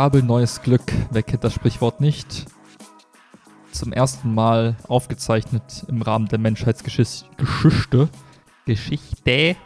Kabel, 0.00 0.22
neues 0.22 0.62
Glück. 0.62 0.90
Wer 1.10 1.22
kennt 1.22 1.44
das 1.44 1.52
Sprichwort 1.52 2.00
nicht? 2.00 2.46
Zum 3.70 3.92
ersten 3.92 4.32
Mal 4.32 4.74
aufgezeichnet 4.88 5.84
im 5.88 6.00
Rahmen 6.00 6.26
der 6.26 6.38
Menschheitsgeschichte. 6.38 8.08
Geschichte. 8.64 9.56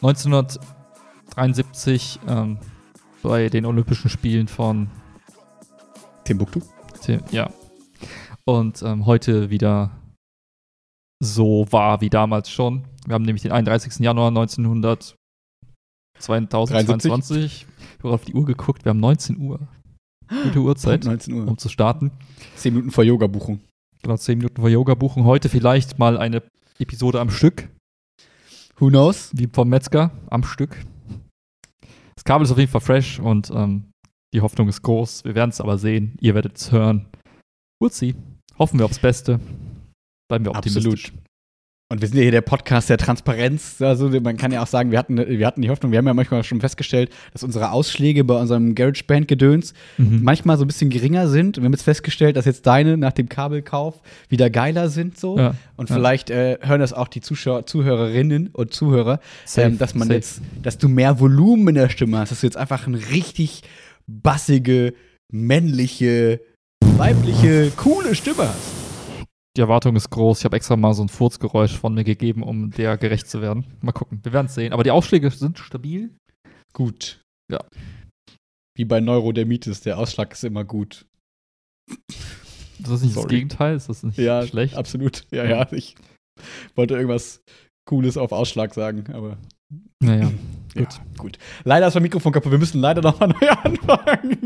1973 0.00 2.20
ähm, 2.28 2.58
bei 3.24 3.48
den 3.48 3.66
Olympischen 3.66 4.08
Spielen 4.08 4.46
von 4.46 4.88
Timbuktu. 6.22 6.60
Tim- 7.00 7.24
Ja. 7.32 7.50
Und 8.44 8.82
ähm, 8.82 9.04
heute 9.04 9.50
wieder 9.50 9.90
so 11.18 11.66
war 11.70 12.00
wie 12.00 12.10
damals 12.10 12.50
schon. 12.50 12.84
Wir 13.04 13.14
haben 13.14 13.24
nämlich 13.24 13.42
den 13.42 13.50
31. 13.50 13.98
Januar 13.98 14.30
1922. 16.28 17.66
Ich 17.98 18.04
habe 18.04 18.14
auf 18.14 18.24
die 18.24 18.34
Uhr 18.34 18.44
geguckt. 18.44 18.84
Wir 18.84 18.90
haben 18.90 19.00
19 19.00 19.38
Uhr. 19.38 19.60
Gute 20.44 20.60
Uhrzeit, 20.60 21.04
19 21.06 21.34
Uhr. 21.34 21.48
um 21.48 21.58
zu 21.58 21.68
starten. 21.68 22.10
10 22.56 22.74
Minuten 22.74 22.90
vor 22.90 23.04
Yoga-Buchung. 23.04 23.60
Genau, 24.02 24.16
10 24.16 24.38
Minuten 24.38 24.60
vor 24.60 24.68
Yoga-Buchung. 24.68 25.24
Heute 25.24 25.48
vielleicht 25.48 25.98
mal 25.98 26.16
eine 26.18 26.42
Episode 26.78 27.20
am 27.20 27.30
Stück, 27.30 27.68
Who 28.78 28.88
knows? 28.88 29.30
wie 29.34 29.48
vom 29.52 29.68
Metzger, 29.68 30.10
am 30.30 30.42
Stück. 30.42 30.84
Das 32.16 32.24
Kabel 32.24 32.44
ist 32.44 32.50
auf 32.52 32.58
jeden 32.58 32.70
Fall 32.70 32.80
fresh 32.80 33.20
und 33.20 33.50
ähm, 33.54 33.90
die 34.34 34.40
Hoffnung 34.40 34.68
ist 34.68 34.82
groß. 34.82 35.24
Wir 35.24 35.34
werden 35.34 35.50
es 35.50 35.60
aber 35.60 35.78
sehen. 35.78 36.16
Ihr 36.20 36.34
werdet 36.34 36.56
es 36.56 36.72
hören. 36.72 37.06
Uzi. 37.80 38.14
Hoffen 38.58 38.78
wir 38.78 38.86
aufs 38.86 38.98
Beste. 38.98 39.40
Bleiben 40.28 40.44
wir 40.44 40.52
optimistisch. 40.52 41.06
Absolut. 41.08 41.22
Und 41.92 42.00
wir 42.00 42.08
sind 42.08 42.16
ja 42.16 42.22
hier 42.22 42.30
der 42.30 42.40
Podcast 42.40 42.88
der 42.88 42.96
Transparenz. 42.96 43.82
Also 43.82 44.08
man 44.08 44.38
kann 44.38 44.50
ja 44.50 44.62
auch 44.62 44.66
sagen, 44.66 44.92
wir 44.92 44.98
hatten, 44.98 45.18
wir 45.18 45.46
hatten 45.46 45.60
die 45.60 45.68
Hoffnung, 45.68 45.92
wir 45.92 45.98
haben 45.98 46.06
ja 46.06 46.14
manchmal 46.14 46.42
schon 46.42 46.58
festgestellt, 46.58 47.10
dass 47.34 47.42
unsere 47.42 47.70
Ausschläge 47.70 48.24
bei 48.24 48.32
unserem 48.34 48.74
GarageBand-Gedöns 48.74 49.74
Mhm. 49.98 50.20
manchmal 50.22 50.56
so 50.56 50.64
ein 50.64 50.68
bisschen 50.68 50.88
geringer 50.88 51.28
sind. 51.28 51.58
Und 51.58 51.64
wir 51.64 51.66
haben 51.66 51.74
jetzt 51.74 51.82
festgestellt, 51.82 52.36
dass 52.38 52.46
jetzt 52.46 52.66
deine 52.66 52.96
nach 52.96 53.12
dem 53.12 53.28
Kabelkauf 53.28 54.00
wieder 54.30 54.48
geiler 54.48 54.88
sind 54.88 55.18
so. 55.20 55.36
Ja, 55.36 55.54
Und 55.76 55.90
ja. 55.90 55.96
vielleicht 55.96 56.30
äh, 56.30 56.56
hören 56.62 56.80
das 56.80 56.94
auch 56.94 57.08
die 57.08 57.20
Zuschauer, 57.20 57.66
Zuhörerinnen 57.66 58.46
und 58.54 58.72
Zuhörer, 58.72 59.20
Safe, 59.44 59.66
ähm, 59.68 59.76
dass 59.76 59.94
man 59.94 60.08
safe. 60.08 60.14
jetzt, 60.14 60.40
dass 60.62 60.78
du 60.78 60.88
mehr 60.88 61.20
Volumen 61.20 61.68
in 61.68 61.74
der 61.74 61.90
Stimme 61.90 62.16
hast, 62.20 62.30
dass 62.32 62.40
du 62.40 62.46
jetzt 62.46 62.56
einfach 62.56 62.86
eine 62.86 62.96
richtig 63.10 63.64
bassige, 64.06 64.94
männliche, 65.30 66.40
weibliche, 66.96 67.70
coole 67.76 68.14
Stimme 68.14 68.48
hast. 68.48 68.81
Die 69.56 69.60
Erwartung 69.60 69.96
ist 69.96 70.08
groß. 70.10 70.38
Ich 70.40 70.44
habe 70.46 70.56
extra 70.56 70.76
mal 70.76 70.94
so 70.94 71.02
ein 71.02 71.08
Furzgeräusch 71.10 71.76
von 71.76 71.92
mir 71.94 72.04
gegeben, 72.04 72.42
um 72.42 72.70
der 72.70 72.96
gerecht 72.96 73.28
zu 73.28 73.42
werden. 73.42 73.66
Mal 73.82 73.92
gucken. 73.92 74.20
Wir 74.22 74.32
werden 74.32 74.46
es 74.46 74.54
sehen. 74.54 74.72
Aber 74.72 74.82
die 74.82 74.90
Ausschläge 74.90 75.30
sind 75.30 75.58
stabil. 75.58 76.10
Gut. 76.72 77.20
Ja. 77.50 77.58
Wie 78.76 78.86
bei 78.86 79.00
Neurodermitis, 79.00 79.82
der 79.82 79.98
Ausschlag 79.98 80.32
ist 80.32 80.44
immer 80.44 80.64
gut. 80.64 81.04
Das 82.78 82.90
ist 82.92 83.02
nicht 83.02 83.14
das 83.16 83.22
Sorry. 83.22 83.34
Gegenteil. 83.36 83.76
Ist 83.76 83.90
das 83.90 84.02
nicht 84.02 84.16
Ja, 84.18 84.46
schlecht? 84.46 84.74
absolut. 84.74 85.24
Ja, 85.30 85.44
ja. 85.44 85.70
Ich 85.72 85.96
wollte 86.74 86.94
irgendwas 86.94 87.42
Cooles 87.86 88.16
auf 88.16 88.32
Ausschlag 88.32 88.72
sagen, 88.72 89.12
aber 89.12 89.36
Naja. 90.02 90.30
gut. 90.74 90.94
Ja, 90.94 91.04
gut. 91.18 91.38
Leider 91.64 91.88
ist 91.88 91.94
mein 91.94 92.04
Mikrofon 92.04 92.32
kaputt. 92.32 92.50
Wir 92.52 92.58
müssen 92.58 92.80
leider 92.80 93.02
nochmal 93.02 93.28
neu 93.28 93.48
anfangen. 93.62 94.38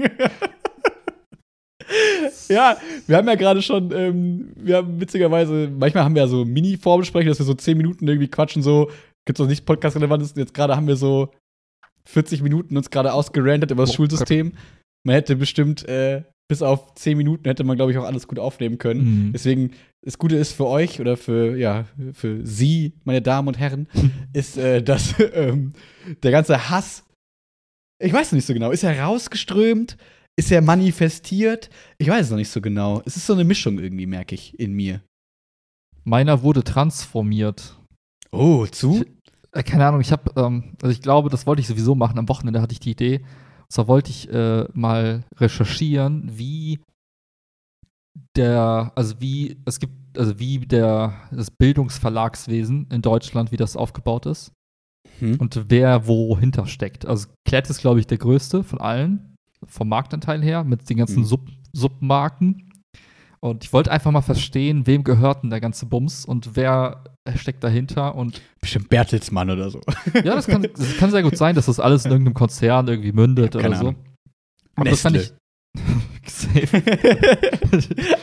Ja, 2.49 2.77
wir 3.07 3.17
haben 3.17 3.29
ja 3.29 3.35
gerade 3.35 3.63
schon, 3.63 3.93
ähm, 3.93 4.53
wir 4.57 4.77
haben 4.77 5.01
witzigerweise, 5.01 5.71
manchmal 5.77 6.05
haben 6.05 6.15
wir 6.15 6.23
ja 6.23 6.29
so 6.29 6.45
Mini-Vorbesprechungen, 6.45 7.29
dass 7.29 7.39
wir 7.39 7.47
so 7.47 7.55
10 7.55 7.77
Minuten 7.77 8.07
irgendwie 8.07 8.29
quatschen, 8.29 8.63
so, 8.63 8.91
gibt's 9.27 9.41
noch 9.41 9.49
nichts 9.49 9.65
Podcast-Relevantes. 9.65 10.35
Jetzt 10.37 10.55
gerade 10.55 10.77
haben 10.77 10.87
wir 10.87 10.97
so 10.97 11.31
40 12.07 12.43
Minuten 12.43 12.77
uns 12.77 12.91
gerade 12.91 13.13
ausgerantet 13.13 13.71
über 13.71 13.83
das 13.83 13.91
Oh, 13.91 13.97
Schulsystem. 13.97 14.53
Man 15.05 15.15
hätte 15.15 15.37
bestimmt, 15.37 15.87
äh, 15.89 16.23
bis 16.49 16.63
auf 16.63 16.95
10 16.95 17.17
Minuten 17.17 17.45
hätte 17.45 17.65
man, 17.65 17.77
glaube 17.77 17.93
ich, 17.93 17.99
auch 17.99 18.05
alles 18.05 18.29
gut 18.29 18.39
aufnehmen 18.39 18.79
können. 18.79 19.27
Mhm. 19.27 19.33
Deswegen, 19.33 19.73
das 20.05 20.19
Gute 20.19 20.37
ist 20.37 20.53
für 20.53 20.67
euch 20.67 21.01
oder 21.01 21.17
für, 21.17 21.57
ja, 21.57 21.87
für 22.13 22.47
Sie, 22.47 22.93
meine 23.05 23.23
Damen 23.23 23.49
und 23.49 23.59
Herren, 23.59 23.89
ist, 24.33 24.57
äh, 24.57 24.83
dass 24.83 25.15
ähm, 25.33 25.73
der 26.23 26.31
ganze 26.31 26.71
Hass, 26.71 27.05
ich 28.01 28.13
weiß 28.13 28.31
noch 28.31 28.37
nicht 28.37 28.47
so 28.47 28.55
genau, 28.55 28.71
ist 28.71 28.85
er 28.85 29.01
rausgeströmt? 29.01 29.97
Ist 30.39 30.53
er 30.53 30.61
manifestiert? 30.61 31.71
Ich 31.99 32.09
weiß 32.09 32.27
es 32.27 32.31
noch 32.31 32.37
nicht 32.37 32.51
so 32.51 32.61
genau. 32.61 33.03
Es 33.07 33.17
ist 33.17 33.27
so 33.27 33.33
eine 33.33 33.45
Mischung 33.45 33.79
irgendwie, 33.79 34.07
merke 34.07 34.35
ich, 34.35 34.59
in 34.59 34.75
mir. 34.75 35.01
Meiner 36.05 36.43
wurde 36.43 36.63
transformiert. 36.63 37.79
Oh, 38.33 38.67
zu? 38.67 39.05
Äh, 39.53 39.63
keine 39.63 39.87
Ahnung, 39.87 40.01
ich 40.01 40.13
habe, 40.13 40.31
ähm, 40.37 40.77
also 40.83 40.93
ich 40.93 41.01
glaube, 41.01 41.31
das 41.31 41.47
wollte 41.47 41.61
ich 41.61 41.67
sowieso 41.67 41.95
machen. 41.95 42.19
Am 42.19 42.29
Wochenende 42.29 42.61
hatte 42.61 42.73
ich 42.73 42.81
die 42.81 42.91
Idee. 42.91 43.19
Und 43.19 43.73
zwar 43.73 43.89
wollte 43.89 44.11
ich 44.11 44.31
äh, 44.31 44.67
mal 44.75 45.25
recherchieren, 45.37 46.39
wie 46.39 46.81
der, 48.37 48.93
also 48.95 49.21
wie, 49.21 49.57
es 49.65 49.81
gibt, 49.81 50.19
also 50.19 50.39
wie 50.39 50.59
der, 50.59 51.15
das 51.31 51.51
Bildungsverlagswesen 51.51 52.89
in 52.91 53.03
Deutschland, 53.03 53.53
wie 53.53 53.57
das 53.57 53.77
aufgebaut 53.77 54.27
ist 54.27 54.53
Hm? 55.19 55.37
und 55.41 55.71
wer 55.71 56.07
wohinter 56.07 56.67
steckt. 56.67 57.07
Also 57.07 57.29
Klett 57.49 57.71
ist, 57.71 57.81
glaube 57.81 58.01
ich, 58.01 58.07
der 58.07 58.19
größte 58.19 58.63
von 58.63 58.81
allen, 58.81 59.36
vom 59.67 59.89
Marktanteil 59.89 60.43
her, 60.43 60.65
mit 60.65 60.89
den 60.91 60.99
ganzen 60.99 61.21
Mhm. 61.21 61.25
Sub 61.25 61.49
Submarken. 61.73 62.71
Und 63.41 63.65
ich 63.65 63.73
wollte 63.73 63.93
einfach 63.93 64.11
mal 64.11 64.23
verstehen, 64.23 64.87
wem 64.87 65.05
gehört 65.05 65.43
denn 65.43 65.51
der 65.51 65.61
ganze 65.61 65.87
Bums 65.87 66.25
und 66.25 66.57
wer 66.57 67.05
steckt 67.37 67.63
dahinter 67.63 68.15
und 68.15 68.41
Bestimmt 68.61 68.89
Bertelsmann 68.89 69.51
oder 69.51 69.71
so. 69.71 69.81
ja, 70.15 70.35
das 70.35 70.47
kann, 70.47 70.63
das 70.63 70.97
kann 70.97 71.11
sehr 71.11 71.23
gut 71.23 71.37
sein, 71.37 71.55
dass 71.55 71.67
das 71.67 71.79
alles 71.79 72.07
in 72.07 72.13
irgendeinem 72.13 72.35
Konzern 72.35 72.89
irgendwie 72.89 73.13
mündet 73.13 73.55
Ich 73.55 73.61
oder 73.61 73.75
so. 73.77 73.81
Ahnung. 73.89 73.97
Aber 74.75 74.91
das 74.91 75.03
fand 75.03 75.17
ich. 75.17 75.33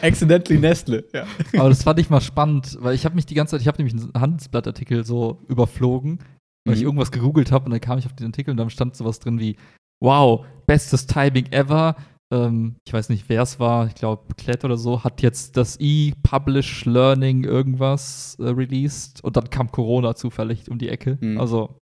Accidentally 0.01 0.59
Nestle, 0.59 1.05
ja. 1.13 1.25
Aber 1.57 1.69
das 1.69 1.83
fand 1.83 1.99
ich 1.99 2.09
mal 2.09 2.21
spannend, 2.21 2.77
weil 2.81 2.95
ich 2.95 3.05
habe 3.05 3.15
mich 3.15 3.25
die 3.25 3.35
ganze 3.35 3.51
Zeit, 3.51 3.61
ich 3.61 3.67
habe 3.67 3.81
nämlich 3.83 4.01
einen 4.01 4.13
Handelsblattartikel 4.19 5.05
so 5.05 5.39
überflogen, 5.47 6.19
weil 6.65 6.75
ich 6.75 6.81
Mhm. 6.81 6.87
irgendwas 6.87 7.11
gegoogelt 7.11 7.51
habe 7.51 7.65
und 7.65 7.71
dann 7.71 7.81
kam 7.81 7.97
ich 7.99 8.05
auf 8.05 8.13
den 8.13 8.27
Artikel 8.27 8.51
und 8.51 8.57
dann 8.57 8.69
stand 8.69 8.95
sowas 8.95 9.19
drin 9.19 9.39
wie, 9.39 9.55
wow, 10.03 10.45
bestes 10.67 11.07
Timing 11.07 11.47
ever. 11.51 11.95
Ähm, 12.31 12.75
ich 12.85 12.93
weiß 12.93 13.09
nicht, 13.09 13.29
wer 13.29 13.41
es 13.43 13.59
war, 13.59 13.87
ich 13.87 13.95
glaube 13.95 14.33
Klett 14.35 14.65
oder 14.65 14.77
so, 14.77 15.03
hat 15.03 15.21
jetzt 15.21 15.55
das 15.57 15.77
E-Publish 15.79 16.85
Learning 16.85 17.43
irgendwas 17.43 18.35
äh, 18.39 18.49
released 18.49 19.23
und 19.23 19.37
dann 19.37 19.49
kam 19.49 19.71
Corona 19.71 20.15
zufällig 20.15 20.69
um 20.69 20.77
die 20.77 20.89
Ecke. 20.89 21.17
Mhm. 21.21 21.39
Also 21.39 21.77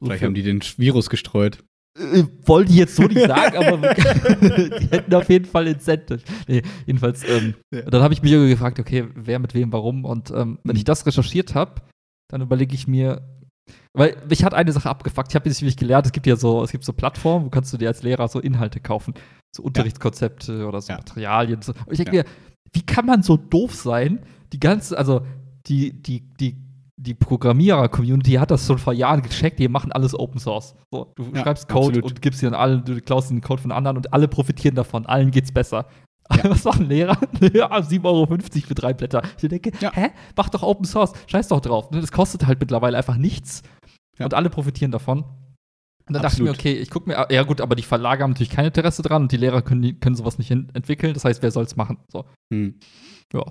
so 0.00 0.06
Vielleicht 0.06 0.20
viel- 0.20 0.26
haben 0.28 0.34
die 0.34 0.42
den 0.42 0.60
Virus 0.76 1.08
gestreut. 1.10 1.62
Äh, 1.98 2.24
wollte 2.44 2.72
ich 2.72 2.78
jetzt 2.78 2.96
so 2.96 3.04
nicht 3.04 3.26
sagen, 3.26 3.56
aber 3.56 3.94
die 3.94 4.88
hätten 4.90 5.14
auf 5.14 5.28
jeden 5.30 5.46
Fall 5.46 5.66
Incentive. 5.66 6.20
Nee, 6.48 6.62
jedenfalls, 6.86 7.24
ähm, 7.28 7.54
Ja. 7.72 7.82
dann 7.82 8.02
habe 8.02 8.12
ich 8.12 8.22
mich 8.22 8.32
gefragt, 8.32 8.78
okay, 8.80 9.06
wer 9.14 9.38
mit 9.38 9.54
wem, 9.54 9.72
warum. 9.72 10.04
Und 10.04 10.30
ähm, 10.30 10.58
wenn 10.64 10.74
Mhm. 10.74 10.78
ich 10.78 10.84
das 10.84 11.06
recherchiert 11.06 11.54
habe, 11.54 11.80
dann 12.28 12.42
überlege 12.42 12.74
ich 12.74 12.86
mir, 12.86 13.22
weil 13.94 14.16
mich 14.28 14.44
hat 14.44 14.54
eine 14.54 14.72
Sache 14.72 14.88
abgefuckt. 14.88 15.30
Ich 15.30 15.34
habe 15.34 15.48
jetzt 15.48 15.60
nämlich 15.60 15.76
gelernt, 15.76 16.06
es 16.06 16.12
gibt 16.12 16.26
ja 16.26 16.36
so, 16.36 16.62
es 16.62 16.70
gibt 16.72 16.84
so 16.84 16.92
Plattformen, 16.92 17.46
wo 17.46 17.50
kannst 17.50 17.72
du 17.72 17.76
dir 17.76 17.88
als 17.88 18.02
Lehrer 18.02 18.28
so 18.28 18.40
Inhalte 18.40 18.80
kaufen, 18.80 19.14
so 19.54 19.62
Unterrichtskonzepte 19.62 20.66
oder 20.66 20.80
so 20.80 20.92
Ja. 20.92 20.98
Materialien. 20.98 21.62
So. 21.62 21.72
Und 21.72 21.92
ich 21.92 21.96
denke 21.98 22.16
Ja. 22.16 22.22
mir, 22.22 22.28
wie 22.72 22.82
kann 22.82 23.06
man 23.06 23.22
so 23.22 23.36
doof 23.36 23.74
sein? 23.74 24.20
Die 24.52 24.60
ganze, 24.60 24.96
also 24.98 25.22
die, 25.66 25.92
die, 26.02 26.20
die, 26.36 26.56
die 26.98 27.14
Programmierer-Community 27.14 28.32
hat 28.32 28.50
das 28.50 28.66
schon 28.66 28.78
vor 28.78 28.92
Jahren 28.92 29.22
gecheckt, 29.22 29.58
die 29.58 29.68
machen 29.68 29.92
alles 29.92 30.18
Open 30.18 30.38
Source. 30.38 30.74
So, 30.90 31.12
du 31.16 31.24
Ja, 31.34 31.42
schreibst 31.42 31.68
Code 31.68 31.86
absolut. 31.98 32.04
und 32.04 32.22
gibst 32.22 32.42
dir 32.42 32.48
an 32.48 32.54
allen, 32.54 32.84
du 32.84 33.00
klaust 33.00 33.30
den 33.30 33.40
Code 33.40 33.62
von 33.62 33.72
anderen 33.72 33.96
und 33.96 34.12
alle 34.12 34.28
profitieren 34.28 34.74
davon, 34.74 35.06
allen 35.06 35.30
geht's 35.30 35.52
besser. 35.52 35.86
Was 36.42 36.64
machen 36.64 36.88
Lehrer? 36.88 37.18
ja, 37.52 37.68
7,50 37.76 38.04
Euro 38.04 38.26
für 38.26 38.74
drei 38.74 38.92
Blätter. 38.92 39.22
Ich 39.40 39.48
denke, 39.48 39.72
Ja. 39.80 39.92
hä? 39.94 40.10
Mach 40.36 40.48
doch 40.48 40.62
Open 40.62 40.84
Source, 40.84 41.12
scheiß 41.26 41.48
doch 41.48 41.60
drauf. 41.60 41.90
Ne, 41.90 42.00
Das 42.00 42.12
kostet 42.12 42.46
halt 42.46 42.60
mittlerweile 42.60 42.96
einfach 42.96 43.16
nichts. 43.16 43.62
Ja. 44.18 44.24
Und 44.26 44.34
alle 44.34 44.50
profitieren 44.50 44.90
davon. 44.90 45.24
Und 46.08 46.14
dann 46.14 46.22
dachte 46.22 46.36
ich 46.36 46.42
mir, 46.42 46.50
Absolut. 46.50 46.72
okay, 46.74 46.80
ich 46.80 46.90
gucke 46.90 47.08
mir, 47.08 47.26
ja 47.30 47.42
gut, 47.42 47.60
aber 47.60 47.74
die 47.74 47.82
Verlage 47.82 48.22
haben 48.22 48.30
natürlich 48.30 48.50
kein 48.50 48.64
Interesse 48.66 49.02
dran 49.02 49.22
und 49.22 49.32
die 49.32 49.36
Lehrer 49.36 49.60
können, 49.62 49.98
können 49.98 50.14
sowas 50.14 50.38
nicht 50.38 50.50
entwickeln. 50.52 51.14
Das 51.14 51.24
heißt, 51.24 51.42
wer 51.42 51.50
soll's 51.50 51.74
machen? 51.76 51.98
So, 52.12 52.24
Hm. 52.52 52.78
ja. 53.34 53.44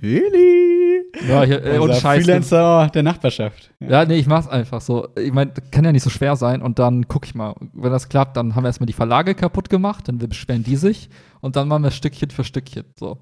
Willi! 0.00 1.02
Ja, 1.28 1.42
hier, 1.42 1.62
äh, 1.64 1.78
und 1.78 1.94
Scheiß. 1.94 2.24
Freelancer 2.24 2.88
der 2.94 3.02
Nachbarschaft. 3.02 3.70
Ja, 3.80 4.04
nee, 4.04 4.16
ich 4.16 4.26
mach's 4.26 4.48
einfach 4.48 4.80
so. 4.80 5.08
Ich 5.18 5.32
meine, 5.32 5.52
kann 5.70 5.84
ja 5.84 5.92
nicht 5.92 6.02
so 6.04 6.08
schwer 6.10 6.36
sein 6.36 6.62
und 6.62 6.78
dann 6.78 7.08
guck 7.08 7.26
ich 7.26 7.34
mal. 7.34 7.54
Wenn 7.74 7.90
das 7.90 8.08
klappt, 8.08 8.36
dann 8.36 8.54
haben 8.54 8.62
wir 8.64 8.68
erstmal 8.68 8.86
die 8.86 8.92
Verlage 8.92 9.34
kaputt 9.34 9.68
gemacht, 9.68 10.08
dann 10.08 10.18
beschweren 10.18 10.62
die 10.62 10.76
sich 10.76 11.10
und 11.40 11.56
dann 11.56 11.68
machen 11.68 11.84
wir 11.84 11.90
Stückchen 11.90 12.30
für 12.30 12.44
Stückchen, 12.44 12.84
so. 12.98 13.18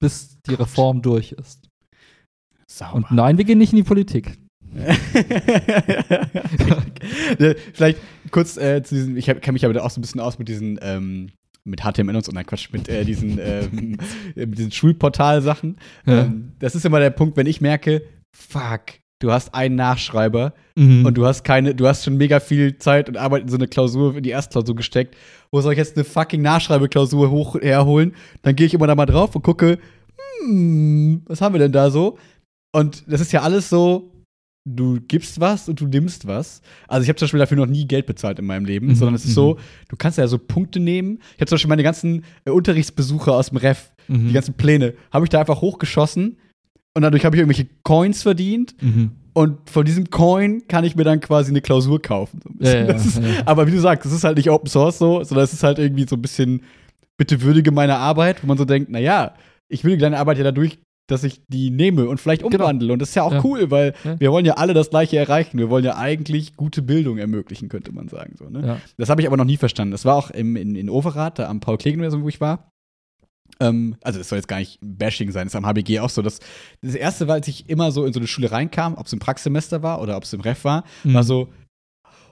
Bis 0.00 0.38
die 0.46 0.54
Reform 0.54 1.02
durch 1.02 1.32
ist. 1.32 1.68
Sauber. 2.66 2.96
Und 2.96 3.10
nein, 3.12 3.38
wir 3.38 3.44
gehen 3.44 3.58
nicht 3.58 3.72
in 3.72 3.76
die 3.76 3.82
Politik. 3.82 4.38
Äh, 4.74 4.94
Vielleicht 7.72 7.98
kurz 8.30 8.56
äh, 8.56 8.82
zu 8.82 8.94
diesem, 8.94 9.16
ich 9.16 9.26
kenne 9.26 9.52
mich 9.52 9.64
aber 9.64 9.84
auch 9.84 9.90
so 9.90 10.00
ein 10.00 10.02
bisschen 10.02 10.20
aus 10.20 10.38
mit 10.38 10.48
diesen, 10.48 10.78
ähm, 10.82 11.30
mit 11.64 11.82
HTML 11.82 12.16
und 12.16 12.24
so, 12.24 12.32
nein, 12.32 12.46
Quatsch, 12.46 12.70
mit 12.72 12.88
äh, 12.88 13.04
diesen, 13.04 13.38
ähm, 13.42 13.96
äh, 14.34 14.46
mit 14.46 14.58
diesen 14.58 14.72
Schulportal-Sachen. 14.72 15.76
Ja. 16.06 16.24
Ähm, 16.24 16.52
das 16.58 16.74
ist 16.74 16.84
immer 16.84 17.00
der 17.00 17.10
Punkt, 17.10 17.36
wenn 17.36 17.46
ich 17.46 17.60
merke, 17.60 18.02
fuck, 18.36 18.82
du 19.20 19.30
hast 19.30 19.54
einen 19.54 19.76
Nachschreiber 19.76 20.54
Mhm. 20.74 21.04
und 21.04 21.14
du 21.18 21.26
hast 21.26 21.44
keine, 21.44 21.74
du 21.74 21.86
hast 21.86 22.04
schon 22.04 22.16
mega 22.16 22.40
viel 22.40 22.78
Zeit 22.78 23.08
und 23.08 23.18
Arbeit 23.18 23.42
in 23.42 23.48
so 23.48 23.56
eine 23.56 23.68
Klausur, 23.68 24.16
in 24.16 24.22
die 24.22 24.30
Erstklausur 24.30 24.74
gesteckt. 24.74 25.16
Wo 25.52 25.60
soll 25.60 25.72
ich 25.72 25.78
jetzt 25.78 25.96
eine 25.96 26.04
fucking 26.04 26.42
Nachschreibeklausur 26.42 27.30
hoch 27.30 27.56
herholen? 27.60 28.14
Dann 28.42 28.56
gehe 28.56 28.66
ich 28.66 28.74
immer 28.74 28.86
da 28.86 28.94
mal 28.94 29.06
drauf 29.06 29.36
und 29.36 29.42
gucke, 29.42 29.78
hm, 30.40 31.22
was 31.26 31.40
haben 31.40 31.54
wir 31.54 31.58
denn 31.60 31.72
da 31.72 31.90
so? 31.90 32.18
Und 32.74 33.04
das 33.06 33.20
ist 33.20 33.32
ja 33.32 33.42
alles 33.42 33.68
so, 33.68 34.10
du 34.64 34.98
gibst 35.00 35.40
was 35.40 35.68
und 35.68 35.80
du 35.80 35.86
nimmst 35.86 36.26
was. 36.26 36.62
Also 36.88 37.02
ich 37.02 37.08
habe 37.08 37.16
zum 37.18 37.26
Beispiel 37.26 37.40
dafür 37.40 37.56
noch 37.58 37.66
nie 37.66 37.86
Geld 37.86 38.06
bezahlt 38.06 38.38
in 38.38 38.46
meinem 38.46 38.64
Leben, 38.64 38.86
Mhm, 38.88 38.94
sondern 38.94 39.14
es 39.14 39.24
ist 39.26 39.34
so, 39.34 39.58
du 39.88 39.96
kannst 39.96 40.18
ja 40.18 40.26
so 40.26 40.38
Punkte 40.38 40.80
nehmen. 40.80 41.18
Ich 41.34 41.40
habe 41.40 41.46
zum 41.46 41.56
Beispiel 41.56 41.68
meine 41.68 41.82
ganzen 41.82 42.24
äh, 42.46 42.50
Unterrichtsbesuche 42.50 43.32
aus 43.32 43.48
dem 43.50 43.58
Ref, 43.58 43.92
Mhm. 44.08 44.28
die 44.28 44.32
ganzen 44.32 44.54
Pläne, 44.54 44.94
habe 45.12 45.26
ich 45.26 45.30
da 45.30 45.40
einfach 45.40 45.60
hochgeschossen 45.60 46.38
und 46.94 47.02
dadurch 47.02 47.24
habe 47.24 47.36
ich 47.36 47.40
irgendwelche 47.40 47.68
Coins 47.82 48.22
verdient 48.22 48.74
Mhm. 48.80 49.12
Und 49.34 49.70
von 49.70 49.84
diesem 49.84 50.10
Coin 50.10 50.62
kann 50.68 50.84
ich 50.84 50.96
mir 50.96 51.04
dann 51.04 51.20
quasi 51.20 51.50
eine 51.50 51.60
Klausur 51.60 52.00
kaufen. 52.02 52.40
So 52.42 52.50
ein. 52.50 52.56
Ja, 52.60 52.72
ja, 52.86 52.92
ist. 52.94 53.20
Aber 53.46 53.66
wie 53.66 53.70
du 53.72 53.80
sagst, 53.80 54.06
es 54.06 54.12
ist 54.12 54.24
halt 54.24 54.36
nicht 54.36 54.50
Open 54.50 54.68
Source 54.68 54.98
so, 54.98 55.22
sondern 55.24 55.44
es 55.44 55.52
ist 55.52 55.62
halt 55.62 55.78
irgendwie 55.78 56.06
so 56.08 56.16
ein 56.16 56.22
bisschen, 56.22 56.62
bitte 57.16 57.42
würdige 57.42 57.70
meine 57.72 57.96
Arbeit, 57.96 58.42
wo 58.42 58.46
man 58.46 58.58
so 58.58 58.64
denkt, 58.64 58.90
naja, 58.90 59.34
ich 59.68 59.84
würdige 59.84 60.02
deine 60.02 60.18
Arbeit 60.18 60.38
ja 60.38 60.44
dadurch, 60.44 60.78
dass 61.08 61.24
ich 61.24 61.42
die 61.48 61.70
nehme 61.70 62.08
und 62.08 62.20
vielleicht 62.20 62.42
Genau. 62.42 62.56
umwandle. 62.64 62.92
Und 62.92 63.00
das 63.02 63.10
ist 63.10 63.14
ja 63.16 63.22
auch 63.24 63.32
Ja. 63.32 63.44
cool, 63.44 63.70
weil 63.70 63.94
Ja. 64.04 64.18
wir 64.20 64.30
wollen 64.32 64.44
ja 64.44 64.54
alle 64.54 64.72
das 64.72 64.90
Gleiche 64.90 65.18
erreichen. 65.18 65.58
Wir 65.58 65.68
wollen 65.68 65.84
ja 65.84 65.96
eigentlich 65.96 66.56
gute 66.56 66.80
Bildung 66.80 67.18
ermöglichen, 67.18 67.68
könnte 67.68 67.92
man 67.92 68.08
sagen. 68.08 68.34
So, 68.38 68.48
ne? 68.48 68.66
Ja. 68.66 68.76
Das 68.98 69.08
habe 69.10 69.20
ich 69.20 69.26
aber 69.26 69.36
noch 69.36 69.44
nie 69.44 69.56
verstanden. 69.56 69.92
Das 69.92 70.04
war 70.04 70.16
auch 70.16 70.30
im, 70.30 70.56
in, 70.56 70.74
in 70.74 70.88
Overath, 70.88 71.38
da 71.38 71.48
am 71.48 71.60
paul 71.60 71.76
klegen 71.76 72.00
wo 72.22 72.28
ich 72.28 72.40
war. 72.40 72.71
Ähm, 73.62 73.96
also, 74.02 74.18
das 74.18 74.28
soll 74.28 74.38
jetzt 74.38 74.48
gar 74.48 74.58
nicht 74.58 74.78
Bashing 74.82 75.30
sein, 75.30 75.46
das 75.46 75.52
ist 75.54 75.56
am 75.56 75.66
HBG 75.66 76.00
auch 76.00 76.10
so. 76.10 76.22
Das, 76.22 76.38
das 76.82 76.94
erste 76.94 77.28
war, 77.28 77.34
als 77.36 77.48
ich 77.48 77.68
immer 77.68 77.92
so 77.92 78.04
in 78.04 78.12
so 78.12 78.20
eine 78.20 78.26
Schule 78.26 78.50
reinkam, 78.50 78.94
ob 78.94 79.06
es 79.06 79.12
im 79.12 79.18
Praxissemester 79.18 79.82
war 79.82 80.00
oder 80.00 80.16
ob 80.16 80.24
es 80.24 80.32
im 80.32 80.40
Ref 80.40 80.64
war, 80.64 80.84
Mhm. 81.04 81.14
war 81.14 81.22
so, 81.24 81.48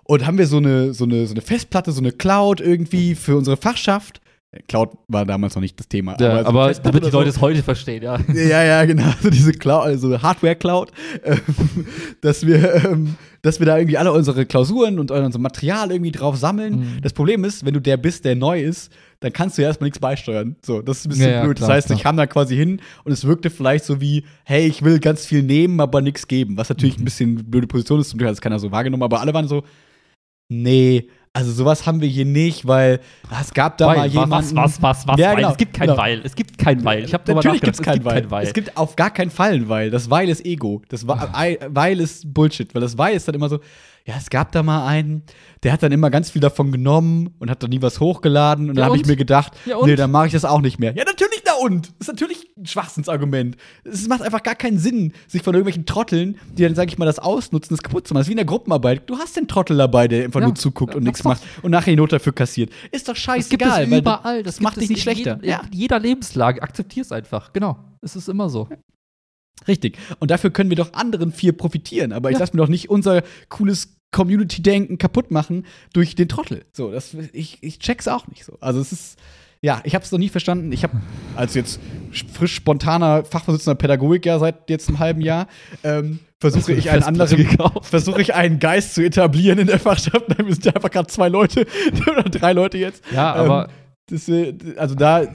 und 0.05 0.27
haben 0.27 0.39
wir 0.39 0.47
so 0.47 0.57
eine, 0.57 0.93
so, 0.93 1.05
eine, 1.05 1.27
so 1.27 1.35
eine 1.35 1.41
Festplatte, 1.43 1.93
so 1.93 2.01
eine 2.01 2.13
Cloud 2.13 2.61
irgendwie 2.61 3.15
für 3.15 3.37
unsere 3.37 3.57
Fachschaft. 3.57 4.21
Äh, 4.51 4.61
Cloud 4.67 4.91
war 5.07 5.25
damals 5.25 5.55
noch 5.55 5.63
nicht 5.63 5.79
das 5.79 5.87
Thema. 5.87 6.13
Ja, 6.19 6.19
so 6.19 6.25
eine 6.27 6.47
aber 6.47 6.73
damit 6.75 7.03
die 7.03 7.07
oder 7.07 7.11
so. 7.13 7.19
Leute 7.19 7.31
es 7.31 7.41
heute 7.41 7.63
verstehen, 7.63 8.03
ja. 8.03 8.19
Ja, 8.35 8.65
ja, 8.65 8.85
genau. 8.85 9.13
So 9.23 9.31
diese 9.31 9.53
Cloud, 9.53 9.85
also 9.85 10.21
Hardware-Cloud, 10.21 10.91
ähm, 11.23 11.39
dass 12.23 12.45
wir, 12.45 12.85
ähm, 12.87 13.15
dass 13.43 13.61
wir 13.61 13.67
da 13.67 13.79
irgendwie 13.79 13.99
alle 13.99 14.13
unsere 14.13 14.45
Klausuren 14.47 14.99
und 14.99 15.13
unser 15.13 15.39
Material 15.39 15.93
irgendwie 15.93 16.11
drauf 16.13 16.37
sammeln. 16.37 16.81
Mhm. 16.81 17.03
Das 17.03 17.13
Problem 17.13 17.45
ist, 17.45 17.65
wenn 17.65 17.75
du 17.75 17.81
der 17.81 17.97
bist, 17.97 18.25
der 18.25 18.35
neu 18.35 18.61
ist, 18.61 18.91
dann 19.21 19.33
kannst 19.33 19.57
du 19.59 19.63
ja 19.63 19.69
erstmal 19.69 19.87
nichts 19.89 19.99
beisteuern. 20.01 20.57
So, 20.65 20.81
das 20.83 20.99
ist 21.01 21.07
ein 21.07 21.09
bisschen 21.11 21.31
Ja, 21.31 21.45
blöd. 21.45 21.57
klar, 21.59 21.69
das 21.69 21.77
heißt, 21.77 21.87
klar. 21.89 21.97
ich 21.99 22.03
kam 22.03 22.17
da 22.17 22.27
quasi 22.27 22.57
hin 22.57 22.81
und 23.05 23.13
es 23.13 23.25
wirkte 23.27 23.51
vielleicht 23.51 23.85
so 23.85 24.01
wie, 24.01 24.25
hey, 24.45 24.67
ich 24.67 24.83
will 24.83 24.99
ganz 24.99 25.27
viel 25.27 25.43
nehmen, 25.43 25.81
aber 25.81 26.01
nichts 26.01 26.27
geben. 26.27 26.57
Was 26.57 26.69
natürlich 26.71 26.97
Mhm. 26.97 27.03
ein 27.03 27.05
bisschen 27.05 27.31
eine 27.37 27.45
blöde 27.45 27.67
Position 27.67 28.01
ist, 28.01 28.09
zum 28.11 28.19
Glück 28.19 28.29
hat 28.29 28.35
es 28.35 28.41
keiner 28.41 28.59
so 28.59 28.71
wahrgenommen, 28.73 29.03
aber 29.03 29.21
alle 29.21 29.33
waren 29.35 29.47
so, 29.47 29.63
nee, 30.49 31.09
also 31.33 31.53
sowas 31.53 31.87
haben 31.87 32.01
wir 32.01 32.09
hier 32.09 32.25
nicht, 32.25 32.67
weil 32.67 32.99
es 33.41 33.55
gab 33.55 33.79
da 33.79 33.87
mal 33.87 33.99
Weil, 33.99 34.11
jemanden. 34.11 34.31
was, 34.33 34.55
was, 34.57 34.83
was, 34.83 35.07
was, 35.07 35.21
Ja, 35.21 35.29
weil. 35.29 35.37
genau, 35.37 35.51
Es 35.53 35.57
gibt 35.59 35.75
kein 35.75 35.87
genau. 35.87 35.99
Weil. 35.99 36.21
Es 36.25 36.35
gibt 36.35 36.59
kein 36.59 36.85
Weil. 36.85 37.05
Ich 37.05 37.15
habe 37.15 37.23
Natürlich 37.33 37.45
nachgedacht. 37.63 37.63
gibt's 37.63 37.83
kein 37.83 38.05
Weil. 38.05 38.23
kein 38.23 38.31
Weil. 38.33 38.47
Es 38.49 38.53
gibt 38.53 38.77
auf 38.77 38.97
gar 38.97 39.11
keinen 39.13 39.31
Fall 39.31 39.53
ein 39.53 39.69
Weil. 39.69 39.91
Das 39.91 40.11
Weil 40.11 40.29
ist 40.29 40.45
Ego. 40.45 40.83
Das 40.89 41.07
Weil 41.07 42.01
ist 42.01 42.35
Bullshit, 42.35 42.75
weil 42.75 42.83
das 42.83 42.99
Weil 42.99 43.15
ist 43.15 43.29
dann 43.29 43.37
immer 43.37 43.49
so, 43.49 43.61
ja, 44.11 44.17
es 44.19 44.31
gab 44.31 44.53
da 44.53 44.63
mal 44.63 44.87
einen, 44.87 45.23
der 45.63 45.73
hat 45.73 45.83
dann 45.83 45.93
immer 45.93 46.11
ganz 46.11 46.31
viel 46.31 46.41
davon 46.41 46.73
genommen 46.73 47.35
und 47.39 47.51
hat 47.51 47.63
dann 47.63 47.71
nie 47.71 47.81
was 47.83 48.01
hochgeladen 48.01 48.71
und 48.71 48.77
Ja, 48.77 48.83
dann 48.83 48.91
habe 48.91 48.97
ich 49.01 49.07
mir 49.07 49.17
gedacht, 49.17 49.53
Ja, 49.67 49.77
nee, 49.85 49.95
dann 49.97 50.11
mache 50.11 50.27
ich 50.27 50.33
das 50.33 50.45
auch 50.45 50.61
nicht 50.61 50.79
mehr. 50.79 50.95
Ja, 50.97 51.05
natürlich, 51.05 51.43
na 51.45 51.53
und? 51.61 51.89
Das 51.99 52.09
ist 52.09 52.09
natürlich 52.09 52.49
ein 52.59 52.67
Schwachsinnsargument. 52.67 53.57
Es 53.85 54.09
macht 54.09 54.23
einfach 54.23 54.43
gar 54.43 54.55
keinen 54.55 54.79
Sinn, 54.79 55.13
sich 55.29 55.43
von 55.43 55.55
irgendwelchen 55.55 55.87
Trotteln, 55.87 56.39
die 56.53 56.63
dann, 56.63 56.75
sag 56.75 56.89
ich 56.89 56.99
mal, 56.99 57.05
das 57.07 57.19
ausnutzen, 57.19 57.75
das 57.77 57.83
kaputt 57.83 58.07
zu 58.09 58.15
machen. 58.15 58.21
Das 58.21 58.27
ist 58.27 58.31
wie 58.31 58.33
in 58.33 58.37
der 58.39 58.47
Gruppenarbeit. 58.47 59.09
Du 59.09 59.17
hast 59.19 59.37
den 59.37 59.49
Trottel 59.49 59.77
dabei, 59.77 60.09
der 60.09 60.25
einfach 60.25 60.41
Ja, 60.41 60.47
nur 60.47 60.55
zuguckt 60.55 60.93
ja, 60.95 60.99
und 60.99 61.05
nichts 61.05 61.25
macht 61.25 61.43
und 61.63 61.71
nachher 61.71 61.91
die 61.93 61.97
Not 61.97 62.13
dafür 62.13 62.33
kassiert. 62.33 62.71
Ist 62.93 63.09
doch 63.09 63.15
Das 63.15 63.23
scheißegal. 63.23 63.59
gibt 63.85 63.85
es 63.87 63.91
weil 63.93 63.99
überall. 64.01 64.43
Das, 64.43 64.57
gibt 64.57 64.65
macht 64.65 64.77
es 64.77 64.81
dich 64.83 64.91
nicht 64.91 65.03
schlechter. 65.03 65.39
jedem- 65.43 65.67
In 65.73 65.73
jeder 65.79 65.99
Lebenslage. 66.01 66.63
Akzeptier 66.63 67.03
es 67.03 67.13
einfach. 67.13 67.53
Genau. 67.53 67.79
Es 68.03 68.17
ist 68.17 68.29
immer 68.29 68.49
so. 68.49 68.69
Richtig. 69.69 69.99
Und 70.21 70.31
dafür 70.31 70.51
können 70.51 70.71
wir 70.71 70.77
doch 70.77 70.95
anderen 70.95 71.33
vier 71.33 71.53
profitieren. 71.53 72.13
Aber 72.13 72.31
ich 72.31 72.35
Ja. 72.35 72.41
lasse 72.41 72.57
mir 72.57 72.63
doch 72.63 72.69
nicht 72.71 72.89
unser 72.89 73.23
cooles 73.51 73.97
Community-Denken 74.13 74.99
kaputt 74.99 75.31
machen 75.31 75.67
durch 75.93 76.15
den 76.15 76.29
Trottel. 76.29 76.65
So, 76.73 76.91
das, 76.91 77.15
ich, 77.33 77.59
ich 77.63 77.79
check's 77.79 78.09
auch 78.09 78.27
nicht 78.27 78.45
so. 78.45 78.57
Also 78.61 78.81
es 78.81 78.93
ist, 78.93 79.19
ja, 79.63 79.81
ich 79.85 79.95
habe 79.95 80.05
es 80.05 80.11
noch 80.11 80.19
nie 80.19 80.29
verstanden. 80.29 80.73
Ich 80.73 80.83
habe 80.83 81.01
als 81.37 81.55
jetzt 81.55 81.81
frisch 82.33 82.55
spontaner 82.55 83.25
Fachvorsitzender 83.25 83.77
Pädagogik 83.77 84.27
ja 84.27 84.39
seit 84.39 84.71
jetzt 84.71 84.89
einem 84.89 84.99
halben 84.99 85.21
Jahr 85.21 85.47
ähm, 85.85 86.19
versuche 86.41 86.73
ich 86.73 86.91
einen 86.91 87.03
anderen 87.03 87.47
versuche 87.83 88.23
ich 88.23 88.35
einen 88.35 88.59
Geist 88.59 88.95
zu 88.95 89.05
etablieren 89.05 89.59
in 89.59 89.67
der 89.67 89.79
Fachschaft. 89.79 90.29
Nein, 90.29 90.47
Wir 90.47 90.55
sind 90.55 90.65
ja 90.65 90.73
einfach 90.75 90.91
gerade 90.91 91.09
zwei 91.09 91.29
Leute 91.29 91.67
oder 92.11 92.23
drei 92.25 92.53
Leute 92.53 92.79
jetzt. 92.79 93.05
Ja, 93.13 93.35
aber 93.35 93.69
Ähm, 93.69 93.75
das, 94.07 94.29
also 94.77 94.95
da, 94.95 95.29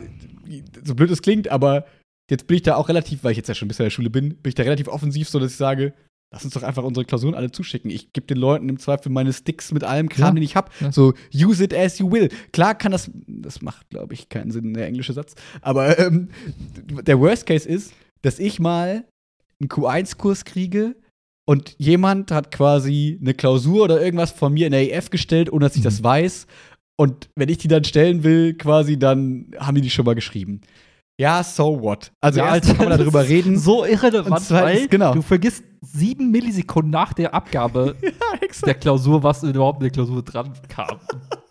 so 0.83 0.95
blöd 0.95 1.09
es 1.09 1.21
klingt, 1.21 1.47
aber 1.47 1.85
jetzt 2.29 2.47
bin 2.47 2.57
ich 2.57 2.63
da 2.63 2.75
auch 2.75 2.89
relativ, 2.89 3.23
weil 3.23 3.31
ich 3.31 3.37
jetzt 3.37 3.47
ja 3.47 3.55
schon 3.55 3.67
ein 3.67 3.69
bisschen 3.69 3.83
in 3.83 3.87
der 3.87 3.91
Schule 3.91 4.09
bin, 4.09 4.29
bin 4.35 4.49
ich 4.49 4.55
da 4.55 4.63
relativ 4.63 4.87
offensiv, 4.87 5.29
so 5.29 5.39
dass 5.39 5.51
ich 5.51 5.57
sage, 5.57 5.93
lass 6.35 6.43
uns 6.43 6.53
doch 6.53 6.63
einfach 6.63 6.83
unsere 6.83 7.05
Klausuren 7.05 7.33
alle 7.33 7.49
zuschicken. 7.49 7.89
Ich 7.89 8.11
gebe 8.11 8.27
den 8.27 8.35
Leuten 8.37 8.67
im 8.67 8.77
Zweifel 8.77 9.09
meine 9.09 9.31
Sticks 9.31 9.71
mit 9.71 9.85
allem 9.85 10.09
Kram, 10.09 10.27
Ja. 10.27 10.31
den 10.33 10.43
ich 10.43 10.57
habe. 10.57 10.69
Ja. 10.81 10.91
So, 10.91 11.13
use 11.33 11.63
it 11.63 11.73
as 11.73 11.97
you 11.97 12.11
will. 12.11 12.27
Klar 12.51 12.75
kann 12.75 12.91
das, 12.91 13.09
das 13.25 13.61
macht, 13.61 13.89
glaube 13.89 14.13
ich, 14.13 14.27
keinen 14.27 14.51
Sinn, 14.51 14.73
der 14.73 14.85
englische 14.87 15.13
Satz. 15.13 15.33
Aber 15.61 15.97
ähm, 15.97 16.27
der 17.07 17.19
Worst 17.21 17.45
Case 17.45 17.67
ist, 17.67 17.93
dass 18.21 18.37
ich 18.39 18.59
mal 18.59 19.05
einen 19.61 19.69
Q1-Kurs 19.69 20.43
kriege 20.43 20.95
und 21.47 21.73
jemand 21.77 22.31
hat 22.31 22.51
quasi 22.51 23.17
eine 23.21 23.33
Klausur 23.33 23.85
oder 23.85 24.01
irgendwas 24.03 24.31
von 24.31 24.53
mir 24.53 24.65
in 24.65 24.73
der 24.73 24.91
EF 24.93 25.09
gestellt, 25.11 25.53
ohne 25.53 25.65
dass 25.67 25.75
ich 25.75 25.81
Mhm. 25.81 25.85
das 25.85 26.03
weiß. 26.03 26.47
Und 26.97 27.29
wenn 27.35 27.47
ich 27.49 27.59
die 27.59 27.67
dann 27.69 27.85
stellen 27.85 28.23
will, 28.23 28.55
quasi, 28.55 28.99
dann 28.99 29.51
haben 29.57 29.75
die 29.75 29.81
die 29.81 29.89
schon 29.89 30.05
mal 30.05 30.15
geschrieben. 30.15 30.59
Ja, 31.17 31.43
so 31.43 31.81
what? 31.81 32.11
Also 32.19 32.39
Ja, 32.39 32.55
erstens 32.55 32.77
kann 32.77 32.89
man 32.89 32.97
darüber 32.97 33.23
reden. 33.27 33.57
So 33.57 33.85
irrelevant, 33.85 34.41
zweitens, 34.43 34.81
weil 34.81 34.87
genau. 34.89 35.13
du 35.13 35.21
vergisst 35.21 35.63
sieben 35.81 36.29
Millisekunden 36.31 36.91
nach 36.91 37.13
der 37.13 37.33
Abgabe 37.33 37.95
ja, 38.01 38.11
der 38.65 38.73
Klausur, 38.73 39.23
was 39.23 39.43
überhaupt 39.43 39.77
in 39.79 39.83
der 39.85 39.91
Klausur 39.91 40.21
dran 40.23 40.51
kam. 40.67 40.99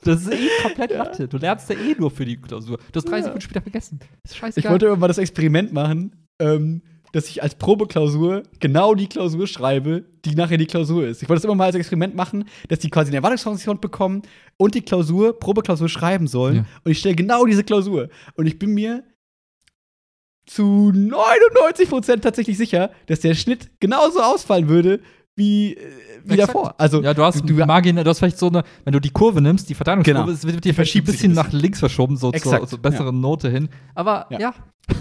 Das 0.02 0.22
ist 0.22 0.32
eh 0.32 0.48
komplett 0.62 0.90
Latte. 0.96 1.28
Du 1.28 1.38
lernst 1.38 1.70
ja 1.70 1.76
eh 1.76 1.94
nur 1.98 2.10
für 2.10 2.26
die 2.26 2.36
Klausur. 2.36 2.76
Du 2.92 2.96
hast 2.98 3.04
drei 3.08 3.16
Ja. 3.18 3.22
Sekunden 3.22 3.40
später 3.40 3.62
vergessen. 3.62 4.00
Das 4.00 4.08
ist 4.32 4.32
Ich 4.32 4.38
scheißegal. 4.38 4.72
wollte 4.72 4.84
irgendwann 4.86 5.00
mal 5.00 5.08
das 5.08 5.18
Experiment 5.18 5.72
machen, 5.72 6.14
ähm, 6.40 6.82
dass 7.12 7.28
ich 7.28 7.42
als 7.42 7.54
Probeklausur 7.54 8.42
genau 8.60 8.94
die 8.94 9.06
Klausur 9.06 9.46
schreibe, 9.46 10.04
die 10.26 10.34
nachher 10.34 10.58
die 10.58 10.66
Klausur 10.66 11.06
ist. 11.06 11.22
Ich 11.22 11.28
wollte 11.28 11.38
das 11.38 11.44
immer 11.44 11.54
mal 11.54 11.66
als 11.66 11.76
Experiment 11.76 12.14
machen, 12.14 12.44
dass 12.68 12.80
die 12.80 12.90
quasi 12.90 13.08
eine 13.10 13.16
Erwartungshorizont 13.18 13.80
bekommen 13.80 14.22
und 14.58 14.74
die 14.74 14.82
Klausur, 14.82 15.38
Probeklausur 15.38 15.88
schreiben 15.88 16.26
sollen. 16.26 16.56
Ja. 16.56 16.64
Und 16.84 16.90
ich 16.90 16.98
stelle 16.98 17.14
genau 17.14 17.46
diese 17.46 17.62
Klausur. 17.64 18.08
Und 18.34 18.46
ich 18.46 18.58
bin 18.58 18.74
mir 18.74 19.04
zu 20.46 20.92
99% 20.94 22.20
tatsächlich 22.20 22.56
sicher, 22.58 22.90
dass 23.06 23.20
der 23.20 23.34
Schnitt 23.34 23.70
genauso 23.80 24.20
ausfallen 24.20 24.68
würde 24.68 25.00
wie, 25.36 25.74
äh, 25.74 25.78
wie 26.24 26.34
Exakt. 26.34 26.48
davor. 26.50 26.74
Also, 26.78 27.02
ja, 27.02 27.12
du 27.14 27.22
hast, 27.24 27.42
du, 27.48 27.54
Margin, 27.54 27.96
du 27.96 28.04
hast 28.04 28.18
vielleicht 28.18 28.38
so 28.38 28.48
eine, 28.48 28.62
wenn 28.84 28.92
du 28.92 29.00
die 29.00 29.10
Kurve 29.10 29.40
nimmst, 29.40 29.68
die 29.68 29.74
Verteilungskurve, 29.74 30.20
Genau. 30.20 30.32
es 30.32 30.44
wird 30.46 30.64
dir 30.64 30.72
ein 30.72 30.74
verschiebt 30.74 31.06
sich 31.08 31.16
bisschen 31.16 31.32
ein 31.32 31.34
nach 31.36 31.52
links 31.52 31.80
verschoben, 31.80 32.16
so 32.16 32.30
zur, 32.30 32.36
Exakt, 32.36 32.68
zur 32.68 32.78
besseren 32.78 33.20
Note 33.20 33.50
hin. 33.50 33.68
Aber 33.94 34.26
Ja. 34.30 34.38
ja. 34.38 34.54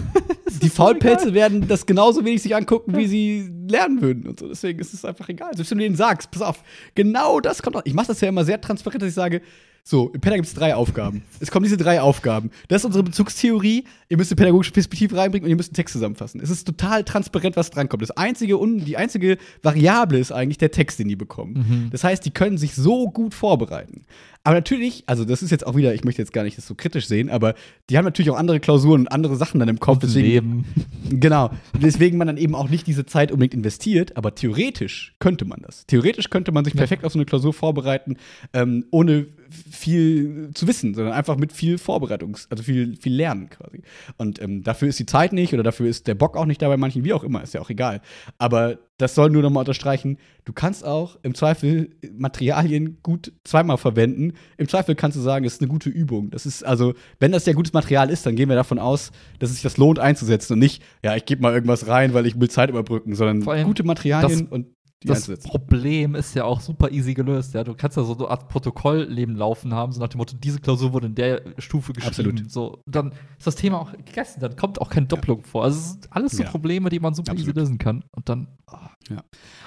Die 0.62 0.70
Faulpelze 0.70 1.34
werden 1.34 1.68
das 1.68 1.84
genauso 1.84 2.24
wenig 2.24 2.40
sich 2.42 2.54
angucken, 2.56 2.96
wie 2.96 3.06
sie 3.06 3.50
lernen 3.68 4.00
würden 4.00 4.26
und 4.28 4.38
so. 4.40 4.48
Deswegen 4.48 4.78
ist 4.78 4.94
es 4.94 5.04
einfach 5.04 5.28
egal. 5.28 5.50
Selbst 5.54 5.70
wenn 5.72 5.78
du 5.78 5.84
denen 5.84 5.96
sagst, 5.96 6.30
pass 6.30 6.40
auf, 6.42 6.62
genau 6.94 7.40
das 7.40 7.60
kommt 7.62 7.76
auch. 7.76 7.82
Ich 7.84 7.92
mache 7.92 8.06
das 8.06 8.20
ja 8.22 8.28
immer 8.28 8.44
sehr 8.44 8.60
transparent, 8.60 9.02
dass 9.02 9.08
ich 9.10 9.14
sage, 9.14 9.42
so, 9.86 10.08
im 10.14 10.20
Penner 10.22 10.36
gibt 10.36 10.48
es 10.48 10.54
drei 10.54 10.74
Aufgaben. 10.74 11.22
Es 11.40 11.50
kommen 11.50 11.64
diese 11.64 11.76
drei 11.76 12.00
Aufgaben. 12.00 12.50
Das 12.68 12.80
ist 12.80 12.86
unsere 12.86 13.04
Bezugstheorie. 13.04 13.84
Ihr 14.08 14.16
müsst 14.16 14.32
eine 14.32 14.36
pädagogische 14.36 14.72
Perspektive 14.72 15.14
reinbringen 15.14 15.44
und 15.44 15.50
ihr 15.50 15.56
müsst 15.56 15.70
einen 15.70 15.76
Text 15.76 15.92
zusammenfassen. 15.92 16.40
Es 16.40 16.48
ist 16.48 16.66
total 16.66 17.04
transparent, 17.04 17.54
was 17.56 17.68
drankommt. 17.68 18.02
Das 18.02 18.10
einzige, 18.12 18.58
die 18.78 18.96
einzige 18.96 19.36
Variable 19.62 20.18
ist 20.18 20.32
eigentlich 20.32 20.56
der 20.56 20.70
Text, 20.70 21.00
den 21.00 21.08
die 21.08 21.16
bekommen. 21.16 21.66
Mhm. 21.68 21.90
Das 21.90 22.02
heißt, 22.02 22.24
die 22.24 22.30
können 22.30 22.56
sich 22.56 22.74
so 22.74 23.10
gut 23.10 23.34
vorbereiten. 23.34 24.06
Aber 24.46 24.54
natürlich, 24.56 25.04
also 25.06 25.24
das 25.24 25.42
ist 25.42 25.50
jetzt 25.50 25.66
auch 25.66 25.74
wieder, 25.74 25.94
ich 25.94 26.04
möchte 26.04 26.20
jetzt 26.20 26.32
gar 26.32 26.44
nicht 26.44 26.58
das 26.58 26.66
so 26.66 26.74
kritisch 26.74 27.06
sehen, 27.06 27.30
aber 27.30 27.54
die 27.88 27.96
haben 27.96 28.04
natürlich 28.04 28.30
auch 28.30 28.36
andere 28.36 28.60
Klausuren 28.60 29.02
und 29.02 29.08
andere 29.08 29.36
Sachen 29.36 29.58
dann 29.58 29.70
im 29.70 29.80
Kopf. 29.80 30.00
Deswegen, 30.02 30.26
Leben. 30.28 30.64
Genau. 31.08 31.50
Deswegen 31.80 32.18
man 32.18 32.26
dann 32.26 32.36
eben 32.36 32.54
auch 32.54 32.68
nicht 32.68 32.86
diese 32.86 33.06
Zeit 33.06 33.32
unbedingt 33.32 33.54
investiert, 33.54 34.16
aber 34.18 34.34
theoretisch 34.34 35.14
könnte 35.18 35.46
man 35.46 35.60
das. 35.62 35.86
Theoretisch 35.86 36.28
könnte 36.28 36.52
man 36.52 36.64
sich 36.64 36.74
Ja. 36.74 36.78
perfekt 36.78 37.04
auf 37.04 37.12
so 37.12 37.18
eine 37.18 37.24
Klausur 37.24 37.54
vorbereiten, 37.54 38.16
ähm, 38.52 38.84
ohne 38.90 39.26
viel 39.50 40.50
zu 40.54 40.66
wissen, 40.66 40.94
sondern 40.94 41.14
einfach 41.14 41.36
mit 41.36 41.52
viel 41.52 41.76
Vorbereitungs-, 41.76 42.46
also 42.50 42.62
viel, 42.62 42.96
viel 42.96 43.14
Lernen 43.14 43.50
quasi. 43.50 43.82
Und 44.16 44.40
ähm, 44.40 44.62
dafür 44.62 44.88
ist 44.88 44.98
die 44.98 45.06
Zeit 45.06 45.32
nicht 45.32 45.52
oder 45.54 45.62
dafür 45.62 45.88
ist 45.88 46.06
der 46.06 46.14
Bock 46.14 46.36
auch 46.36 46.46
nicht 46.46 46.62
da 46.62 46.68
bei 46.68 46.76
manchen, 46.76 47.04
wie 47.04 47.12
auch 47.12 47.24
immer, 47.24 47.42
ist 47.42 47.54
ja 47.54 47.60
auch 47.60 47.70
egal. 47.70 48.00
Aber 48.38 48.78
das 48.98 49.14
soll 49.14 49.30
nur 49.30 49.42
nochmal 49.42 49.62
unterstreichen, 49.62 50.18
du 50.44 50.52
kannst 50.52 50.84
auch 50.84 51.18
im 51.22 51.34
Zweifel 51.34 51.90
Materialien 52.16 52.98
gut 53.02 53.32
zweimal 53.42 53.76
verwenden. 53.76 54.34
Im 54.56 54.68
Zweifel 54.68 54.94
kannst 54.94 55.16
du 55.16 55.20
sagen, 55.20 55.44
es 55.44 55.54
ist 55.54 55.60
eine 55.60 55.68
gute 55.68 55.90
Übung. 55.90 56.30
Das 56.30 56.46
ist 56.46 56.62
also, 56.62 56.94
wenn 57.18 57.32
das 57.32 57.44
ja 57.46 57.54
gutes 57.54 57.72
Material 57.72 58.08
ist, 58.10 58.24
dann 58.24 58.36
gehen 58.36 58.48
wir 58.48 58.56
davon 58.56 58.78
aus, 58.78 59.10
dass 59.40 59.50
es 59.50 59.56
sich 59.56 59.62
das 59.64 59.78
lohnt 59.78 59.98
einzusetzen 59.98 60.52
und 60.52 60.58
nicht, 60.60 60.82
ja, 61.02 61.16
ich 61.16 61.24
gebe 61.24 61.42
mal 61.42 61.52
irgendwas 61.52 61.88
rein, 61.88 62.14
weil 62.14 62.26
ich 62.26 62.38
will 62.38 62.48
Zeit 62.48 62.70
überbrücken, 62.70 63.14
sondern 63.16 63.64
gute 63.64 63.82
Materialien 63.82 64.46
und 64.46 64.66
das 65.04 65.18
einzusetzen. 65.18 65.48
Problem 65.48 66.14
ist 66.14 66.34
ja 66.34 66.44
auch 66.44 66.60
super 66.60 66.90
easy 66.90 67.14
gelöst. 67.14 67.54
Ja, 67.54 67.64
du 67.64 67.74
kannst 67.74 67.96
ja 67.96 68.04
so 68.04 68.16
eine 68.16 68.28
Art 68.28 68.48
Protokollleben 68.48 69.36
laufen 69.36 69.74
haben, 69.74 69.92
so 69.92 70.00
nach 70.00 70.08
dem 70.08 70.18
Motto, 70.18 70.36
diese 70.38 70.60
Klausur 70.60 70.92
wurde 70.92 71.06
in 71.06 71.14
der 71.14 71.42
Stufe 71.58 71.92
geschrieben. 71.92 72.08
Absolut. 72.30 72.50
So, 72.50 72.82
dann 72.86 73.12
ist 73.38 73.46
das 73.46 73.56
Thema 73.56 73.80
auch 73.80 73.92
gegessen. 73.92 74.40
Dann 74.40 74.56
kommt 74.56 74.80
auch 74.80 74.90
keine 74.90 75.06
Doppelung 75.06 75.42
vor. 75.44 75.64
Also 75.64 75.78
es 75.78 75.92
sind 75.92 76.08
alles 76.10 76.32
so 76.32 76.42
Ja. 76.42 76.50
Probleme, 76.50 76.88
die 76.90 77.00
man 77.00 77.14
super 77.14 77.32
Absolut. 77.32 77.50
easy 77.56 77.58
lösen 77.60 77.78
kann. 77.78 78.04
Und 78.12 78.28
dann, 78.28 78.48
ah, 78.66 78.90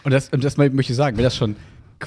Und 0.03 0.11
das, 0.11 0.29
und 0.29 0.43
das 0.43 0.57
möchte 0.57 0.91
ich 0.91 0.95
sagen, 0.95 1.17
wenn 1.17 1.23
das 1.23 1.35
schon 1.35 1.55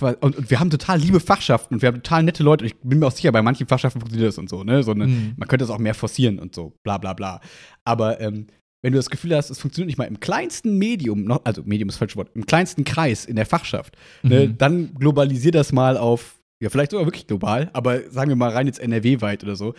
und, 0.00 0.36
und 0.36 0.50
wir 0.50 0.60
haben 0.60 0.70
total 0.70 1.00
liebe 1.00 1.18
Fachschaften 1.18 1.74
und 1.74 1.82
wir 1.82 1.88
haben 1.88 1.96
total 1.96 2.22
nette 2.22 2.44
Leute. 2.44 2.64
Ich 2.64 2.78
bin 2.80 3.00
mir 3.00 3.06
auch 3.08 3.12
sicher, 3.12 3.32
bei 3.32 3.42
manchen 3.42 3.66
Fachschaften 3.66 4.00
funktioniert 4.00 4.28
das 4.28 4.38
und 4.38 4.48
so, 4.48 4.62
ne? 4.62 4.84
So 4.84 4.92
eine, 4.92 5.08
Mhm. 5.08 5.32
Man 5.36 5.48
könnte 5.48 5.64
das 5.64 5.70
auch 5.70 5.78
mehr 5.80 5.94
forcieren 5.94 6.38
und 6.38 6.54
so, 6.54 6.74
bla 6.84 6.96
bla 6.98 7.12
bla. 7.12 7.40
Aber 7.84 8.20
ähm, 8.20 8.46
wenn 8.82 8.92
du 8.92 8.98
das 8.98 9.10
Gefühl 9.10 9.36
hast, 9.36 9.50
es 9.50 9.58
funktioniert 9.58 9.88
nicht 9.88 9.98
mal 9.98 10.04
im 10.06 10.20
kleinsten 10.20 10.78
Medium, 10.78 11.24
noch, 11.24 11.42
also 11.44 11.62
Medium 11.64 11.88
ist 11.88 11.96
falsch 11.96 12.16
Wort, 12.16 12.30
im 12.34 12.46
kleinsten 12.46 12.84
Kreis 12.84 13.24
in 13.26 13.36
der 13.36 13.46
Fachschaft, 13.46 13.96
ne, 14.22 14.48
Mhm. 14.48 14.58
dann 14.58 14.94
globalisier 14.94 15.52
das 15.52 15.72
mal 15.72 15.96
auf, 15.96 16.36
ja, 16.62 16.70
vielleicht 16.70 16.90
sogar 16.92 17.06
wirklich 17.06 17.26
global, 17.26 17.70
aber 17.72 18.10
sagen 18.10 18.28
wir 18.30 18.36
mal 18.36 18.50
rein 18.50 18.66
jetzt 18.66 18.80
NRW-weit 18.80 19.42
oder 19.44 19.56
so. 19.56 19.74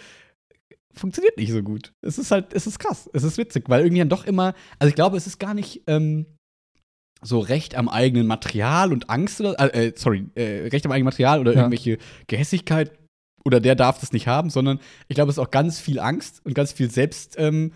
Funktioniert 0.94 1.38
nicht 1.38 1.52
so 1.52 1.64
gut. 1.64 1.94
Es 2.02 2.18
ist 2.18 2.32
halt, 2.32 2.54
es 2.54 2.68
ist 2.68 2.78
krass, 2.78 3.10
es 3.14 3.24
ist 3.24 3.38
witzig, 3.38 3.70
weil 3.70 3.82
irgendwie 3.84 4.00
dann 4.00 4.10
doch 4.10 4.26
immer, 4.26 4.54
also 4.78 4.90
ich 4.90 4.96
glaube, 4.96 5.16
es 5.16 5.26
ist 5.26 5.40
gar 5.40 5.54
nicht 5.54 5.82
ähm, 5.88 6.26
so 7.24 7.40
Recht 7.40 7.76
am 7.76 7.88
eigenen 7.88 8.28
Material 8.28 8.92
und 8.92 9.10
Angst 9.10 9.40
oder, 9.40 9.58
äh, 9.74 9.88
äh, 9.88 9.94
sorry, 9.96 10.26
äh, 10.36 10.68
Recht 10.68 10.86
am 10.86 10.92
eigenen 10.92 11.06
Material 11.06 11.40
oder 11.40 11.54
Ja. 11.54 11.60
irgendwelche 11.60 11.98
Gehässigkeit 12.28 12.92
oder 13.46 13.60
der 13.62 13.76
darf 13.76 14.00
das 14.00 14.12
nicht 14.12 14.28
haben, 14.28 14.50
sondern 14.50 14.80
ich 15.08 15.16
glaube, 15.16 15.30
es 15.32 15.38
ist 15.38 15.44
auch 15.44 15.52
ganz 15.52 15.80
viel 15.80 16.00
Angst 16.00 16.42
und 16.46 16.54
ganz 16.56 16.74
viel 16.74 16.92
Selbst, 16.92 17.36
ähm, 17.40 17.72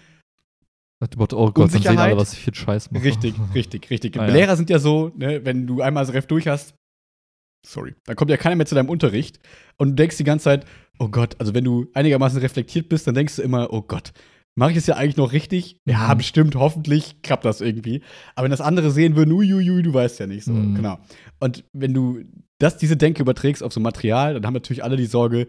nach 1.02 1.08
dem 1.10 1.20
Motto, 1.20 1.38
oh 1.38 1.52
Gott, 1.52 1.74
dann 1.74 1.82
sehen 1.82 1.98
alle, 2.00 2.18
was 2.18 2.34
ich 2.34 2.40
für 2.40 2.48
einen 2.52 2.56
Scheiß 2.56 2.92
mache. 2.92 3.04
richtig, 3.04 3.36
richtig, 3.56 3.90
richtig. 3.90 4.18
Ah, 4.20 4.28
ja. 4.28 4.34
Lehrer 4.34 4.56
sind 4.56 4.70
ja 4.70 4.80
so, 4.80 5.12
ne, 5.18 5.44
wenn 5.46 5.68
du 5.68 5.82
einmal 5.82 6.06
das 6.06 6.14
Ref 6.14 6.25
durch 6.28 6.48
hast, 6.48 6.74
sorry, 7.66 7.96
dann 8.06 8.16
kommt 8.16 8.32
ja 8.32 8.38
keiner 8.38 8.56
mehr 8.56 8.66
zu 8.66 8.75
deinem 8.75 8.90
Unterricht 8.90 9.40
und 9.78 9.90
du 9.90 9.96
denkst 9.96 10.18
die 10.18 10.24
ganze 10.24 10.44
Zeit, 10.46 10.66
oh 11.00 11.10
Gott, 11.10 11.36
also 11.40 11.54
wenn 11.54 11.64
du 11.64 11.88
einigermaßen 11.94 12.40
reflektiert 12.40 12.90
bist, 12.90 13.08
dann 13.08 13.16
denkst 13.16 13.36
du 13.38 13.42
immer, 13.42 13.74
oh 13.74 13.82
Gott, 13.82 14.14
mache 14.58 14.72
ich 14.72 14.78
es 14.78 14.88
ja 14.88 14.96
eigentlich 14.96 15.18
noch 15.18 15.34
richtig? 15.34 15.82
Ja, 15.86 16.14
Mhm. 16.14 16.18
bestimmt, 16.20 16.56
hoffentlich 16.56 17.22
klappt 17.24 17.44
das 17.44 17.60
irgendwie. 17.62 18.02
Aber 18.36 18.46
wenn 18.46 18.52
das 18.52 18.62
andere 18.62 18.90
sehen 18.92 19.16
würden, 19.18 19.34
uiuiui, 19.34 19.82
du 19.84 19.94
weißt 19.94 20.20
ja 20.20 20.28
nicht 20.28 20.46
so, 20.46 20.54
Mhm. 20.54 20.75
genau. 20.75 21.00
Und 21.40 21.66
wenn 21.74 21.94
du 21.94 22.24
das, 22.60 22.78
diese 22.78 22.96
Denke 22.96 23.22
überträgst 23.22 23.62
auf 23.64 23.74
so 23.74 23.82
Material, 23.82 24.34
dann 24.36 24.46
haben 24.46 24.54
natürlich 24.54 24.84
alle 24.84 24.96
die 24.96 25.08
Sorge, 25.08 25.48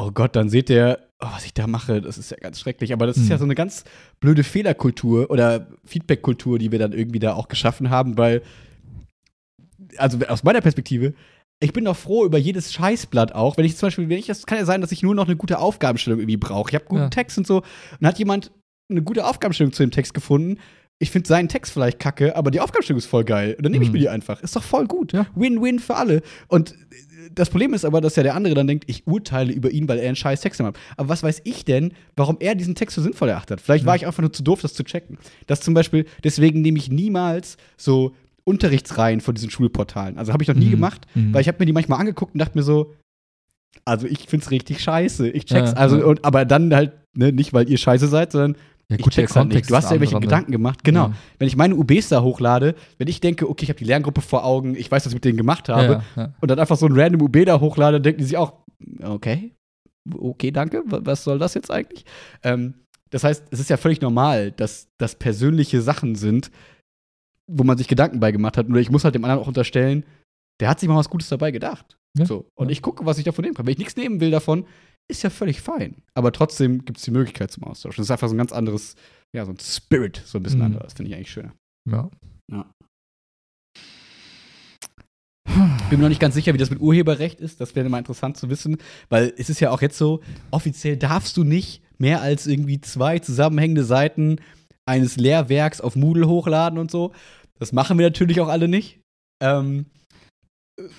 oh 0.00 0.10
Gott, 0.12 0.34
dann 0.36 0.48
seht 0.48 0.70
ihr, 0.70 0.98
oh, 1.20 1.26
was 1.32 1.44
ich 1.44 1.54
da 1.54 1.66
mache, 1.66 2.00
das 2.00 2.16
ist 2.18 2.30
ja 2.30 2.36
ganz 2.38 2.60
schrecklich. 2.60 2.92
Aber 2.92 3.06
das 3.06 3.16
ist 3.16 3.24
Mhm. 3.24 3.30
ja 3.30 3.38
so 3.38 3.44
eine 3.44 3.54
ganz 3.54 3.84
blöde 4.20 4.44
Fehlerkultur 4.44 5.30
oder 5.30 5.66
Feedbackkultur, 5.84 6.58
die 6.58 6.72
wir 6.72 6.78
dann 6.78 6.92
irgendwie 6.92 7.18
da 7.18 7.34
auch 7.34 7.48
geschaffen 7.48 7.90
haben, 7.90 8.16
weil, 8.16 8.42
also 9.96 10.18
aus 10.28 10.42
meiner 10.44 10.60
Perspektive, 10.60 11.14
ich 11.62 11.72
bin 11.72 11.84
doch 11.84 11.96
froh 11.96 12.24
über 12.24 12.38
jedes 12.38 12.72
Scheißblatt 12.72 13.34
auch. 13.34 13.56
Wenn 13.56 13.64
ich 13.66 13.76
zum 13.76 13.88
Beispiel, 13.88 14.08
wenn 14.08 14.18
ich, 14.18 14.26
das 14.26 14.46
kann 14.46 14.58
ja 14.58 14.64
sein, 14.64 14.80
dass 14.80 14.92
ich 14.92 15.02
nur 15.02 15.14
noch 15.14 15.26
eine 15.26 15.36
gute 15.36 15.58
Aufgabenstellung 15.58 16.20
irgendwie 16.20 16.38
brauche. 16.38 16.70
Ich 16.70 16.74
habe 16.74 16.86
guten 16.86 17.02
Ja. 17.02 17.08
Text 17.10 17.36
und 17.36 17.46
so. 17.46 17.62
Und 18.00 18.06
hat 18.06 18.18
jemand 18.18 18.50
eine 18.90 19.02
gute 19.02 19.26
Aufgabenstellung 19.26 19.72
zu 19.72 19.82
dem 19.82 19.90
Text 19.90 20.14
gefunden. 20.14 20.58
Ich 21.02 21.10
finde 21.10 21.26
seinen 21.26 21.48
Text 21.48 21.72
vielleicht 21.72 21.98
kacke, 21.98 22.36
aber 22.36 22.50
die 22.50 22.60
Aufgabenstellung 22.60 22.98
ist 22.98 23.06
voll 23.06 23.24
geil. 23.24 23.54
Und 23.56 23.64
dann 23.64 23.72
nehme 23.72 23.82
ich 23.84 23.88
Mhm. 23.90 23.94
mir 23.94 23.98
die 24.00 24.08
einfach. 24.10 24.42
Ist 24.42 24.54
doch 24.54 24.62
voll 24.62 24.86
gut. 24.86 25.12
Ja. 25.14 25.26
Win-win 25.34 25.78
für 25.78 25.96
alle. 25.96 26.20
Und 26.46 26.72
äh, 26.72 26.74
das 27.34 27.48
Problem 27.48 27.72
ist 27.74 27.84
aber, 27.86 28.00
dass 28.02 28.16
ja 28.16 28.22
der 28.22 28.34
andere 28.34 28.52
dann 28.54 28.66
denkt, 28.66 28.84
ich 28.86 29.06
urteile 29.06 29.50
über 29.52 29.70
ihn, 29.70 29.88
weil 29.88 29.98
er 29.98 30.06
einen 30.08 30.16
scheiß 30.16 30.42
Text 30.42 30.60
hat. 30.60 30.76
Aber 30.98 31.08
was 31.08 31.22
weiß 31.22 31.40
ich 31.44 31.64
denn, 31.64 31.92
warum 32.16 32.36
er 32.40 32.54
diesen 32.54 32.74
Text 32.74 32.96
so 32.96 33.02
sinnvoll 33.02 33.30
erachtet 33.30 33.58
hat? 33.58 33.64
Vielleicht 33.64 33.86
war 33.86 33.96
ich 33.96 34.06
einfach 34.06 34.20
nur 34.20 34.32
zu 34.32 34.42
doof, 34.42 34.60
das 34.60 34.74
zu 34.74 34.84
checken. 34.84 35.16
Das 35.46 35.60
zum 35.62 35.72
Beispiel, 35.74 36.04
deswegen 36.22 36.60
nehme 36.60 36.76
ich 36.78 36.90
niemals 36.90 37.56
so 37.78 38.14
Unterrichtsreihen 38.44 39.20
von 39.22 39.34
diesen 39.34 39.48
Schulportalen. 39.50 40.18
Also 40.18 40.32
habe 40.34 40.42
ich 40.42 40.48
noch 40.48 40.54
nie 40.56 40.66
Mhm. 40.66 40.70
gemacht, 40.72 41.06
Mhm. 41.14 41.32
weil 41.32 41.40
ich 41.40 41.48
habe 41.48 41.56
mir 41.60 41.66
die 41.66 41.72
manchmal 41.72 42.00
angeguckt 42.00 42.34
und 42.34 42.38
dachte 42.40 42.58
mir 42.58 42.64
so, 42.64 42.94
also 43.86 44.06
ich 44.06 44.26
find's 44.28 44.50
richtig 44.50 44.80
scheiße. 44.82 45.30
Ich 45.30 45.46
check's. 45.46 45.70
Ja, 45.70 45.76
also, 45.76 45.98
ja. 45.98 46.04
und, 46.04 46.24
aber 46.24 46.44
dann 46.44 46.74
halt, 46.74 46.92
ne, 47.14 47.32
nicht 47.32 47.52
weil 47.54 47.70
ihr 47.70 47.78
scheiße 47.78 48.08
seid, 48.08 48.32
sondern 48.32 48.56
ja, 48.90 48.96
ich 48.98 49.02
der 49.04 49.10
check's 49.10 49.36
halt 49.36 49.48
nicht. 49.48 49.70
Du 49.70 49.74
hast 49.74 49.84
ja 49.84 49.92
irgendwelche 49.92 50.16
anderer, 50.16 50.20
ne? 50.20 50.26
Gedanken 50.26 50.52
gemacht. 50.52 50.84
Genau. 50.84 51.06
Ja. 51.08 51.14
Wenn 51.38 51.48
ich 51.48 51.56
meine 51.56 51.74
UBs 51.76 52.08
da 52.10 52.20
hochlade, 52.22 52.74
wenn 52.98 53.08
ich 53.08 53.20
denke, 53.20 53.48
okay, 53.48 53.64
ich 53.64 53.68
habe 53.70 53.78
die 53.78 53.84
Lerngruppe 53.84 54.20
vor 54.20 54.44
Augen, 54.44 54.74
ich 54.74 54.90
weiß, 54.90 55.04
was 55.06 55.12
ich 55.12 55.16
mit 55.16 55.24
denen 55.24 55.38
gemacht 55.38 55.68
habe, 55.68 56.02
Ja, 56.16 56.34
und 56.40 56.50
dann 56.50 56.58
einfach 56.58 56.76
so 56.76 56.86
ein 56.86 56.92
random 56.98 57.22
UB 57.22 57.44
da 57.46 57.58
hochlade, 57.60 58.00
denken 58.00 58.18
die 58.18 58.24
sich 58.24 58.36
auch, 58.36 58.54
okay, 59.02 59.52
okay, 60.18 60.50
danke, 60.50 60.82
wa- 60.86 61.00
was 61.02 61.24
soll 61.24 61.38
das 61.38 61.54
jetzt 61.54 61.70
eigentlich? 61.70 62.04
Ähm, 62.42 62.74
das 63.10 63.24
heißt, 63.24 63.44
es 63.50 63.60
ist 63.60 63.70
ja 63.70 63.76
völlig 63.76 64.00
normal, 64.00 64.52
dass 64.52 64.88
das 64.98 65.14
persönliche 65.16 65.80
Sachen 65.82 66.14
sind, 66.14 66.50
wo 67.50 67.64
man 67.64 67.76
sich 67.78 67.88
Gedanken 67.88 68.20
bei 68.20 68.30
gemacht 68.32 68.56
hat. 68.56 68.68
Nur 68.68 68.78
ich 68.78 68.90
muss 68.90 69.02
halt 69.04 69.14
dem 69.16 69.24
anderen 69.24 69.42
auch 69.42 69.48
unterstellen, 69.48 70.04
der 70.60 70.68
hat 70.68 70.78
sich 70.78 70.88
mal 70.88 70.96
was 70.96 71.10
Gutes 71.10 71.28
dabei 71.28 71.50
gedacht. 71.50 71.96
Ja, 72.16 72.24
So. 72.26 72.46
Und 72.54 72.68
ja. 72.68 72.72
ich 72.72 72.82
gucke, 72.82 73.04
was 73.06 73.18
ich 73.18 73.24
davon 73.24 73.42
nehmen 73.42 73.54
kann. 73.54 73.66
Wenn 73.66 73.72
ich 73.72 73.78
nichts 73.78 73.96
nehmen 73.96 74.20
will 74.20 74.30
davon, 74.30 74.64
ist 75.10 75.22
ja 75.22 75.30
völlig 75.30 75.60
fein. 75.60 75.96
Aber 76.14 76.32
trotzdem 76.32 76.84
gibt 76.84 76.98
es 76.98 77.04
die 77.04 77.10
Möglichkeit 77.10 77.50
zum 77.50 77.64
Austausch. 77.64 77.96
Das 77.96 78.06
ist 78.06 78.10
einfach 78.10 78.28
so 78.28 78.34
ein 78.34 78.38
ganz 78.38 78.52
anderes, 78.52 78.94
ja, 79.34 79.44
so 79.44 79.52
ein 79.52 79.58
Spirit, 79.60 80.22
so 80.24 80.38
ein 80.38 80.42
bisschen 80.42 80.60
Mhm. 80.60 80.66
anderes. 80.66 80.92
Finde 80.94 81.10
ich 81.10 81.16
eigentlich 81.16 81.30
schöner. 81.30 81.52
Ja. 81.90 82.10
Ja. 82.52 82.66
Bin 85.88 85.98
mir 85.98 86.04
noch 86.04 86.08
nicht 86.08 86.20
ganz 86.20 86.34
sicher, 86.34 86.54
wie 86.54 86.58
das 86.58 86.70
mit 86.70 86.80
Urheberrecht 86.80 87.40
ist. 87.40 87.60
Das 87.60 87.74
wäre 87.74 87.88
mal 87.88 87.98
interessant 87.98 88.36
zu 88.36 88.48
wissen, 88.50 88.76
weil 89.08 89.32
es 89.36 89.50
ist 89.50 89.58
ja 89.60 89.70
auch 89.70 89.82
jetzt 89.82 89.98
so, 89.98 90.20
offiziell 90.52 90.96
darfst 90.96 91.36
du 91.36 91.42
nicht 91.44 91.82
mehr 91.98 92.22
als 92.22 92.46
irgendwie 92.46 92.80
zwei 92.80 93.18
zusammenhängende 93.18 93.82
Seiten 93.84 94.36
eines 94.88 95.16
Lehrwerks 95.16 95.80
auf 95.80 95.96
Moodle 95.96 96.28
hochladen 96.28 96.78
und 96.78 96.90
so. 96.90 97.12
Das 97.58 97.72
machen 97.72 97.98
wir 97.98 98.06
natürlich 98.06 98.40
auch 98.40 98.48
alle 98.48 98.68
nicht, 98.68 99.00
ähm, 99.42 99.86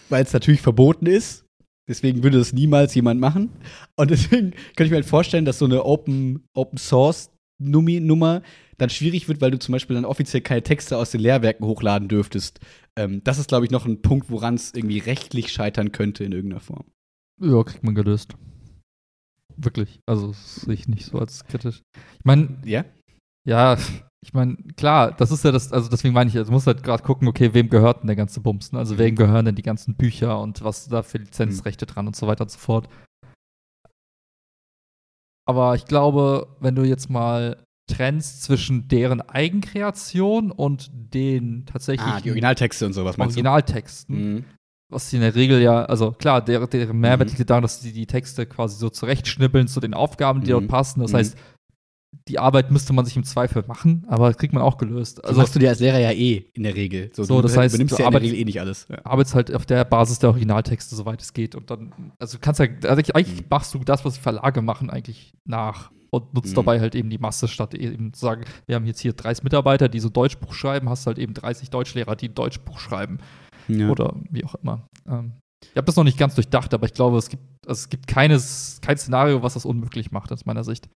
weil 0.10 0.24
es 0.24 0.34
natürlich 0.34 0.62
verboten 0.62 1.06
ist. 1.06 1.46
Deswegen 1.88 2.24
würde 2.24 2.38
das 2.38 2.54
niemals 2.54 2.94
jemand 2.96 3.20
machen. 3.20 3.50
Und 3.96 4.12
deswegen 4.12 4.52
könnte 4.52 4.86
ich 4.86 4.90
mir 4.92 4.98
halt 4.98 5.06
vorstellen, 5.06 5.46
dass 5.46 5.60
so 5.60 5.66
eine 5.66 5.84
Open, 5.84 6.44
Open 6.54 6.78
Source 6.78 7.32
Nummer 7.60 8.42
dann 8.78 8.90
schwierig 8.90 9.28
wird, 9.28 9.42
weil 9.42 9.52
du 9.52 9.60
zum 9.60 9.74
Beispiel 9.74 9.96
dann 9.96 10.06
offiziell 10.06 10.42
keine 10.42 10.64
Texte 10.64 10.98
aus 10.98 11.12
den 11.12 11.22
Lehrwerken 11.22 11.66
hochladen 11.66 12.08
dürftest. 12.08 12.60
Ähm, 12.98 13.24
das 13.24 13.38
ist, 13.38 13.50
glaube 13.50 13.66
ich, 13.66 13.72
noch 13.72 13.86
ein 13.86 14.02
Punkt, 14.02 14.32
woran 14.32 14.56
es 14.56 14.74
irgendwie 14.74 14.98
rechtlich 15.00 15.52
scheitern 15.52 15.92
könnte 15.92 16.24
in 16.24 16.32
irgendeiner 16.32 16.62
Form. 16.62 16.86
Ja, 17.40 17.64
kriegt 17.64 17.84
man 17.84 17.94
gelöst. 17.96 18.36
Wirklich. 19.56 20.00
Also, 20.08 20.28
das 20.30 20.56
sehe 20.62 20.74
ich 20.74 20.88
nicht 20.88 21.06
so 21.06 21.20
als 21.20 21.46
kritisch. 21.46 21.82
Ich 22.18 22.26
meine, 22.26 22.58
Ja? 22.66 22.86
ja, 23.48 23.78
ich 24.24 24.34
meine, 24.34 24.56
klar, 24.78 25.12
das 25.12 25.32
ist 25.32 25.44
ja 25.44 25.51
das, 25.51 25.74
also 25.74 25.90
deswegen 25.90 26.13
meine 26.13 26.30
ich, 26.30 26.38
also 26.38 26.50
du 26.50 26.54
musst 26.54 26.68
halt 26.68 26.84
gerade 26.84 27.01
gucken, 27.04 27.28
okay, 27.28 27.54
wem 27.56 27.70
gehört 27.70 28.01
denn 28.01 28.08
der 28.08 28.16
ganze 28.16 28.40
Bums? 28.40 28.72
Ne? 28.72 28.78
Also, 28.80 28.98
wem 29.00 29.16
gehören 29.16 29.46
denn 29.46 29.56
die 29.56 29.63
ganzen 29.63 29.96
Bücher 29.96 30.40
und 30.40 30.63
was 30.63 30.88
da 30.88 31.01
für 31.01 31.18
Lizenzrechte 31.18 31.86
dran 31.88 32.06
und 32.08 32.16
so 32.16 32.28
weiter 32.28 32.44
und 32.44 32.51
so 32.51 32.60
fort. 32.60 32.88
Aber 35.48 35.75
ich 35.75 35.86
glaube, 35.86 36.56
wenn 36.60 36.75
du 36.75 36.84
jetzt 36.84 37.10
mal 37.10 37.63
trennst 37.92 38.44
zwischen 38.44 38.88
deren 38.88 39.22
Eigenkreation 39.22 40.51
und 40.51 40.92
den 40.94 41.66
tatsächlich 41.66 42.06
Ah, 42.08 42.22
die 42.22 42.30
Originaltexte 42.30 42.86
und 42.86 42.94
sowas 42.94 43.18
meinst 43.18 43.36
Originaltexten, 43.36 44.16
du? 44.16 44.22
Mhm. 44.40 44.46
was 44.90 45.10
sie 45.10 45.16
in 45.18 45.24
der 45.24 45.36
Regel 45.36 45.62
ja, 45.62 45.84
also 45.86 46.12
klar, 46.12 46.44
deren, 46.44 46.70
deren 46.70 47.00
Mehrwert 47.00 47.32
Mhm. 47.32 47.38
liegt 47.38 47.50
darin, 47.50 47.63
dass 47.63 47.82
sie 47.82 47.92
die 47.92 48.06
Texte 48.06 48.46
quasi 48.46 48.78
so 48.78 48.90
zurechtschnippeln 48.90 49.68
zu 49.68 49.80
den 49.80 49.94
Aufgaben, 49.94 50.42
die 50.42 50.48
Mhm. 50.48 50.51
dort 50.51 50.68
passen. 50.68 51.00
Das 51.01 51.12
Mhm. 51.12 51.18
heißt, 51.18 51.38
die 52.27 52.39
Arbeit 52.39 52.72
müsste 52.72 52.94
man 52.94 53.06
sich 53.06 53.15
im 53.15 53.24
Zweifel 53.24 53.63
machen, 53.68 54.06
aber 54.08 54.27
das 54.27 54.38
kriegt 54.38 54.53
man 54.53 54.62
auch 54.62 54.77
gelöst. 54.77 55.20
Also 55.24 55.30
Also 55.30 55.41
machst 55.41 55.56
du 55.56 55.60
dir 55.60 55.70
als 55.70 55.80
Lehrer 55.80 56.00
ja 56.00 56.12
eh 56.12 56.46
in 56.53 56.63
der 56.63 56.75
Regel. 56.75 57.10
So, 57.13 57.24
du 57.25 57.41
das 57.41 57.56
heißt, 57.58 57.74
du 57.74 57.84
ja 57.84 58.06
in 58.06 58.12
der 58.12 58.22
Regel 58.22 58.38
eh 58.38 58.46
nicht 58.46 58.60
alles. 58.60 58.88
Ja. 58.89 59.00
arbeitest 59.06 59.36
halt 59.36 59.53
auf 59.56 59.65
der 59.65 59.86
Basis 59.86 60.20
der 60.20 60.30
Originaltexte, 60.30 60.96
soweit 60.96 61.22
es 61.22 61.34
geht. 61.34 61.56
Und 61.56 61.70
dann, 61.72 62.12
also 62.20 62.38
du 62.38 62.41
kannst 62.41 62.60
ja, 62.60 62.68
also 62.84 63.01
eigentlich 63.13 63.41
Mhm. 63.41 63.46
machst 63.50 63.74
du 63.74 63.80
das, 63.80 64.03
was 64.06 64.15
die 64.15 64.20
Verlage 64.22 64.62
machen, 64.62 64.89
eigentlich 64.89 65.34
nach 65.46 65.91
und 66.10 66.34
nutzt 66.34 66.51
Mhm. 66.51 66.56
dabei 66.56 66.80
halt 66.82 66.96
eben 66.96 67.10
die 67.10 67.18
Masse, 67.18 67.48
statt 67.48 67.74
eben 67.74 68.13
zu 68.13 68.20
sagen, 68.20 68.44
wir 68.68 68.75
haben 68.75 68.86
jetzt 68.86 69.00
hier 69.00 69.13
30 69.13 69.44
Mitarbeiter, 69.46 69.88
die 69.88 70.00
so 70.01 70.10
Deutschbuch 70.10 70.53
schreiben, 70.53 70.89
hast 70.89 71.08
halt 71.08 71.18
eben 71.18 71.34
30 71.34 71.70
Deutschlehrer, 71.70 72.15
die 72.18 72.27
ein 72.27 72.36
Deutschbuch 72.36 72.80
schreiben. 72.80 73.20
Ja. 73.68 73.89
oder 73.89 74.15
wie 74.30 74.44
auch 74.44 74.56
immer. 74.56 74.88
Ähm, 75.08 75.34
ich 75.63 75.77
habe 75.77 75.86
das 75.86 75.96
noch 75.96 76.03
nicht 76.03 76.18
ganz 76.18 76.36
durchdacht, 76.36 76.74
aber 76.74 76.88
ich 76.88 76.94
glaube, 76.94 77.18
es 77.18 77.30
gibt, 77.30 77.44
also 77.65 77.80
es 77.80 77.89
gibt 77.89 78.08
keines, 78.08 78.80
kein 78.82 78.98
Szenario, 78.98 79.44
was 79.44 79.53
das 79.53 79.63
unmöglich 79.65 80.12
macht, 80.12 80.32
aus 80.34 80.46
meiner 80.46 80.63
Sicht. 80.63 80.89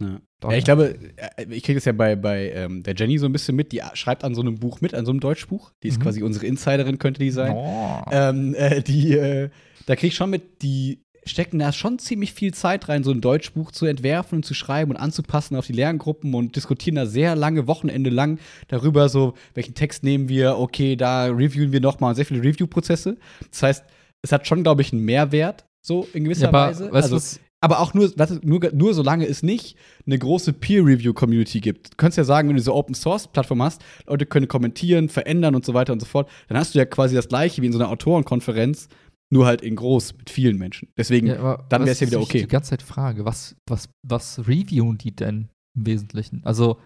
Ja. 0.00 0.20
Ja, 0.42 0.56
ich 0.56 0.64
glaube, 0.64 0.96
äh, 1.16 1.44
ich 1.50 1.62
kriege 1.62 1.76
das 1.76 1.84
ja 1.84 1.92
bei, 1.92 2.16
bei 2.16 2.50
ähm, 2.52 2.82
der 2.82 2.94
Jenny 2.94 3.18
so 3.18 3.26
ein 3.26 3.32
bisschen 3.32 3.54
mit. 3.56 3.72
Die 3.72 3.82
schreibt 3.94 4.24
an 4.24 4.34
so 4.34 4.40
einem 4.40 4.56
Buch 4.58 4.80
mit, 4.80 4.94
an 4.94 5.04
so 5.04 5.12
einem 5.12 5.20
Deutschbuch. 5.20 5.70
Die 5.82 5.88
ist 5.88 5.98
Mhm. 5.98 6.02
quasi 6.02 6.22
unsere 6.22 6.46
Insiderin, 6.46 6.98
könnte 6.98 7.20
die 7.20 7.30
sein. 7.30 7.52
Oh. 7.54 8.00
Ähm, 8.10 8.54
äh, 8.54 8.82
die, 8.82 9.12
äh, 9.12 9.50
da 9.86 9.96
kriege 9.96 10.08
ich 10.08 10.14
schon 10.14 10.30
mit, 10.30 10.62
die 10.62 11.02
stecken 11.26 11.58
da 11.58 11.70
schon 11.72 11.98
ziemlich 11.98 12.32
viel 12.32 12.54
Zeit 12.54 12.88
rein, 12.88 13.04
so 13.04 13.10
ein 13.10 13.20
Deutschbuch 13.20 13.70
zu 13.72 13.84
entwerfen 13.84 14.36
und 14.36 14.44
zu 14.44 14.54
schreiben 14.54 14.90
und 14.92 14.96
anzupassen 14.96 15.54
auf 15.54 15.66
die 15.66 15.74
Lerngruppen 15.74 16.32
und 16.34 16.56
diskutieren 16.56 16.94
da 16.96 17.04
sehr 17.04 17.36
lange, 17.36 17.66
Wochenende 17.66 18.08
lang 18.08 18.38
darüber, 18.68 19.10
so, 19.10 19.34
welchen 19.52 19.74
Text 19.74 20.02
nehmen 20.02 20.30
wir, 20.30 20.56
okay, 20.58 20.96
da 20.96 21.26
reviewen 21.26 21.72
wir 21.72 21.80
nochmal, 21.82 22.14
sehr 22.14 22.24
viele 22.24 22.42
Review-Prozesse. 22.42 23.18
Das 23.50 23.62
heißt, 23.62 23.84
es 24.22 24.32
hat 24.32 24.46
schon, 24.46 24.62
glaube 24.62 24.80
ich, 24.80 24.94
einen 24.94 25.04
Mehrwert, 25.04 25.66
so 25.82 26.08
in 26.14 26.24
gewisser 26.24 26.44
Ja, 26.44 26.48
aber 26.48 26.68
Weise. 26.68 26.84
weißt 26.90 26.94
also, 27.04 27.16
was? 27.16 27.40
Aber 27.62 27.80
auch 27.80 27.92
nur, 27.92 28.10
warte, 28.16 28.40
nur, 28.42 28.60
nur 28.72 28.94
solange 28.94 29.26
es 29.26 29.42
nicht 29.42 29.76
eine 30.06 30.18
große 30.18 30.54
Peer-Review-Community 30.54 31.60
gibt. 31.60 31.92
Du 31.92 31.96
könntest 31.98 32.16
ja 32.16 32.24
sagen, 32.24 32.48
wenn 32.48 32.56
du 32.56 32.62
so 32.62 32.74
Open-Source-Plattform 32.74 33.62
hast, 33.62 33.82
Leute 34.06 34.24
können 34.24 34.48
kommentieren, 34.48 35.10
verändern 35.10 35.54
und 35.54 35.66
so 35.66 35.74
weiter 35.74 35.92
und 35.92 36.00
so 36.00 36.06
fort, 36.06 36.30
dann 36.48 36.56
hast 36.56 36.74
du 36.74 36.78
ja 36.78 36.86
quasi 36.86 37.14
das 37.14 37.28
gleiche 37.28 37.60
wie 37.60 37.66
in 37.66 37.72
so 37.72 37.78
einer 37.78 37.90
Autorenkonferenz, 37.90 38.88
nur 39.30 39.46
halt 39.46 39.60
in 39.60 39.76
groß 39.76 40.14
mit 40.16 40.30
vielen 40.30 40.56
Menschen. 40.56 40.88
Deswegen, 40.96 41.26
Ja, 41.26 41.62
dann 41.68 41.82
wäre 41.82 41.92
es 41.92 42.00
ja 42.00 42.06
wieder 42.06 42.20
okay. 42.20 42.40
Die 42.40 42.48
ganze 42.48 42.70
Zeit 42.70 42.82
Frage, 42.82 43.26
was, 43.26 43.56
was, 43.68 43.90
was 44.02 44.38
reviewen 44.40 44.96
die 44.96 45.14
denn 45.14 45.50
im 45.76 45.86
Wesentlichen? 45.86 46.40
Also, 46.44 46.78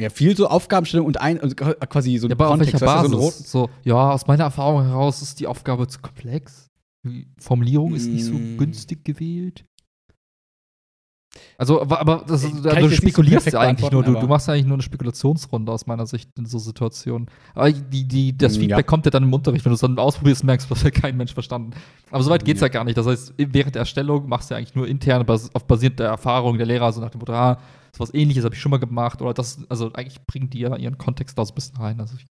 Ja, 0.00 0.08
viel 0.08 0.36
so 0.36 0.48
Aufgabenstellung 0.48 1.06
und 1.06 1.20
ein, 1.20 1.38
und 1.38 1.56
quasi 1.56 2.16
so 2.16 2.28
ja, 2.28 2.34
ein 2.34 2.40
aber 2.40 2.50
auf 2.50 2.60
welcher 2.60 2.78
Basis? 2.78 3.10
so 3.10 3.30
So, 3.30 3.70
ja, 3.84 4.10
aus 4.10 4.26
meiner 4.26 4.44
Erfahrung 4.44 4.84
heraus 4.84 5.20
ist 5.20 5.38
die 5.38 5.46
Aufgabe 5.46 5.86
zu 5.86 6.00
komplex. 6.00 6.70
Die 7.08 7.28
Formulierung 7.38 7.94
ist 7.94 8.12
nicht 8.12 8.24
so 8.24 8.38
Mm. 8.38 8.56
günstig 8.58 9.04
gewählt. 9.04 9.64
Also, 11.58 11.82
aber, 11.82 12.00
aber 12.00 12.24
das, 12.26 12.44
ich 12.44 12.52
du 12.52 12.60
so 12.88 12.90
spekulierst 12.90 13.52
ja 13.52 13.60
eigentlich 13.60 13.90
nur, 13.90 14.02
du, 14.02 14.14
du 14.14 14.26
machst 14.26 14.48
ja 14.48 14.54
eigentlich 14.54 14.66
nur 14.66 14.76
eine 14.76 14.82
Spekulationsrunde 14.82 15.70
aus 15.70 15.86
meiner 15.86 16.06
Sicht 16.06 16.30
in 16.38 16.46
so 16.46 16.58
Situationen. 16.58 17.28
Aber 17.54 17.70
die, 17.72 18.08
die, 18.08 18.36
das 18.36 18.56
Mm, 18.56 18.60
Feedback 18.60 18.78
ja. 18.78 18.82
kommt 18.84 19.04
ja 19.04 19.10
dann 19.10 19.24
im 19.24 19.32
Unterricht, 19.34 19.64
wenn 19.64 19.70
du 19.70 19.74
es 19.74 19.80
dann 19.80 19.98
ausprobierst, 19.98 20.44
merkst 20.44 20.70
du, 20.70 20.74
das 20.74 20.84
hat 20.84 20.94
kein 20.94 21.16
Mensch 21.16 21.34
verstanden. 21.34 21.72
Aber 22.10 22.22
soweit 22.22 22.44
geht's 22.44 22.60
ja. 22.60 22.66
Ja. 22.68 22.72
gar 22.72 22.84
nicht. 22.84 22.96
Das 22.96 23.06
heißt, 23.06 23.34
während 23.36 23.74
der 23.74 23.80
Erstellung 23.80 24.28
machst 24.28 24.50
du 24.50 24.54
ja 24.54 24.58
eigentlich 24.58 24.74
nur 24.74 24.88
intern, 24.88 25.26
auf 25.28 25.66
basierend 25.66 25.98
der 25.98 26.08
Erfahrung 26.08 26.56
der 26.56 26.66
Lehrer, 26.66 26.90
so 26.92 27.00
nach 27.02 27.10
dem 27.10 27.18
Motto, 27.18 27.32
ah, 27.34 27.58
sowas 27.92 28.14
ähnliches 28.14 28.44
habe 28.44 28.54
ich 28.54 28.60
schon 28.60 28.70
mal 28.70 28.78
gemacht. 28.78 29.20
Oder 29.20 29.34
das, 29.34 29.58
also 29.68 29.92
eigentlich 29.92 30.24
bringen 30.26 30.48
die 30.48 30.60
ja 30.60 30.74
ihren 30.76 30.96
Kontext 30.96 31.36
da 31.38 31.44
so 31.44 31.52
ein 31.52 31.56
bisschen 31.56 31.76
rein. 31.76 32.00
Also 32.00 32.16
ich, 32.16 32.24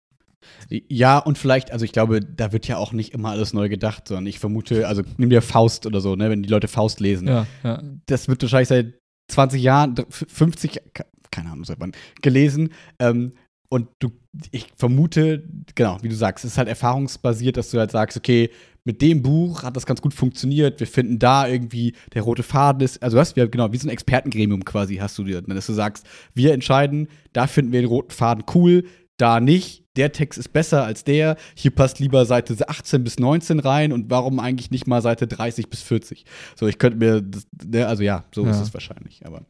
Ja, 0.89 1.17
und 1.19 1.37
vielleicht, 1.37 1.71
also 1.71 1.85
ich 1.85 1.91
glaube, 1.91 2.19
da 2.21 2.51
wird 2.51 2.67
ja 2.67 2.77
auch 2.77 2.91
nicht 2.93 3.13
immer 3.13 3.29
alles 3.29 3.53
neu 3.53 3.69
gedacht, 3.69 4.07
sondern 4.07 4.25
ich 4.27 4.39
vermute, 4.39 4.87
also 4.87 5.01
nimm 5.17 5.29
dir 5.29 5.41
Faust 5.41 5.85
oder 5.85 6.01
so, 6.01 6.15
ne, 6.15 6.29
wenn 6.29 6.43
die 6.43 6.49
Leute 6.49 6.67
Faust 6.67 6.99
lesen. 6.99 7.27
ja, 7.27 7.47
ja. 7.63 7.81
Das 8.05 8.27
wird 8.27 8.41
wahrscheinlich 8.41 8.69
seit 8.69 8.93
20 9.29 9.61
Jahren, 9.61 9.95
f- 9.97 10.25
50, 10.27 10.71
ke- 10.93 11.05
keine 11.31 11.49
Ahnung, 11.51 11.65
seit 11.65 11.79
wann, 11.79 11.93
gelesen. 12.21 12.69
Ähm, 12.99 13.33
und 13.69 13.87
du, 13.99 14.11
ich 14.51 14.67
vermute, 14.75 15.47
genau, 15.73 15.97
wie 16.03 16.09
du 16.09 16.15
sagst, 16.15 16.45
es 16.45 16.51
ist 16.51 16.57
halt 16.59 16.67
erfahrungsbasiert, 16.67 17.57
dass 17.57 17.71
du 17.71 17.79
halt 17.79 17.89
sagst, 17.91 18.17
okay, 18.17 18.51
mit 18.85 19.01
dem 19.01 19.21
Buch 19.23 19.63
hat 19.63 19.75
das 19.77 19.85
ganz 19.85 20.01
gut 20.01 20.13
funktioniert, 20.13 20.79
wir 20.79 20.87
finden 20.87 21.17
da 21.17 21.47
irgendwie, 21.47 21.95
der 22.13 22.21
rote 22.21 22.43
Faden 22.43 22.81
ist, 22.83 23.01
also 23.01 23.17
was, 23.17 23.35
wir, 23.35 23.47
genau, 23.47 23.71
wie 23.71 23.77
so 23.77 23.87
ein 23.87 23.91
Expertengremium 23.91 24.65
quasi 24.65 24.97
hast 24.97 25.17
du 25.17 25.23
dir, 25.23 25.41
ne, 25.47 25.55
dass 25.55 25.65
du 25.67 25.73
sagst, 25.73 26.05
wir 26.33 26.53
entscheiden, 26.53 27.07
da 27.31 27.47
finden 27.47 27.71
wir 27.71 27.81
den 27.81 27.87
roten 27.89 28.11
Faden 28.11 28.43
cool, 28.53 28.83
da 29.17 29.39
nicht, 29.39 29.82
der 29.95 30.11
Text 30.11 30.39
ist 30.39 30.53
besser 30.53 30.83
als 30.83 31.03
der, 31.03 31.37
hier 31.55 31.71
passt 31.71 31.99
lieber 31.99 32.25
Seite 32.25 32.55
18 32.67 33.03
bis 33.03 33.19
19 33.19 33.59
rein 33.59 33.91
und 33.91 34.09
warum 34.09 34.39
eigentlich 34.39 34.71
nicht 34.71 34.87
mal 34.87 35.01
Seite 35.01 35.27
30 35.27 35.69
bis 35.69 35.81
40? 35.83 36.25
So, 36.55 36.67
ich 36.67 36.77
könnte 36.79 36.97
mir, 36.97 37.21
das, 37.21 37.45
ne, 37.65 37.87
also 37.87 38.03
ja, 38.03 38.23
so 38.33 38.45
ist 38.45 38.57
Ja. 38.57 38.61
es 38.63 38.73
wahrscheinlich, 38.73 39.25
aber. 39.25 39.41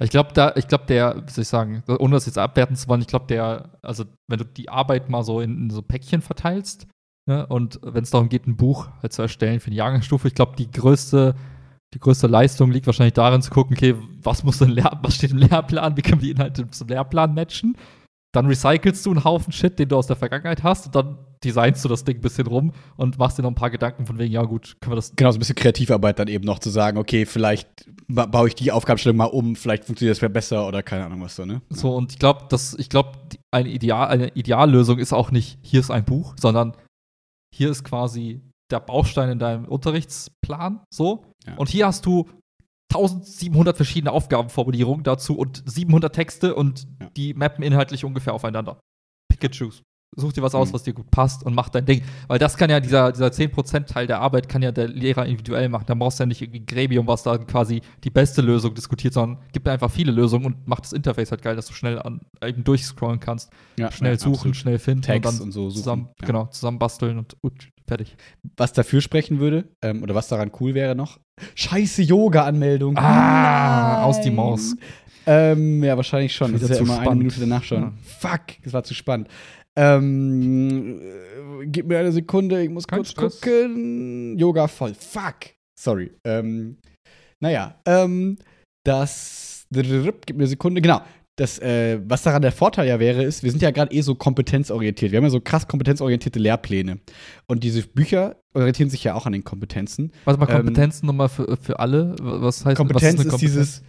Ich 0.00 0.10
glaube, 0.10 0.30
da, 0.34 0.52
ich 0.56 0.66
glaube, 0.66 0.84
der, 0.88 1.22
wie 1.26 1.30
soll 1.30 1.42
ich 1.42 1.48
sagen, 1.48 1.84
ohne 1.86 2.14
das 2.14 2.26
jetzt 2.26 2.38
abwerten 2.38 2.74
zu 2.74 2.88
wollen, 2.88 3.02
ich 3.02 3.06
glaube, 3.06 3.26
der, 3.26 3.78
also 3.82 4.04
wenn 4.26 4.38
du 4.38 4.44
die 4.44 4.68
Arbeit 4.68 5.08
mal 5.08 5.22
so 5.22 5.40
in, 5.40 5.56
in 5.56 5.70
so 5.70 5.82
Päckchen 5.82 6.22
verteilst, 6.22 6.88
ne, 7.26 7.46
und 7.46 7.78
wenn 7.84 8.02
es 8.02 8.10
darum 8.10 8.28
geht, 8.28 8.46
ein 8.48 8.56
Buch 8.56 8.88
halt 9.02 9.12
zu 9.12 9.22
erstellen 9.22 9.60
für 9.60 9.70
die 9.70 9.76
Jahrgangsstufe, 9.76 10.26
ich 10.26 10.34
glaube, 10.34 10.56
die 10.56 10.70
größte, 10.70 11.36
die 11.94 12.00
größte 12.00 12.26
Leistung 12.26 12.72
liegt 12.72 12.86
wahrscheinlich 12.86 13.12
darin 13.12 13.42
zu 13.42 13.50
gucken, 13.52 13.76
okay, 13.76 13.94
was 14.22 14.42
muss 14.42 14.58
denn 14.58 14.70
Lehr 14.70 14.98
was 15.02 15.14
steht 15.14 15.30
im 15.30 15.38
Lehrplan, 15.38 15.96
wie 15.96 16.02
können 16.02 16.20
wir 16.20 16.26
die 16.26 16.32
Inhalte 16.32 16.68
zum 16.70 16.88
Lehrplan 16.88 17.34
matchen? 17.34 17.76
Dann 18.32 18.46
recycelst 18.46 19.04
du 19.04 19.10
einen 19.10 19.24
Haufen 19.24 19.52
Shit, 19.52 19.78
den 19.78 19.88
du 19.88 19.96
aus 19.96 20.06
der 20.06 20.16
Vergangenheit 20.16 20.62
hast, 20.62 20.86
und 20.86 20.94
dann 20.94 21.18
designst 21.44 21.84
du 21.84 21.88
das 21.88 22.04
Ding 22.04 22.16
ein 22.16 22.20
bisschen 22.20 22.46
rum 22.46 22.72
und 22.96 23.18
machst 23.18 23.38
dir 23.38 23.42
noch 23.42 23.50
ein 23.50 23.56
paar 23.56 23.70
Gedanken 23.70 24.06
von 24.06 24.18
wegen, 24.18 24.32
ja 24.32 24.42
gut, 24.42 24.76
können 24.80 24.92
wir 24.92 24.96
das 24.96 25.14
Genau, 25.16 25.30
so 25.30 25.36
ein 25.36 25.40
bisschen 25.40 25.56
Kreativarbeit 25.56 26.18
dann 26.18 26.28
eben 26.28 26.44
noch 26.44 26.58
zu 26.58 26.70
sagen, 26.70 26.98
okay, 26.98 27.26
vielleicht 27.26 27.68
ba 28.08 28.26
baue 28.26 28.48
ich 28.48 28.54
die 28.54 28.72
Aufgabenstellung 28.72 29.16
mal 29.16 29.26
um, 29.26 29.56
vielleicht 29.56 29.84
funktioniert 29.84 30.20
das 30.20 30.32
besser 30.32 30.66
oder 30.66 30.82
keine 30.82 31.04
Ahnung 31.04 31.20
was 31.20 31.36
so, 31.36 31.44
ne? 31.44 31.62
So, 31.70 31.94
und 31.94 32.12
ich 32.12 32.18
glaube, 32.18 32.46
dass, 32.48 32.74
ich 32.74 32.88
glaube, 32.88 33.12
eine, 33.50 33.68
Ideal, 33.68 34.08
eine 34.08 34.28
Ideallösung 34.28 34.98
ist 34.98 35.12
auch 35.12 35.30
nicht, 35.30 35.58
hier 35.62 35.80
ist 35.80 35.90
ein 35.90 36.04
Buch, 36.04 36.34
sondern 36.40 36.76
hier 37.54 37.70
ist 37.70 37.84
quasi 37.84 38.40
der 38.70 38.80
Baustein 38.80 39.28
in 39.28 39.38
deinem 39.38 39.66
Unterrichtsplan, 39.66 40.80
so. 40.90 41.24
Ja. 41.46 41.56
Und 41.56 41.68
hier 41.68 41.86
hast 41.86 42.06
du 42.06 42.28
1700 42.94 43.76
verschiedene 43.76 44.12
Aufgabenformulierungen 44.12 45.04
dazu 45.04 45.36
und 45.36 45.62
700 45.66 46.14
Texte 46.14 46.54
und 46.54 46.86
Ja. 47.00 47.08
die 47.16 47.34
mappen 47.34 47.62
inhaltlich 47.64 48.04
ungefähr 48.04 48.34
aufeinander. 48.34 48.80
Pick 49.28 49.44
and 49.44 49.54
choose. 49.56 49.82
Such 50.14 50.34
dir 50.34 50.42
was 50.42 50.54
aus, 50.54 50.68
Mhm. 50.68 50.74
was 50.74 50.82
dir 50.82 50.92
gut 50.92 51.10
passt 51.10 51.42
und 51.42 51.54
mach 51.54 51.70
dein 51.70 51.86
Ding. 51.86 52.02
Weil 52.28 52.38
das 52.38 52.58
kann 52.58 52.68
ja, 52.68 52.80
dieser, 52.80 53.12
dieser 53.12 53.32
10%-Teil 53.32 54.06
der 54.06 54.20
Arbeit 54.20 54.46
kann 54.46 54.60
ja 54.60 54.70
der 54.70 54.86
Lehrer 54.86 55.24
individuell 55.24 55.70
machen. 55.70 55.84
Da 55.86 55.94
brauchst 55.94 56.18
du 56.18 56.24
ja 56.24 56.26
nicht 56.26 56.42
irgendwie 56.42 56.60
ein 56.60 56.66
Gremium, 56.66 57.06
was 57.06 57.22
da 57.22 57.38
quasi 57.38 57.80
die 58.04 58.10
beste 58.10 58.42
Lösung 58.42 58.74
diskutiert, 58.74 59.14
sondern 59.14 59.42
gib 59.54 59.64
mir 59.64 59.72
einfach 59.72 59.90
viele 59.90 60.12
Lösungen 60.12 60.44
und 60.44 60.68
mach 60.68 60.80
das 60.80 60.92
Interface 60.92 61.30
halt 61.30 61.40
geil, 61.40 61.56
dass 61.56 61.64
du 61.64 61.72
schnell 61.72 61.98
an, 61.98 62.20
eben 62.44 62.62
durchscrollen 62.62 63.20
kannst. 63.20 63.50
Ja, 63.78 63.90
Schnell 63.90 64.12
ja, 64.12 64.18
suchen, 64.18 64.34
absolut. 64.34 64.56
schnell 64.56 64.78
finden 64.78 65.00
Text 65.00 65.26
und 65.30 65.38
dann 65.38 65.46
und 65.46 65.52
so 65.52 65.70
suchen, 65.70 65.78
zusammen, 65.82 66.08
genau, 66.20 66.44
zusammenbasteln 66.48 67.16
und 67.16 67.34
gut, 67.40 67.70
fertig. 67.96 68.16
Was 68.56 68.72
dafür 68.72 69.00
sprechen 69.00 69.38
würde, 69.38 69.64
ähm, 69.82 70.02
oder 70.02 70.14
was 70.14 70.28
daran 70.28 70.50
cool 70.60 70.74
wäre 70.74 70.94
noch, 70.94 71.20
scheiße 71.54 72.02
Yoga-Anmeldung. 72.02 72.96
Ah, 72.96 74.04
aus 74.04 74.20
die 74.20 74.30
Maus. 74.30 74.76
Ähm, 75.26 75.84
ja, 75.84 75.96
wahrscheinlich 75.96 76.34
schon. 76.34 76.52
Das 76.52 76.62
ist 76.62 76.70
ja 76.70 76.76
immer 76.78 76.94
eine 76.94 77.02
spannend. 77.02 77.18
Minute 77.18 77.40
danach 77.40 77.62
schon. 77.62 77.82
Ja. 77.82 77.92
Fuck, 78.02 78.62
das 78.64 78.72
war 78.72 78.82
zu 78.82 78.94
spannend. 78.94 79.28
Ähm, 79.76 81.00
äh, 81.00 81.66
gib 81.66 81.86
mir 81.86 81.98
eine 81.98 82.12
Sekunde, 82.12 82.62
ich 82.62 82.70
muss 82.70 82.86
Kein 82.86 82.98
kurz 82.98 83.10
Stress. 83.12 83.40
gucken. 83.40 84.36
Yoga 84.38 84.68
voll. 84.68 84.94
Fuck. 84.94 85.54
Sorry. 85.78 86.10
Ähm, 86.24 86.76
naja, 87.40 87.76
ähm, 87.86 88.36
das. 88.84 89.66
Gib 89.70 89.86
mir 89.88 90.34
eine 90.34 90.46
Sekunde. 90.46 90.82
Genau. 90.82 91.00
Das, 91.36 91.58
äh, 91.60 91.98
was 92.04 92.22
daran 92.22 92.42
der 92.42 92.52
Vorteil 92.52 92.86
ja 92.86 93.00
wäre, 93.00 93.22
ist, 93.22 93.42
wir 93.42 93.50
sind 93.50 93.62
ja 93.62 93.70
gerade 93.70 93.94
eh 93.94 94.02
so 94.02 94.14
kompetenzorientiert. 94.14 95.12
Wir 95.12 95.16
haben 95.16 95.24
ja 95.24 95.30
so 95.30 95.40
krass 95.40 95.66
kompetenzorientierte 95.66 96.38
Lehrpläne. 96.38 96.98
Und 97.46 97.64
diese 97.64 97.82
Bücher 97.82 98.36
orientieren 98.52 98.90
sich 98.90 99.02
ja 99.04 99.14
auch 99.14 99.24
an 99.24 99.32
den 99.32 99.42
Kompetenzen. 99.42 100.12
Warte 100.24 100.38
mal, 100.38 100.48
Ähm, 100.50 100.56
Kompetenzen 100.56 101.06
nochmal 101.06 101.30
für, 101.30 101.56
für 101.56 101.80
alle. 101.80 102.16
Was 102.20 102.66
heißt 102.66 102.76
Kompetenz 102.76 103.18
was 103.18 103.26
ist, 103.26 103.32
eine 103.32 103.40
dieses, 103.40 103.82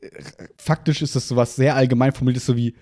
äh, 0.00 0.08
faktisch 0.56 1.02
ist 1.02 1.14
das 1.14 1.28
sowas 1.28 1.54
sehr 1.54 1.76
allgemein 1.76 2.12
formuliert, 2.12 2.42
so 2.42 2.56
wie 2.56 2.74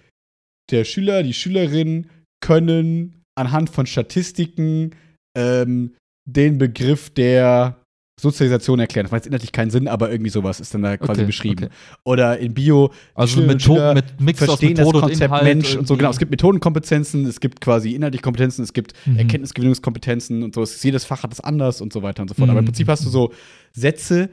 der 0.70 0.84
Schüler, 0.84 1.24
die 1.24 1.34
Schülerin 1.34 2.08
können 2.40 3.22
anhand 3.36 3.68
von 3.70 3.86
Statistiken 3.86 4.94
ähm, 5.36 5.94
den 6.24 6.58
Begriff 6.58 7.10
der 7.10 7.83
Sozialisation 8.20 8.78
erklären. 8.78 9.04
Das 9.06 9.10
macht 9.10 9.20
jetzt 9.20 9.26
inhaltlich 9.26 9.50
keinen 9.52 9.70
Sinn, 9.70 9.88
aber 9.88 10.10
irgendwie 10.10 10.30
sowas 10.30 10.60
ist 10.60 10.72
dann 10.72 10.82
da 10.82 10.96
quasi 10.96 11.20
Okay, 11.22 11.26
beschrieben. 11.26 11.64
okay. 11.64 11.74
Oder 12.04 12.38
in 12.38 12.54
Bio 12.54 12.90
Also 13.14 13.40
Methoden, 13.42 13.94
mit 13.94 14.20
Mix 14.20 14.38
verstehen 14.44 14.76
das 14.76 14.88
Konzept 14.90 15.20
Inhalt. 15.20 15.44
Mensch 15.44 15.74
und 15.76 15.86
so. 15.88 15.94
irgendwie. 15.94 15.96
Genau, 15.98 16.10
es 16.10 16.18
gibt 16.18 16.30
Methodenkompetenzen, 16.30 17.26
es 17.26 17.40
gibt 17.40 17.60
quasi 17.60 17.90
inhaltliche 17.92 18.22
Kompetenzen, 18.22 18.62
es 18.62 18.72
gibt 18.72 18.92
Mhm. 19.06 19.18
Erkenntnisgewinnungskompetenzen 19.18 20.42
und 20.44 20.54
so. 20.54 20.62
Es 20.62 20.76
ist, 20.76 20.84
jedes 20.84 21.04
Fach 21.04 21.22
hat 21.24 21.32
das 21.32 21.40
anders 21.40 21.80
und 21.80 21.92
so 21.92 22.02
weiter 22.02 22.22
und 22.22 22.28
so 22.28 22.34
fort. 22.34 22.48
Aber 22.50 22.60
im 22.60 22.64
Mhm. 22.64 22.68
Prinzip 22.68 22.88
hast 22.88 23.04
du 23.04 23.08
so 23.10 23.32
Sätze 23.72 24.30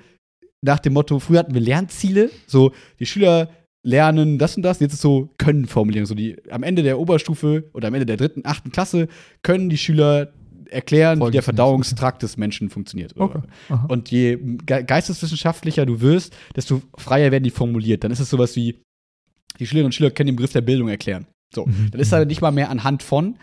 nach 0.62 0.80
dem 0.80 0.94
Motto, 0.94 1.18
früher 1.20 1.40
hatten 1.40 1.56
wir 1.56 1.62
Lernziele, 1.62 2.30
so 2.46 2.72
die 3.00 3.08
Schüler 3.08 3.50
lernen 3.84 4.38
das 4.38 4.56
und 4.58 4.62
das, 4.62 4.80
jetzt 4.80 4.94
ist 4.94 5.02
so 5.02 5.34
Können-Formulierung. 5.40 6.06
So 6.06 6.14
die 6.14 6.38
am 6.52 6.62
Ende 6.62 6.84
der 6.84 7.00
Oberstufe 7.00 7.64
oder 7.74 7.88
am 7.88 7.96
Ende 7.96 8.06
der 8.06 8.18
dritten, 8.18 8.42
achten 8.46 8.72
Klasse 8.72 9.08
können 9.42 9.70
die 9.70 9.78
Schüler 9.80 10.32
erklären, 10.72 11.18
wie 11.18 11.20
der 11.20 11.42
Folgendes. 11.42 11.46
Verdauungstrakt 11.46 12.24
des 12.24 12.38
Menschen 12.38 12.70
funktioniert. 12.70 13.14
Okay. 13.18 13.42
Und 13.88 14.10
je 14.12 14.38
ge 14.66 14.84
geisteswissenschaftlicher 14.84 15.86
du 15.86 16.02
wirst, 16.02 16.36
desto 16.56 16.82
freier 16.98 17.32
werden 17.32 17.44
die 17.44 17.50
formuliert. 17.52 18.04
Dann 18.04 18.12
ist 18.12 18.20
es 18.20 18.30
sowas 18.30 18.56
wie, 18.56 18.82
die 19.60 19.68
Schülerinnen 19.68 19.88
und 19.88 19.94
Schüler 19.96 20.12
können 20.12 20.28
den 20.28 20.36
Begriff 20.36 20.54
der 20.54 20.62
Bildung 20.62 20.88
erklären. 20.90 21.28
So, 21.54 21.66
Mhm. 21.66 21.90
dann 21.92 22.00
ist 22.02 22.12
da 22.12 22.24
nicht 22.24 22.42
mal 22.42 22.52
mehr 22.52 22.70
anhand 22.70 23.04
von, 23.04 23.36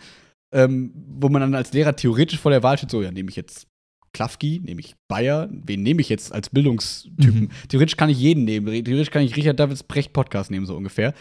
ähm, 0.55 0.93
wo 1.21 1.29
man 1.29 1.43
dann 1.43 1.55
als 1.55 1.73
Lehrer 1.75 1.95
theoretisch 1.95 2.39
vor 2.39 2.51
der 2.51 2.63
Wahl 2.63 2.79
steht, 2.79 2.91
so, 2.91 3.03
ja, 3.03 3.11
nehme 3.11 3.29
ich 3.29 3.37
jetzt 3.37 3.67
Klafki, 4.15 4.61
nehme 4.65 4.81
ich 4.81 4.95
Bayer, 5.07 5.51
wen 5.51 5.83
nehme 5.83 6.01
ich 6.01 6.09
jetzt 6.09 6.33
als 6.33 6.49
Bildungstypen? 6.49 7.41
Mhm. 7.43 7.49
Theoretisch 7.69 7.97
kann 7.99 8.09
ich 8.09 8.19
jeden 8.19 8.45
nehmen, 8.45 8.67
theoretisch 8.67 9.11
kann 9.11 9.23
ich 9.23 9.37
Richard 9.37 9.61
Davids 9.61 9.83
Brecht 9.83 10.15
Podcast 10.15 10.51
nehmen, 10.51 10.65
so 10.65 10.75
ungefähr. 10.75 11.13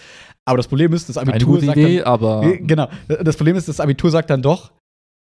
Aber 0.46 0.56
das 0.56 0.70
Problem 0.70 0.94
ist, 0.94 1.10
das 1.10 1.18
Eine 1.18 1.32
Abitur 1.32 1.56
gute 1.56 1.66
sagt 1.66 1.78
Idee, 1.78 1.98
dann, 1.98 2.06
aber 2.08 2.46
Nee, 2.46 2.60
Genau. 2.66 2.88
Das 3.10 3.36
Problem 3.36 3.58
ist, 3.58 3.68
das 3.68 3.82
Abitur 3.82 4.10
sagt 4.10 4.30
dann 4.30 4.42
doch, 4.42 4.72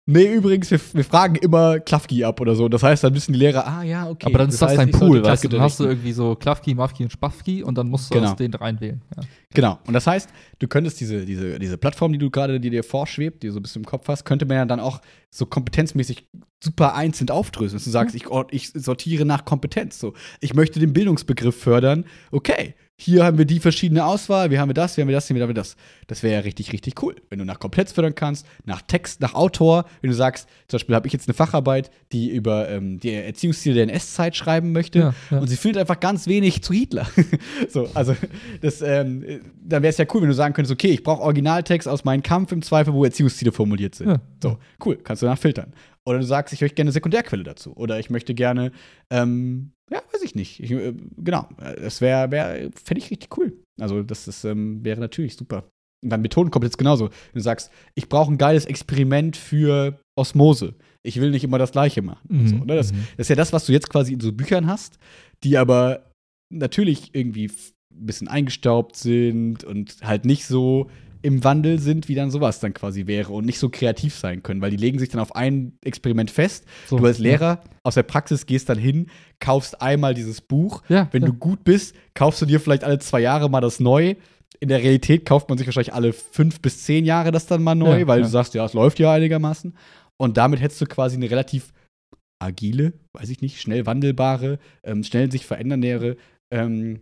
nee, 0.07 0.33
übrigens, 0.33 0.71
wir, 0.71 0.79
wir 0.93 1.03
fragen 1.03 1.35
immer 1.35 1.79
Klafki 1.79 2.23
ab 2.23 2.41
oder 2.41 2.55
so. 2.55 2.67
Das 2.67 2.81
heißt, 2.81 3.03
dann 3.03 3.13
wissen 3.13 3.33
die 3.33 3.39
Lehrer, 3.39 3.67
ah 3.67 3.83
ja, 3.83 4.09
okay. 4.09 4.25
aber 4.25 4.39
dann 4.39 4.49
ist 4.49 4.59
das, 4.59 4.69
heißt, 4.69 4.79
dein 4.79 4.89
ich 4.89 4.95
Pool, 4.95 5.23
weißt 5.23 5.43
du? 5.43 5.47
Dann 5.49 5.61
hast 5.61 5.79
du 5.79 5.83
irgendwie 5.83 6.11
so 6.13 6.33
Klafki, 6.35 6.73
Mafki 6.73 7.03
und 7.03 7.11
Spafki 7.11 7.61
und 7.61 7.77
dann 7.77 7.87
musst 7.89 8.09
du 8.09 8.15
Genau. 8.15 8.31
aus 8.31 8.35
denen 8.35 8.55
reinwählen. 8.55 9.01
Ja. 9.15 9.23
Genau. 9.53 9.79
Und 9.85 9.93
das 9.93 10.07
heißt, 10.07 10.29
du 10.57 10.67
könntest 10.67 10.99
diese, 10.99 11.23
diese, 11.25 11.59
diese 11.59 11.77
Plattform, 11.77 12.11
die 12.13 12.17
du 12.19 12.31
gerade, 12.31 12.59
die 12.59 12.69
dir 12.71 12.83
vorschwebt, 12.83 13.43
die 13.43 13.47
du 13.47 13.53
so 13.53 13.59
ein 13.59 13.63
bisschen 13.63 13.83
im 13.83 13.85
Kopf 13.85 14.07
hast, 14.07 14.25
könnte 14.25 14.45
man 14.47 14.57
ja 14.57 14.65
dann 14.65 14.79
auch 14.79 15.01
so 15.29 15.45
kompetenzmäßig 15.45 16.27
super 16.63 16.95
einzeln 16.95 17.29
aufdröseln. 17.29 17.77
Dass 17.77 17.83
du 17.83 17.91
sagst, 17.91 18.15
ich, 18.15 18.27
or- 18.29 18.47
ich 18.51 18.71
sortiere 18.73 19.25
nach 19.25 19.45
Kompetenz. 19.45 19.99
So, 19.99 20.13
ich 20.41 20.53
möchte 20.55 20.79
den 20.79 20.93
Bildungsbegriff 20.93 21.55
fördern. 21.55 22.05
Okay. 22.31 22.73
Hier 22.99 23.23
haben 23.23 23.37
wir 23.37 23.45
die 23.45 23.59
verschiedene 23.59 24.05
Auswahl, 24.05 24.49
wir 24.49 24.59
haben 24.59 24.73
das, 24.73 24.97
wir 24.97 25.03
haben 25.03 25.11
das, 25.11 25.29
wir 25.29 25.41
haben 25.41 25.53
das. 25.53 25.75
Das 26.07 26.23
wäre 26.23 26.33
ja 26.33 26.39
richtig, 26.39 26.73
richtig 26.73 27.01
cool, 27.03 27.15
wenn 27.29 27.37
du 27.37 27.45
nach 27.45 27.59
komplett 27.59 27.91
fördern 27.91 28.15
kannst, 28.15 28.45
nach 28.65 28.81
Text, 28.81 29.21
nach 29.21 29.35
Autor, 29.35 29.85
wenn 30.01 30.09
du 30.09 30.15
sagst, 30.15 30.49
zum 30.67 30.77
Beispiel 30.77 30.95
habe 30.95 31.05
ich 31.05 31.13
jetzt 31.13 31.27
eine 31.27 31.35
Facharbeit, 31.35 31.91
die 32.11 32.29
über 32.29 32.67
ähm, 32.69 32.99
die 32.99 33.13
Erziehungsziele 33.13 33.75
der 33.75 33.83
NS-Zeit 33.83 34.35
schreiben 34.35 34.71
möchte 34.71 34.99
Ja, 34.99 35.13
ja. 35.29 35.37
und 35.37 35.47
sie 35.47 35.57
findet 35.57 35.79
einfach 35.79 35.99
ganz 35.99 36.25
wenig 36.25 36.63
zu 36.63 36.73
Hitler. 36.73 37.07
so, 37.69 37.87
also 37.93 38.15
das, 38.61 38.81
ähm, 38.81 39.23
dann 39.61 39.83
wäre 39.83 39.91
es 39.91 39.97
ja 39.97 40.05
cool, 40.13 40.21
wenn 40.21 40.29
du 40.29 40.35
sagen 40.35 40.55
könntest, 40.55 40.73
okay, 40.73 40.89
ich 40.89 41.03
brauche 41.03 41.21
Originaltext 41.21 41.87
aus 41.87 42.03
meinem 42.03 42.23
Kampf 42.23 42.51
im 42.51 42.63
Zweifel, 42.63 42.93
wo 42.93 43.03
Erziehungsziele 43.03 43.51
formuliert 43.51 43.93
sind. 43.93 44.09
Ja. 44.09 44.21
So, 44.41 44.57
cool, 44.83 44.97
kannst 44.97 45.21
du 45.21 45.27
nachfiltern. 45.27 45.71
Oder 46.03 46.19
du 46.19 46.25
sagst, 46.25 46.53
ich 46.53 46.61
möchte 46.61 46.75
gerne 46.75 46.87
eine 46.87 46.93
Sekundärquelle 46.93 47.43
dazu. 47.43 47.75
Oder 47.75 47.99
ich 47.99 48.09
möchte 48.09 48.33
gerne, 48.33 48.71
ähm, 49.09 49.73
ja, 49.91 50.01
weiß 50.13 50.21
ich 50.23 50.35
nicht. 50.35 50.59
Ich, 50.59 50.71
äh, 50.71 50.93
genau, 51.17 51.47
das 51.57 52.01
wäre, 52.01 52.31
wär, 52.31 52.69
fände 52.83 52.99
ich 52.99 53.09
richtig 53.11 53.37
cool. 53.37 53.53
Also, 53.79 54.03
das 54.03 54.27
ist, 54.27 54.43
ähm, 54.43 54.83
wäre 54.83 54.99
natürlich 54.99 55.35
super. 55.35 55.63
Und 56.03 56.09
dann 56.11 56.21
Methoden 56.21 56.51
kommt 56.51 56.65
jetzt 56.65 56.77
genauso. 56.77 57.05
Wenn 57.05 57.33
du 57.35 57.41
sagst, 57.41 57.71
ich 57.95 58.07
brauche 58.09 58.31
ein 58.31 58.37
geiles 58.37 58.65
Experiment 58.65 59.35
für 59.35 59.99
Osmose. 60.17 60.75
Ich 61.03 61.19
will 61.19 61.31
nicht 61.31 61.43
immer 61.43 61.57
das 61.57 61.71
Gleiche 61.71 62.01
machen. 62.01 62.27
Mhm. 62.29 62.47
So, 62.47 62.55
ne? 62.57 62.75
das, 62.75 62.91
Mhm. 62.91 63.07
das 63.17 63.25
ist 63.25 63.29
ja 63.29 63.35
das, 63.35 63.53
was 63.53 63.65
du 63.65 63.71
jetzt 63.71 63.89
quasi 63.89 64.13
in 64.13 64.19
so 64.19 64.31
Büchern 64.31 64.67
hast, 64.67 64.97
die 65.43 65.57
aber 65.57 66.11
natürlich 66.53 67.13
irgendwie 67.13 67.47
ein 67.93 68.05
bisschen 68.05 68.27
eingestaubt 68.27 68.95
sind 68.95 69.63
und 69.63 69.97
halt 70.03 70.25
nicht 70.25 70.45
so 70.45 70.89
im 71.27 71.43
Wandel 71.43 71.77
sind, 71.79 72.07
wie 72.07 72.15
dann 72.15 72.31
sowas 72.31 72.59
dann 72.61 72.73
quasi 72.73 73.05
wäre 73.05 73.33
und 73.33 73.45
nicht 73.45 73.59
so 73.59 73.69
kreativ 73.69 74.15
sein 74.15 74.43
können, 74.43 74.61
weil 74.61 74.71
die 74.71 74.77
legen 74.77 74.97
sich 74.97 75.09
dann 75.09 75.19
auf 75.19 75.35
ein 75.35 75.77
Experiment 75.83 76.31
fest. 76.31 76.65
So, 76.87 76.97
du 76.97 77.05
als 77.05 77.17
ja. 77.17 77.23
Lehrer 77.23 77.61
aus 77.83 77.95
der 77.95 78.03
Praxis 78.03 78.45
gehst 78.45 78.69
dann 78.69 78.77
hin, 78.77 79.07
kaufst 79.39 79.81
einmal 79.81 80.13
dieses 80.13 80.39
Buch. 80.41 80.83
Ja, 80.87 81.09
Wenn 81.11 81.23
ja. 81.23 81.27
du 81.27 81.33
gut 81.33 81.63
bist, 81.65 81.95
kaufst 82.13 82.41
du 82.41 82.45
dir 82.45 82.59
vielleicht 82.61 82.83
alle 82.85 82.99
zwei 82.99 83.19
Jahre 83.19 83.49
mal 83.49 83.59
das 83.61 83.79
neu. 83.81 84.15
In 84.61 84.69
der 84.69 84.79
Realität 84.79 85.25
kauft 85.25 85.49
man 85.49 85.57
sich 85.57 85.67
wahrscheinlich 85.67 85.93
alle 85.93 86.13
fünf 86.13 86.61
bis 86.61 86.83
zehn 86.85 87.03
Jahre 87.05 87.31
das 87.31 87.45
dann 87.45 87.61
mal 87.61 87.75
neu, 87.75 87.99
Ja, 87.99 88.07
weil 88.07 88.19
ja. 88.19 88.25
du 88.25 88.31
sagst, 88.31 88.53
ja, 88.53 88.65
es 88.65 88.73
läuft 88.73 88.97
ja 88.99 89.11
einigermaßen. 89.11 89.75
Und 90.17 90.37
damit 90.37 90.61
hättest 90.61 90.79
du 90.81 90.85
quasi 90.85 91.17
eine 91.17 91.29
relativ 91.29 91.73
agile, 92.39 92.93
weiß 93.13 93.29
ich 93.29 93.41
nicht, 93.41 93.59
schnell 93.61 93.85
wandelbare, 93.85 94.59
ähm, 94.83 95.03
schnell 95.03 95.31
sich 95.31 95.45
verändernde 95.45 96.17
ähm, 96.51 97.01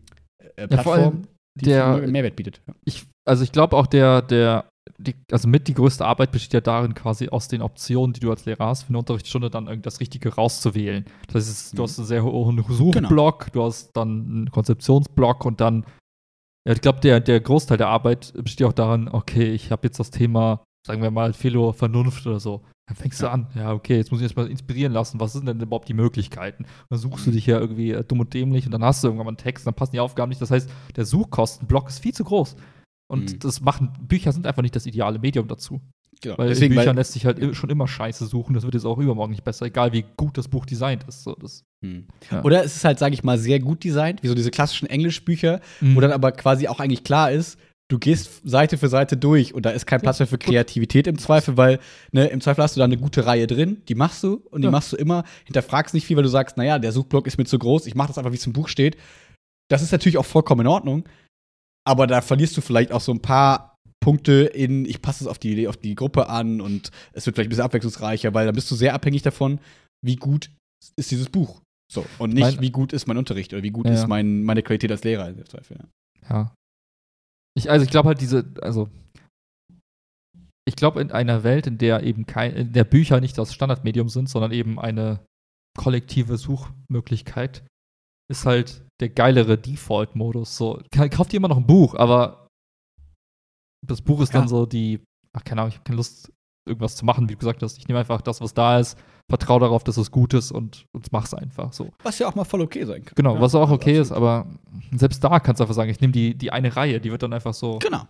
äh, 0.56 0.62
Ja, 0.62 0.68
Plattform, 0.68 1.28
die 1.60 1.66
der- 1.66 2.08
Mehrwert 2.08 2.36
bietet. 2.36 2.62
Ja. 2.68 2.74
ich, 2.86 3.06
also 3.26 3.44
ich 3.44 3.52
glaube 3.52 3.76
auch 3.76 3.88
der, 3.88 4.22
der, 4.22 4.66
die, 5.00 5.16
also 5.32 5.48
mit 5.48 5.68
die 5.68 5.74
größte 5.74 6.06
Arbeit 6.06 6.32
besteht 6.32 6.54
ja 6.54 6.62
darin, 6.62 6.94
quasi 6.94 7.30
aus 7.30 7.48
den 7.48 7.62
Optionen, 7.62 8.14
die 8.14 8.20
du 8.20 8.30
als 8.30 8.46
Lehrer 8.46 8.68
hast, 8.68 8.84
für 8.84 8.90
eine 8.90 9.00
Unterrichtsstunde 9.00 9.50
dann 9.50 9.68
irgend 9.68 9.86
das 9.86 10.00
Richtige 10.00 10.34
rauszuwählen. 10.36 11.06
Das 11.28 11.36
heißt, 11.36 11.50
es- 11.50 11.74
Mhm. 11.74 11.78
du 11.78 11.84
hast 11.84 11.98
einen 12.00 12.08
sehr 12.08 12.24
hohen 12.24 12.64
Suchblock, 12.70 13.52
du 13.52 13.64
hast 13.64 13.92
dann 13.98 14.10
einen 14.10 14.52
Konzeptionsblock 14.52 15.44
und 15.46 15.60
dann, 15.60 15.86
ja, 16.68 16.74
ich 16.74 16.82
glaube, 16.82 17.00
der, 17.00 17.20
der 17.20 17.40
Großteil 17.40 17.78
der 17.78 17.88
Arbeit 17.90 18.34
besteht 18.44 18.68
auch 18.68 18.74
daran, 18.74 19.08
okay, 19.10 19.52
ich 19.54 19.72
habe 19.72 19.88
jetzt 19.88 20.00
das 20.00 20.12
Thema, 20.12 20.64
sagen 20.86 21.02
wir 21.02 21.10
mal, 21.12 21.34
Philo, 21.34 21.72
Vernunft 21.74 22.26
oder 22.28 22.40
so. 22.40 22.62
Dann 22.88 22.96
fängst 22.98 23.20
Ja. 23.22 23.30
du 23.30 23.34
an, 23.34 23.48
ja, 23.56 23.74
okay, 23.74 23.98
jetzt 23.98 24.12
muss 24.12 24.20
ich 24.20 24.26
erstmal 24.26 24.48
inspirieren 24.52 24.94
lassen, 24.94 25.20
was 25.20 25.34
sind 25.34 25.48
denn 25.48 25.60
überhaupt 25.60 25.90
die 25.90 25.96
Möglichkeiten? 25.96 26.64
Und 26.66 26.70
dann 26.92 27.00
suchst 27.00 27.26
du 27.26 27.32
Mhm. 27.32 27.34
dich 27.34 27.48
ja 27.48 27.60
irgendwie 27.60 27.90
äh, 27.92 28.04
dumm 28.04 28.20
und 28.20 28.32
dämlich 28.36 28.68
und 28.68 28.72
dann 28.72 28.84
hast 28.84 29.04
du 29.04 29.08
irgendwann 29.08 29.26
mal 29.26 29.32
einen 29.32 29.38
Text, 29.38 29.66
dann 29.66 29.74
passen 29.74 29.94
die 29.94 30.00
Aufgaben 30.00 30.30
nicht. 30.30 30.42
Das 30.42 30.52
heißt, 30.52 30.70
der 30.96 31.06
Suchkostenblock 31.06 31.90
ist 31.90 31.98
viel 32.00 32.14
zu 32.14 32.24
groß. 32.24 32.56
Und 33.08 33.34
Mhm. 33.34 33.40
das 33.40 33.62
machen, 33.62 33.94
Bücher 34.02 34.32
sind 34.32 34.48
einfach 34.48 34.62
nicht 34.64 34.76
das 34.76 34.86
ideale 34.86 35.20
Medium 35.20 35.48
dazu. 35.48 35.82
Genau. 36.22 36.38
Weil 36.38 36.48
Deswegen, 36.50 36.74
in 36.74 36.78
Büchern 36.80 36.96
weil, 36.96 37.02
lässt 37.02 37.12
sich 37.14 37.26
halt 37.26 37.56
schon 37.56 37.70
immer 37.70 37.88
Scheiße 37.88 38.26
suchen. 38.26 38.54
Das 38.54 38.64
wird 38.64 38.74
jetzt 38.74 38.86
auch 38.86 38.98
übermorgen 38.98 39.32
nicht 39.32 39.44
besser, 39.44 39.66
egal 39.66 39.92
wie 39.94 40.06
gut 40.18 40.38
das 40.38 40.48
Buch 40.48 40.66
designt 40.66 41.04
ist. 41.08 41.24
So, 41.24 41.36
das, 41.36 41.64
Hm. 41.84 42.08
Ja. 42.32 42.42
Oder 42.44 42.64
es 42.64 42.76
ist 42.78 42.86
halt, 42.86 42.98
sage 43.00 43.14
ich 43.14 43.24
mal, 43.24 43.38
sehr 43.38 43.60
gut 43.60 43.84
designt, 43.84 44.24
wie 44.24 44.28
so 44.28 44.34
diese 44.34 44.50
klassischen 44.50 44.88
Englischbücher, 44.90 45.60
Mhm. 45.82 45.96
wo 45.96 46.00
dann 46.00 46.12
aber 46.12 46.32
quasi 46.32 46.68
auch 46.68 46.80
eigentlich 46.80 47.04
klar 47.04 47.32
ist, 47.32 47.60
du 47.92 48.00
gehst 48.00 48.42
Seite 48.44 48.78
für 48.80 48.88
Seite 48.88 49.18
durch 49.18 49.54
und 49.54 49.66
da 49.68 49.70
ist 49.70 49.86
kein 49.86 50.02
Platz 50.02 50.18
mehr 50.20 50.26
für 50.28 50.40
Kreativität 50.40 51.06
im 51.06 51.20
Zweifel, 51.20 51.58
weil 51.58 51.80
ne, 52.12 52.26
im 52.28 52.42
Zweifel 52.42 52.64
hast 52.64 52.76
du 52.76 52.80
da 52.80 52.86
eine 52.86 52.98
gute 52.98 53.26
Reihe 53.28 53.46
drin, 53.46 53.84
die 53.88 53.94
machst 53.94 54.24
du 54.24 54.42
und 54.50 54.62
die 54.62 54.66
Ja. 54.66 54.72
machst 54.72 54.94
du 54.94 54.96
immer, 54.96 55.26
hinterfragst 55.44 55.94
nicht 55.94 56.08
viel, 56.08 56.16
weil 56.16 56.24
du 56.24 56.30
sagst, 56.30 56.58
naja, 56.58 56.80
der 56.80 56.92
Suchblock 56.94 57.28
ist 57.28 57.38
mir 57.38 57.46
zu 57.46 57.60
groß, 57.60 57.86
ich 57.86 57.94
mach 57.94 58.08
das 58.08 58.18
einfach, 58.18 58.32
wie 58.32 58.38
es 58.38 58.48
im 58.48 58.54
Buch 58.54 58.70
steht. 58.70 58.98
Das 59.70 59.82
ist 59.84 59.92
natürlich 59.92 60.18
auch 60.18 60.26
vollkommen 60.26 60.62
in 60.62 60.68
Ordnung, 60.68 61.04
aber 61.88 62.08
da 62.08 62.22
verlierst 62.22 62.58
du 62.58 62.62
vielleicht 62.62 62.92
auch 62.92 63.02
so 63.02 63.12
ein 63.12 63.22
paar 63.22 63.78
Punkte 64.04 64.44
in, 64.44 64.86
ich 64.86 65.02
passe 65.02 65.24
es 65.24 65.28
auf 65.28 65.40
die, 65.40 65.68
auf 65.68 65.78
die 65.78 65.96
Gruppe 65.96 66.30
an 66.30 66.62
und 66.62 66.92
es 67.14 67.26
wird 67.26 67.36
vielleicht 67.36 67.48
ein 67.48 67.50
bisschen 67.50 67.64
abwechslungsreicher, 67.66 68.34
weil 68.34 68.46
dann 68.46 68.56
bist 68.56 68.70
du 68.70 68.76
sehr 68.76 68.94
abhängig 68.94 69.22
davon, 69.24 69.60
wie 70.04 70.16
gut 70.16 70.52
ist 71.00 71.10
dieses 71.12 71.30
Buch. 71.30 71.62
So, 71.92 72.06
und 72.20 72.34
nicht, 72.34 72.42
Mein- 72.44 72.62
wie 72.62 72.72
gut 72.72 72.94
ist 72.94 73.08
mein 73.08 73.18
Unterricht 73.18 73.54
oder 73.54 73.64
wie 73.64 73.72
gut 73.72 73.86
Ja, 73.88 73.94
ist 73.94 74.08
mein, 74.08 74.44
meine 74.44 74.64
Qualität 74.64 74.92
als 74.92 75.04
Lehrer 75.04 75.30
im 75.30 75.46
Zweifel. 75.46 75.78
Ja. 75.80 76.30
Ja. 76.30 76.56
Ich, 77.58 77.70
also 77.70 77.84
ich 77.86 77.92
glaube 77.92 78.10
halt 78.10 78.22
diese, 78.22 78.46
also 78.62 78.90
ich 80.68 80.76
glaube 80.76 81.02
in 81.02 81.12
einer 81.12 81.44
Welt, 81.44 81.68
in 81.68 81.78
der 81.78 82.04
eben 82.04 82.26
kein, 82.26 82.54
in 82.54 82.74
der 82.74 82.84
Bücher 82.84 83.22
nicht 83.22 83.38
das 83.38 83.54
Standardmedium 83.54 84.10
sind, 84.10 84.30
sondern 84.30 84.52
eben 84.52 84.80
eine 84.80 85.20
kollektive 85.78 86.38
Suchmöglichkeit, 86.38 87.64
ist 88.32 88.46
halt 88.46 88.86
der 89.00 89.10
geilere 89.10 89.58
Default-Modus. 89.58 90.58
So, 90.58 90.82
Ka- 90.92 91.10
kauft 91.10 91.34
ihr 91.34 91.38
immer 91.38 91.48
noch 91.50 91.58
ein 91.58 91.68
Buch, 91.68 91.96
aber 91.96 92.48
das 93.86 94.02
Buch 94.02 94.22
ist 94.22 94.34
Ja. 94.34 94.40
dann 94.40 94.48
so 94.48 94.66
die, 94.66 95.04
ach 95.34 95.44
keine 95.44 95.62
Ahnung, 95.62 95.70
ich 95.70 95.76
habe 95.76 95.84
keine 95.84 95.98
Lust, 95.98 96.32
irgendwas 96.68 96.96
zu 96.96 97.06
machen, 97.06 97.30
wie 97.30 97.34
du 97.34 97.40
gesagt 97.40 97.62
hast. 97.62 97.78
Ich 97.78 97.88
nehme 97.88 98.00
einfach 98.00 98.22
das, 98.22 98.42
was 98.42 98.54
da 98.56 98.80
ist, 98.80 98.98
vertraue 99.30 99.60
darauf, 99.60 99.84
dass 99.84 99.98
es 99.98 100.10
gut 100.10 100.34
ist 100.34 100.52
und, 100.52 100.86
und 100.96 101.12
mach's 101.12 101.34
einfach 101.36 101.72
so. 101.74 101.92
Was 102.02 102.18
ja 102.18 102.28
auch 102.28 102.34
mal 102.34 102.44
voll 102.44 102.62
okay 102.62 102.86
sein 102.86 103.06
kann. 103.06 103.14
Genau, 103.16 103.36
ja, 103.36 103.42
was 103.42 103.54
auch 103.54 103.62
also 103.64 103.76
okay 103.76 104.00
ist, 104.00 104.12
aber 104.12 104.48
selbst 104.92 105.24
da 105.24 105.40
kannst 105.40 105.60
du 105.60 105.64
einfach 105.64 105.76
sagen, 105.76 105.92
ich 105.92 106.02
nehme 106.02 106.14
die, 106.14 106.36
die 106.36 106.52
eine 106.52 106.76
Reihe, 106.76 107.00
die 107.00 107.12
wird 107.12 107.22
dann 107.22 107.34
einfach 107.34 107.54
so. 107.54 107.78
Genau. 107.80 108.08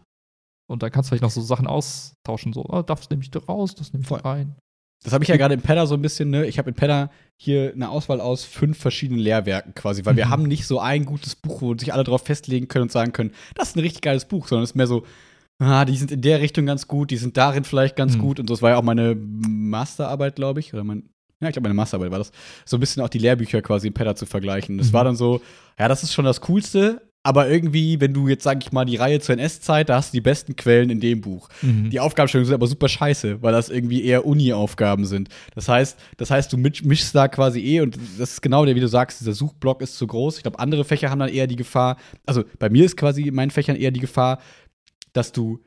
Und 0.71 0.81
dann 0.81 0.91
kannst 0.91 1.07
du 1.07 1.11
vielleicht 1.11 1.23
noch 1.23 1.29
so 1.31 1.41
Sachen 1.41 1.67
austauschen, 1.67 2.53
so, 2.53 2.63
oh, 2.65 2.81
das 2.81 3.09
nehme 3.09 3.21
ich 3.21 3.29
da 3.31 3.39
raus, 3.39 3.75
das 3.75 3.91
nehme 3.91 4.03
ich 4.03 4.07
Voll. 4.07 4.19
rein. 4.21 4.55
Das 5.05 5.13
habe 5.13 5.23
ich 5.23 5.29
ja 5.29 5.37
gerade 5.37 5.53
in 5.53 5.61
Pedda 5.61 5.85
so 5.85 5.95
ein 5.95 6.01
bisschen, 6.01 6.29
ne? 6.29 6.45
Ich 6.45 6.57
habe 6.57 6.69
in 6.69 6.75
Pedda 6.75 7.09
hier 7.37 7.71
eine 7.73 7.89
Auswahl 7.89 8.19
aus 8.19 8.43
fünf 8.43 8.77
verschiedenen 8.77 9.19
Lehrwerken 9.21 9.73
quasi, 9.75 10.03
weil 10.05 10.15
wir 10.17 10.25
Mhm. 10.25 10.29
haben 10.31 10.43
nicht 10.43 10.65
so 10.67 10.79
ein 10.79 11.05
gutes 11.05 11.35
Buch, 11.35 11.61
wo 11.61 11.77
sich 11.77 11.93
alle 11.93 12.03
drauf 12.03 12.23
festlegen 12.25 12.67
können 12.67 12.83
und 12.83 12.91
sagen 12.91 13.13
können, 13.13 13.31
das 13.55 13.69
ist 13.69 13.75
ein 13.77 13.81
richtig 13.81 14.01
geiles 14.01 14.25
Buch, 14.25 14.47
sondern 14.47 14.63
es 14.63 14.71
ist 14.71 14.75
mehr 14.75 14.87
so, 14.87 15.05
ah, 15.59 15.85
die 15.85 15.95
sind 15.95 16.11
in 16.11 16.21
der 16.21 16.41
Richtung 16.41 16.65
ganz 16.65 16.87
gut, 16.87 17.11
die 17.11 17.17
sind 17.17 17.37
darin 17.37 17.63
vielleicht 17.63 17.95
ganz 17.95 18.15
Mhm. 18.17 18.21
gut 18.21 18.39
und 18.39 18.49
das 18.49 18.61
war 18.61 18.71
ja 18.71 18.77
auch 18.77 18.83
meine 18.83 19.15
Masterarbeit, 19.15 20.35
glaube 20.35 20.59
ich, 20.59 20.73
oder 20.73 20.83
mein 20.83 21.09
ja, 21.41 21.49
ich 21.49 21.53
glaube, 21.53 21.63
meine 21.67 21.73
Masterarbeit 21.75 22.11
war 22.11 22.17
das, 22.19 22.31
so 22.63 22.77
ein 22.77 22.79
bisschen 22.79 23.03
auch 23.03 23.09
die 23.09 23.17
Lehrbücher 23.19 23.61
quasi 23.61 23.87
in 23.87 23.93
Pedda 23.93 24.15
zu 24.15 24.25
vergleichen. 24.25 24.77
Das 24.77 24.87
Mhm. 24.87 24.93
war 24.93 25.03
dann 25.03 25.15
so, 25.17 25.41
ja, 25.77 25.89
das 25.89 26.01
ist 26.01 26.13
schon 26.13 26.23
das 26.23 26.39
Coolste, 26.39 27.01
aber 27.25 27.49
irgendwie, 27.49 27.99
wenn 27.99 28.13
du 28.13 28.27
jetzt, 28.27 28.43
sag 28.43 28.63
ich 28.63 28.71
mal, 28.71 28.85
die 28.85 28.97
Reihe 28.97 29.19
zur 29.19 29.33
NS-Zeit, 29.33 29.89
da 29.89 29.95
hast 29.95 30.13
du 30.13 30.17
die 30.17 30.21
besten 30.21 30.55
Quellen 30.55 30.91
in 30.91 30.99
dem 30.99 31.21
Buch. 31.21 31.49
Mhm. 31.63 31.89
Die 31.89 31.99
Aufgabenstellungen 31.99 32.45
sind 32.45 32.53
aber 32.53 32.67
super 32.67 32.87
scheiße, 32.87 33.41
weil 33.41 33.51
das 33.51 33.69
irgendwie 33.69 34.03
eher 34.03 34.25
Uni-Aufgaben 34.27 35.05
sind. 35.05 35.29
Das 35.55 35.67
heißt, 35.67 35.97
das 36.17 36.29
heißt, 36.29 36.53
du 36.53 36.57
misch- 36.57 36.85
mischst 36.85 37.15
da 37.15 37.27
quasi 37.27 37.59
eh 37.61 37.81
und 37.81 37.97
das 38.19 38.33
ist 38.33 38.41
genau 38.41 38.63
der, 38.63 38.75
wie 38.75 38.79
du 38.79 38.87
sagst, 38.87 39.19
dieser 39.21 39.33
Suchblock 39.33 39.81
ist 39.81 39.97
zu 39.97 40.05
groß. 40.05 40.37
Ich 40.37 40.43
glaube, 40.43 40.59
andere 40.59 40.85
Fächer 40.85 41.09
haben 41.09 41.19
dann 41.19 41.29
eher 41.29 41.47
die 41.47 41.55
Gefahr, 41.55 41.97
also 42.27 42.43
bei 42.59 42.69
mir 42.69 42.85
ist 42.85 42.95
quasi 42.95 43.23
in 43.23 43.33
meinen 43.33 43.51
Fächern 43.51 43.75
eher 43.75 43.91
die 43.91 43.99
Gefahr, 43.99 44.39
dass 45.13 45.31
du 45.31 45.59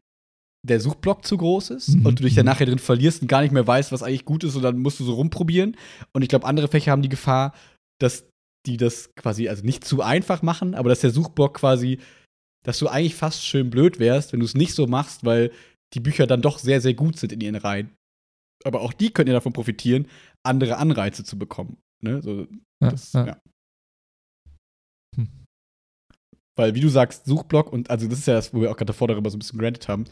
der 0.67 0.81
Suchblock 0.81 1.25
zu 1.27 1.37
groß 1.39 1.71
ist 1.71 1.97
Mhm. 1.97 2.07
und 2.07 2.19
du 2.21 2.25
dich 2.25 2.35
dann 2.35 2.45
Mhm. 2.45 2.51
nachher 2.51 2.67
drin 2.67 2.79
verlierst 2.79 3.23
und 3.23 3.29
gar 3.29 3.43
nicht 3.43 3.53
mehr 3.53 3.67
weißt, 3.67 3.91
was 3.91 4.03
eigentlich 4.03 4.25
gut 4.25 4.45
ist 4.45 4.55
und 4.55 4.63
dann 4.63 4.79
musst 4.79 5.01
du 5.01 5.05
so 5.05 5.15
rumprobieren. 5.15 5.77
Und 6.13 6.23
ich 6.23 6.29
glaube, 6.29 6.47
andere 6.47 6.69
Fächer 6.69 6.93
haben 6.93 7.03
die 7.03 7.09
Gefahr, 7.09 7.53
dass 8.01 8.28
die 8.67 8.77
das 8.77 9.15
quasi 9.15 9.49
also 9.49 9.65
nicht 9.65 9.85
zu 9.85 10.03
einfach 10.03 10.43
machen, 10.43 10.75
aber 10.75 10.89
dass 10.89 11.01
der 11.01 11.11
Suchblock 11.11 11.55
quasi, 11.55 11.99
dass 12.65 12.79
du 12.79 12.89
eigentlich 12.89 13.15
fast 13.15 13.45
schön 13.45 13.71
blöd 13.71 13.99
wärst, 13.99 14.33
wenn 14.33 14.41
du 14.41 14.47
es 14.47 14.55
nicht 14.55 14.75
so 14.75 14.87
machst, 14.87 15.25
weil 15.25 15.53
die 15.95 16.01
Bücher 16.01 16.27
dann 16.27 16.43
doch 16.43 16.59
sehr, 16.59 16.81
sehr 16.81 16.95
gut 16.95 17.19
sind 17.19 17.33
in 17.33 17.41
ihren 17.41 17.57
Reihen. 17.57 17.95
Aber 18.65 18.81
auch 18.81 18.93
die 18.93 19.11
können 19.11 19.29
ja 19.29 19.35
davon 19.35 19.53
profitieren, 19.53 20.09
andere 20.45 20.77
Anreize 20.77 21.25
zu 21.25 21.39
bekommen. 21.39 21.79
Ne? 22.03 22.23
So, 22.23 22.47
ja, 22.83 22.91
das, 22.91 23.13
ja. 23.13 23.27
ja. 23.27 23.41
Hm. 25.17 25.29
Weil, 26.57 26.75
wie 26.75 26.81
du 26.81 26.89
sagst, 26.89 27.27
Suchblock 27.27 27.73
und, 27.73 27.91
also 27.91 28.09
das 28.09 28.19
ist 28.19 28.27
ja 28.27 28.35
das, 28.35 28.53
wo 28.53 28.61
wir 28.61 28.71
auch 28.71 28.77
gerade 28.77 28.87
davor 28.87 29.09
darüber 29.09 29.31
so 29.31 29.37
ein 29.37 29.39
bisschen 29.39 29.59
granted 29.59 29.89
haben, 29.89 30.05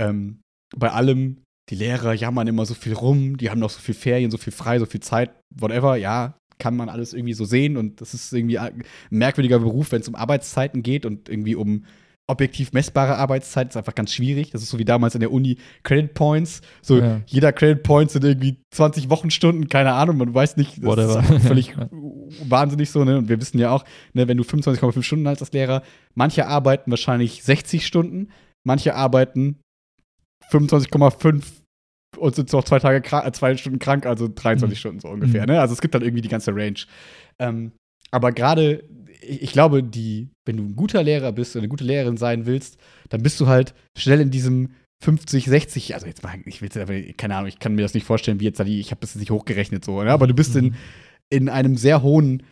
ähm, 0.00 0.40
bei 0.74 0.90
allem, 0.90 1.42
die 1.70 1.76
Lehrer 1.76 2.12
jammern 2.12 2.46
immer 2.46 2.66
so 2.66 2.74
viel 2.74 2.92
rum, 2.92 3.36
die 3.36 3.50
haben 3.50 3.60
noch 3.60 3.70
so 3.70 3.78
viel 3.78 3.94
Ferien, 3.94 4.30
so 4.30 4.38
viel 4.38 4.52
frei, 4.52 4.78
so 4.78 4.86
viel 4.86 5.00
Zeit, 5.00 5.38
whatever, 5.54 5.96
ja, 5.96 6.38
kann 6.58 6.76
man 6.76 6.88
alles 6.88 7.12
irgendwie 7.12 7.34
so 7.34 7.44
sehen 7.44 7.76
und 7.76 8.00
das 8.00 8.14
ist 8.14 8.32
irgendwie 8.32 8.58
ein 8.58 8.82
merkwürdiger 9.10 9.58
Beruf, 9.58 9.92
wenn 9.92 10.00
es 10.00 10.08
um 10.08 10.14
Arbeitszeiten 10.14 10.82
geht 10.82 11.06
und 11.06 11.28
irgendwie 11.28 11.54
um 11.54 11.84
objektiv 12.26 12.72
messbare 12.72 13.16
Arbeitszeit 13.18 13.68
ist 13.68 13.76
einfach 13.76 13.94
ganz 13.94 14.14
schwierig. 14.14 14.50
Das 14.50 14.62
ist 14.62 14.70
so 14.70 14.78
wie 14.78 14.86
damals 14.86 15.14
in 15.14 15.20
der 15.20 15.30
Uni 15.30 15.58
Credit 15.82 16.14
Points. 16.14 16.62
So 16.80 16.98
Ja. 16.98 17.20
jeder 17.26 17.52
Credit 17.52 17.82
Point 17.82 18.10
sind 18.12 18.24
irgendwie 18.24 18.56
20 18.70 19.10
Wochenstunden, 19.10 19.68
keine 19.68 19.92
Ahnung, 19.92 20.16
man 20.16 20.32
weiß 20.32 20.56
nicht, 20.56 20.78
das 20.78 20.84
Whatever. 20.84 21.22
ist 21.36 21.46
völlig 21.46 21.74
wahnsinnig 22.48 22.88
so, 22.90 23.04
ne? 23.04 23.18
Und 23.18 23.28
wir 23.28 23.38
wissen 23.42 23.58
ja 23.58 23.72
auch, 23.72 23.84
ne, 24.14 24.26
wenn 24.26 24.38
du 24.38 24.42
25,5 24.42 25.02
Stunden 25.02 25.28
hast 25.28 25.42
als 25.42 25.52
Lehrer, 25.52 25.82
manche 26.14 26.46
arbeiten 26.46 26.90
wahrscheinlich 26.90 27.42
60 27.44 27.86
Stunden, 27.86 28.28
manche 28.66 28.94
arbeiten 28.94 29.58
25,5 30.50 31.42
und 32.16 32.34
sind 32.34 32.52
noch 32.52 32.64
zwei 32.64 32.78
Tage 32.78 33.00
krank, 33.00 33.26
äh, 33.26 33.32
zwei 33.32 33.56
Stunden 33.56 33.78
krank, 33.78 34.06
also 34.06 34.28
23 34.32 34.76
Mhm. 34.76 34.80
Stunden 34.80 35.00
so 35.00 35.08
ungefähr, 35.08 35.42
Mhm. 35.42 35.48
ne? 35.54 35.60
Also 35.60 35.72
es 35.74 35.80
gibt 35.80 35.94
dann 35.94 36.02
irgendwie 36.02 36.22
die 36.22 36.28
ganze 36.28 36.54
Range. 36.54 36.78
Ähm, 37.38 37.72
aber 38.10 38.32
gerade 38.32 38.84
ich, 39.22 39.42
ich 39.42 39.52
glaube, 39.52 39.82
die, 39.82 40.28
wenn 40.46 40.56
du 40.56 40.64
ein 40.64 40.76
guter 40.76 41.02
Lehrer 41.02 41.32
bist 41.32 41.54
oder 41.56 41.62
eine 41.62 41.68
gute 41.68 41.84
Lehrerin 41.84 42.16
sein 42.16 42.46
willst, 42.46 42.78
dann 43.08 43.22
bist 43.22 43.40
du 43.40 43.46
halt 43.46 43.74
schnell 43.96 44.20
in 44.20 44.30
diesem 44.30 44.70
50, 45.02 45.46
60, 45.46 45.94
also 45.94 46.06
jetzt 46.06 46.22
mal, 46.22 46.34
ich 46.46 46.62
will 46.62 46.70
aber, 46.80 46.94
keine 47.16 47.36
Ahnung, 47.36 47.48
ich 47.48 47.58
kann 47.58 47.74
mir 47.74 47.82
das 47.82 47.94
nicht 47.94 48.06
vorstellen, 48.06 48.40
wie 48.40 48.44
jetzt 48.44 48.60
ich 48.60 48.90
habe 48.90 49.00
das 49.00 49.10
jetzt 49.14 49.20
nicht 49.20 49.30
hochgerechnet 49.30 49.84
so, 49.84 50.02
ne? 50.02 50.10
aber 50.10 50.26
du 50.26 50.34
bist 50.34 50.56
in, 50.56 50.66
Mhm. 50.66 50.74
in 51.30 51.48
einem 51.48 51.76
sehr 51.76 52.02
hohen 52.02 52.42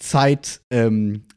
Zeit, 0.00 0.60
ähm, 0.70 1.14
äh, 1.14 1.35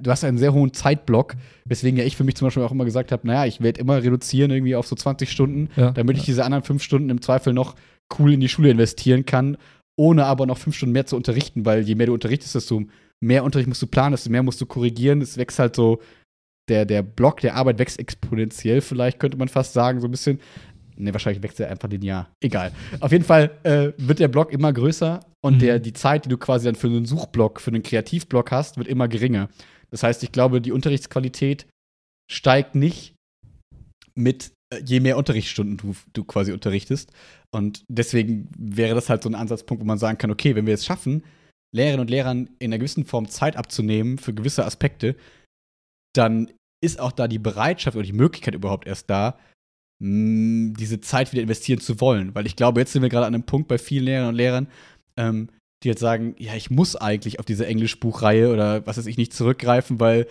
du 0.00 0.10
hast 0.10 0.24
einen 0.24 0.38
sehr 0.38 0.52
hohen 0.52 0.72
Zeitblock, 0.72 1.34
weswegen 1.64 1.98
ja 1.98 2.04
ich 2.04 2.16
für 2.16 2.24
mich 2.24 2.36
zum 2.36 2.46
Beispiel 2.46 2.62
auch 2.62 2.72
immer 2.72 2.84
gesagt 2.84 3.12
habe, 3.12 3.26
naja, 3.26 3.46
ich 3.46 3.60
werde 3.60 3.80
immer 3.80 4.02
reduzieren 4.02 4.50
irgendwie 4.50 4.76
auf 4.76 4.86
so 4.86 4.96
20 4.96 5.30
Stunden, 5.30 5.68
Ja, 5.76 5.90
damit 5.92 6.16
ich 6.16 6.22
ja. 6.22 6.26
diese 6.26 6.44
anderen 6.44 6.64
fünf 6.64 6.82
Stunden 6.82 7.10
im 7.10 7.20
Zweifel 7.20 7.52
noch 7.52 7.74
cool 8.18 8.32
in 8.32 8.40
die 8.40 8.48
Schule 8.48 8.70
investieren 8.70 9.26
kann, 9.26 9.56
ohne 9.96 10.24
aber 10.26 10.46
noch 10.46 10.58
fünf 10.58 10.76
Stunden 10.76 10.92
mehr 10.92 11.06
zu 11.06 11.16
unterrichten, 11.16 11.64
weil 11.66 11.82
je 11.82 11.94
mehr 11.94 12.06
du 12.06 12.14
unterrichtest, 12.14 12.54
desto 12.54 12.84
mehr 13.20 13.44
Unterricht 13.44 13.68
musst 13.68 13.82
du 13.82 13.86
planen, 13.86 14.12
desto 14.12 14.30
mehr 14.30 14.42
musst 14.42 14.60
du 14.60 14.66
korrigieren. 14.66 15.20
Es 15.20 15.36
wächst 15.36 15.58
halt 15.58 15.74
so, 15.74 16.00
der, 16.68 16.84
der 16.84 17.02
Block 17.02 17.40
der 17.40 17.56
Arbeit 17.56 17.78
wächst 17.78 17.98
exponentiell, 17.98 18.80
vielleicht 18.80 19.18
könnte 19.18 19.36
man 19.36 19.48
fast 19.48 19.72
sagen, 19.72 20.00
so 20.00 20.06
ein 20.06 20.10
bisschen. 20.10 20.40
Ne, 20.96 21.12
wahrscheinlich 21.12 21.42
wächst 21.42 21.60
er 21.60 21.70
einfach 21.70 21.88
linear. 21.88 22.28
Egal. 22.40 22.72
Auf 22.98 23.12
jeden 23.12 23.24
Fall 23.24 23.52
äh, 23.62 23.92
wird 23.98 24.18
der 24.18 24.26
Block 24.26 24.52
immer 24.52 24.72
größer 24.72 25.20
und 25.44 25.54
Mhm. 25.54 25.58
der, 25.60 25.78
die 25.78 25.92
Zeit, 25.92 26.24
die 26.24 26.28
du 26.28 26.38
quasi 26.38 26.64
dann 26.66 26.74
für 26.74 26.88
einen 26.88 27.06
Suchblock, 27.06 27.60
für 27.60 27.70
einen 27.70 27.82
Kreativblock 27.82 28.50
hast, 28.50 28.76
wird 28.76 28.88
immer 28.88 29.08
geringer. 29.08 29.48
Das 29.90 30.02
heißt, 30.02 30.22
ich 30.22 30.32
glaube, 30.32 30.60
die 30.60 30.72
Unterrichtsqualität 30.72 31.66
steigt 32.30 32.74
nicht 32.74 33.14
mit 34.14 34.52
äh, 34.72 34.80
je 34.84 35.00
mehr 35.00 35.16
Unterrichtsstunden 35.16 35.76
du, 35.76 35.94
du 36.12 36.24
quasi 36.24 36.52
unterrichtest. 36.52 37.12
Und 37.54 37.84
deswegen 37.88 38.50
wäre 38.58 38.94
das 38.94 39.08
halt 39.08 39.22
so 39.22 39.28
ein 39.28 39.34
Ansatzpunkt, 39.34 39.82
wo 39.82 39.86
man 39.86 39.98
sagen 39.98 40.18
kann, 40.18 40.30
okay, 40.30 40.54
wenn 40.54 40.66
wir 40.66 40.74
es 40.74 40.84
schaffen, 40.84 41.24
Lehrerinnen 41.74 42.00
und 42.00 42.10
Lehrern 42.10 42.50
in 42.58 42.70
einer 42.70 42.78
gewissen 42.78 43.04
Form 43.04 43.28
Zeit 43.28 43.56
abzunehmen 43.56 44.18
für 44.18 44.34
gewisse 44.34 44.64
Aspekte, 44.64 45.16
dann 46.14 46.50
ist 46.84 47.00
auch 47.00 47.12
da 47.12 47.28
die 47.28 47.38
Bereitschaft 47.38 47.96
oder 47.96 48.06
die 48.06 48.12
Möglichkeit 48.12 48.54
überhaupt 48.54 48.86
erst 48.86 49.10
da, 49.10 49.38
diese 50.00 51.00
Zeit 51.00 51.32
wieder 51.32 51.42
investieren 51.42 51.80
zu 51.80 52.00
wollen. 52.00 52.34
Weil 52.34 52.46
ich 52.46 52.56
glaube, 52.56 52.80
jetzt 52.80 52.92
sind 52.92 53.02
wir 53.02 53.08
gerade 53.08 53.26
an 53.26 53.34
einem 53.34 53.44
Punkt 53.44 53.68
bei 53.68 53.78
vielen 53.78 54.04
Lehrerinnen 54.04 54.30
und 54.30 54.36
Lehrern, 54.36 54.68
ähm, 55.18 55.48
die 55.82 55.88
jetzt 55.88 56.00
sagen, 56.00 56.34
ja, 56.38 56.54
ich 56.54 56.70
muss 56.70 56.96
eigentlich 56.96 57.38
auf 57.38 57.44
diese 57.44 57.66
Englischbuchreihe 57.66 58.52
oder 58.52 58.86
was 58.86 58.96
weiß 58.98 59.06
ich 59.06 59.16
nicht 59.18 59.32
zurückgreifen, 59.34 60.00
weil 60.00 60.26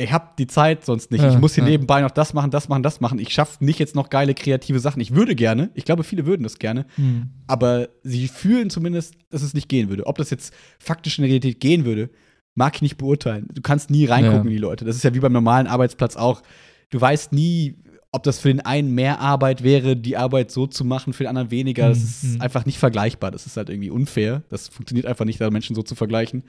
ich 0.00 0.12
habe 0.12 0.30
die 0.38 0.46
Zeit 0.46 0.84
sonst 0.84 1.10
nicht. 1.10 1.22
Ja, 1.22 1.30
ich 1.32 1.38
muss 1.38 1.54
hier 1.54 1.64
ja. 1.64 1.70
nebenbei 1.70 2.00
noch 2.02 2.12
das 2.12 2.32
machen, 2.32 2.50
das 2.52 2.68
machen, 2.68 2.82
das 2.84 3.00
machen. 3.00 3.18
Ich 3.18 3.30
schaffe 3.30 3.64
nicht 3.64 3.80
jetzt 3.80 3.96
noch 3.96 4.10
geile 4.10 4.32
kreative 4.34 4.78
Sachen. 4.78 5.00
Ich 5.00 5.12
würde 5.14 5.34
gerne, 5.34 5.70
ich 5.74 5.84
glaube, 5.84 6.04
viele 6.04 6.24
würden 6.24 6.44
das 6.44 6.58
gerne, 6.60 6.86
Mhm. 6.96 7.30
aber 7.48 7.88
sie 8.04 8.28
fühlen 8.28 8.70
zumindest, 8.70 9.14
dass 9.30 9.42
es 9.42 9.54
nicht 9.54 9.68
gehen 9.68 9.88
würde. 9.88 10.06
Ob 10.06 10.16
das 10.18 10.30
jetzt 10.30 10.54
faktisch 10.78 11.18
in 11.18 11.22
der 11.22 11.30
Realität 11.30 11.60
gehen 11.60 11.84
würde, 11.84 12.10
mag 12.54 12.76
ich 12.76 12.82
nicht 12.82 12.96
beurteilen. 12.96 13.48
Du 13.52 13.60
kannst 13.60 13.90
nie 13.90 14.04
reingucken 14.06 14.38
Ja. 14.38 14.44
in 14.44 14.50
die 14.50 14.58
Leute. 14.58 14.84
Das 14.84 14.94
ist 14.96 15.02
ja 15.04 15.14
wie 15.14 15.20
beim 15.20 15.32
normalen 15.32 15.66
Arbeitsplatz 15.66 16.16
auch. 16.16 16.42
Du 16.90 17.00
weißt 17.00 17.32
nie, 17.32 17.76
ob 18.14 18.22
das 18.22 18.38
für 18.38 18.48
den 18.48 18.60
einen 18.60 18.94
mehr 18.94 19.20
Arbeit 19.20 19.62
wäre, 19.62 19.96
die 19.96 20.16
Arbeit 20.16 20.50
so 20.50 20.66
zu 20.66 20.84
machen, 20.84 21.12
für 21.12 21.24
den 21.24 21.28
anderen 21.28 21.50
weniger. 21.50 21.88
Das 21.88 21.98
ist 21.98 22.34
mhm. 22.36 22.40
einfach 22.40 22.64
nicht 22.64 22.78
vergleichbar. 22.78 23.30
Das 23.30 23.46
ist 23.46 23.56
halt 23.56 23.68
irgendwie 23.68 23.90
unfair. 23.90 24.42
Das 24.48 24.68
funktioniert 24.68 25.06
einfach 25.06 25.24
nicht, 25.24 25.40
da 25.40 25.50
Menschen 25.50 25.76
so 25.76 25.82
zu 25.82 25.94
vergleichen. 25.94 26.44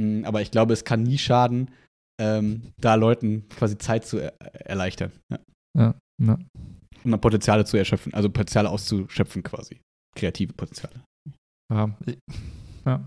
Mm, 0.00 0.24
Aber 0.24 0.40
ich 0.40 0.50
glaube, 0.50 0.72
es 0.72 0.84
kann 0.84 1.02
nie 1.02 1.18
schaden, 1.18 1.70
ähm, 2.20 2.72
da 2.80 2.94
Leuten 2.94 3.48
quasi 3.50 3.76
Zeit 3.76 4.06
zu 4.06 4.18
er 4.18 4.32
erleichtern. 4.40 5.12
Ja. 5.30 5.38
Ja, 5.76 5.94
ja. 6.22 6.38
Um 7.04 7.10
dann 7.10 7.20
Potenziale 7.20 7.64
zu 7.64 7.76
erschöpfen, 7.76 8.14
also 8.14 8.30
Potenziale 8.30 8.70
auszuschöpfen 8.70 9.42
quasi. 9.42 9.80
Kreative 10.16 10.52
Potenziale. 10.52 11.02
Ja, 11.72 11.90
ja. 12.86 13.04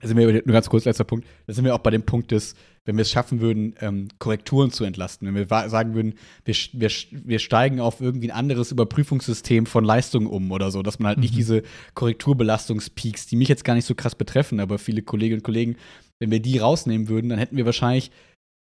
Da 0.00 0.08
sind 0.08 0.16
wir, 0.16 0.26
nur 0.26 0.52
ganz 0.52 0.68
kurz, 0.68 0.84
letzter 0.84 1.04
Punkt, 1.04 1.26
da 1.46 1.52
sind 1.52 1.64
wir 1.64 1.74
auch 1.74 1.80
bei 1.80 1.90
dem 1.90 2.02
Punkt 2.02 2.30
des, 2.30 2.54
wenn 2.84 2.96
wir 2.96 3.02
es 3.02 3.10
schaffen 3.10 3.40
würden, 3.40 3.74
ähm, 3.80 4.08
Korrekturen 4.18 4.70
zu 4.70 4.84
entlasten, 4.84 5.26
wenn 5.26 5.34
wir 5.34 5.68
sagen 5.68 5.94
würden, 5.94 6.14
wir, 6.44 6.54
wir, 6.72 6.90
wir 7.10 7.38
steigen 7.38 7.80
auf 7.80 8.00
irgendwie 8.00 8.30
ein 8.30 8.36
anderes 8.36 8.72
Überprüfungssystem 8.72 9.66
von 9.66 9.84
Leistungen 9.84 10.26
um 10.26 10.50
oder 10.52 10.70
so, 10.70 10.82
dass 10.82 10.98
man 10.98 11.08
halt 11.08 11.18
nicht 11.18 11.34
Mhm. 11.34 11.38
diese 11.38 11.62
Korrekturbelastungspeaks, 11.94 13.26
die 13.26 13.36
mich 13.36 13.48
jetzt 13.48 13.64
gar 13.64 13.74
nicht 13.74 13.86
so 13.86 13.94
krass 13.94 14.14
betreffen, 14.14 14.60
aber 14.60 14.78
viele 14.78 15.02
Kolleginnen 15.02 15.40
und 15.40 15.44
Kollegen, 15.44 15.76
wenn 16.18 16.30
wir 16.30 16.40
die 16.40 16.58
rausnehmen 16.58 17.08
würden, 17.08 17.28
dann 17.28 17.38
hätten 17.38 17.56
wir 17.56 17.66
wahrscheinlich 17.66 18.10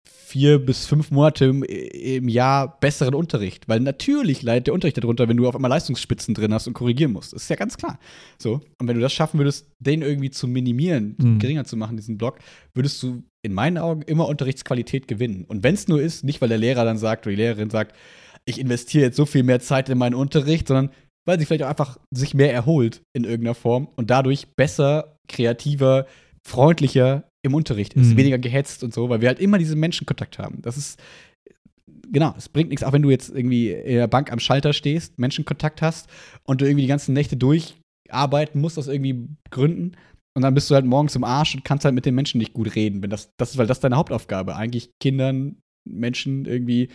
vier 0.07 0.65
bis 0.65 0.87
fünf 0.87 1.11
Monate 1.11 1.47
im, 1.47 1.63
im 1.65 2.29
Jahr 2.29 2.79
besseren 2.79 3.15
Unterricht. 3.15 3.69
Weil 3.69 3.81
natürlich 3.81 4.43
leidet 4.43 4.69
der 4.69 4.75
Unterricht 4.75 4.97
darunter, 4.99 5.29
wenn 5.29 5.37
du 5.37 5.49
auf 5.49 5.57
einmal 5.57 5.71
Leistungsspitzen 5.71 6.35
drin 6.35 6.55
hast 6.55 6.69
und 6.69 6.75
korrigieren 6.75 7.13
musst. 7.13 7.33
Das 7.33 7.43
ist 7.43 7.49
ja 7.49 7.57
ganz 7.57 7.77
klar. 7.77 7.99
So. 8.39 8.61
Und 8.79 8.87
wenn 8.87 8.95
du 8.95 9.01
das 9.01 9.13
schaffen 9.13 9.39
würdest, 9.39 9.67
den 9.81 10.03
irgendwie 10.03 10.31
zu 10.31 10.47
minimieren, 10.47 11.17
Mhm. 11.19 11.39
geringer 11.41 11.65
zu 11.65 11.77
machen, 11.77 11.97
diesen 11.97 12.17
Block, 12.17 12.39
würdest 12.75 13.03
du 13.03 13.25
in 13.43 13.53
meinen 13.55 13.79
Augen 13.79 14.03
immer 14.03 14.29
Unterrichtsqualität 14.29 15.09
gewinnen. 15.09 15.45
Und 15.49 15.65
wenn 15.65 15.75
es 15.75 15.89
nur 15.89 16.01
ist, 16.01 16.23
nicht 16.25 16.41
weil 16.41 16.49
der 16.49 16.59
Lehrer 16.59 16.85
dann 16.85 16.99
sagt 16.99 17.27
oder 17.27 17.35
die 17.35 17.43
Lehrerin 17.43 17.71
sagt, 17.71 17.97
ich 18.45 18.61
investiere 18.61 19.05
jetzt 19.07 19.17
so 19.17 19.27
viel 19.27 19.43
mehr 19.43 19.61
Zeit 19.61 19.89
in 19.89 19.99
meinen 19.99 20.15
Unterricht, 20.15 20.69
sondern 20.69 20.91
weil 21.27 21.39
sie 21.39 21.45
vielleicht 21.47 21.65
auch 21.65 21.69
einfach 21.69 21.99
sich 22.11 22.35
mehr 22.35 22.53
erholt 22.53 23.03
in 23.13 23.25
irgendeiner 23.25 23.55
Form 23.55 23.89
und 23.97 24.11
dadurch 24.11 24.49
besser, 24.57 25.17
kreativer, 25.29 26.07
freundlicher 26.47 27.25
im 27.42 27.55
Unterricht 27.55 27.94
ist, 27.94 28.11
Mhm. 28.11 28.16
weniger 28.16 28.38
gehetzt 28.38 28.85
und 28.85 28.92
so, 28.92 29.09
weil 29.09 29.20
wir 29.20 29.29
halt 29.29 29.40
immer 29.40 29.59
diesen 29.59 29.81
Menschenkontakt 29.81 30.38
haben. 30.38 30.61
Das 30.62 30.76
ist 30.76 31.00
genau, 32.12 32.35
es 32.37 32.48
bringt 32.48 32.70
nichts, 32.70 32.85
auch 32.85 32.92
wenn 32.92 33.03
du 33.03 33.11
jetzt 33.11 33.31
irgendwie 33.31 33.70
in 33.70 33.96
der 33.96 34.09
Bank 34.09 34.33
am 34.33 34.38
Schalter 34.40 34.72
stehst, 34.72 35.18
Menschenkontakt 35.18 35.81
hast 35.83 36.09
und 36.44 36.61
du 36.61 36.66
irgendwie 36.66 36.83
die 36.83 36.88
ganzen 36.88 37.12
Nächte 37.14 37.37
durcharbeiten 37.37 38.61
musst 38.61 38.79
aus 38.79 38.88
irgendwie 38.88 39.29
Gründen 39.50 39.96
und 40.37 40.42
dann 40.42 40.55
bist 40.55 40.70
du 40.70 40.74
halt 40.74 40.85
morgens 40.85 41.16
im 41.16 41.24
Arsch 41.24 41.55
und 41.55 41.64
kannst 41.64 41.85
halt 41.85 41.94
mit 41.94 42.07
den 42.07 42.14
Menschen 42.14 42.38
nicht 42.38 42.53
gut 42.53 42.74
reden, 42.74 43.03
wenn 43.03 43.11
das 43.11 43.31
das 43.37 43.53
ist 43.53 43.59
weil 43.59 43.66
das 43.66 43.79
ist 43.79 43.85
deine 43.85 43.96
Hauptaufgabe, 43.96 44.57
eigentlich 44.57 44.90
Kindern, 45.00 45.57
Menschen 45.88 46.44
irgendwie 46.44 46.88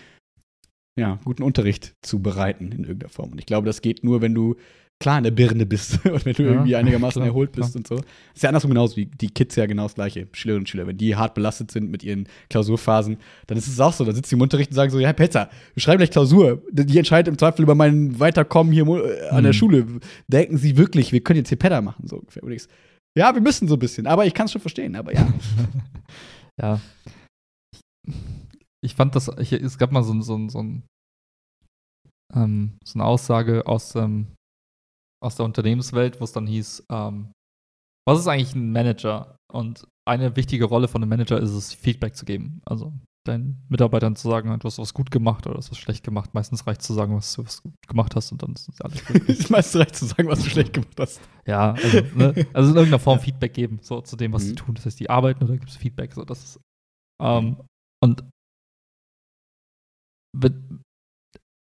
ja, 0.98 1.20
guten 1.26 1.44
Unterricht 1.44 1.94
zu 2.02 2.22
bereiten 2.22 2.72
in 2.72 2.84
irgendeiner 2.86 3.10
Form. 3.10 3.32
Und 3.32 3.40
ich 3.40 3.46
glaube, 3.46 3.66
das 3.66 3.82
geht 3.82 4.04
nur, 4.06 4.22
wenn 4.22 4.34
du 4.34 4.56
klar 5.02 5.18
in 5.18 5.24
der 5.26 5.32
Birne 5.32 5.66
bist 5.66 6.06
und 6.06 6.26
wenn 6.26 6.34
du 6.34 6.44
Ja, 6.44 6.52
irgendwie 6.52 6.76
einigermaßen 6.76 7.20
klar, 7.20 7.28
erholt 7.28 7.52
bist 7.52 7.72
klar. 7.74 7.78
und 7.78 7.88
so. 7.88 7.96
Ist 8.34 8.44
ja 8.44 8.50
andersrum 8.50 8.72
genauso, 8.72 8.96
wie 8.96 9.06
die 9.06 9.28
Kids 9.30 9.56
ja 9.56 9.66
genau 9.66 9.84
das 9.84 9.96
gleiche, 9.96 10.28
Schülerinnen 10.32 10.62
und 10.62 10.70
Schüler. 10.70 10.88
Wenn 10.88 10.98
die 10.98 11.16
hart 11.16 11.34
belastet 11.36 11.70
sind 11.72 11.92
mit 11.92 12.04
ihren 12.04 12.28
Klausurphasen, 12.50 13.18
dann 13.48 13.58
ist 13.58 13.68
es 13.68 13.80
auch 13.80 13.94
so. 13.94 14.06
Da 14.06 14.14
sitzen 14.14 14.30
die 14.30 14.36
im 14.36 14.42
Unterricht 14.42 14.72
und 14.72 14.76
sagen 14.76 14.92
so, 14.92 15.00
ja, 15.00 15.12
Petzer, 15.14 15.50
wir 15.74 15.82
schreiben 15.82 15.98
gleich 16.00 16.12
Klausur. 16.12 16.64
Die 16.72 16.98
entscheidet 16.98 17.28
im 17.28 17.38
Zweifel 17.38 17.64
über 17.64 17.76
mein 17.76 18.20
Weiterkommen 18.20 18.72
hier 18.74 18.86
äh, 18.88 19.28
an 19.30 19.44
der 19.44 19.52
Mhm. 19.52 19.58
Schule. 19.58 19.88
Denken 20.28 20.58
Sie 20.58 20.78
wirklich, 20.78 21.12
wir 21.12 21.22
können 21.22 21.38
jetzt 21.38 21.50
hier 21.50 21.60
Pedder 21.60 21.82
machen, 21.82 22.08
so 22.08 22.18
ungefähr. 22.18 22.42
So, 22.44 22.68
ja, 23.18 23.34
wir 23.34 23.42
müssen 23.42 23.68
so 23.68 23.76
ein 23.76 23.80
bisschen, 23.80 24.08
aber 24.08 24.26
ich 24.26 24.34
kann 24.34 24.46
es 24.46 24.52
schon 24.54 24.62
verstehen, 24.62 24.96
aber 24.96 25.14
ja. 25.14 25.28
ja. 26.62 26.80
Ich 28.84 28.96
fand 28.96 29.16
das, 29.16 29.30
ich, 29.40 29.52
es 29.52 29.78
gab 29.78 29.92
mal 29.92 30.04
so, 30.04 30.20
so, 30.22 30.48
so, 30.50 30.60
ein, 30.60 30.84
ähm, 32.34 32.78
so 32.86 33.00
eine 33.00 33.06
Aussage 33.06 33.66
aus, 33.68 33.96
ähm, 33.96 34.28
aus 35.26 35.36
der 35.36 35.46
Unternehmenswelt, 35.46 36.20
wo 36.20 36.24
es 36.24 36.32
dann 36.32 36.48
hieß, 36.48 36.86
ähm, 36.92 37.32
was 38.08 38.20
ist 38.20 38.28
eigentlich 38.28 38.56
ein 38.56 38.72
Manager? 38.72 39.36
Und 39.52 39.88
eine 40.08 40.36
wichtige 40.36 40.66
Rolle 40.66 40.88
von 40.88 41.02
einem 41.02 41.10
Manager 41.10 41.40
ist 41.40 41.52
es, 41.52 41.74
Feedback 41.74 42.16
zu 42.16 42.26
geben. 42.26 42.62
Also 42.66 42.94
deinen 43.28 43.66
Mitarbeitern 43.70 44.16
zu 44.16 44.30
sagen, 44.30 44.50
du 44.60 44.66
hast 44.68 44.78
was 44.78 44.94
gut 44.94 45.10
gemacht 45.10 45.48
oder 45.48 45.54
du 45.56 45.58
hast 45.58 45.72
was 45.72 45.80
schlecht 45.80 46.04
gemacht. 46.04 46.36
Meistens 46.36 46.68
reicht 46.68 46.84
zu 46.84 46.94
sagen, 46.94 47.16
was 47.16 47.34
du 47.34 47.44
was 47.44 47.64
gut 47.64 47.74
gemacht 47.88 48.16
hast 48.16 48.32
und 48.32 48.44
dann 48.44 48.54
ist 48.54 48.70
alles 48.84 49.04
gut. 49.04 49.18
ist 49.28 49.50
meistens 49.50 49.82
recht 49.82 49.96
zu 49.96 50.06
sagen, 50.06 50.28
was 50.28 50.44
du 50.44 50.50
schlecht 50.52 50.74
gemacht 50.74 51.00
hast. 51.00 51.20
Ja, 51.48 51.72
also, 51.74 52.02
ne, 52.16 52.34
also 52.54 52.70
in 52.70 52.76
irgendeiner 52.76 53.00
Form 53.00 53.20
Feedback 53.28 53.54
geben, 53.56 53.80
so 53.82 54.02
zu 54.02 54.16
dem, 54.16 54.32
was 54.34 54.44
Mhm. 54.44 54.48
sie 54.50 54.56
tun. 54.56 54.76
Das 54.76 54.86
heißt, 54.86 55.00
die 55.00 55.10
arbeiten 55.10 55.44
oder 55.44 55.54
gibt 55.58 55.70
es 55.70 55.78
Feedback, 55.78 56.14
so 56.14 56.24
das 56.24 56.44
ist. 56.44 56.60
Ähm, 57.20 57.58
und 58.04 58.24
wenn, 60.38 60.82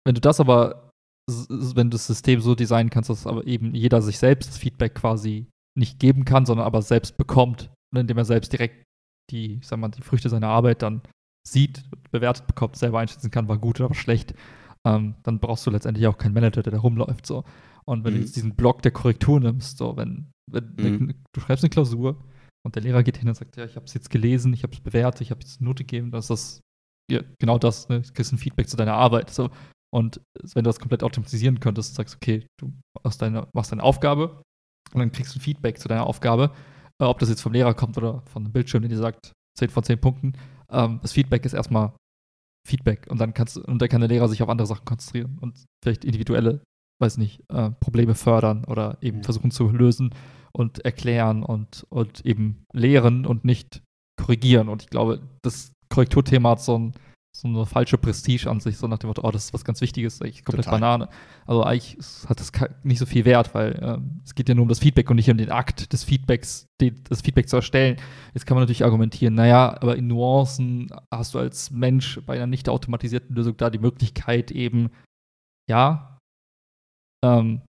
wenn 0.06 0.14
du 0.14 0.20
das 0.20 0.40
aber, 0.40 0.90
wenn 1.28 1.90
du 1.90 1.94
das 1.94 2.06
System 2.06 2.40
so 2.40 2.54
designen 2.54 2.90
kannst, 2.90 3.10
dass 3.10 3.26
aber 3.26 3.46
eben 3.46 3.74
jeder 3.74 4.02
sich 4.02 4.18
selbst 4.18 4.50
das 4.50 4.58
Feedback 4.58 4.94
quasi 4.94 5.46
nicht 5.78 5.98
geben 5.98 6.24
kann, 6.24 6.46
sondern 6.46 6.66
aber 6.66 6.82
selbst 6.82 7.16
bekommt, 7.16 7.70
indem 7.94 8.18
er 8.18 8.24
selbst 8.24 8.52
direkt 8.52 8.84
die, 9.30 9.60
sag 9.62 9.78
mal, 9.78 9.88
die 9.88 10.02
Früchte 10.02 10.28
seiner 10.28 10.48
Arbeit 10.48 10.82
dann 10.82 11.00
sieht, 11.48 11.82
bewertet 12.10 12.46
bekommt, 12.46 12.76
selber 12.76 12.98
einschätzen 13.00 13.30
kann, 13.30 13.48
war 13.48 13.58
gut 13.58 13.80
oder 13.80 13.88
war 13.90 13.96
schlecht, 13.96 14.34
ähm, 14.86 15.14
dann 15.22 15.40
brauchst 15.40 15.66
du 15.66 15.70
letztendlich 15.70 16.06
auch 16.06 16.18
keinen 16.18 16.34
Manager, 16.34 16.62
der 16.62 16.72
da 16.72 16.78
rumläuft. 16.80 17.26
So. 17.26 17.44
Und 17.86 18.04
wenn 18.04 18.12
du 18.12 18.18
Mhm. 18.18 18.24
jetzt 18.24 18.36
diesen 18.36 18.54
Block 18.54 18.82
der 18.82 18.92
Korrektur 18.92 19.40
nimmst, 19.40 19.78
so, 19.78 19.96
wenn, 19.96 20.30
wenn 20.50 20.74
Mhm. 20.76 21.14
du 21.32 21.40
schreibst 21.40 21.64
eine 21.64 21.70
Klausur 21.70 22.22
und 22.66 22.74
der 22.76 22.82
Lehrer 22.82 23.02
geht 23.02 23.16
hin 23.16 23.28
und 23.28 23.34
sagt, 23.34 23.56
ja, 23.56 23.64
ich 23.64 23.76
habe 23.76 23.86
es 23.86 23.94
jetzt 23.94 24.10
gelesen, 24.10 24.52
ich 24.52 24.62
habe 24.62 24.74
es 24.74 24.80
bewertet, 24.80 25.22
ich 25.22 25.30
habe 25.30 25.40
jetzt 25.40 25.60
eine 25.60 25.68
Note 25.68 25.84
gegeben, 25.84 26.10
das 26.10 26.24
ist 26.26 26.30
das, 26.30 26.60
ja, 27.10 27.22
genau 27.38 27.58
das, 27.58 27.88
ne? 27.88 28.00
du 28.02 28.12
kriegst 28.12 28.32
ein 28.32 28.38
Feedback 28.38 28.68
zu 28.68 28.76
deiner 28.76 28.94
Arbeit. 28.94 29.30
So. 29.30 29.50
Und 29.94 30.20
wenn 30.54 30.64
du 30.64 30.68
das 30.68 30.80
komplett 30.80 31.04
automatisieren 31.04 31.60
könntest, 31.60 31.94
sagst, 31.94 32.16
okay, 32.16 32.46
du 32.60 32.72
machst 33.04 33.22
deine, 33.22 33.46
machst 33.54 33.70
deine 33.70 33.82
Aufgabe 33.84 34.42
und 34.92 34.98
dann 34.98 35.12
kriegst 35.12 35.34
du 35.34 35.38
ein 35.38 35.42
Feedback 35.42 35.78
zu 35.78 35.86
deiner 35.86 36.06
Aufgabe, 36.06 36.50
äh, 37.00 37.04
ob 37.04 37.20
das 37.20 37.28
jetzt 37.28 37.42
vom 37.42 37.52
Lehrer 37.52 37.74
kommt 37.74 37.96
oder 37.96 38.22
von 38.26 38.44
einem 38.44 38.52
Bildschirm, 38.52 38.82
der 38.82 38.88
dir 38.88 38.96
sagt, 38.96 39.32
10 39.56 39.70
von 39.70 39.84
10 39.84 40.00
Punkten. 40.00 40.32
Ähm, 40.68 40.98
das 41.00 41.12
Feedback 41.12 41.44
ist 41.44 41.52
erstmal 41.52 41.92
Feedback 42.66 43.06
und 43.08 43.18
dann 43.20 43.34
kannst 43.34 43.56
und 43.56 43.80
dann 43.80 43.88
kann 43.88 44.00
der 44.00 44.08
Lehrer 44.08 44.28
sich 44.28 44.42
auf 44.42 44.48
andere 44.48 44.66
Sachen 44.66 44.84
konzentrieren 44.84 45.38
und 45.40 45.64
vielleicht 45.84 46.04
individuelle, 46.04 46.60
weiß 47.00 47.18
nicht, 47.18 47.44
äh, 47.52 47.70
Probleme 47.78 48.14
fördern 48.16 48.64
oder 48.64 48.98
eben 49.00 49.18
Mhm. 49.18 49.24
versuchen 49.24 49.50
zu 49.52 49.68
lösen 49.68 50.12
und 50.52 50.84
erklären 50.84 51.44
und, 51.44 51.86
und 51.90 52.26
eben 52.26 52.64
lehren 52.72 53.26
und 53.26 53.44
nicht 53.44 53.82
korrigieren. 54.20 54.68
Und 54.68 54.82
ich 54.82 54.90
glaube, 54.90 55.20
das 55.42 55.72
Korrekturthema 55.88 56.50
hat 56.50 56.62
so, 56.62 56.78
ein, 56.78 56.94
so 57.36 57.48
eine 57.48 57.66
falsche 57.66 57.98
Prestige 57.98 58.48
an 58.48 58.60
sich, 58.60 58.76
so 58.76 58.86
nach 58.86 58.98
dem 58.98 59.08
Motto, 59.08 59.22
oh, 59.24 59.30
das 59.32 59.46
ist 59.46 59.54
was 59.54 59.64
ganz 59.64 59.80
Wichtiges, 59.80 60.22
eigentlich 60.22 60.44
komplett 60.44 60.66
Total. 60.66 60.80
Banane. 60.80 61.08
Also 61.46 61.64
eigentlich 61.64 61.98
hat 62.28 62.38
das 62.38 62.52
nicht 62.84 63.00
so 63.00 63.06
viel 63.06 63.24
Wert, 63.24 63.54
weil 63.54 63.78
ähm, 63.82 64.20
es 64.24 64.36
geht 64.36 64.48
ja 64.48 64.54
nur 64.54 64.62
um 64.62 64.68
das 64.68 64.78
Feedback 64.78 65.10
und 65.10 65.16
nicht 65.16 65.28
um 65.28 65.36
den 65.36 65.50
Akt 65.50 65.92
des 65.92 66.04
Feedbacks, 66.04 66.68
den, 66.80 67.02
das 67.08 67.22
Feedback 67.22 67.48
zu 67.48 67.56
erstellen. 67.56 67.96
Jetzt 68.34 68.46
kann 68.46 68.54
man 68.54 68.62
natürlich 68.62 68.84
argumentieren, 68.84 69.34
naja, 69.34 69.76
aber 69.80 69.96
in 69.96 70.06
Nuancen 70.06 70.90
hast 71.10 71.34
du 71.34 71.40
als 71.40 71.72
Mensch 71.72 72.20
bei 72.24 72.36
einer 72.36 72.46
nicht 72.46 72.68
automatisierten 72.68 73.34
Lösung 73.34 73.56
da 73.56 73.68
die 73.68 73.80
Möglichkeit 73.80 74.52
eben, 74.52 74.90
ja, 75.68 76.20
ähm, 77.24 77.62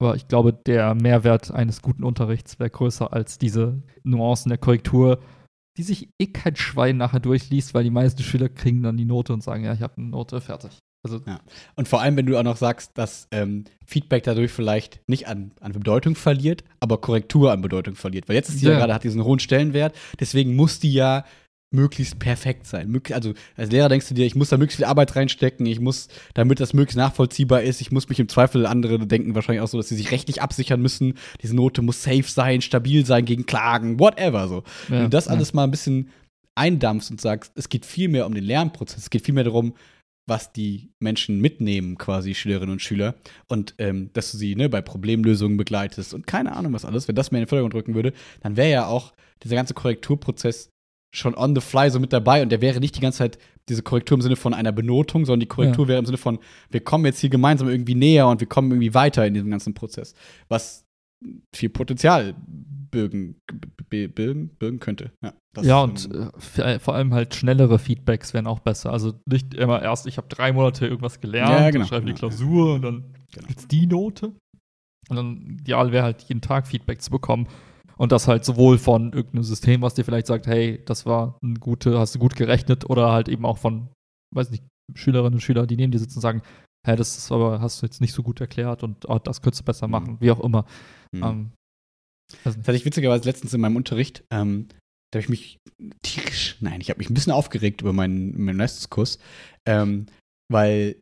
aber 0.00 0.16
ich 0.16 0.28
glaube, 0.28 0.54
der 0.54 0.94
Mehrwert 0.94 1.52
eines 1.52 1.82
guten 1.82 2.04
Unterrichts 2.04 2.58
wäre 2.58 2.70
größer 2.70 3.12
als 3.12 3.38
diese 3.38 3.82
Nuancen 4.02 4.48
der 4.48 4.58
Korrektur, 4.58 5.20
die 5.76 5.82
sich 5.82 6.08
eh 6.18 6.26
kein 6.26 6.56
Schwein 6.56 6.96
nachher 6.96 7.20
durchliest, 7.20 7.74
weil 7.74 7.84
die 7.84 7.90
meisten 7.90 8.22
Schüler 8.22 8.48
kriegen 8.48 8.82
dann 8.82 8.96
die 8.96 9.04
Note 9.04 9.32
und 9.32 9.42
sagen, 9.42 9.64
ja, 9.64 9.72
ich 9.72 9.82
habe 9.82 9.94
eine 9.98 10.08
Note, 10.08 10.40
fertig. 10.40 10.70
Also, 11.02 11.22
Und 11.76 11.88
vor 11.88 12.02
allem, 12.02 12.16
wenn 12.16 12.26
du 12.26 12.36
auch 12.38 12.42
noch 12.42 12.58
sagst, 12.58 12.98
dass 12.98 13.26
ähm, 13.30 13.64
Feedback 13.86 14.22
dadurch 14.24 14.50
vielleicht 14.50 15.00
nicht 15.08 15.28
an, 15.28 15.52
an 15.60 15.72
Bedeutung 15.72 16.14
verliert, 16.14 16.62
aber 16.78 17.00
Korrektur 17.00 17.52
an 17.52 17.62
Bedeutung 17.62 17.94
verliert. 17.94 18.28
Weil 18.28 18.36
jetzt 18.36 18.50
ist 18.50 18.60
die 18.60 18.66
ja, 18.66 18.72
Ja. 18.72 18.78
gerade, 18.78 18.92
hat 18.92 19.04
diesen 19.04 19.24
hohen 19.24 19.38
Stellenwert, 19.38 19.94
deswegen 20.18 20.54
muss 20.56 20.78
die 20.78 20.92
ja 20.92 21.24
möglichst 21.72 22.18
perfekt 22.18 22.66
sein. 22.66 23.00
Also 23.12 23.32
als 23.56 23.70
Lehrer 23.70 23.88
denkst 23.88 24.08
du 24.08 24.14
dir, 24.14 24.26
ich 24.26 24.34
muss 24.34 24.48
da 24.48 24.56
möglichst 24.56 24.78
viel 24.78 24.86
Arbeit 24.86 25.14
reinstecken, 25.14 25.66
ich 25.66 25.78
muss, 25.78 26.08
damit 26.34 26.58
das 26.58 26.74
möglichst 26.74 26.96
nachvollziehbar 26.96 27.62
ist, 27.62 27.80
ich 27.80 27.92
muss 27.92 28.08
mich 28.08 28.18
im 28.18 28.28
Zweifel, 28.28 28.66
andere 28.66 28.98
denken 29.06 29.34
wahrscheinlich 29.34 29.62
auch 29.62 29.68
so, 29.68 29.78
dass 29.78 29.88
sie 29.88 29.96
sich 29.96 30.10
rechtlich 30.10 30.42
absichern 30.42 30.82
müssen, 30.82 31.14
diese 31.42 31.54
Note 31.54 31.82
muss 31.82 32.02
safe 32.02 32.24
sein, 32.24 32.60
stabil 32.60 33.06
sein 33.06 33.24
gegen 33.24 33.46
Klagen, 33.46 34.00
whatever 34.00 34.48
so. 34.48 34.64
ja, 34.88 34.96
Wenn 34.96 35.02
du 35.04 35.08
das 35.10 35.26
ja. 35.26 35.32
alles 35.32 35.52
mal 35.52 35.64
ein 35.64 35.70
bisschen 35.70 36.10
eindampfst 36.56 37.10
und 37.10 37.20
sagst, 37.20 37.52
es 37.54 37.68
geht 37.68 37.86
viel 37.86 38.08
mehr 38.08 38.26
um 38.26 38.34
den 38.34 38.44
Lernprozess, 38.44 39.04
es 39.04 39.10
geht 39.10 39.24
viel 39.24 39.34
mehr 39.34 39.44
darum, 39.44 39.74
was 40.26 40.52
die 40.52 40.92
Menschen 41.00 41.40
mitnehmen, 41.40 41.98
quasi 41.98 42.34
Schülerinnen 42.34 42.72
und 42.72 42.82
Schüler. 42.82 43.16
Und 43.48 43.74
ähm, 43.78 44.10
dass 44.12 44.30
du 44.30 44.38
sie 44.38 44.54
ne, 44.54 44.68
bei 44.68 44.80
Problemlösungen 44.80 45.56
begleitest 45.56 46.14
und 46.14 46.26
keine 46.26 46.52
Ahnung 46.52 46.72
was 46.72 46.84
alles, 46.84 47.08
wenn 47.08 47.16
das 47.16 47.30
mehr 47.30 47.40
in 47.40 47.46
den 47.46 47.48
Vordergrund 47.48 47.74
rücken 47.74 47.94
würde, 47.94 48.12
dann 48.40 48.56
wäre 48.56 48.70
ja 48.70 48.86
auch 48.86 49.12
dieser 49.42 49.56
ganze 49.56 49.74
Korrekturprozess 49.74 50.70
schon 51.12 51.34
on 51.34 51.54
the 51.54 51.60
fly 51.60 51.90
so 51.90 51.98
mit 52.00 52.12
dabei 52.12 52.42
und 52.42 52.50
der 52.50 52.60
wäre 52.60 52.80
nicht 52.80 52.96
die 52.96 53.00
ganze 53.00 53.18
Zeit 53.18 53.38
diese 53.68 53.82
Korrektur 53.82 54.16
im 54.16 54.22
Sinne 54.22 54.36
von 54.36 54.54
einer 54.54 54.72
Benotung, 54.72 55.24
sondern 55.24 55.40
die 55.40 55.46
Korrektur 55.46 55.88
wäre 55.88 55.98
im 55.98 56.06
Sinne 56.06 56.18
von, 56.18 56.38
wir 56.70 56.80
kommen 56.80 57.04
jetzt 57.04 57.20
hier 57.20 57.30
gemeinsam 57.30 57.68
irgendwie 57.68 57.94
näher 57.94 58.26
und 58.28 58.40
wir 58.40 58.48
kommen 58.48 58.70
irgendwie 58.70 58.94
weiter 58.94 59.26
in 59.26 59.34
diesem 59.34 59.50
ganzen 59.50 59.74
Prozess. 59.74 60.14
Was 60.48 60.84
viel 61.54 61.68
Potenzial 61.68 62.34
birgen, 62.90 63.36
birgen, 63.88 64.48
birgen 64.58 64.78
könnte. 64.80 65.12
Ja, 65.22 65.32
ja, 65.62 65.82
und 65.82 66.08
äh, 66.56 66.78
vor- 66.78 66.94
allem 66.94 67.12
halt 67.14 67.34
schnellere 67.34 67.78
Feedbacks 67.78 68.32
wären 68.34 68.46
auch 68.46 68.60
besser. 68.60 68.92
Also 68.92 69.14
nicht 69.26 69.54
immer 69.54 69.82
erst, 69.82 70.06
ich 70.06 70.16
habe 70.16 70.28
drei 70.28 70.52
Monate 70.52 70.86
irgendwas 70.86 71.20
gelernt, 71.20 71.50
Ja, 71.50 71.70
genau. 71.70 71.80
dann 71.84 71.88
schreibe 71.88 72.06
die 72.06 72.12
Ja, 72.12 72.18
Klausur 72.18 72.74
und 72.74 72.82
dann 72.82 73.14
Genau. 73.32 73.46
gibt's 73.48 73.68
die 73.68 73.86
Note. 73.86 74.32
Und 75.08 75.16
dann 75.16 75.58
ideal 75.60 75.92
wäre 75.92 76.04
halt 76.04 76.22
jeden 76.22 76.40
Tag 76.40 76.66
Feedback 76.66 77.02
zu 77.02 77.10
bekommen. 77.10 77.46
Und 78.00 78.12
das 78.12 78.28
halt 78.28 78.44
sowohl 78.46 78.78
von 78.78 79.12
irgendeinem 79.12 79.42
System, 79.44 79.82
was 79.82 79.94
dir 79.94 80.04
vielleicht 80.04 80.26
sagt, 80.26 80.46
hey, 80.46 80.82
das 80.86 81.04
war 81.04 81.38
eine 81.42 81.54
gute, 81.54 81.98
hast 81.98 82.14
du 82.14 82.18
gut 82.18 82.34
gerechnet, 82.34 82.88
oder 82.88 83.12
halt 83.12 83.28
eben 83.28 83.44
auch 83.44 83.58
von, 83.58 83.88
weiß 84.34 84.50
nicht, 84.50 84.64
Schülerinnen 84.94 85.34
und 85.34 85.40
Schülern, 85.40 85.66
die 85.66 85.76
neben 85.76 85.92
dir 85.92 85.98
sitzen 85.98 86.16
und 86.18 86.22
sagen, 86.22 86.42
hey, 86.86 86.96
das 86.96 87.18
ist 87.18 87.30
aber, 87.30 87.60
hast 87.60 87.82
du 87.82 87.86
jetzt 87.86 88.00
nicht 88.00 88.14
so 88.14 88.22
gut 88.22 88.40
erklärt 88.40 88.82
und 88.82 89.08
oh, 89.08 89.18
das 89.18 89.42
könntest 89.42 89.60
du 89.60 89.64
besser 89.66 89.86
Mhm. 89.86 89.92
machen, 89.92 90.16
wie 90.20 90.30
auch 90.30 90.40
immer. 90.40 90.64
hm. 91.14 91.22
Ähm, 91.22 91.52
also, 92.44 92.58
Das 92.58 92.68
hatte 92.68 92.76
ich 92.76 92.84
witzigerweise 92.86 93.24
letztens 93.28 93.52
in 93.52 93.60
meinem 93.60 93.76
Unterricht. 93.76 94.24
Ähm, 94.30 94.68
da 95.12 95.18
habe 95.18 95.22
ich 95.24 95.28
mich 95.28 95.58
tierisch, 96.02 96.56
nein, 96.60 96.80
ich 96.80 96.88
habe 96.88 96.98
mich 96.98 97.10
ein 97.10 97.14
bisschen 97.14 97.32
aufgeregt 97.32 97.82
über 97.82 97.92
meinen, 97.92 98.40
meinen 98.40 98.58
Leistungskurs, 98.58 99.18
ähm, 99.68 100.06
weil 100.50 100.96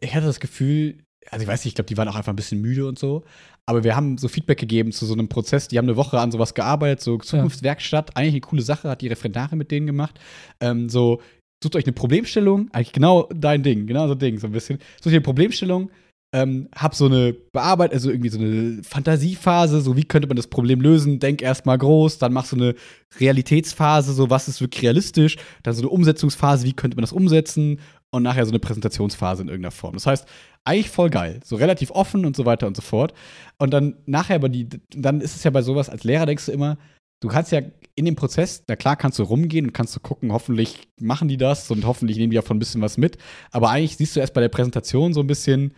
ich 0.00 0.14
hatte 0.14 0.26
das 0.26 0.40
Gefühl, 0.40 1.02
also 1.28 1.42
ich 1.42 1.48
weiß 1.48 1.64
nicht, 1.64 1.72
ich 1.72 1.74
glaube, 1.74 1.88
die 1.88 1.96
waren 1.96 2.08
auch 2.08 2.14
einfach 2.14 2.32
ein 2.32 2.36
bisschen 2.36 2.60
müde 2.60 2.86
und 2.86 2.98
so, 2.98 3.24
aber 3.66 3.84
wir 3.84 3.94
haben 3.94 4.18
so 4.18 4.28
Feedback 4.28 4.58
gegeben 4.58 4.92
zu 4.92 5.06
so 5.06 5.12
einem 5.12 5.28
Prozess, 5.28 5.68
die 5.68 5.78
haben 5.78 5.86
eine 5.86 5.96
Woche 5.96 6.18
an 6.18 6.32
sowas 6.32 6.54
gearbeitet, 6.54 7.02
so 7.02 7.18
Zukunftswerkstatt, 7.18 8.16
eigentlich 8.16 8.34
eine 8.34 8.40
coole 8.40 8.62
Sache, 8.62 8.88
hat 8.88 9.02
die 9.02 9.08
Referendare 9.08 9.56
mit 9.56 9.70
denen 9.70 9.86
gemacht, 9.86 10.18
ähm, 10.60 10.88
so 10.88 11.20
sucht 11.62 11.76
euch 11.76 11.84
eine 11.84 11.92
Problemstellung, 11.92 12.70
eigentlich 12.72 12.92
genau 12.92 13.28
dein 13.34 13.62
Ding, 13.62 13.86
genau 13.86 14.06
so 14.06 14.14
ein 14.14 14.18
Ding, 14.18 14.38
so 14.38 14.46
ein 14.46 14.52
bisschen, 14.52 14.78
sucht 14.96 15.12
ihr 15.12 15.18
eine 15.18 15.20
Problemstellung, 15.20 15.90
ähm, 16.32 16.68
hab 16.74 16.94
so 16.94 17.06
eine 17.06 17.34
Bearbeitung, 17.52 17.94
also 17.94 18.10
irgendwie 18.10 18.28
so 18.28 18.38
eine 18.38 18.82
Fantasiephase, 18.82 19.80
so 19.80 19.96
wie 19.96 20.04
könnte 20.04 20.28
man 20.28 20.36
das 20.36 20.46
Problem 20.46 20.80
lösen, 20.80 21.18
denk 21.18 21.42
erstmal 21.42 21.76
groß, 21.76 22.18
dann 22.18 22.32
machst 22.32 22.52
du 22.52 22.56
eine 22.56 22.74
Realitätsphase, 23.18 24.12
so 24.12 24.30
was 24.30 24.48
ist 24.48 24.60
wirklich 24.60 24.84
realistisch, 24.84 25.36
dann 25.62 25.74
so 25.74 25.82
eine 25.82 25.90
Umsetzungsphase, 25.90 26.66
wie 26.66 26.72
könnte 26.72 26.96
man 26.96 27.02
das 27.02 27.12
umsetzen? 27.12 27.80
Und 28.12 28.24
nachher 28.24 28.44
so 28.44 28.50
eine 28.50 28.58
Präsentationsphase 28.58 29.42
in 29.42 29.48
irgendeiner 29.48 29.70
Form. 29.70 29.94
Das 29.94 30.04
heißt, 30.04 30.26
eigentlich 30.64 30.90
voll 30.90 31.10
geil, 31.10 31.40
so 31.44 31.56
relativ 31.56 31.90
offen 31.90 32.24
und 32.26 32.36
so 32.36 32.44
weiter 32.44 32.66
und 32.66 32.76
so 32.76 32.82
fort. 32.82 33.14
Und 33.58 33.70
dann 33.70 33.96
nachher 34.06 34.36
aber 34.36 34.48
die, 34.48 34.68
dann 34.90 35.20
ist 35.20 35.34
es 35.34 35.44
ja 35.44 35.50
bei 35.50 35.62
sowas 35.62 35.88
als 35.88 36.04
Lehrer 36.04 36.26
denkst 36.26 36.46
du 36.46 36.52
immer, 36.52 36.78
du 37.20 37.28
kannst 37.28 37.52
ja 37.52 37.62
in 37.94 38.04
dem 38.04 38.16
Prozess, 38.16 38.64
na 38.68 38.76
klar 38.76 38.96
kannst 38.96 39.18
du 39.18 39.22
rumgehen 39.22 39.66
und 39.66 39.72
kannst 39.72 39.94
du 39.96 40.00
gucken, 40.00 40.32
hoffentlich 40.32 40.88
machen 41.00 41.28
die 41.28 41.36
das 41.36 41.70
und 41.70 41.84
hoffentlich 41.84 42.16
nehmen 42.16 42.30
die 42.30 42.36
davon 42.36 42.56
ein 42.56 42.60
bisschen 42.60 42.82
was 42.82 42.98
mit. 42.98 43.18
Aber 43.50 43.70
eigentlich 43.70 43.96
siehst 43.96 44.16
du 44.16 44.20
erst 44.20 44.34
bei 44.34 44.40
der 44.40 44.48
Präsentation 44.48 45.12
so 45.12 45.20
ein 45.20 45.26
bisschen, 45.26 45.74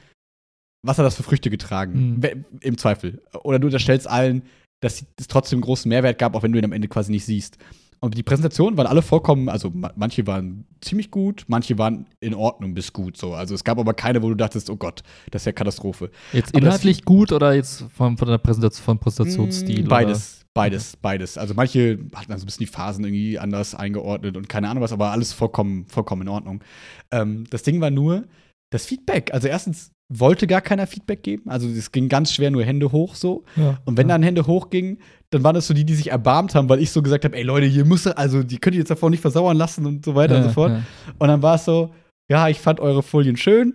was 0.84 0.98
hat 0.98 1.06
das 1.06 1.16
für 1.16 1.22
Früchte 1.22 1.50
getragen? 1.50 2.20
Mhm. 2.20 2.44
Im 2.60 2.78
Zweifel. 2.78 3.22
Oder 3.42 3.58
du 3.58 3.66
unterstellst 3.68 4.08
allen, 4.08 4.42
dass 4.80 5.04
es 5.18 5.28
trotzdem 5.28 5.60
großen 5.60 5.88
Mehrwert 5.88 6.18
gab, 6.18 6.34
auch 6.34 6.42
wenn 6.42 6.52
du 6.52 6.58
ihn 6.58 6.64
am 6.64 6.72
Ende 6.72 6.88
quasi 6.88 7.12
nicht 7.12 7.24
siehst. 7.24 7.56
Und 8.04 8.18
die 8.18 8.24
Präsentationen 8.24 8.76
waren 8.76 8.88
alle 8.88 9.00
vollkommen, 9.00 9.48
also 9.48 9.70
ma- 9.70 9.92
manche 9.94 10.26
waren 10.26 10.64
ziemlich 10.80 11.12
gut, 11.12 11.44
manche 11.46 11.78
waren 11.78 12.06
in 12.18 12.34
Ordnung 12.34 12.74
bis 12.74 12.92
gut 12.92 13.16
so. 13.16 13.32
Also 13.32 13.54
es 13.54 13.62
gab 13.62 13.78
aber 13.78 13.94
keine, 13.94 14.24
wo 14.24 14.28
du 14.28 14.34
dachtest, 14.34 14.70
oh 14.70 14.76
Gott, 14.76 15.04
das 15.30 15.42
ist 15.42 15.46
ja 15.46 15.52
Katastrophe. 15.52 16.10
Jetzt 16.32 16.52
Aber 16.52 16.66
inhaltlich 16.66 17.04
gut 17.04 17.30
oder 17.30 17.54
jetzt 17.54 17.84
von, 17.96 18.18
von 18.18 18.26
der 18.26 18.38
Präsentation, 18.38 18.84
vom 18.84 18.98
Präsentationsstil? 18.98 19.84
Beides, 19.84 20.44
beides, 20.52 20.96
beides. 20.96 21.38
Also 21.38 21.54
manche 21.54 22.00
hatten 22.12 22.28
dann 22.28 22.38
so 22.38 22.42
ein 22.42 22.46
bisschen 22.46 22.66
die 22.66 22.72
Phasen 22.72 23.04
irgendwie 23.04 23.38
anders 23.38 23.76
eingeordnet 23.76 24.36
und 24.36 24.48
keine 24.48 24.68
Ahnung 24.68 24.82
was, 24.82 24.92
aber 24.92 25.12
alles 25.12 25.32
vollkommen, 25.32 25.86
vollkommen 25.86 26.22
in 26.22 26.28
Ordnung. 26.28 26.64
Ähm, 27.12 27.44
das 27.50 27.62
Ding 27.62 27.80
war 27.80 27.90
nur 27.90 28.24
das 28.70 28.84
Feedback. 28.84 29.32
Also 29.32 29.46
erstens 29.46 29.92
wollte 30.18 30.46
gar 30.46 30.60
keiner 30.60 30.86
Feedback 30.86 31.22
geben. 31.22 31.48
Also 31.48 31.68
es 31.68 31.92
ging 31.92 32.08
ganz 32.08 32.32
schwer 32.32 32.50
nur 32.50 32.64
Hände 32.64 32.92
hoch 32.92 33.14
so. 33.14 33.44
Ja. 33.56 33.78
Und 33.84 33.96
wenn 33.96 34.08
ja. 34.08 34.14
dann 34.14 34.22
Hände 34.22 34.46
hochgingen, 34.46 34.98
dann 35.30 35.44
waren 35.44 35.54
das 35.54 35.66
so 35.66 35.74
die, 35.74 35.84
die 35.84 35.94
sich 35.94 36.10
erbarmt 36.10 36.54
haben, 36.54 36.68
weil 36.68 36.80
ich 36.80 36.90
so 36.90 37.02
gesagt 37.02 37.24
habe, 37.24 37.36
ey 37.36 37.42
Leute, 37.42 37.66
hier 37.66 37.84
muss 37.84 38.06
also 38.06 38.42
die 38.42 38.58
könnt 38.58 38.74
ihr 38.74 38.80
jetzt 38.80 38.90
davor 38.90 39.10
nicht 39.10 39.20
versauern 39.20 39.56
lassen 39.56 39.86
und 39.86 40.04
so 40.04 40.14
weiter 40.14 40.36
und 40.36 40.42
ja, 40.42 40.48
so 40.48 40.54
fort. 40.54 40.82
Und 41.18 41.28
dann 41.28 41.42
war 41.42 41.54
es 41.54 41.64
so, 41.64 41.94
ja, 42.30 42.48
ich 42.48 42.58
fand 42.58 42.80
eure 42.80 43.02
Folien 43.02 43.36
schön, 43.36 43.74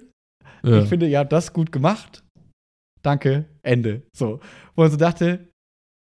ich 0.64 0.90
finde, 0.90 1.08
ihr 1.08 1.20
habt 1.20 1.32
das 1.32 1.54
gut 1.54 1.72
gemacht. 1.72 2.24
Danke, 3.02 3.46
Ende. 3.62 4.04
So. 4.14 4.40
Wo 4.76 4.82
man 4.82 4.92
so 4.92 4.98
dachte, 4.98 5.48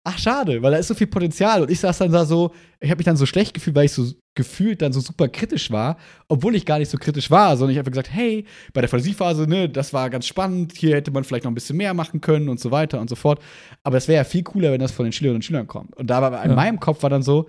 ach, 0.04 0.18
schade, 0.18 0.62
weil 0.62 0.72
da 0.72 0.78
ist 0.78 0.88
so 0.88 0.94
viel 0.94 1.06
Potenzial. 1.06 1.62
Und 1.62 1.70
ich 1.70 1.80
saß 1.80 1.98
dann 1.98 2.12
da 2.12 2.24
so, 2.24 2.52
ich 2.80 2.90
habe 2.90 2.98
mich 2.98 3.04
dann 3.04 3.16
so 3.16 3.26
schlecht 3.26 3.54
gefühlt, 3.54 3.76
weil 3.76 3.84
ich 3.84 3.92
so 3.92 4.10
gefühlt 4.34 4.80
dann 4.82 4.92
so 4.92 5.00
super 5.00 5.28
kritisch 5.28 5.70
war, 5.70 5.98
obwohl 6.28 6.56
ich 6.56 6.64
gar 6.64 6.78
nicht 6.78 6.88
so 6.90 6.96
kritisch 6.98 7.30
war, 7.30 7.56
sondern 7.56 7.72
ich 7.72 7.78
habe 7.78 7.90
gesagt, 7.90 8.10
hey, 8.10 8.46
bei 8.72 8.80
der 8.80 8.88
Fantasiephase, 8.88 9.46
ne, 9.46 9.68
das 9.68 9.92
war 9.92 10.08
ganz 10.10 10.26
spannend, 10.26 10.72
hier 10.74 10.96
hätte 10.96 11.10
man 11.10 11.22
vielleicht 11.22 11.44
noch 11.44 11.50
ein 11.50 11.54
bisschen 11.54 11.76
mehr 11.76 11.92
machen 11.94 12.20
können 12.20 12.48
und 12.48 12.58
so 12.58 12.70
weiter 12.70 13.00
und 13.00 13.10
so 13.10 13.14
fort. 13.16 13.40
Aber 13.84 13.98
es 13.98 14.08
wäre 14.08 14.16
ja 14.16 14.24
viel 14.24 14.42
cooler, 14.42 14.72
wenn 14.72 14.80
das 14.80 14.90
von 14.92 15.04
den 15.04 15.12
Schülerinnen 15.12 15.36
und 15.36 15.44
Schülern 15.44 15.66
kommt. 15.66 15.94
Und 15.96 16.08
da 16.08 16.22
war 16.22 16.42
in 16.44 16.50
Ja. 16.50 16.56
meinem 16.56 16.80
Kopf 16.80 17.02
war 17.02 17.10
dann 17.10 17.22
so, 17.22 17.48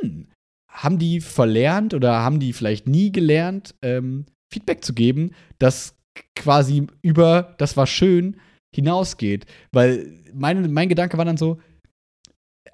hm, 0.00 0.28
haben 0.68 0.98
die 0.98 1.20
verlernt 1.20 1.92
oder 1.92 2.20
haben 2.20 2.38
die 2.40 2.52
vielleicht 2.52 2.86
nie 2.86 3.10
gelernt, 3.12 3.74
ähm, 3.82 4.26
Feedback 4.52 4.84
zu 4.84 4.94
geben, 4.94 5.32
das 5.58 5.96
quasi 6.36 6.86
über 7.02 7.54
das 7.58 7.76
war 7.76 7.86
schön 7.86 8.36
hinausgeht. 8.74 9.46
Weil 9.72 10.06
meine, 10.34 10.68
mein 10.68 10.88
Gedanke 10.88 11.18
war 11.18 11.24
dann 11.24 11.36
so, 11.36 11.58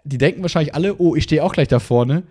die 0.05 0.19
denken 0.19 0.43
wahrscheinlich 0.43 0.75
alle, 0.75 0.97
oh, 0.97 1.15
ich 1.17 1.25
stehe 1.25 1.43
auch 1.43 1.53
gleich 1.53 1.69
da 1.69 1.79
vorne 1.79 2.25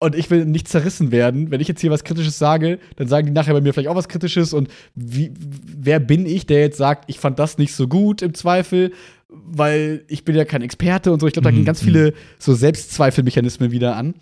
und 0.00 0.14
ich 0.14 0.30
will 0.30 0.44
nicht 0.44 0.68
zerrissen 0.68 1.12
werden. 1.12 1.50
Wenn 1.50 1.60
ich 1.60 1.68
jetzt 1.68 1.80
hier 1.80 1.90
was 1.90 2.04
Kritisches 2.04 2.38
sage, 2.38 2.78
dann 2.96 3.08
sagen 3.08 3.26
die 3.26 3.32
nachher 3.32 3.54
bei 3.54 3.60
mir 3.60 3.72
vielleicht 3.72 3.88
auch 3.88 3.96
was 3.96 4.08
Kritisches 4.08 4.52
und 4.52 4.68
wie, 4.94 5.32
wer 5.36 6.00
bin 6.00 6.26
ich, 6.26 6.46
der 6.46 6.60
jetzt 6.60 6.78
sagt, 6.78 7.04
ich 7.08 7.18
fand 7.18 7.38
das 7.38 7.58
nicht 7.58 7.74
so 7.74 7.88
gut 7.88 8.22
im 8.22 8.34
Zweifel, 8.34 8.92
weil 9.28 10.04
ich 10.08 10.24
bin 10.24 10.34
ja 10.34 10.44
kein 10.44 10.62
Experte 10.62 11.12
und 11.12 11.20
so. 11.20 11.26
Ich 11.26 11.32
glaube, 11.32 11.44
da 11.44 11.50
Mhm, 11.50 11.56
gehen 11.56 11.64
ganz 11.64 11.82
mhm. 11.82 11.86
viele 11.86 12.14
so 12.38 12.52
Selbstzweifelmechanismen 12.54 13.70
wieder 13.70 13.96
an. 13.96 14.14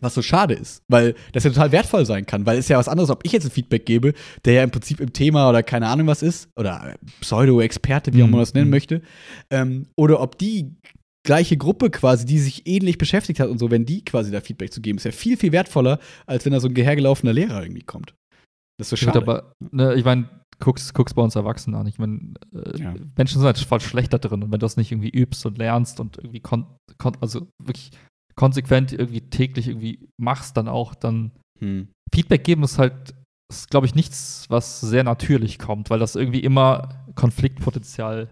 Was 0.00 0.14
so 0.14 0.22
schade 0.22 0.54
ist, 0.54 0.82
weil 0.88 1.14
das 1.32 1.44
ja 1.44 1.50
total 1.50 1.72
wertvoll 1.72 2.06
sein 2.06 2.24
kann, 2.26 2.46
weil 2.46 2.58
es 2.58 2.66
ist 2.66 2.68
ja 2.70 2.78
was 2.78 2.88
anderes, 2.88 3.10
ob 3.10 3.24
ich 3.24 3.32
jetzt 3.32 3.44
ein 3.44 3.50
Feedback 3.50 3.84
gebe, 3.86 4.14
der 4.44 4.52
ja 4.54 4.62
im 4.62 4.70
Prinzip 4.70 5.00
im 5.00 5.12
Thema 5.12 5.48
oder 5.48 5.62
keine 5.62 5.88
Ahnung 5.88 6.06
was 6.06 6.22
ist, 6.22 6.48
oder 6.56 6.94
Pseudo-Experte, 7.20 8.12
wie 8.12 8.22
auch 8.22 8.26
Mhm, 8.26 8.32
man 8.32 8.40
das 8.40 8.54
nennen 8.54 8.66
mhm. 8.66 8.70
möchte, 8.72 9.02
ähm, 9.50 9.86
oder 9.96 10.20
ob 10.20 10.38
die 10.38 10.74
gleiche 11.26 11.56
Gruppe 11.56 11.90
quasi, 11.90 12.24
die 12.24 12.38
sich 12.38 12.66
ähnlich 12.66 12.96
beschäftigt 12.96 13.40
hat 13.40 13.48
und 13.50 13.58
so, 13.58 13.70
wenn 13.70 13.84
die 13.84 14.04
quasi 14.04 14.30
da 14.30 14.40
Feedback 14.40 14.72
zu 14.72 14.80
geben, 14.80 14.98
ist 14.98 15.04
ja 15.04 15.10
viel, 15.10 15.36
viel 15.36 15.52
wertvoller, 15.52 15.98
als 16.26 16.44
wenn 16.44 16.52
da 16.52 16.60
so 16.60 16.68
ein 16.68 16.76
hergelaufener 16.76 17.32
Lehrer 17.32 17.62
irgendwie 17.62 17.82
kommt. 17.82 18.14
Das 18.78 18.90
ist 18.92 18.98
so 19.00 19.06
Gut, 19.06 19.14
schade. 19.14 19.22
aber, 19.26 19.52
ne, 19.72 19.94
ich 19.96 20.04
meine, 20.04 20.28
guckst, 20.60 20.94
guckst 20.94 21.14
bei 21.16 21.22
uns 21.22 21.34
Erwachsenen 21.36 21.76
an. 21.78 21.86
Ich 21.86 21.98
meine, 21.98 22.34
äh, 22.54 22.80
Ja. 22.80 22.94
Menschen 23.16 23.38
sind 23.40 23.44
halt 23.46 23.58
voll 23.58 23.80
schlecht 23.80 24.12
da 24.12 24.18
drin. 24.18 24.42
Und 24.42 24.52
wenn 24.52 24.58
du 24.60 24.64
das 24.64 24.76
nicht 24.76 24.92
irgendwie 24.92 25.10
übst 25.10 25.44
und 25.46 25.58
lernst 25.58 26.00
und 26.00 26.16
irgendwie 26.18 26.40
kon 26.40 26.66
kon 26.96 27.16
also 27.20 27.48
wirklich 27.62 27.90
konsequent 28.38 28.92
irgendwie 28.92 29.20
täglich 29.20 29.68
irgendwie 29.68 30.08
machst, 30.16 30.56
dann 30.56 30.68
auch, 30.68 30.94
dann 30.94 31.32
Hm. 31.60 31.88
Feedback 32.14 32.44
geben 32.44 32.62
ist 32.62 32.78
halt, 32.78 33.14
ist, 33.52 33.70
glaube 33.70 33.86
ich, 33.86 33.94
nichts, 33.94 34.46
was 34.48 34.80
sehr 34.80 35.04
natürlich 35.04 35.58
kommt, 35.58 35.90
weil 35.90 35.98
das 35.98 36.16
irgendwie 36.16 36.40
immer 36.40 37.04
Konfliktpotenzial 37.14 38.28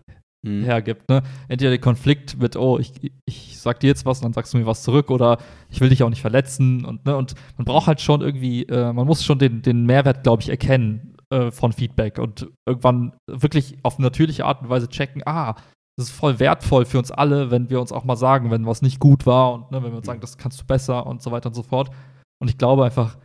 Hm. 0.46 0.62
hergibt. 0.64 1.08
Ne? 1.08 1.22
Entweder 1.48 1.70
der 1.70 1.80
Konflikt 1.80 2.38
mit, 2.38 2.54
oh, 2.54 2.78
ich, 2.78 2.92
ich 3.24 3.58
sag 3.58 3.80
dir 3.80 3.88
jetzt 3.88 4.06
was 4.06 4.18
und 4.18 4.26
dann 4.26 4.32
sagst 4.32 4.54
du 4.54 4.58
mir 4.58 4.66
was 4.66 4.82
zurück 4.82 5.10
oder 5.10 5.38
ich 5.70 5.80
will 5.80 5.88
dich 5.88 6.02
auch 6.04 6.10
nicht 6.10 6.20
verletzen 6.20 6.84
und, 6.84 7.04
ne, 7.04 7.16
und 7.16 7.34
man 7.56 7.64
braucht 7.64 7.88
halt 7.88 8.00
schon 8.00 8.20
irgendwie, 8.20 8.62
äh, 8.64 8.92
man 8.92 9.06
muss 9.06 9.24
schon 9.24 9.40
den, 9.40 9.62
den 9.62 9.86
Mehrwert, 9.86 10.22
glaube 10.22 10.42
ich, 10.42 10.48
erkennen 10.48 11.16
äh, 11.30 11.50
von 11.50 11.72
Feedback 11.72 12.18
und 12.18 12.48
irgendwann 12.68 13.14
wirklich 13.28 13.78
auf 13.82 13.98
natürliche 13.98 14.44
Art 14.44 14.62
und 14.62 14.68
Weise 14.68 14.88
checken, 14.88 15.22
ah, 15.26 15.56
das 15.96 16.06
ist 16.08 16.14
voll 16.16 16.38
wertvoll 16.38 16.84
für 16.84 16.98
uns 16.98 17.10
alle, 17.10 17.50
wenn 17.50 17.70
wir 17.70 17.80
uns 17.80 17.92
auch 17.92 18.04
mal 18.04 18.16
sagen, 18.16 18.50
wenn 18.50 18.66
was 18.66 18.82
nicht 18.82 19.00
gut 19.00 19.24
war 19.26 19.52
und 19.54 19.70
ne, 19.70 19.82
wenn 19.82 19.92
wir 19.92 19.98
uns 19.98 20.06
sagen, 20.06 20.20
das 20.20 20.36
kannst 20.36 20.60
du 20.60 20.64
besser 20.66 21.06
und 21.06 21.22
so 21.22 21.30
weiter 21.30 21.48
und 21.48 21.54
so 21.54 21.62
fort. 21.62 21.90
Und 22.38 22.48
ich 22.48 22.58
glaube 22.58 22.84
einfach, 22.84 23.16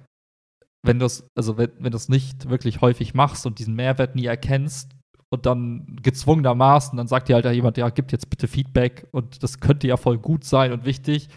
wenn 0.83 0.97
du 0.99 1.05
es, 1.05 1.27
also 1.35 1.57
wenn, 1.57 1.71
wenn 1.79 1.91
du 1.91 1.97
es 1.97 2.09
nicht 2.09 2.49
wirklich 2.49 2.81
häufig 2.81 3.13
machst 3.13 3.45
und 3.45 3.59
diesen 3.59 3.75
Mehrwert 3.75 4.15
nie 4.15 4.25
erkennst 4.25 4.91
und 5.29 5.45
dann 5.45 5.97
gezwungenermaßen, 6.01 6.97
dann 6.97 7.07
sagt 7.07 7.29
dir 7.29 7.35
halt 7.35 7.45
jemand, 7.53 7.77
ja, 7.77 7.89
gib 7.89 8.11
jetzt 8.11 8.29
bitte 8.29 8.47
Feedback 8.47 9.07
und 9.11 9.43
das 9.43 9.59
könnte 9.59 9.87
ja 9.87 9.97
voll 9.97 10.17
gut 10.17 10.43
sein 10.43 10.71
und 10.71 10.85
wichtig, 10.85 11.27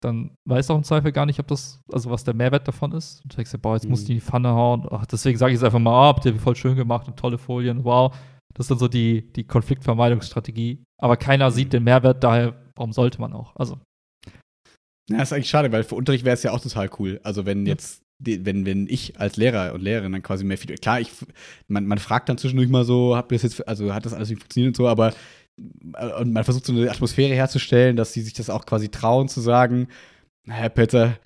dann 0.00 0.32
weiß 0.48 0.70
auch 0.70 0.76
im 0.76 0.82
Zweifel 0.84 1.12
gar 1.12 1.26
nicht, 1.26 1.38
ob 1.40 1.46
das, 1.48 1.80
also 1.92 2.10
was 2.10 2.24
der 2.24 2.34
Mehrwert 2.34 2.66
davon 2.66 2.92
ist. 2.92 3.22
Und 3.22 3.32
du 3.32 3.36
denkst 3.36 3.50
dir, 3.52 3.58
boah, 3.58 3.74
jetzt 3.74 3.84
Mhm. 3.84 3.90
musst 3.90 4.08
du 4.08 4.12
in 4.12 4.18
die 4.18 4.24
Pfanne 4.24 4.48
hauen. 4.48 4.86
Ach, 4.90 5.04
deswegen 5.06 5.38
sage 5.38 5.52
ich 5.52 5.58
es 5.58 5.62
einfach 5.64 5.78
mal, 5.78 5.92
ah, 5.92 6.08
habt 6.08 6.24
ihr 6.24 6.34
voll 6.40 6.56
schön 6.56 6.74
gemacht 6.74 7.06
und 7.06 7.18
tolle 7.18 7.38
Folien, 7.38 7.84
wow. 7.84 8.14
Das 8.54 8.64
ist 8.64 8.70
dann 8.70 8.78
so 8.78 8.88
die, 8.88 9.32
die 9.32 9.44
Konfliktvermeidungsstrategie. 9.44 10.82
Aber 10.98 11.16
keiner 11.16 11.50
sieht 11.50 11.72
den 11.72 11.84
Mehrwert, 11.84 12.22
daher, 12.24 12.60
warum 12.76 12.92
sollte 12.92 13.20
man 13.20 13.32
auch? 13.32 13.54
Also, 13.56 13.80
Ja, 15.10 15.22
ist 15.22 15.32
eigentlich 15.32 15.50
schade, 15.50 15.72
weil 15.72 15.84
für 15.84 15.94
Unterricht 15.94 16.24
wäre 16.24 16.34
es 16.34 16.42
ja 16.42 16.52
auch 16.52 16.60
total 16.60 16.90
cool. 16.98 17.20
Also 17.22 17.46
wenn 17.46 17.66
jetzt, 17.66 18.02
die, 18.18 18.44
wenn, 18.44 18.66
wenn 18.66 18.86
ich 18.88 19.18
als 19.18 19.36
Lehrer 19.36 19.72
und 19.72 19.82
Lehrerin 19.82 20.12
dann 20.12 20.22
quasi 20.22 20.44
mehr 20.44 20.58
Feedback, 20.58 20.82
klar, 20.82 21.00
ich, 21.00 21.10
man, 21.68 21.86
man 21.86 21.98
fragt 21.98 22.28
dann 22.28 22.38
zwischendurch 22.38 22.68
mal 22.68 22.84
so, 22.84 23.16
habt 23.16 23.32
ihr 23.32 23.36
das 23.36 23.42
jetzt, 23.42 23.66
also 23.66 23.94
hat 23.94 24.04
das 24.04 24.12
alles 24.14 24.28
nicht 24.28 24.40
funktioniert 24.40 24.70
und 24.70 24.76
so, 24.76 24.88
aber 24.88 25.14
äh, 25.94 26.12
und 26.20 26.32
man 26.32 26.44
versucht 26.44 26.66
so 26.66 26.72
eine 26.72 26.90
Atmosphäre 26.90 27.34
herzustellen, 27.34 27.96
dass 27.96 28.12
sie 28.12 28.22
sich 28.22 28.34
das 28.34 28.50
auch 28.50 28.66
quasi 28.66 28.88
trauen 28.88 29.28
zu 29.28 29.40
sagen, 29.40 29.88
naja, 30.46 30.68
Peter, 30.68 31.18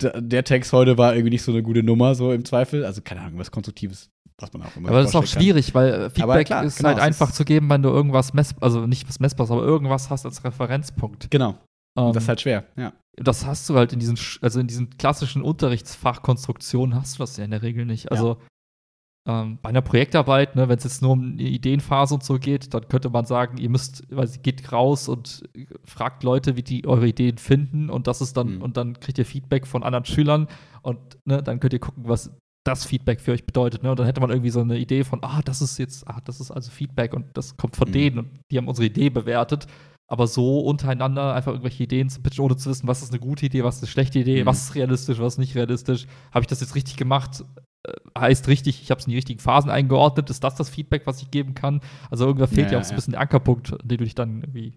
der 0.00 0.44
Text 0.44 0.72
heute 0.72 0.98
war 0.98 1.14
irgendwie 1.14 1.30
nicht 1.30 1.42
so 1.42 1.52
eine 1.52 1.62
gute 1.62 1.82
Nummer, 1.82 2.14
so 2.14 2.32
im 2.32 2.44
Zweifel. 2.44 2.84
Also 2.84 3.02
keine 3.02 3.20
Ahnung, 3.22 3.38
was 3.38 3.50
Konstruktives, 3.50 4.10
was 4.40 4.52
man 4.52 4.62
auch 4.62 4.76
immer 4.76 4.88
aber 4.88 5.00
das 5.00 5.10
ist 5.10 5.16
auch 5.16 5.26
schwierig, 5.26 5.74
weil 5.74 5.92
äh, 5.92 6.10
Feedback 6.10 6.46
klar, 6.46 6.64
ist 6.64 6.76
genau, 6.78 6.88
halt 6.90 6.98
einfach 7.00 7.28
ist- 7.30 7.36
zu 7.36 7.44
geben, 7.44 7.68
wenn 7.70 7.82
du 7.82 7.88
irgendwas 7.90 8.32
mess, 8.34 8.54
also 8.60 8.86
nicht 8.86 9.08
was 9.08 9.20
messbares, 9.20 9.50
aber 9.50 9.62
irgendwas 9.62 10.10
hast 10.10 10.24
als 10.26 10.42
Referenzpunkt. 10.44 11.22
Kann. 11.22 11.30
Genau, 11.30 11.54
Ähm, 11.98 12.12
das 12.12 12.24
ist 12.24 12.28
halt 12.28 12.40
schwer, 12.40 12.64
ja. 12.76 12.92
das 13.16 13.44
hast 13.46 13.68
du 13.68 13.74
halt 13.76 13.92
in 13.92 13.98
diesen, 13.98 14.18
also 14.42 14.60
in 14.60 14.66
diesen 14.66 14.96
klassischen 14.96 15.42
Unterrichtsfachkonstruktionen 15.42 16.94
hast 16.94 17.14
du 17.16 17.22
das 17.22 17.36
ja 17.36 17.44
in 17.44 17.50
der 17.50 17.62
Regel 17.62 17.84
nicht. 17.86 18.10
Also 18.10 18.38
ähm, 19.28 19.58
bei 19.60 19.68
einer 19.68 19.82
Projektarbeit, 19.82 20.56
ne, 20.56 20.68
wenn 20.68 20.78
es 20.78 20.84
jetzt 20.84 21.02
nur 21.02 21.12
um 21.12 21.32
eine 21.32 21.42
Ideenphase 21.42 22.14
und 22.14 22.24
so 22.24 22.38
geht, 22.38 22.72
dann 22.72 22.88
könnte 22.88 23.10
man 23.10 23.26
sagen, 23.26 23.58
ihr 23.58 23.68
müsst, 23.68 24.04
weil 24.10 24.26
sie 24.26 24.38
geht 24.40 24.72
raus 24.72 25.08
und 25.10 25.42
äh, 25.54 25.66
fragt 25.84 26.22
Leute, 26.22 26.56
wie 26.56 26.62
die 26.62 26.86
eure 26.86 27.06
Ideen 27.06 27.36
finden 27.36 27.90
und 27.90 28.06
das 28.06 28.22
ist 28.22 28.36
dann, 28.38 28.56
Mhm. 28.56 28.62
und 28.62 28.76
dann 28.78 28.98
kriegt 28.98 29.18
ihr 29.18 29.26
Feedback 29.26 29.66
von 29.66 29.82
anderen 29.82 30.06
Schülern 30.06 30.48
und 30.82 30.98
ne, 31.26 31.42
dann 31.42 31.60
könnt 31.60 31.74
ihr 31.74 31.78
gucken, 31.80 32.04
was 32.06 32.30
das 32.64 32.84
Feedback 32.84 33.20
für 33.20 33.32
euch 33.32 33.46
bedeutet. 33.46 33.82
Ne? 33.82 33.90
Und 33.90 33.98
dann 33.98 34.06
hätte 34.06 34.20
man 34.20 34.30
irgendwie 34.30 34.50
so 34.50 34.60
eine 34.60 34.78
Idee 34.78 35.04
von, 35.04 35.20
ah, 35.22 35.40
das 35.44 35.62
ist 35.62 35.78
jetzt, 35.78 36.06
ah, 36.08 36.20
das 36.24 36.40
ist 36.40 36.50
also 36.50 36.70
Feedback 36.70 37.14
und 37.14 37.26
das 37.34 37.56
kommt 37.56 37.76
von 37.76 37.88
Mhm. 37.88 37.92
denen 37.92 38.18
und 38.18 38.28
die 38.50 38.58
haben 38.58 38.68
unsere 38.68 38.86
Idee 38.86 39.10
bewertet. 39.10 39.66
Aber 40.08 40.26
so 40.26 40.58
untereinander 40.60 41.34
einfach 41.34 41.52
irgendwelche 41.52 41.84
Ideen 41.84 42.08
zu 42.10 42.20
pitchen, 42.20 42.44
ohne 42.44 42.56
zu 42.56 42.68
wissen, 42.68 42.88
was 42.88 43.00
ist 43.02 43.10
eine 43.12 43.20
gute 43.20 43.46
Idee, 43.46 43.62
was 43.64 43.76
ist 43.76 43.82
eine 43.84 43.88
schlechte 43.90 44.18
Idee, 44.18 44.42
Mhm. 44.42 44.46
was 44.46 44.64
ist 44.64 44.74
realistisch, 44.74 45.18
was 45.20 45.34
ist 45.34 45.38
nicht 45.38 45.54
realistisch. 45.54 46.06
Habe 46.32 46.42
ich 46.42 46.48
das 46.48 46.60
jetzt 46.60 46.74
richtig 46.74 46.96
gemacht? 46.96 47.44
Äh, 47.86 47.92
heißt 48.18 48.48
richtig, 48.48 48.82
ich 48.82 48.90
habe 48.90 48.98
es 49.00 49.06
in 49.06 49.10
die 49.10 49.16
richtigen 49.16 49.38
Phasen 49.40 49.70
eingeordnet. 49.70 50.28
Ist 50.28 50.42
das 50.44 50.56
das 50.56 50.68
Feedback, 50.68 51.06
was 51.06 51.22
ich 51.22 51.30
geben 51.30 51.54
kann? 51.54 51.80
Also 52.10 52.26
irgendwann 52.26 52.48
fehlt 52.48 52.66
Ja, 52.66 52.72
ja, 52.72 52.78
auch 52.80 52.84
so 52.84 52.92
ein 52.92 52.96
bisschen 52.96 53.12
der 53.12 53.20
Ankerpunkt, 53.20 53.72
an 53.72 53.78
den 53.88 53.98
du 53.98 54.04
dich 54.04 54.14
dann 54.16 54.42
irgendwie 54.42 54.76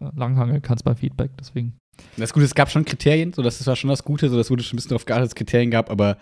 äh, 0.00 0.10
langhangeln 0.14 0.62
kannst 0.62 0.84
beim 0.84 0.96
Feedback. 0.96 1.30
Deswegen. 1.40 1.78
Das 2.16 2.32
Gute, 2.32 2.44
es 2.44 2.54
gab 2.54 2.70
schon 2.70 2.84
Kriterien, 2.84 3.32
so 3.32 3.40
das 3.42 3.66
war 3.66 3.76
schon 3.76 3.88
das 3.90 4.04
Gute, 4.04 4.28
so 4.28 4.36
das 4.36 4.50
wurde 4.50 4.62
schon 4.62 4.74
ein 4.74 4.78
bisschen 4.78 4.90
darauf 4.90 5.04
geachtet, 5.06 5.22
dass 5.24 5.30
es 5.30 5.34
Kriterien 5.36 5.70
gab, 5.70 5.90
aber 5.90 6.16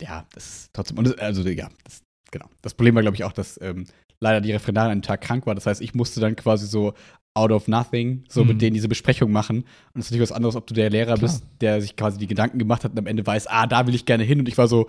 ja, 0.00 0.26
das 0.34 0.46
ist 0.46 0.70
trotzdem, 0.72 0.98
und 0.98 1.04
das, 1.08 1.18
also 1.18 1.42
ja, 1.48 1.68
das, 1.84 2.02
genau. 2.30 2.46
Das 2.62 2.74
Problem 2.74 2.94
war, 2.94 3.02
glaube 3.02 3.16
ich, 3.16 3.24
auch, 3.24 3.32
dass 3.32 3.58
ähm, 3.62 3.84
leider 4.20 4.40
die 4.40 4.52
Referendarin 4.52 4.90
an 4.92 4.98
dem 4.98 5.02
Tag 5.02 5.20
krank 5.20 5.46
war. 5.46 5.54
Das 5.54 5.66
heißt, 5.66 5.80
ich 5.80 5.94
musste 5.94 6.20
dann 6.20 6.36
quasi 6.36 6.66
so 6.66 6.94
out 7.34 7.52
of 7.52 7.68
nothing, 7.68 8.24
so 8.28 8.42
Mhm. 8.42 8.48
mit 8.48 8.62
denen 8.62 8.74
diese 8.74 8.88
Besprechung 8.88 9.30
machen. 9.30 9.58
Und 9.58 9.66
das 9.94 10.06
ist 10.06 10.10
natürlich 10.10 10.30
was 10.30 10.36
anderes, 10.36 10.56
ob 10.56 10.66
du 10.66 10.74
der 10.74 10.90
Lehrer 10.90 11.14
Klar. 11.14 11.18
bist, 11.18 11.44
der 11.60 11.80
sich 11.80 11.94
quasi 11.94 12.18
die 12.18 12.26
Gedanken 12.26 12.58
gemacht 12.58 12.82
hat 12.84 12.92
und 12.92 12.98
am 12.98 13.06
Ende 13.06 13.24
weiß, 13.26 13.46
ah, 13.46 13.66
da 13.66 13.86
will 13.86 13.94
ich 13.94 14.06
gerne 14.06 14.24
hin. 14.24 14.40
Und 14.40 14.48
ich 14.48 14.58
war 14.58 14.66
so, 14.66 14.88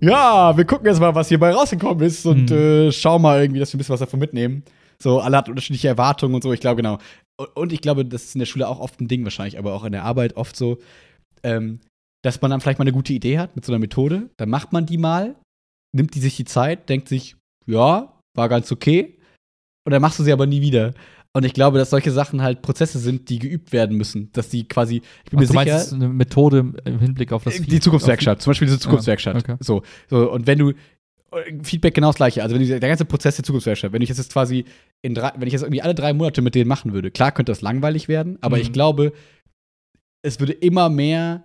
ja, 0.00 0.56
wir 0.56 0.64
gucken 0.64 0.86
jetzt 0.86 1.00
mal, 1.00 1.14
was 1.14 1.28
hierbei 1.28 1.50
rausgekommen 1.52 2.06
ist 2.06 2.26
und 2.26 2.50
Mhm. 2.50 2.56
äh, 2.56 2.92
schau 2.92 3.18
mal 3.18 3.40
irgendwie, 3.40 3.60
dass 3.60 3.72
wir 3.72 3.76
ein 3.76 3.78
bisschen 3.78 3.94
was 3.94 4.00
davon 4.00 4.20
mitnehmen. 4.20 4.62
So, 5.00 5.20
alle 5.20 5.36
hatten 5.36 5.50
unterschiedliche 5.50 5.88
Erwartungen 5.88 6.34
und 6.34 6.42
so, 6.42 6.52
ich 6.52 6.60
glaube, 6.60 6.76
genau. 6.76 6.98
Und, 7.36 7.56
und 7.56 7.72
ich 7.72 7.80
glaube, 7.80 8.04
das 8.04 8.24
ist 8.24 8.34
in 8.34 8.40
der 8.40 8.46
Schule 8.46 8.68
auch 8.68 8.80
oft 8.80 9.00
ein 9.00 9.08
Ding 9.08 9.24
wahrscheinlich, 9.24 9.58
aber 9.58 9.72
auch 9.72 9.84
in 9.84 9.92
der 9.92 10.04
Arbeit 10.04 10.36
oft 10.36 10.56
so, 10.56 10.78
ähm, 11.42 11.80
dass 12.28 12.40
man 12.42 12.50
dann 12.50 12.60
vielleicht 12.60 12.78
mal 12.78 12.84
eine 12.84 12.92
gute 12.92 13.12
Idee 13.12 13.38
hat 13.38 13.56
mit 13.56 13.64
so 13.64 13.72
einer 13.72 13.78
Methode, 13.80 14.30
dann 14.36 14.48
macht 14.48 14.72
man 14.72 14.86
die 14.86 14.98
mal, 14.98 15.36
nimmt 15.92 16.14
die 16.14 16.20
sich 16.20 16.36
die 16.36 16.44
Zeit, 16.44 16.88
denkt 16.88 17.08
sich, 17.08 17.36
ja, 17.66 18.20
war 18.34 18.48
ganz 18.48 18.70
okay, 18.72 19.18
und 19.84 19.92
dann 19.92 20.02
machst 20.02 20.18
du 20.18 20.22
sie 20.22 20.32
aber 20.32 20.46
nie 20.46 20.60
wieder. 20.60 20.92
Und 21.34 21.44
ich 21.44 21.52
glaube, 21.52 21.78
dass 21.78 21.90
solche 21.90 22.10
Sachen 22.10 22.42
halt 22.42 22.62
Prozesse 22.62 22.98
sind, 22.98 23.28
die 23.28 23.38
geübt 23.38 23.72
werden 23.72 23.96
müssen. 23.96 24.30
Dass 24.32 24.48
die 24.48 24.66
quasi, 24.66 24.96
ich 25.24 25.30
bin 25.30 25.38
Ach, 25.38 25.40
mir 25.42 25.46
du 25.46 25.52
meinst, 25.54 25.68
sicher, 25.72 25.80
es 25.80 25.86
ist 25.88 25.92
eine 25.92 26.08
Methode 26.08 26.72
im- 26.84 26.98
Hinblick 26.98 27.32
auf 27.32 27.44
das 27.44 27.56
die 27.56 27.64
Feed- 27.64 27.82
Zukunftswerkstatt, 27.82 28.40
zum 28.42 28.50
Beispiel 28.50 28.66
diese 28.66 28.80
Zukunftswerkstatt. 28.80 29.36
okay. 29.36 29.56
So, 29.60 29.82
so, 30.08 30.30
und 30.32 30.46
wenn 30.46 30.58
du 30.58 30.72
Feedback 31.62 31.94
genau 31.94 32.08
das 32.08 32.16
gleiche, 32.16 32.42
also 32.42 32.54
wenn 32.54 32.62
du, 32.62 32.68
der 32.80 32.80
ganze 32.88 33.04
Prozess 33.04 33.36
der 33.36 33.44
Zukunftswerkstatt, 33.44 33.92
wenn 33.92 34.00
ich 34.00 34.08
das 34.08 34.16
jetzt 34.18 34.32
quasi 34.32 34.64
in 35.02 35.14
drei, 35.14 35.32
wenn 35.36 35.46
ich 35.46 35.52
das 35.52 35.62
irgendwie 35.62 35.82
alle 35.82 35.94
drei 35.94 36.14
Monate 36.14 36.40
mit 36.40 36.54
denen 36.54 36.68
machen 36.68 36.94
würde, 36.94 37.10
klar 37.10 37.32
könnte 37.32 37.52
das 37.52 37.60
langweilig 37.60 38.08
werden, 38.08 38.38
aber 38.40 38.56
Mhm. 38.56 38.62
ich 38.62 38.72
glaube, 38.72 39.12
es 40.22 40.40
würde 40.40 40.54
immer 40.54 40.88
mehr, 40.88 41.44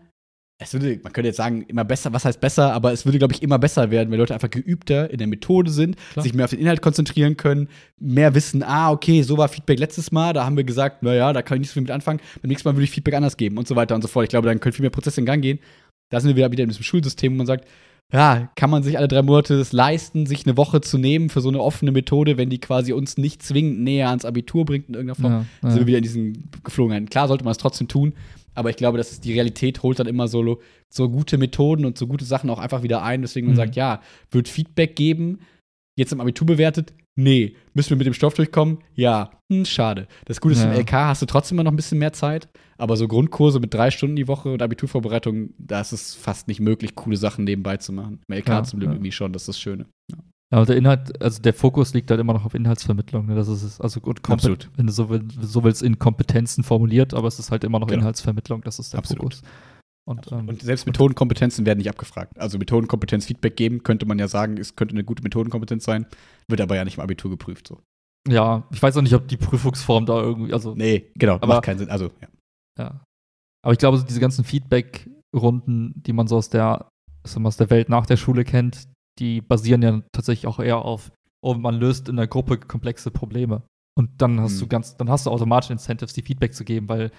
es 0.59 0.73
würde, 0.73 0.99
man 1.03 1.11
könnte 1.11 1.27
jetzt 1.27 1.37
sagen, 1.37 1.63
immer 1.63 1.83
besser, 1.83 2.13
was 2.13 2.25
heißt 2.25 2.39
besser, 2.39 2.73
aber 2.73 2.93
es 2.93 3.05
würde, 3.05 3.17
glaube 3.17 3.33
ich, 3.33 3.41
immer 3.41 3.59
besser 3.59 3.91
werden, 3.91 4.11
wenn 4.11 4.19
Leute 4.19 4.33
einfach 4.33 4.49
geübter 4.49 5.09
in 5.09 5.17
der 5.17 5.27
Methode 5.27 5.71
sind, 5.71 5.97
Klar. 6.13 6.23
sich 6.23 6.33
mehr 6.33 6.45
auf 6.45 6.51
den 6.51 6.59
Inhalt 6.59 6.81
konzentrieren 6.81 7.37
können, 7.37 7.67
mehr 7.99 8.33
wissen, 8.35 8.63
ah, 8.63 8.91
okay, 8.91 9.23
so 9.23 9.37
war 9.37 9.49
Feedback 9.49 9.79
letztes 9.79 10.11
Mal, 10.11 10.33
da 10.33 10.45
haben 10.45 10.55
wir 10.55 10.63
gesagt, 10.63 11.03
naja, 11.03 11.33
da 11.33 11.41
kann 11.41 11.57
ich 11.57 11.61
nicht 11.61 11.69
so 11.69 11.73
viel 11.73 11.83
mit 11.83 11.91
anfangen, 11.91 12.19
beim 12.41 12.49
nächsten 12.49 12.67
Mal 12.67 12.75
würde 12.75 12.85
ich 12.85 12.91
Feedback 12.91 13.15
anders 13.15 13.37
geben 13.37 13.57
und 13.57 13.67
so 13.67 13.75
weiter 13.75 13.95
und 13.95 14.01
so 14.01 14.07
fort. 14.07 14.23
Ich 14.23 14.29
glaube, 14.29 14.47
dann 14.47 14.59
können 14.59 14.73
viel 14.73 14.83
mehr 14.83 14.89
Prozesse 14.89 15.19
in 15.19 15.25
Gang 15.25 15.41
gehen. 15.41 15.59
Da 16.09 16.19
sind 16.19 16.29
wir 16.29 16.35
wieder, 16.35 16.51
wieder 16.51 16.63
in 16.63 16.69
diesem 16.69 16.83
Schulsystem, 16.83 17.33
wo 17.33 17.37
man 17.37 17.47
sagt, 17.47 17.67
ja, 18.11 18.51
kann 18.55 18.69
man 18.69 18.83
sich 18.83 18.97
alle 18.99 19.07
drei 19.07 19.23
Monate 19.23 19.57
das 19.57 19.71
leisten, 19.71 20.27
sich 20.27 20.45
eine 20.45 20.55
Woche 20.55 20.81
zu 20.81 20.99
nehmen 20.99 21.29
für 21.29 21.41
so 21.41 21.49
eine 21.49 21.59
offene 21.59 21.91
Methode, 21.91 22.37
wenn 22.37 22.49
die 22.49 22.59
quasi 22.59 22.93
uns 22.93 23.17
nicht 23.17 23.41
zwingend 23.41 23.81
näher 23.81 24.09
ans 24.09 24.23
Abitur 24.23 24.65
bringt 24.65 24.87
in 24.87 24.93
irgendeiner 24.93 25.15
Form? 25.15 25.45
Ja, 25.63 25.69
sind 25.71 25.79
wir 25.79 25.81
ja. 25.81 25.87
wieder 25.87 25.97
in 25.97 26.03
diesen 26.03 26.49
Geflogenheiten. 26.63 27.09
Klar 27.09 27.27
sollte 27.27 27.43
man 27.43 27.51
es 27.51 27.57
trotzdem 27.57 27.87
tun, 27.87 28.13
aber 28.55 28.69
ich 28.69 28.75
glaube, 28.75 28.97
dass 28.97 29.19
die 29.19 29.33
Realität 29.33 29.83
holt 29.83 29.99
dann 29.99 30.07
immer 30.07 30.27
so, 30.27 30.59
so 30.93 31.09
gute 31.09 31.37
Methoden 31.37 31.85
und 31.85 31.97
so 31.97 32.07
gute 32.07 32.25
Sachen 32.25 32.49
auch 32.49 32.59
einfach 32.59 32.83
wieder 32.83 33.03
ein. 33.03 33.21
Deswegen 33.21 33.47
man 33.47 33.53
Mhm. 33.55 33.57
sagt, 33.57 33.75
ja, 33.75 34.01
wird 34.31 34.47
Feedback 34.47 34.95
geben, 34.95 35.39
jetzt 35.97 36.11
im 36.13 36.21
Abitur 36.21 36.47
bewertet? 36.47 36.93
Nee. 37.15 37.55
Müssen 37.75 37.91
wir 37.91 37.97
mit 37.97 38.07
dem 38.07 38.13
Stoff 38.15 38.33
durchkommen? 38.33 38.79
Ja. 38.95 39.31
Hm, 39.51 39.65
schade. 39.65 40.07
Das 40.25 40.41
Gute 40.41 40.53
ist, 40.55 40.63
Ja. 40.63 40.71
im 40.73 40.79
LK 40.79 40.91
hast 41.09 41.21
du 41.21 41.27
trotzdem 41.27 41.55
immer 41.57 41.63
noch 41.63 41.71
ein 41.71 41.75
bisschen 41.75 41.99
mehr 41.99 42.11
Zeit, 42.13 42.49
aber 42.77 42.97
so 42.97 43.07
Grundkurse 43.07 43.59
mit 43.59 43.71
drei 43.73 43.91
Stunden 43.91 44.15
die 44.15 44.27
Woche 44.27 44.51
und 44.51 44.61
Abiturvorbereitung, 44.63 45.51
da 45.59 45.79
ist 45.81 45.91
es 45.91 46.15
fast 46.15 46.47
nicht 46.47 46.59
möglich, 46.59 46.95
coole 46.95 47.15
Sachen 47.17 47.43
nebenbei 47.45 47.77
zu 47.77 47.93
machen. 47.93 48.21
Im 48.27 48.33
LK 48.35 48.47
Ja, 48.49 48.63
zum 48.63 48.79
Glück 48.79 48.89
ja. 48.89 48.95
irgendwie 48.95 49.11
schon, 49.11 49.31
das 49.31 49.43
ist 49.43 49.47
das 49.49 49.59
Schöne. 49.59 49.85
Ja, 50.11 50.17
und 50.59 50.69
der 50.69 50.75
Inhalt, 50.77 51.21
also 51.21 51.41
der 51.41 51.53
Fokus 51.53 51.93
liegt 51.93 52.11
halt 52.11 52.19
immer 52.19 52.33
noch 52.33 52.45
auf 52.45 52.53
Inhaltsvermittlung. 52.53 53.25
Ne? 53.25 53.35
Das 53.35 53.47
ist 53.47 53.63
es. 53.63 53.81
Also 53.81 53.99
gut, 54.01 54.19
Absolut. 54.29 54.69
wenn 54.75 54.87
du 54.87 54.91
so, 54.93 55.09
so 55.41 55.63
willst, 55.63 55.81
in 55.81 55.97
Kompetenzen 55.99 56.63
formuliert, 56.63 57.13
aber 57.13 57.27
es 57.27 57.39
ist 57.39 57.49
halt 57.51 57.63
immer 57.63 57.79
noch 57.79 57.87
Genau. 57.87 58.01
Inhaltsvermittlung, 58.01 58.61
das 58.61 58.77
ist 58.79 58.93
der 58.93 58.99
Absolut. 58.99 59.35
Fokus. 59.35 59.41
Und, 60.05 60.31
ähm, 60.33 60.49
Und 60.49 60.61
selbst 60.61 60.85
Methodenkompetenzen 60.85 61.65
werden 61.65 61.77
nicht 61.77 61.89
abgefragt. 61.89 62.37
Also 62.37 62.57
Methodenkompetenz 62.57 63.25
Feedback 63.25 63.55
geben, 63.55 63.83
könnte 63.83 64.05
man 64.05 64.19
ja 64.19 64.27
sagen, 64.27 64.57
es 64.57 64.75
könnte 64.75 64.93
eine 64.95 65.05
gute 65.05 65.23
Methodenkompetenz 65.23 65.85
sein, 65.85 66.05
wird 66.49 66.59
aber 66.59 66.75
ja 66.75 66.83
nicht 66.83 66.97
im 66.97 67.03
Abitur 67.03 67.31
geprüft. 67.31 67.67
So. 67.69 67.79
ja, 68.27 68.67
ich 68.71 68.81
weiß 68.83 68.97
auch 68.97 69.01
nicht, 69.01 69.13
ob 69.15 69.27
die 69.29 69.37
Prüfungsform 69.37 70.05
da 70.05 70.21
irgendwie, 70.21 70.51
also 70.53 70.75
Nee, 70.75 71.09
genau, 71.15 71.35
Aber- 71.35 71.47
macht 71.47 71.63
keinen 71.63 71.77
Sinn. 71.79 71.89
Also, 71.89 72.11
ja. 72.21 72.27
Ja. 72.77 73.03
Aber 73.63 73.71
ich 73.71 73.79
glaube, 73.79 73.97
so 73.97 74.03
diese 74.05 74.19
ganzen 74.19 74.43
Feedback-Runden, 74.43 75.93
die 76.03 76.13
man 76.13 76.27
so 76.27 76.35
aus 76.37 76.49
der, 76.49 76.89
wir, 77.25 77.45
aus 77.45 77.57
der 77.57 77.69
Welt 77.69 77.87
nach 77.89 78.05
der 78.05 78.17
Schule 78.17 78.43
kennt, 78.43 78.87
die 79.19 79.41
basieren 79.41 79.81
ja 79.81 80.01
tatsächlich 80.11 80.47
auch 80.47 80.59
eher 80.59 80.79
auf, 80.83 81.11
oh, 81.43 81.53
man 81.55 81.75
löst 81.75 82.09
in 82.09 82.15
der 82.15 82.27
Gruppe 82.27 82.57
komplexe 82.57 83.11
Probleme. 83.11 83.63
Und 83.97 84.09
dann 84.21 84.39
hast 84.41 84.55
Mhm. 84.55 84.59
du 84.61 84.67
ganz, 84.67 84.97
dann 84.97 85.09
hast 85.09 85.25
du 85.25 85.29
automatisch 85.31 85.69
Incentives, 85.69 86.13
die 86.13 86.23
Feedback 86.23 86.53
zu 86.55 86.63
geben, 86.63 86.89
weil, 86.89 87.11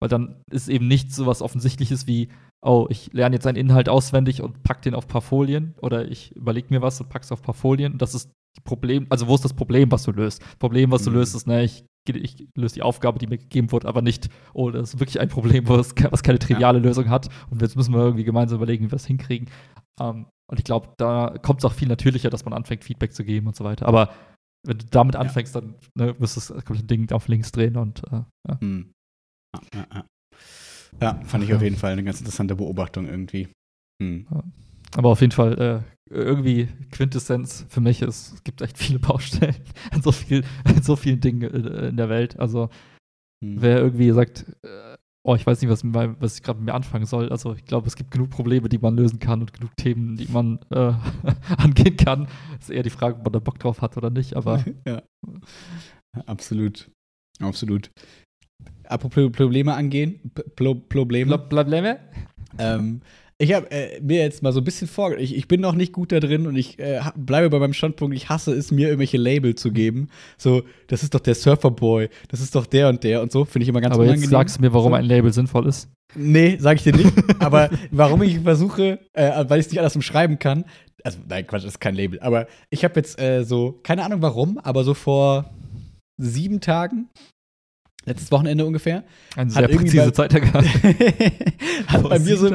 weil 0.00 0.08
dann 0.08 0.40
ist 0.50 0.68
eben 0.68 0.88
nicht 0.88 1.12
so 1.12 1.26
was 1.26 1.42
Offensichtliches 1.42 2.06
wie, 2.06 2.28
oh, 2.64 2.86
ich 2.88 3.12
lerne 3.12 3.36
jetzt 3.36 3.46
einen 3.46 3.58
Inhalt 3.58 3.88
auswendig 3.90 4.40
und 4.40 4.62
pack 4.62 4.80
den 4.82 4.94
auf 4.94 5.04
ein 5.04 5.08
paar 5.08 5.20
Folien 5.20 5.74
oder 5.82 6.10
ich 6.10 6.34
überlege 6.34 6.68
mir 6.70 6.80
was 6.80 7.00
und 7.00 7.10
pack's 7.10 7.30
auf 7.30 7.40
ein 7.40 7.44
paar 7.44 7.54
Folien. 7.54 7.92
Und 7.92 8.00
das 8.02 8.14
ist 8.14 8.30
Problem, 8.62 9.06
also 9.10 9.26
wo 9.26 9.34
ist 9.34 9.44
das 9.44 9.52
Problem, 9.52 9.90
was 9.90 10.04
du 10.04 10.12
löst? 10.12 10.40
Problem, 10.60 10.90
was 10.92 11.02
du 11.02 11.10
Mhm. 11.10 11.16
löst, 11.16 11.34
ist, 11.34 11.46
ne, 11.46 11.64
ich, 11.64 11.84
ich 12.08 12.46
löse 12.56 12.74
die 12.76 12.82
Aufgabe, 12.82 13.18
die 13.18 13.26
mir 13.26 13.36
gegeben 13.38 13.72
wurde, 13.72 13.88
aber 13.88 14.00
nicht, 14.00 14.28
oh, 14.52 14.70
das 14.70 14.94
ist 14.94 15.00
wirklich 15.00 15.18
ein 15.20 15.28
Problem, 15.28 15.68
was, 15.68 15.94
ke- 15.96 16.10
was 16.12 16.22
keine 16.22 16.38
triviale 16.38 16.78
Lösung 16.78 17.10
hat. 17.10 17.28
Und 17.50 17.60
jetzt 17.62 17.74
müssen 17.76 17.92
wir 17.92 18.00
irgendwie 18.00 18.24
gemeinsam 18.24 18.58
überlegen, 18.58 18.84
wie 18.84 18.88
wir 18.90 18.96
das 18.96 19.06
hinkriegen. 19.06 19.50
Ähm, 20.00 20.26
und 20.50 20.58
ich 20.58 20.64
glaube, 20.64 20.92
da 20.98 21.36
kommt 21.42 21.60
es 21.60 21.64
auch 21.64 21.72
viel 21.72 21.88
natürlicher, 21.88 22.30
dass 22.30 22.44
man 22.44 22.52
anfängt, 22.54 22.84
Feedback 22.84 23.14
zu 23.14 23.24
geben 23.24 23.46
und 23.46 23.56
so 23.56 23.64
weiter. 23.64 23.86
Aber 23.86 24.12
wenn 24.66 24.78
du 24.78 24.86
damit 24.86 25.16
anfängst, 25.16 25.54
dann 25.54 25.74
ne, 25.94 26.18
wirst 26.20 26.36
du 26.36 26.40
das 26.54 26.64
komplette 26.64 26.86
Ding 26.86 27.10
auf 27.12 27.28
links 27.28 27.52
drehen 27.52 27.76
und 27.76 28.02
äh, 28.12 28.22
ja. 28.48 28.60
Hm. 28.60 28.92
Ja, 29.54 29.60
ja, 29.74 29.86
ja. 29.94 30.04
ja, 31.00 31.20
fand 31.24 31.44
ich 31.44 31.50
Ja. 31.50 31.56
auf 31.56 31.62
jeden 31.62 31.76
Fall 31.76 31.92
eine 31.92 32.04
ganz 32.04 32.18
interessante 32.20 32.56
Beobachtung 32.56 33.06
irgendwie. 33.06 33.48
Hm. 34.02 34.26
Aber 34.96 35.10
auf 35.10 35.20
jeden 35.20 35.32
Fall 35.32 35.84
äh, 36.10 36.12
irgendwie 36.14 36.66
Quintessenz 36.92 37.66
für 37.68 37.80
mich 37.80 38.02
ist, 38.02 38.32
es 38.34 38.44
gibt 38.44 38.60
echt 38.62 38.78
viele 38.78 38.98
Baustellen 39.00 39.56
an 39.90 40.02
so, 40.02 40.12
viel, 40.12 40.44
an 40.64 40.82
so 40.82 40.96
vielen 40.96 41.20
Dingen 41.20 41.42
äh, 41.42 41.88
in 41.88 41.96
der 41.96 42.08
Welt. 42.08 42.38
Also 42.38 42.68
Hm. 43.42 43.60
wer 43.60 43.78
irgendwie 43.80 44.10
sagt, 44.12 44.46
äh, 44.62 44.93
oh, 45.26 45.34
ich 45.34 45.46
weiß 45.46 45.60
nicht, 45.62 45.70
was, 45.70 45.82
was 45.84 46.36
ich 46.36 46.42
gerade 46.42 46.58
mit 46.58 46.66
mir 46.66 46.74
anfangen 46.74 47.06
soll. 47.06 47.30
Also 47.30 47.54
ich 47.54 47.64
glaube, 47.64 47.86
es 47.86 47.96
gibt 47.96 48.10
genug 48.10 48.30
Probleme, 48.30 48.68
die 48.68 48.78
man 48.78 48.94
lösen 48.96 49.18
kann 49.18 49.40
und 49.40 49.52
genug 49.52 49.74
Themen, 49.76 50.16
die 50.16 50.28
man 50.30 50.60
äh, 50.70 50.92
angehen 51.56 51.96
kann. 51.96 52.28
Ist 52.60 52.70
eher 52.70 52.82
die 52.82 52.90
Frage, 52.90 53.16
ob 53.16 53.24
man 53.24 53.32
da 53.32 53.38
Bock 53.38 53.58
drauf 53.58 53.80
hat 53.80 53.96
oder 53.96 54.10
nicht. 54.10 54.36
Aber 54.36 54.62
ja. 54.86 55.02
Absolut. 56.26 56.90
Absolut. 57.40 57.90
Apropos 58.84 59.32
Probleme 59.32 59.74
angehen, 59.74 60.20
P- 60.34 60.78
Probleme. 60.88 61.38
Probleme? 61.38 61.98
Ähm, 62.58 63.00
ich 63.38 63.52
habe 63.52 63.70
äh, 63.70 64.00
mir 64.00 64.18
jetzt 64.18 64.42
mal 64.42 64.52
so 64.52 64.60
ein 64.60 64.64
bisschen 64.64 64.86
vor. 64.86 65.16
Ich, 65.18 65.34
ich 65.36 65.48
bin 65.48 65.60
noch 65.60 65.74
nicht 65.74 65.92
gut 65.92 66.12
da 66.12 66.20
drin 66.20 66.46
und 66.46 66.56
ich 66.56 66.78
äh, 66.78 67.00
bleibe 67.16 67.50
bei 67.50 67.58
meinem 67.58 67.72
Standpunkt. 67.72 68.16
Ich 68.16 68.28
hasse 68.28 68.52
es, 68.52 68.70
mir 68.70 68.88
irgendwelche 68.88 69.16
Label 69.16 69.54
zu 69.54 69.72
geben. 69.72 70.08
So, 70.38 70.62
das 70.86 71.02
ist 71.02 71.14
doch 71.14 71.20
der 71.20 71.34
Surferboy, 71.34 72.08
das 72.28 72.40
ist 72.40 72.54
doch 72.54 72.66
der 72.66 72.88
und 72.88 73.02
der 73.02 73.22
und 73.22 73.32
so. 73.32 73.44
Finde 73.44 73.64
ich 73.64 73.68
immer 73.68 73.80
ganz 73.80 73.94
Aber 73.94 74.02
unangenehm. 74.04 74.22
jetzt 74.22 74.30
sagst 74.30 74.58
du 74.58 74.62
mir, 74.62 74.72
warum 74.72 74.92
So. 74.92 74.96
ein 74.96 75.04
Label 75.04 75.32
sinnvoll 75.32 75.66
ist. 75.66 75.88
Nee, 76.14 76.56
sag 76.60 76.76
ich 76.76 76.84
dir 76.84 76.94
nicht. 76.94 77.12
aber 77.40 77.70
warum 77.90 78.22
ich 78.22 78.38
versuche, 78.40 79.00
äh, 79.14 79.44
weil 79.48 79.58
ich 79.58 79.66
es 79.66 79.72
nicht 79.72 79.80
anders 79.80 79.96
umschreiben 79.96 80.38
kann. 80.38 80.64
Also, 81.02 81.18
nein, 81.28 81.46
Quatsch, 81.46 81.64
das 81.64 81.72
ist 81.72 81.80
kein 81.80 81.96
Label. 81.96 82.20
Aber 82.20 82.46
ich 82.70 82.84
habe 82.84 82.94
jetzt 82.96 83.20
äh, 83.20 83.44
so, 83.44 83.80
keine 83.82 84.04
Ahnung 84.04 84.22
warum, 84.22 84.58
aber 84.58 84.84
so 84.84 84.94
vor 84.94 85.50
sieben 86.16 86.60
Tagen, 86.60 87.08
letztes 88.06 88.30
Wochenende 88.32 88.64
ungefähr, 88.66 89.04
Eine 89.36 89.54
Hat 89.54 89.68
sehr 89.68 89.78
präzise 89.78 90.04
bei- 90.06 90.10
Zeitangabe. 90.10 90.66
hat, 91.86 92.00
Vor 92.00 92.10
bei 92.10 92.18
mir 92.18 92.36
so, 92.36 92.50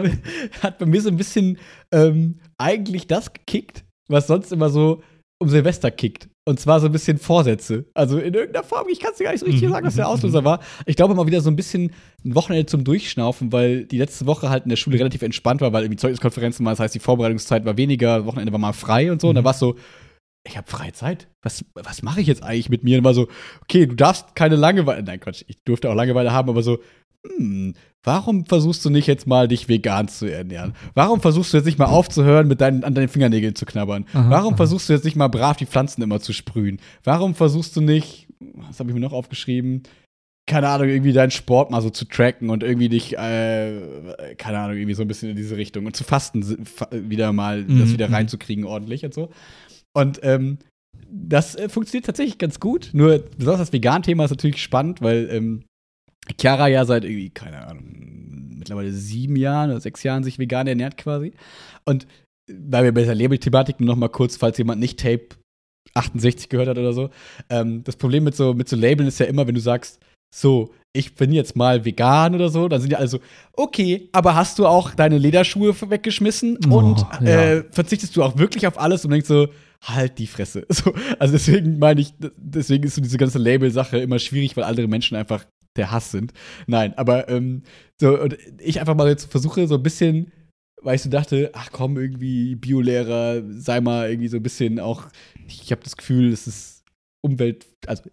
hat 0.62 0.78
bei 0.80 0.86
mir 0.86 1.02
so 1.02 1.10
ein 1.10 1.18
bisschen 1.18 1.58
ähm, 1.92 2.40
eigentlich 2.58 3.08
das 3.08 3.34
gekickt, 3.34 3.84
was 4.08 4.28
sonst 4.28 4.52
immer 4.52 4.70
so 4.70 5.02
um 5.42 5.50
Silvester 5.50 5.90
kickt. 5.92 6.28
Und 6.46 6.60
zwar 6.60 6.80
so 6.80 6.88
ein 6.88 6.92
bisschen 6.92 7.18
Vorsätze. 7.20 7.86
Also 7.94 8.18
in 8.18 8.34
irgendeiner 8.34 8.64
Form, 8.66 8.88
ich 8.92 9.00
kann 9.00 9.12
es 9.12 9.18
dir 9.20 9.26
gar 9.26 9.32
nicht 9.32 9.42
so 9.42 9.46
richtig 9.46 9.64
Mhm, 9.68 9.72
sagen, 9.72 9.86
was 9.88 9.96
der 9.96 10.06
mhm, 10.08 10.12
Auslöser 10.14 10.44
war. 10.44 10.60
Ich 10.88 10.96
glaube 10.96 11.14
mal 11.14 11.28
wieder 11.28 11.42
so 11.42 11.50
ein 11.50 11.56
bisschen 11.56 11.92
ein 12.26 12.34
Wochenende 12.36 12.66
zum 12.66 12.84
Durchschnaufen, 12.84 13.52
weil 13.54 13.86
die 13.86 14.00
letzte 14.00 14.26
Woche 14.26 14.50
halt 14.50 14.64
in 14.64 14.70
der 14.70 14.76
Schule 14.76 14.98
relativ 14.98 15.22
entspannt 15.22 15.62
war, 15.62 15.72
weil 15.74 15.84
irgendwie 15.84 15.98
Zeugniskonferenzen 15.98 16.66
waren, 16.66 16.72
das 16.74 16.80
heißt, 16.80 16.96
die 16.96 17.00
Vorbereitungszeit 17.00 17.66
war 17.66 17.78
weniger, 17.78 18.26
Wochenende 18.26 18.52
war 18.52 18.60
mal 18.60 18.74
frei 18.74 19.12
und 19.12 19.22
so. 19.22 19.30
Und 19.30 19.36
da 19.36 19.42
Mhm. 19.42 19.46
war 19.46 19.52
es 19.52 19.60
so, 19.60 19.76
ich 20.44 20.58
habe 20.58 20.70
freie 20.70 20.94
Zeit. 20.94 21.28
Was, 21.42 21.66
was 21.74 22.02
mache 22.02 22.22
ich 22.22 22.28
jetzt 22.28 22.44
eigentlich 22.44 22.70
mit 22.70 22.84
mir? 22.84 22.98
Und 22.98 23.04
war 23.04 23.14
so, 23.14 23.28
okay, 23.62 23.86
du 23.86 23.96
darfst 23.96 24.36
keine 24.36 24.56
Langeweile. 24.56 25.04
Nein, 25.04 25.20
Quatsch, 25.20 25.44
ich 25.48 25.64
durfte 25.64 25.90
auch 25.90 25.96
Langeweile 25.96 26.32
haben, 26.32 26.50
aber 26.50 26.64
so, 26.64 26.80
hm, 27.26 27.74
warum 28.04 28.46
versuchst 28.46 28.84
du 28.86 28.90
nicht 28.90 29.08
jetzt 29.08 29.28
mal 29.28 29.48
dich 29.48 29.68
vegan 29.68 30.08
zu 30.08 30.26
ernähren? 30.26 30.74
Warum 30.94 31.22
versuchst 31.22 31.54
du 31.54 31.58
jetzt 31.58 31.66
nicht 31.66 31.78
mal 31.78 31.86
aufzuhören, 31.86 32.48
mit 32.48 32.62
deinen, 32.62 32.84
an 32.84 32.96
deinen 32.96 33.10
Fingernägeln 33.10 33.56
zu 33.56 33.66
knabbern? 33.66 34.06
Aha, 34.14 34.30
warum 34.30 34.54
aha. 34.54 34.58
versuchst 34.58 34.88
du 34.88 34.94
jetzt 34.94 35.06
nicht 35.06 35.18
mal 35.18 35.28
brav 35.28 35.58
die 35.58 35.66
Pflanzen 35.66 36.02
immer 36.02 36.20
zu 36.20 36.34
sprühen? 36.34 36.80
Warum 37.04 37.36
versuchst 37.36 37.76
du 37.76 37.82
nicht, 37.82 38.28
was 38.40 38.80
habe 38.80 38.90
ich 38.90 38.94
mir 38.94 39.02
noch 39.02 39.14
aufgeschrieben? 39.14 39.84
Keine 40.48 40.70
Ahnung, 40.70 40.88
irgendwie 40.88 41.14
deinen 41.14 41.30
Sport 41.30 41.70
mal 41.70 41.82
so 41.82 41.92
zu 41.92 42.06
tracken 42.06 42.50
und 42.50 42.64
irgendwie 42.64 42.90
dich, 42.90 43.16
äh, 43.18 44.36
keine 44.38 44.60
Ahnung, 44.60 44.78
irgendwie 44.78 44.96
so 44.96 45.04
ein 45.04 45.08
bisschen 45.08 45.30
in 45.30 45.36
diese 45.36 45.58
Richtung 45.58 45.86
und 45.86 45.96
zu 45.96 46.04
fasten 46.04 46.44
wieder 46.92 47.34
mal, 47.34 47.66
das 47.66 47.90
Mhm, 47.90 47.94
wieder 47.94 48.08
mhm. 48.08 48.16
reinzukriegen 48.16 48.66
ordentlich 48.66 49.06
und 49.06 49.14
so. 49.14 49.30
Und 49.96 50.20
ähm, 50.24 50.60
das 51.12 51.56
äh, 51.56 51.70
funktioniert 51.70 52.06
tatsächlich 52.06 52.38
ganz 52.38 52.60
gut. 52.60 52.90
Nur 52.94 53.20
besonders 53.38 53.60
das 53.62 53.74
Vegan-Thema 53.74 54.26
ist 54.26 54.32
natürlich 54.32 54.62
spannend, 54.62 55.02
weil 55.02 55.30
ähm, 55.32 55.64
Chiara 56.40 56.68
ja 56.68 56.86
seit 56.86 57.04
irgendwie, 57.04 57.30
keine 57.30 57.66
Ahnung, 57.68 58.56
mittlerweile 58.58 58.92
sieben 58.92 59.36
Jahren 59.36 59.72
oder 59.72 59.80
sechs 59.80 60.04
Jahren 60.04 60.24
sich 60.24 60.38
vegan 60.38 60.68
ernährt 60.68 60.98
quasi. 60.98 61.34
Und 61.86 62.06
weil 62.52 62.84
wir 62.84 62.94
bei 62.94 63.02
dieser 63.02 63.16
Label-Thematik 63.16 63.80
nur 63.80 63.88
noch 63.88 63.96
mal 63.96 64.10
kurz, 64.10 64.38
falls 64.38 64.58
jemand 64.58 64.80
nicht 64.80 65.00
Tape 65.00 65.28
68 65.94 66.50
gehört 66.50 66.68
hat 66.68 66.78
oder 66.78 66.94
so, 66.94 67.10
ähm, 67.50 67.84
das 67.84 67.96
Problem 67.96 68.24
mit 68.24 68.36
so, 68.36 68.54
mit 68.54 68.70
so 68.70 68.76
Labeln 68.76 69.08
ist 69.08 69.20
ja 69.20 69.26
immer, 69.26 69.48
wenn 69.48 69.56
du 69.56 69.62
sagst, 69.62 70.00
so, 70.36 70.74
ich 70.96 71.16
bin 71.16 71.32
jetzt 71.32 71.56
mal 71.56 71.86
vegan 71.86 72.36
oder 72.36 72.50
so, 72.50 72.68
dann 72.68 72.82
sind 72.82 72.92
die 72.92 72.96
alle 72.96 73.08
so, 73.08 73.20
okay, 73.54 74.10
aber 74.12 74.36
hast 74.36 74.60
du 74.60 74.68
auch 74.68 74.94
deine 74.94 75.18
Lederschuhe 75.18 75.74
weggeschmissen 75.90 76.60
Oh, 76.70 76.78
und 76.78 77.06
ja. 77.22 77.28
äh, 77.28 77.64
verzichtest 77.72 78.16
du 78.16 78.24
auch 78.24 78.38
wirklich 78.38 78.68
auf 78.68 78.80
alles 78.80 79.06
und 79.06 79.12
denkst 79.12 79.28
so, 79.28 79.48
halt 79.84 80.18
die 80.20 80.28
Fresse. 80.28 80.66
So, 80.72 80.94
also 81.20 81.34
deswegen 81.34 81.80
meine 81.80 82.02
ich, 82.02 82.14
deswegen 82.38 82.84
ist 82.84 82.96
so 82.96 83.02
diese 83.02 83.18
ganze 83.18 83.38
Label-Sache 83.40 83.98
immer 84.00 84.20
schwierig, 84.20 84.56
weil 84.58 84.64
andere 84.66 84.88
Menschen 84.88 85.16
einfach 85.18 85.46
der 85.78 85.92
Hass 85.92 86.12
sind. 86.12 86.34
Nein, 86.68 86.94
aber 86.98 87.30
ähm, 87.30 87.64
so, 88.02 88.20
und 88.20 88.38
ich 88.60 88.80
einfach 88.80 88.96
mal 88.96 89.08
jetzt 89.08 89.32
versuche, 89.32 89.68
so 89.68 89.76
ein 89.76 89.84
bisschen, 89.84 90.32
weil 90.82 90.96
ich 90.96 91.02
so 91.02 91.10
dachte, 91.10 91.52
ach 91.54 91.70
komm, 91.72 91.98
irgendwie 91.98 92.56
Biolehrer, 92.56 93.44
sei 93.52 93.80
mal 93.80 94.10
irgendwie 94.10 94.28
so 94.30 94.38
ein 94.38 94.44
bisschen 94.44 94.80
auch, 94.80 95.08
ich 95.48 95.72
habe 95.72 95.84
das 95.84 95.96
Gefühl, 95.96 96.32
es 96.34 96.48
ist 96.48 96.84
Umwelt, 97.22 97.68
also 97.86 98.04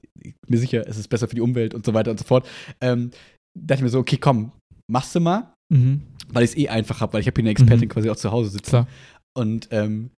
mir 0.49 0.59
sicher, 0.59 0.85
es 0.87 0.99
ist 0.99 1.09
besser 1.09 1.29
für 1.29 1.35
die 1.37 1.41
Umwelt 1.41 1.75
und 1.75 1.87
so 1.87 1.95
weiter 1.95 2.11
und 2.11 2.19
so 2.19 2.25
fort. 2.25 2.49
Ähm, 2.81 3.11
dachte 3.59 3.81
ich 3.81 3.85
mir 3.85 3.89
so, 3.89 4.01
okay, 4.01 4.17
komm, 4.19 4.53
machst 4.91 5.15
du 5.15 5.21
mal, 5.21 5.53
Mhm. 5.73 6.03
weil 6.29 6.45
ich 6.45 6.51
es 6.51 6.57
eh 6.57 6.69
einfach 6.69 7.01
habe, 7.01 7.13
weil 7.15 7.21
ich 7.21 7.27
habe 7.27 7.35
hier 7.41 7.43
eine 7.45 7.51
Expertin 7.51 7.87
Mhm. 7.89 7.93
quasi 7.93 8.11
auch 8.11 8.17
zu 8.17 8.31
Hause 8.31 8.51
sitzen 8.51 8.71
Klar. 8.71 8.89
und 9.37 9.69
ähm, 9.73 10.11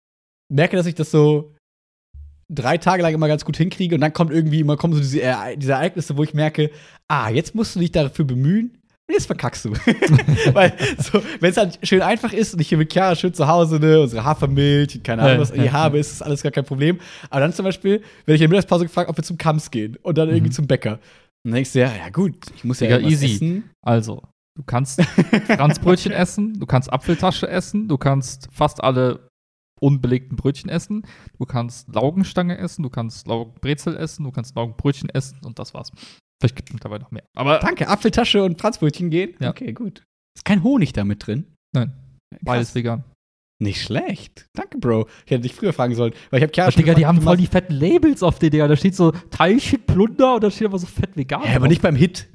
merke, 0.49 0.77
dass 0.77 0.85
ich 0.85 0.95
das 0.95 1.11
so 1.11 1.53
drei 2.49 2.77
Tage 2.77 3.03
lang 3.03 3.13
immer 3.13 3.27
ganz 3.27 3.43
gut 3.43 3.57
hinkriege 3.57 3.95
und 3.95 4.01
dann 4.01 4.13
kommt 4.13 4.31
irgendwie 4.31 4.61
immer 4.61 4.77
kommen 4.77 4.93
so 4.93 4.99
diese, 4.99 5.19
Ere 5.21 5.57
diese 5.57 5.73
Ereignisse, 5.73 6.15
wo 6.17 6.23
ich 6.23 6.33
merke, 6.33 6.71
ah, 7.09 7.29
jetzt 7.29 7.55
musst 7.55 7.75
du 7.75 7.79
dich 7.79 7.91
dafür 7.91 8.23
bemühen 8.25 8.77
und 9.09 9.13
jetzt 9.13 9.25
verkackst 9.25 9.65
du. 9.65 9.71
Weil 10.53 10.73
so, 10.97 11.21
wenn 11.41 11.51
es 11.51 11.57
halt 11.57 11.79
schön 11.83 12.01
einfach 12.01 12.31
ist 12.31 12.53
und 12.53 12.61
ich 12.61 12.69
hier 12.69 12.77
mit 12.77 12.91
Chiara 12.93 13.15
schön 13.15 13.33
zu 13.33 13.47
Hause, 13.47 13.79
ne, 13.79 13.99
unsere 13.99 14.23
Hafermilch, 14.23 15.01
keine 15.03 15.23
Ahnung, 15.23 15.35
Ja, 15.35 15.41
was 15.41 15.51
ich 15.51 15.57
ja, 15.57 15.63
hier 15.63 15.73
habe, 15.73 15.97
ja. 15.97 16.01
ist 16.01 16.11
das 16.11 16.21
alles 16.21 16.41
gar 16.41 16.51
kein 16.53 16.65
Problem. 16.65 16.99
Aber 17.29 17.41
dann 17.41 17.51
zum 17.53 17.65
Beispiel, 17.65 18.01
wenn 18.25 18.35
ich 18.35 18.41
in 18.41 18.49
der 18.49 18.57
Mittagspause 18.57 18.85
gefragt, 18.85 19.09
ob 19.09 19.17
wir 19.17 19.23
zum 19.25 19.37
Kamps 19.37 19.69
gehen 19.69 19.97
und 20.01 20.17
dann 20.17 20.29
irgendwie 20.29 20.47
Mhm. 20.49 20.53
zum 20.53 20.67
Bäcker. 20.67 20.99
Dann 21.43 21.53
denkst 21.53 21.73
du, 21.73 21.79
ja, 21.79 21.91
ja 21.93 22.09
gut, 22.09 22.35
ich 22.55 22.63
muss 22.63 22.79
ja 22.79 22.87
irgendwas 22.89 23.11
easy. 23.23 23.35
essen. 23.35 23.69
Also, 23.81 24.21
du 24.57 24.63
kannst 24.65 25.01
Franzbrötchen 25.47 26.11
essen, 26.13 26.59
du 26.59 26.65
kannst 26.65 26.91
Apfeltasche 26.91 27.47
essen, 27.49 27.87
du 27.89 27.97
kannst 27.97 28.47
fast 28.51 28.83
alle 28.83 29.29
unbelegten 29.79 30.35
Brötchen 30.35 30.69
essen, 30.69 31.03
du 31.37 31.45
kannst 31.45 31.93
Laugenstange 31.93 32.57
essen, 32.57 32.83
du 32.83 32.89
kannst 32.89 33.27
Laugenbrezel 33.27 33.95
essen, 33.97 34.23
du 34.23 34.31
kannst 34.31 34.55
Laugenbrötchen 34.55 35.09
essen 35.09 35.39
und 35.45 35.59
das 35.59 35.73
war's. 35.73 35.91
Vielleicht 36.41 36.55
gibt 36.55 36.69
es 36.69 36.73
mittlerweile 36.73 37.03
noch 37.03 37.11
mehr. 37.11 37.23
Aber 37.35 37.59
Danke, 37.59 37.87
Apfeltasche 37.87 38.43
und 38.43 38.59
Franzbrötchen 38.61 39.09
gehen? 39.09 39.35
Ja. 39.39 39.49
Okay, 39.49 39.73
gut. 39.73 40.03
Ist 40.37 40.45
kein 40.45 40.63
Honig 40.63 40.93
da 40.93 41.03
mit 41.03 41.25
drin? 41.25 41.45
nein, 41.75 41.93
beides 42.41 42.67
Krass. 42.69 42.75
vegan. 42.75 43.03
Nicht 43.59 43.81
schlecht. 43.81 44.45
Danke, 44.55 44.77
Bro. 44.77 45.07
Ich 45.25 45.31
hätte 45.31 45.41
dich 45.41 45.55
früher 45.55 45.73
fragen 45.73 45.95
sollen, 45.95 46.13
weil 46.29 46.37
ich 46.39 46.43
habe 46.43 46.53
Chiara 46.53 46.69
Digga, 46.69 46.81
gefragt, 46.81 46.99
die 46.99 47.05
haben 47.07 47.21
voll 47.23 47.37
die 47.37 47.47
fetten 47.47 47.73
Labels 47.73 48.21
auf 48.21 48.37
den 48.37 48.51
Digga. 48.51 48.67
Da 48.67 48.75
steht 48.75 48.95
so 48.95 49.11
Teilchen 49.31 49.83
Plunder 49.83 50.35
und 50.35 50.43
da 50.43 50.51
steht 50.51 50.67
aber 50.67 50.77
so 50.77 50.85
fett 50.85 51.17
vegan. 51.17 51.41
Hä, 51.41 51.55
aber 51.55 51.67
nicht 51.67 51.81
beim 51.81 51.95
Hit. 51.95 52.27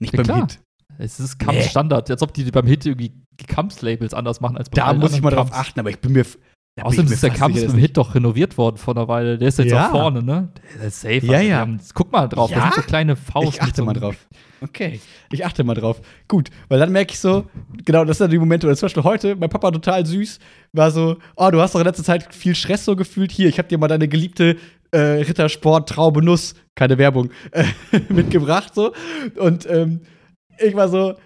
Nicht 0.00 0.12
Ja, 0.12 0.18
beim 0.18 0.24
klar. 0.26 0.40
Hit. 0.40 0.60
Es 0.98 1.18
ist 1.20 1.38
Kamps-Standard, 1.38 2.10
als 2.10 2.22
ob 2.22 2.34
die 2.34 2.44
beim 2.50 2.66
Hit 2.66 2.84
irgendwie 2.84 3.12
die 3.40 3.44
Kamps-Labels 3.46 4.12
anders 4.12 4.40
machen 4.42 4.58
als 4.58 4.68
bei 4.68 4.74
Da 4.76 4.92
muss 4.92 5.14
ich 5.14 5.22
mal 5.22 5.30
drauf 5.30 5.50
achten, 5.52 5.80
aber 5.80 5.88
ich 5.90 5.98
bin 5.98 6.12
mir. 6.12 6.26
Da 6.76 6.82
Außerdem 6.82 7.10
ist 7.10 7.22
der 7.22 7.30
sicher, 7.32 7.48
mit 7.48 7.62
dem 7.62 7.74
Hit 7.78 7.96
doch 7.96 8.14
renoviert 8.14 8.58
worden 8.58 8.76
vor 8.76 8.94
einer 8.94 9.08
Weile. 9.08 9.38
Der 9.38 9.48
ist 9.48 9.58
jetzt 9.58 9.70
Ja. 9.72 9.86
auch 9.88 9.92
vorne, 9.92 10.22
ne? 10.22 10.48
Der 10.78 10.88
ist 10.88 11.00
safe. 11.00 11.24
Ja, 11.24 11.40
ja. 11.40 11.56
haben- 11.58 11.80
guck 11.94 12.12
mal 12.12 12.28
drauf, 12.28 12.50
Ja? 12.50 12.56
das 12.66 12.74
sind 12.74 12.84
so 12.84 12.88
kleine 12.88 13.16
Faust. 13.16 13.48
Ich 13.54 13.62
achte 13.62 13.76
so 13.76 13.84
mal 13.84 13.94
drauf. 13.94 14.14
Okay, 14.62 15.00
ich 15.30 15.44
achte 15.44 15.64
mal 15.64 15.74
drauf. 15.74 16.00
Gut, 16.28 16.48
weil 16.70 16.78
dann 16.78 16.90
merke 16.90 17.12
ich 17.12 17.18
so, 17.20 17.44
genau, 17.84 18.06
das 18.06 18.16
sind 18.16 18.32
die 18.32 18.38
Momente, 18.38 18.66
oder 18.66 18.74
zum 18.74 18.86
Beispiel 18.86 19.02
heute, 19.04 19.36
mein 19.36 19.50
Papa 19.50 19.70
total 19.70 20.06
süß, 20.06 20.38
war 20.72 20.90
so, 20.90 21.18
oh, 21.36 21.50
du 21.50 21.60
hast 21.60 21.74
doch 21.74 21.80
in 21.80 21.84
letzter 21.86 22.02
Zeit 22.04 22.34
viel 22.34 22.54
Stress 22.54 22.86
so 22.86 22.96
gefühlt. 22.96 23.30
Hier, 23.32 23.50
ich 23.50 23.58
habe 23.58 23.68
dir 23.68 23.76
mal 23.76 23.86
deine 23.88 24.08
geliebte 24.08 24.56
äh, 24.92 24.98
Rittersport 24.98 25.90
Traube 25.90 26.22
Nuss, 26.24 26.54
keine 26.74 26.96
Werbung, 26.96 27.30
äh, 27.50 27.64
mitgebracht 28.08 28.74
so. 28.74 28.94
Und 29.38 29.68
ähm, 29.68 30.00
ich 30.58 30.74
war 30.74 30.88
so, 30.88 31.16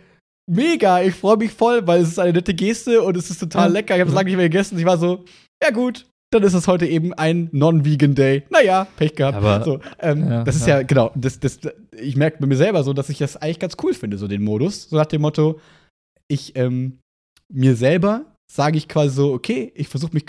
mega, 0.51 1.03
ich 1.03 1.15
freue 1.15 1.37
mich 1.37 1.53
voll, 1.53 1.87
weil 1.87 2.03
es 2.03 2.09
ist 2.09 2.19
eine 2.19 2.33
nette 2.33 2.55
Geste 2.55 3.03
und 3.03 3.17
es 3.17 3.31
ist 3.31 3.39
total 3.39 3.73
lecker. 3.73 3.95
Ich 3.95 4.01
habe 4.01 4.11
es 4.11 4.15
lange 4.15 4.29
nicht 4.29 4.37
mehr 4.37 4.49
gegessen. 4.49 4.79
Ich 4.79 4.85
war 4.85 4.99
so, 4.99 5.25
ja 5.63 5.71
gut, 5.71 6.07
dann 6.33 6.43
ist 6.43 6.55
es 6.55 6.67
heute 6.67 6.87
eben 6.87 7.15
ein 7.15 7.49
Non-Vegan 7.53 8.15
Day. 8.15 8.43
Naja, 8.51 8.87
Pech 8.97 9.15
gehabt. 9.15 9.37
Aber, 9.37 9.65
so, 9.65 9.81
ähm, 10.01 10.29
ja, 10.29 10.45
das 10.45 10.57
ist 10.57 10.67
ja, 10.67 10.79
ja 10.79 10.83
genau, 10.83 11.13
das, 11.15 11.41
das, 11.41 11.61
ich 11.93 12.17
merke 12.17 12.39
bei 12.41 12.47
mir 12.47 12.57
selber 12.57 12.83
so, 12.85 12.93
dass 12.93 13.09
ich 13.09 13.19
das 13.19 13.37
eigentlich 13.37 13.61
ganz 13.61 13.77
cool 13.83 13.95
finde, 13.95 14.19
so 14.19 14.29
den 14.29 14.43
Modus. 14.43 14.89
So 14.91 14.97
nach 14.97 15.07
dem 15.07 15.23
Motto, 15.23 15.61
ich 16.29 16.57
ähm, 16.57 16.99
mir 17.53 17.77
selber 17.77 18.25
sage 18.51 18.79
ich 18.79 18.89
quasi 18.89 19.15
so, 19.15 19.33
okay, 19.33 19.73
ich 19.75 19.89
versuche 19.89 20.13
mich 20.13 20.25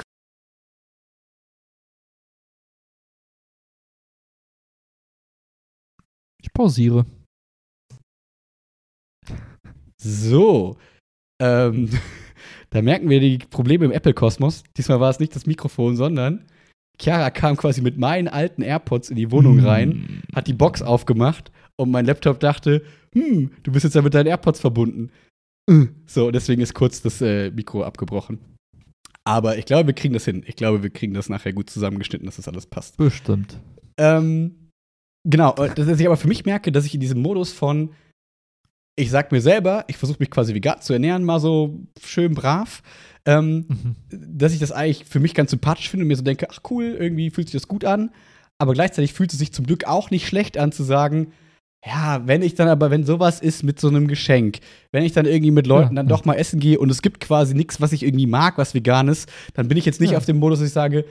Ich 6.44 6.52
pausiere. 6.54 7.06
So. 10.02 10.78
Ähm, 11.42 11.90
da 12.70 12.82
merken 12.82 13.10
wir 13.10 13.20
die 13.20 13.38
Probleme 13.38 13.86
im 13.86 13.92
Apple-Kosmos. 13.92 14.64
Diesmal 14.78 15.00
war 15.00 15.10
es 15.10 15.20
nicht 15.20 15.36
das 15.36 15.46
Mikrofon, 15.46 15.96
sondern 15.96 16.46
Chiara 17.00 17.32
kam 17.32 17.58
quasi 17.58 17.82
mit 17.82 17.98
meinen 17.98 18.28
alten 18.28 18.62
AirPods 18.62 19.10
in 19.10 19.16
die 19.16 19.32
Wohnung 19.32 19.60
rein, 19.60 20.22
hat 20.36 20.48
die 20.48 20.54
Box 20.54 20.82
aufgemacht 20.82 21.52
und 21.76 21.90
mein 21.90 22.06
Laptop 22.06 22.40
dachte, 22.40 22.84
hm, 23.14 23.52
du 23.64 23.72
bist 23.72 23.84
jetzt 23.84 23.96
ja 23.96 24.02
mit 24.02 24.14
deinen 24.14 24.28
AirPods 24.28 24.60
verbunden. 24.60 25.10
Äh. 25.70 25.88
So, 26.06 26.32
deswegen 26.32 26.62
ist 26.62 26.74
kurz 26.74 27.02
das 27.02 27.22
äh, 27.22 27.50
Mikro 27.52 27.84
abgebrochen. 27.84 28.40
Aber 29.24 29.58
ich 29.58 29.66
glaube, 29.66 29.88
wir 29.88 29.94
kriegen 29.94 30.14
das 30.14 30.26
hin. 30.26 30.44
Ich 30.48 30.56
glaube, 30.56 30.84
wir 30.84 30.90
kriegen 30.90 31.14
das 31.14 31.30
nachher 31.30 31.54
gut 31.54 31.70
zusammengeschnitten, 31.70 32.26
dass 32.26 32.38
das 32.38 32.48
alles 32.48 32.66
passt. 32.66 32.98
Bestimmt. 32.98 33.60
Ähm, 33.98 34.70
genau, 35.24 35.56
äh, 35.56 35.74
dass 35.74 36.00
ich 36.00 36.06
aber 36.06 36.18
für 36.18 36.28
mich 36.28 36.46
merke, 36.46 36.72
dass 36.72 36.86
ich 36.86 36.94
in 36.96 37.02
diesem 37.02 37.22
Modus 37.22 37.52
von, 37.52 37.92
ich 38.96 39.10
sag 39.10 39.32
mir 39.32 39.42
selber, 39.42 39.86
ich 39.88 39.98
versuche 39.98 40.18
mich 40.20 40.30
quasi 40.30 40.54
vegan 40.54 40.82
zu 40.82 40.94
ernähren, 40.94 41.24
mal 41.24 41.40
so 41.40 41.80
schön 42.04 42.34
brav, 42.34 42.82
ähm, 43.26 43.66
Mhm. 43.68 43.96
dass 44.38 44.54
ich 44.54 44.60
das 44.60 44.72
eigentlich 44.72 45.06
für 45.06 45.20
mich 45.20 45.34
ganz 45.34 45.52
sympathisch 45.52 45.90
finde 45.90 46.04
und 46.04 46.08
mir 46.08 46.16
so 46.18 46.24
denke, 46.24 46.48
ach 46.52 46.60
cool, 46.70 46.96
irgendwie 47.00 47.30
fühlt 47.30 47.48
sich 47.50 47.60
das 47.62 47.68
gut 47.68 47.86
an. 47.86 48.12
Aber 48.60 48.74
gleichzeitig 48.74 49.14
fühlt 49.14 49.32
es 49.34 49.40
sich 49.40 49.52
zum 49.54 49.66
Glück 49.66 49.86
auch 49.86 50.12
nicht 50.12 50.28
schlecht 50.28 50.58
an 50.58 50.72
zu 50.72 50.84
sagen, 50.84 51.32
ja, 51.84 52.22
wenn 52.28 52.44
ich 52.44 52.54
dann 52.54 52.68
aber, 52.68 52.92
wenn 52.92 53.06
sowas 53.06 53.40
ist 53.40 53.64
mit 53.64 53.80
so 53.80 53.88
einem 53.88 54.08
Geschenk, 54.08 54.60
wenn 54.92 55.04
ich 55.04 55.14
dann 55.14 55.26
irgendwie 55.26 55.50
mit 55.50 55.66
Leuten 55.66 55.96
Ja, 55.96 56.04
dann 56.04 56.08
doch 56.08 56.26
mal 56.26 56.36
essen 56.36 56.60
gehe 56.60 56.78
und 56.78 56.92
es 56.92 57.02
gibt 57.02 57.20
quasi 57.22 57.56
nichts, 57.56 57.82
was 57.82 57.92
ich 57.92 58.04
irgendwie 58.04 58.28
mag, 58.28 58.60
was 58.60 58.76
vegan 58.76 59.08
ist, 59.08 59.28
dann 59.56 59.68
bin 59.68 59.78
ich 59.80 59.86
jetzt 59.86 60.00
nicht 60.00 60.12
Ja. 60.12 60.18
auf 60.20 60.26
dem 60.26 60.38
Modus, 60.38 60.60
dass 60.60 60.68
ich 60.68 60.74
sage, 60.74 61.06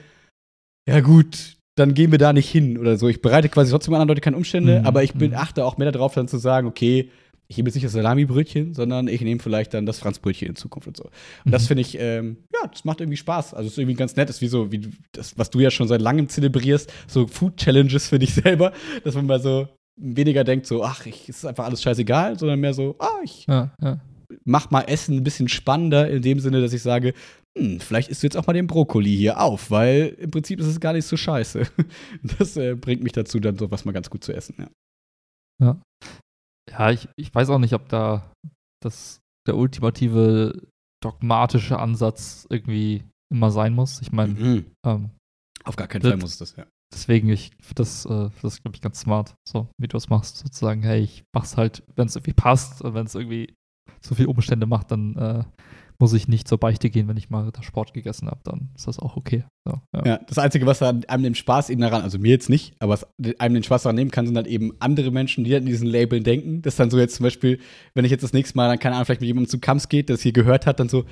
ja 0.88 1.00
gut, 1.00 1.56
dann 1.76 1.94
gehen 1.94 2.12
wir 2.12 2.18
da 2.18 2.32
nicht 2.32 2.48
hin 2.48 2.78
oder 2.78 2.96
so. 2.98 3.08
Ich 3.08 3.20
bereite 3.22 3.48
quasi 3.48 3.70
trotzdem 3.72 3.94
anderen 3.94 4.08
Leute 4.08 4.20
keine 4.20 4.36
Umstände, 4.36 4.80
Mhm, 4.80 4.86
aber 4.86 5.02
ich 5.02 5.14
bin, 5.14 5.30
mhm. 5.32 5.36
achte 5.38 5.64
auch 5.64 5.76
mehr 5.76 5.90
darauf, 5.90 6.14
dann 6.14 6.28
zu 6.28 6.38
sagen, 6.38 6.68
okay, 6.68 7.10
ich 7.51 7.57
nehme 7.57 7.68
jetzt 7.68 7.74
nicht 7.74 7.84
das 7.84 7.92
Salami-Brötchen, 7.92 8.74
sondern 8.74 9.09
ich 9.09 9.20
nehme 9.22 9.40
vielleicht 9.40 9.74
dann 9.74 9.84
das 9.84 9.98
Franzbrötchen 9.98 10.48
in 10.48 10.55
Zukunft 10.57 10.86
und 10.86 10.96
so. 10.96 11.05
Und 11.44 11.53
das 11.53 11.64
Mhm. 11.64 11.66
finde 11.66 11.80
ich, 11.82 11.98
ähm, 11.98 12.36
ja, 12.55 12.68
das 12.68 12.84
macht 12.84 13.01
irgendwie 13.01 13.16
Spaß. 13.16 13.55
Also 13.55 13.66
es 13.66 13.72
ist 13.72 13.78
irgendwie 13.78 13.96
ganz 13.96 14.14
nett. 14.14 14.28
Das 14.28 14.36
ist 14.36 14.42
wie 14.42 14.46
so, 14.46 14.70
wie 14.70 14.88
das, 15.12 15.36
was 15.36 15.51
du 15.51 15.59
ja 15.59 15.70
schon 15.72 15.88
seit 15.88 16.01
langem 16.01 16.28
zelebrierst, 16.28 16.92
so 17.09 17.26
Food-Challenges 17.26 18.09
für 18.09 18.20
dich 18.20 18.34
selber, 18.34 18.72
dass 19.03 19.16
man 19.16 19.26
mal 19.26 19.40
so 19.40 19.68
weniger 20.01 20.44
denkt, 20.44 20.66
so, 20.66 20.84
ach, 20.84 21.05
ich, 21.07 21.28
es 21.28 21.38
ist 21.38 21.44
einfach 21.44 21.64
alles 21.64 21.82
scheißegal, 21.82 22.38
sondern 22.38 22.61
mehr 22.61 22.72
so, 22.72 22.94
ah, 23.01 23.18
ich 23.24 23.46
Ja, 23.48 23.74
ja. 23.82 24.01
mach 24.44 24.70
mal 24.70 24.82
Essen 24.82 25.16
ein 25.16 25.24
bisschen 25.24 25.48
spannender 25.48 26.09
in 26.09 26.22
dem 26.22 26.38
Sinne, 26.38 26.61
dass 26.61 26.72
ich 26.72 26.82
sage, 26.82 27.14
hm, 27.59 27.80
vielleicht 27.80 28.09
isst 28.11 28.22
du 28.22 28.26
jetzt 28.28 28.36
auch 28.36 28.46
mal 28.46 28.53
den 28.53 28.68
Brokkoli 28.68 29.16
hier 29.16 29.40
auf, 29.40 29.72
weil 29.72 30.16
im 30.20 30.30
Prinzip 30.30 30.61
ist 30.61 30.66
es 30.66 30.78
gar 30.78 30.92
nicht 30.92 31.05
so 31.05 31.16
scheiße. 31.16 31.62
Das 32.38 32.57
äh, 32.57 32.76
bringt 32.76 33.03
mich 33.03 33.12
dazu, 33.12 33.40
dann 33.40 33.59
sowas 33.59 33.84
mal 33.84 33.90
ganz 33.92 34.09
gut 34.09 34.22
zu 34.22 34.32
essen, 34.32 34.55
ja. 34.59 34.68
Ja, 35.62 35.82
ich, 36.90 37.08
ich 37.16 37.34
weiß 37.34 37.50
auch 37.50 37.58
nicht, 37.58 37.74
ob 37.74 37.88
da 37.88 38.32
das 38.82 39.20
der 39.46 39.56
ultimative 39.56 40.66
dogmatische 41.02 41.78
Ansatz 41.78 42.46
irgendwie 42.50 43.04
immer 43.32 43.50
sein 43.50 43.74
muss. 43.74 44.00
Ich 44.02 44.12
meine, 44.12 44.34
Mhm. 44.34 44.66
ähm, 44.86 45.10
Auf 45.64 45.76
gar 45.76 45.86
keinen 45.88 46.02
Fall 46.02 46.16
muss 46.16 46.32
es 46.32 46.38
das, 46.38 46.56
ja. 46.56 46.66
deswegen, 46.92 47.28
ich 47.30 47.50
finde 47.60 47.74
das, 47.76 48.04
äh, 48.06 48.30
das 48.42 48.62
glaube 48.62 48.76
ich, 48.76 48.82
ganz 48.82 49.00
smart, 49.00 49.34
so 49.48 49.68
wie 49.78 49.88
du 49.88 49.96
es 49.96 50.08
machst, 50.08 50.36
sozusagen, 50.38 50.82
hey, 50.82 51.00
ich 51.00 51.24
mach's 51.34 51.56
halt, 51.56 51.82
wenn 51.96 52.06
es 52.06 52.16
irgendwie 52.16 52.34
passt 52.34 52.82
und 52.82 52.94
wenn 52.94 53.06
es 53.06 53.14
irgendwie 53.14 53.54
so 54.02 54.14
viele 54.14 54.28
Umstände 54.28 54.66
macht, 54.66 54.90
dann 54.90 55.16
äh, 55.16 55.44
muss 56.01 56.14
ich 56.14 56.28
nicht 56.28 56.48
zur 56.48 56.59
Beichte 56.59 56.88
gehen, 56.88 57.09
wenn 57.09 57.18
ich 57.18 57.28
mal 57.28 57.51
da 57.53 57.62
Sport 57.62 57.92
gegessen 57.92 58.28
habe, 58.28 58.40
dann 58.44 58.70
ist 58.74 58.86
das 58.86 58.98
auch 58.98 59.16
okay. 59.16 59.44
So, 59.66 59.78
ja. 59.94 60.07
Ja, 60.07 60.20
das 60.26 60.38
Einzige, 60.38 60.64
was 60.64 60.82
einem 60.82 61.22
den 61.22 61.34
Spaß 61.34 61.68
eben 61.68 61.82
daran, 61.82 62.03
also 62.03 62.18
mir 62.18 62.30
jetzt 62.30 62.48
nicht, 62.48 62.74
aber 62.78 62.94
was 62.94 63.07
einem 63.38 63.55
den 63.55 63.62
Spaß 63.62 63.82
daran 63.82 63.96
nehmen 63.96 64.11
kann, 64.11 64.26
sind 64.26 64.36
halt 64.36 64.46
eben 64.46 64.72
andere 64.80 65.11
Menschen, 65.11 65.44
die 65.44 65.53
halt 65.53 65.62
in 65.62 65.68
diesen 65.68 65.86
Labeln 65.86 66.24
denken. 66.24 66.62
Das 66.62 66.74
ist 66.74 66.80
dann 66.80 66.90
so 66.90 66.98
jetzt 66.98 67.16
zum 67.16 67.24
Beispiel, 67.24 67.61
wenn 67.94 68.07
ich 68.07 68.11
jetzt 68.11 68.22
das 68.22 68.32
nächste 68.32 68.57
Mal, 68.57 68.68
dann 68.68 68.78
keine 68.78 68.94
Ahnung, 68.94 69.05
vielleicht 69.05 69.20
mit 69.20 69.28
jemandem 69.28 69.51
zu 69.51 69.61
Kams 69.61 69.90
geht, 69.90 70.09
das 70.09 70.22
hier 70.22 70.32
gehört 70.32 70.66
hat, 70.66 70.80
dann 70.80 70.88
so, 70.88 71.05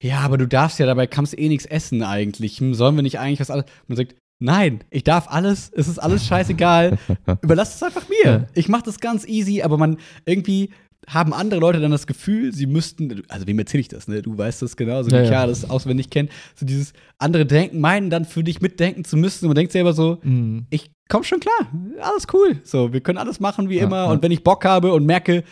ja, 0.00 0.20
aber 0.20 0.38
du 0.38 0.46
darfst 0.46 0.78
ja 0.78 0.86
dabei 0.86 1.08
Kams 1.08 1.34
eh 1.34 1.48
nichts 1.48 1.66
essen 1.66 2.04
eigentlich. 2.04 2.60
Hm, 2.60 2.74
sollen 2.74 2.94
wir 2.94 3.02
nicht 3.02 3.18
eigentlich 3.18 3.40
was 3.40 3.50
alles? 3.50 3.64
Man 3.88 3.96
sagt, 3.96 4.14
nein, 4.38 4.84
ich 4.90 5.02
darf 5.02 5.26
alles, 5.28 5.72
es 5.74 5.88
ist 5.88 5.98
alles 5.98 6.24
scheißegal. 6.24 6.98
Überlass 7.42 7.74
es 7.74 7.82
einfach 7.82 8.06
mir. 8.08 8.46
Ich 8.54 8.68
mache 8.68 8.84
das 8.84 9.00
ganz 9.00 9.26
easy, 9.26 9.62
aber 9.62 9.76
man 9.76 9.96
irgendwie 10.24 10.70
haben 11.06 11.32
andere 11.32 11.60
Leute 11.60 11.80
dann 11.80 11.90
das 11.92 12.06
Gefühl, 12.06 12.52
sie 12.52 12.66
müssten, 12.66 13.22
also 13.28 13.46
wem 13.46 13.58
erzähle 13.58 13.80
ich 13.82 13.88
das, 13.88 14.08
ne? 14.08 14.22
Du 14.22 14.36
weißt 14.36 14.62
das 14.62 14.76
genauso, 14.76 15.10
Ja, 15.10 15.18
wie 15.18 15.22
ja. 15.24 15.28
Chiara 15.30 15.46
das 15.46 15.68
auswendig 15.70 16.10
kennt. 16.10 16.30
So 16.54 16.66
dieses 16.66 16.92
andere 17.18 17.46
Denken, 17.46 17.80
meinen 17.80 18.10
dann 18.10 18.24
für 18.24 18.42
dich 18.42 18.60
mitdenken 18.60 19.04
zu 19.04 19.16
müssen. 19.16 19.44
Und 19.44 19.50
man 19.50 19.54
denkt 19.56 19.72
selber 19.72 19.92
so, 19.92 20.18
Mhm. 20.22 20.66
ich 20.70 20.90
komm 21.08 21.22
schon 21.22 21.38
klar, 21.40 21.70
alles 22.00 22.26
cool. 22.32 22.58
So, 22.64 22.92
wir 22.92 23.00
können 23.00 23.18
alles 23.18 23.38
machen 23.40 23.68
wie 23.68 23.76
Ja, 23.78 23.84
immer. 23.84 23.96
ja. 24.06 24.10
Und 24.10 24.22
wenn 24.22 24.32
ich 24.32 24.42
Bock 24.42 24.64
habe 24.64 24.92
und 24.92 25.06
merke, 25.06 25.44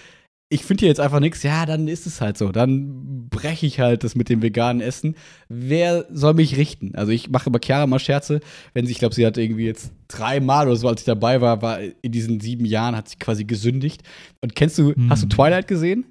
ich 0.50 0.64
finde 0.64 0.82
hier 0.82 0.88
jetzt 0.88 1.00
einfach 1.00 1.20
nichts, 1.20 1.42
ja, 1.42 1.66
dann 1.66 1.88
ist 1.88 2.06
es 2.06 2.20
halt 2.20 2.38
so. 2.38 2.52
Dann 2.52 3.28
breche 3.28 3.66
ich 3.66 3.80
halt 3.80 4.04
das 4.04 4.14
mit 4.14 4.28
dem 4.28 4.42
veganen 4.42 4.80
Essen. 4.80 5.16
Wer 5.48 6.06
soll 6.12 6.34
mich 6.34 6.56
richten? 6.56 6.94
Also 6.94 7.10
ich 7.12 7.28
mache 7.30 7.50
bei 7.50 7.58
Chiara 7.62 7.86
mal 7.86 7.98
Scherze, 7.98 8.40
wenn 8.72 8.86
sie, 8.86 8.92
ich 8.92 8.98
glaube, 8.98 9.14
sie 9.14 9.26
hat 9.26 9.36
irgendwie 9.36 9.64
jetzt 9.64 9.90
dreimal 10.06 10.66
oder 10.68 10.76
so, 10.76 10.86
als 10.88 11.00
ich 11.00 11.06
dabei 11.06 11.40
war, 11.40 11.60
war 11.62 11.80
in 11.80 12.12
diesen 12.12 12.40
sieben 12.40 12.66
Jahren 12.66 12.94
hat 12.94 13.08
sie 13.08 13.16
quasi 13.16 13.44
gesündigt. 13.44 14.02
Und 14.42 14.54
kennst 14.54 14.78
du, 14.78 14.92
Mhm. 14.94 15.10
hast 15.10 15.24
du 15.24 15.28
Twilight 15.28 15.66
gesehen? 15.66 16.04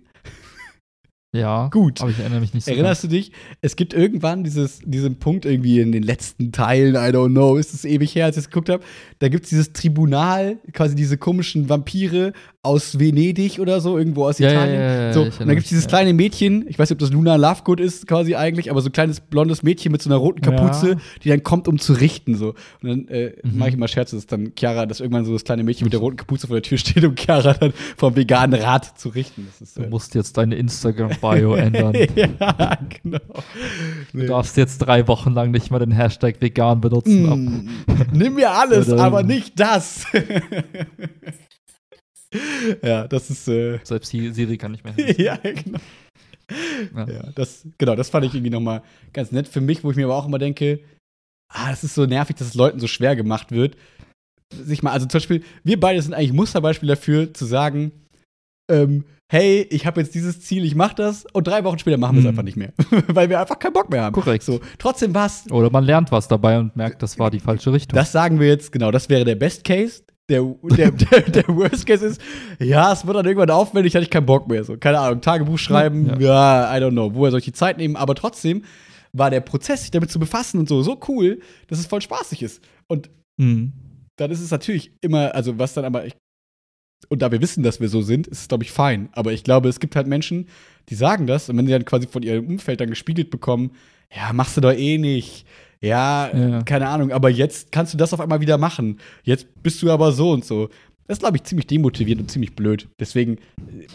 Ja, 1.36 1.68
Gut. 1.70 2.00
aber 2.00 2.12
ich 2.12 2.20
erinnere 2.20 2.42
mich 2.42 2.54
nicht 2.54 2.64
so 2.66 2.72
Erinnerst 2.72 3.04
du 3.06 3.08
dich? 3.08 3.32
Es 3.62 3.76
gibt 3.76 3.96
irgendwann 3.96 4.44
dieses, 4.44 4.82
diesen 4.86 5.16
Punkt 5.18 5.46
irgendwie 5.46 5.80
in 5.80 5.92
den 5.92 6.04
letzten 6.04 6.52
Teilen, 6.52 6.94
I 6.94 7.10
don't 7.16 7.32
know, 7.32 7.56
ist 7.56 7.74
es 7.74 7.86
ewig 7.86 8.14
her, 8.14 8.26
als 8.26 8.38
ich 8.38 8.44
es 8.44 8.50
geguckt 8.52 8.70
habe. 8.70 8.84
Da 9.18 9.30
gibt 9.30 9.46
es 9.46 9.50
dieses 9.50 9.74
Tribunal, 9.74 10.58
quasi 10.74 10.94
diese 10.94 11.18
komischen 11.18 11.70
Vampire 11.70 12.34
aus 12.66 12.98
Venedig 12.98 13.60
oder 13.60 13.82
so, 13.82 13.98
irgendwo 13.98 14.24
aus 14.26 14.40
Ja, 14.40 14.48
ja, 14.48 14.54
Italien. 14.54 14.80
ja, 14.80 15.02
ja, 15.08 15.14
so, 15.14 15.22
und 15.24 15.38
dann 15.42 15.50
gibt 15.50 15.64
es 15.64 15.68
dieses 15.70 15.86
kleine 15.86 16.14
Mädchen, 16.14 16.66
ich 16.70 16.80
weiß 16.80 16.90
nicht, 16.90 16.96
ob 16.96 17.00
das 17.00 17.12
Luna 17.12 17.36
Lovegood 17.36 17.82
ist 17.82 18.08
quasi 18.08 18.36
eigentlich, 18.36 18.72
aber 18.72 18.80
so 18.82 18.88
ein 18.88 18.94
kleines 18.94 19.20
blondes 19.20 19.64
Mädchen 19.64 19.92
mit 19.92 20.02
so 20.02 20.10
einer 20.10 20.16
roten 20.16 20.40
Kapuze, 20.40 20.92
Ja. 20.92 20.98
die 21.26 21.30
dann 21.30 21.44
kommt, 21.44 21.68
um 21.68 21.78
zu 21.78 21.92
richten. 21.92 22.36
So. 22.36 22.54
Und 22.82 22.90
dann 22.90 23.08
äh, 23.10 23.34
Mhm. 23.44 23.58
mache 23.58 23.70
ich 23.70 23.76
immer 23.76 23.90
Scherze, 23.90 24.16
dass 24.16 24.28
dann 24.28 24.54
Chiara, 24.58 24.86
dass 24.86 25.02
irgendwann 25.02 25.26
so 25.26 25.34
das 25.34 25.44
kleine 25.44 25.64
Mädchen 25.64 25.84
mit 25.86 25.92
der 25.94 26.00
roten 26.00 26.16
Kapuze 26.16 26.48
vor 26.48 26.56
der 26.56 26.64
Tür 26.64 26.78
steht, 26.78 27.04
um 27.04 27.16
Chiara 27.18 27.54
dann 27.54 27.74
vom 27.98 28.16
veganen 28.16 28.58
Rat 28.62 28.98
zu 28.98 29.10
richten. 29.10 29.46
Das 29.52 29.60
ist, 29.62 29.78
Du 29.78 29.82
äh, 29.84 29.90
musst 29.90 30.16
jetzt 30.16 30.38
deine 30.38 30.56
Instagram-Bio 30.56 31.56
ändern. 31.56 31.94
ja, 32.16 32.78
genau. 33.04 33.20
Du 34.14 34.26
darfst 34.26 34.56
jetzt 34.56 34.78
drei 34.78 35.06
Wochen 35.10 35.34
lang 35.34 35.52
nicht 35.52 35.70
mal 35.70 35.80
den 35.80 35.92
Hashtag 35.92 36.38
vegan 36.40 36.80
benutzen. 36.80 37.28
Ab- 37.30 37.38
Mm, 37.38 37.68
nimm 38.18 38.36
mir 38.36 38.52
alles, 38.52 38.90
aber 38.94 39.22
nicht 39.24 39.60
das. 39.60 40.06
ja, 42.84 43.08
das 43.08 43.30
ist 43.30 43.48
äh, 43.48 43.80
Selbst 43.84 44.12
die 44.14 44.32
Siri 44.32 44.58
kann 44.58 44.72
nicht 44.72 44.84
mehr. 44.84 44.94
ja, 45.20 45.38
genau. 45.38 45.80
Ja. 46.96 47.06
Ja, 47.08 47.32
das, 47.36 47.66
genau, 47.78 47.96
das 47.96 48.10
fand 48.10 48.26
ich 48.26 48.34
irgendwie 48.34 48.52
nochmal 48.52 48.84
ganz 49.14 49.32
nett 49.32 49.48
für 49.48 49.62
mich, 49.62 49.84
wo 49.84 49.92
ich 49.92 49.98
mir 49.98 50.06
aber 50.06 50.16
auch 50.16 50.26
immer 50.28 50.40
denke, 50.40 50.80
ah, 51.52 51.70
das 51.70 51.84
ist 51.84 51.96
so 51.96 52.06
nervig, 52.06 52.36
dass 52.36 52.48
es 52.48 52.54
Leuten 52.54 52.80
so 52.80 52.88
schwer 52.88 53.16
gemacht 53.16 53.52
wird. 53.52 53.76
Sich 54.54 54.84
mal, 54.84 54.92
also 54.92 55.08
zum 55.08 55.20
Beispiel, 55.20 55.44
wir 55.64 55.80
beide 55.80 56.02
sind 56.02 56.14
eigentlich 56.14 56.34
Musterbeispiel 56.34 56.90
dafür, 56.90 57.34
zu 57.34 57.46
sagen, 57.46 57.92
ähm, 58.70 59.06
hey, 59.32 59.66
ich 59.72 59.86
habe 59.88 60.02
jetzt 60.02 60.14
dieses 60.14 60.42
Ziel, 60.42 60.64
ich 60.64 60.76
mache 60.76 60.96
das 60.96 61.26
und 61.34 61.48
drei 61.48 61.64
Wochen 61.64 61.80
später 61.80 61.98
machen 61.98 62.16
wir 62.16 62.20
es 62.20 62.26
Hm. 62.26 62.30
einfach 62.30 62.44
nicht 62.44 62.58
mehr, 62.58 62.74
weil 63.08 63.30
wir 63.30 63.40
einfach 63.40 63.58
keinen 63.58 63.74
Bock 63.74 63.90
mehr 63.90 64.04
haben. 64.04 64.14
Korrekt. 64.14 64.44
So, 64.44 64.60
trotzdem 64.78 65.16
war 65.16 65.26
es 65.26 65.50
Oder 65.50 65.72
man 65.72 65.84
lernt 65.86 66.12
was 66.12 66.28
dabei 66.28 66.60
und 66.60 66.76
merkt, 66.76 67.02
das 67.02 67.18
war 67.18 67.32
die 67.32 67.40
falsche 67.40 67.74
Richtung. 67.74 67.96
Das 67.98 68.12
sagen 68.12 68.40
wir 68.40 68.48
jetzt, 68.48 68.72
genau, 68.72 68.92
das 68.92 69.10
wäre 69.10 69.26
der 69.26 69.36
Best 69.36 69.64
Case. 69.64 70.04
Der, 70.30 70.42
der, 70.78 70.92
der, 70.92 71.22
der 71.22 71.48
Worst 71.50 71.86
Case 71.86 72.06
ist, 72.06 72.22
ja, 72.60 72.94
es 72.94 73.06
wird 73.06 73.18
dann 73.18 73.26
irgendwann 73.26 73.50
aufwendig, 73.50 73.94
hatte 73.94 74.04
ich 74.04 74.10
keinen 74.10 74.26
Bock 74.26 74.48
mehr. 74.48 74.64
So, 74.64 74.78
keine 74.78 75.00
Ahnung, 75.00 75.20
Tagebuch 75.20 75.58
schreiben, 75.60 76.18
ja. 76.22 76.76
I 76.76 76.80
don't 76.82 76.92
know, 76.92 77.14
woher 77.14 77.32
soll 77.32 77.40
ich 77.40 77.46
die 77.46 77.52
Zeit 77.52 77.78
nehmen? 77.78 77.98
Aber 77.98 78.16
trotzdem 78.16 78.64
war 79.12 79.30
der 79.30 79.42
Prozess, 79.42 79.82
sich 79.82 79.92
damit 79.92 80.10
zu 80.12 80.20
befassen 80.20 80.60
und 80.60 80.70
so, 80.70 80.82
so 80.82 81.00
cool, 81.10 81.40
dass 81.68 81.78
es 81.80 81.88
voll 81.88 82.02
spaßig 82.02 82.42
ist. 82.42 82.64
Und 82.88 83.10
Mhm. 83.38 83.74
dann 84.16 84.30
ist 84.32 84.42
es 84.42 84.52
natürlich 84.52 84.94
immer, 85.02 85.34
also 85.36 85.58
was 85.60 85.74
dann 85.74 85.86
aber, 85.86 86.06
ich, 86.06 86.14
und 87.10 87.22
da 87.22 87.32
wir 87.32 87.42
wissen, 87.42 87.64
dass 87.64 87.82
wir 87.82 87.90
so 87.90 88.02
sind, 88.02 88.28
ist 88.28 88.42
es, 88.42 88.48
glaube 88.48 88.64
ich, 88.64 88.72
fein. 88.72 89.10
Aber 89.14 89.34
ich 89.34 89.44
glaube, 89.44 89.68
es 89.70 89.80
gibt 89.80 89.96
halt 89.96 90.08
Menschen, 90.08 90.48
die 90.90 90.96
sagen 90.96 91.28
das 91.28 91.50
und 91.50 91.58
wenn 91.58 91.66
sie 91.66 91.72
dann 91.74 91.84
quasi 91.86 92.08
von 92.08 92.24
ihrem 92.24 92.48
Umfeld 92.48 92.80
dann 92.80 92.90
gespiegelt 92.90 93.30
bekommen, 93.30 93.72
ja, 94.16 94.32
machst 94.32 94.56
du 94.56 94.62
doch 94.62 94.72
eh 94.74 94.98
nicht. 95.00 95.46
Ja, 95.84 96.36
Ja. 96.36 96.64
keine 96.64 96.88
Ahnung, 96.88 97.12
aber 97.12 97.30
jetzt 97.30 97.72
kannst 97.72 97.94
du 97.94 97.98
das 97.98 98.14
auf 98.14 98.20
einmal 98.22 98.42
wieder 98.42 98.58
machen. 98.58 99.00
Jetzt 99.24 99.48
bist 99.62 99.82
du 99.84 99.92
aber 99.92 100.12
so 100.14 100.32
und 100.32 100.46
so. 100.46 100.70
Das 101.08 101.18
ist, 101.18 101.20
glaube 101.20 101.36
ich, 101.36 101.44
ziemlich 101.44 101.68
demotivierend 101.68 102.22
und 102.22 102.30
ziemlich 102.32 102.56
blöd. 102.56 102.88
Deswegen, 103.00 103.34
äh, 103.36 103.88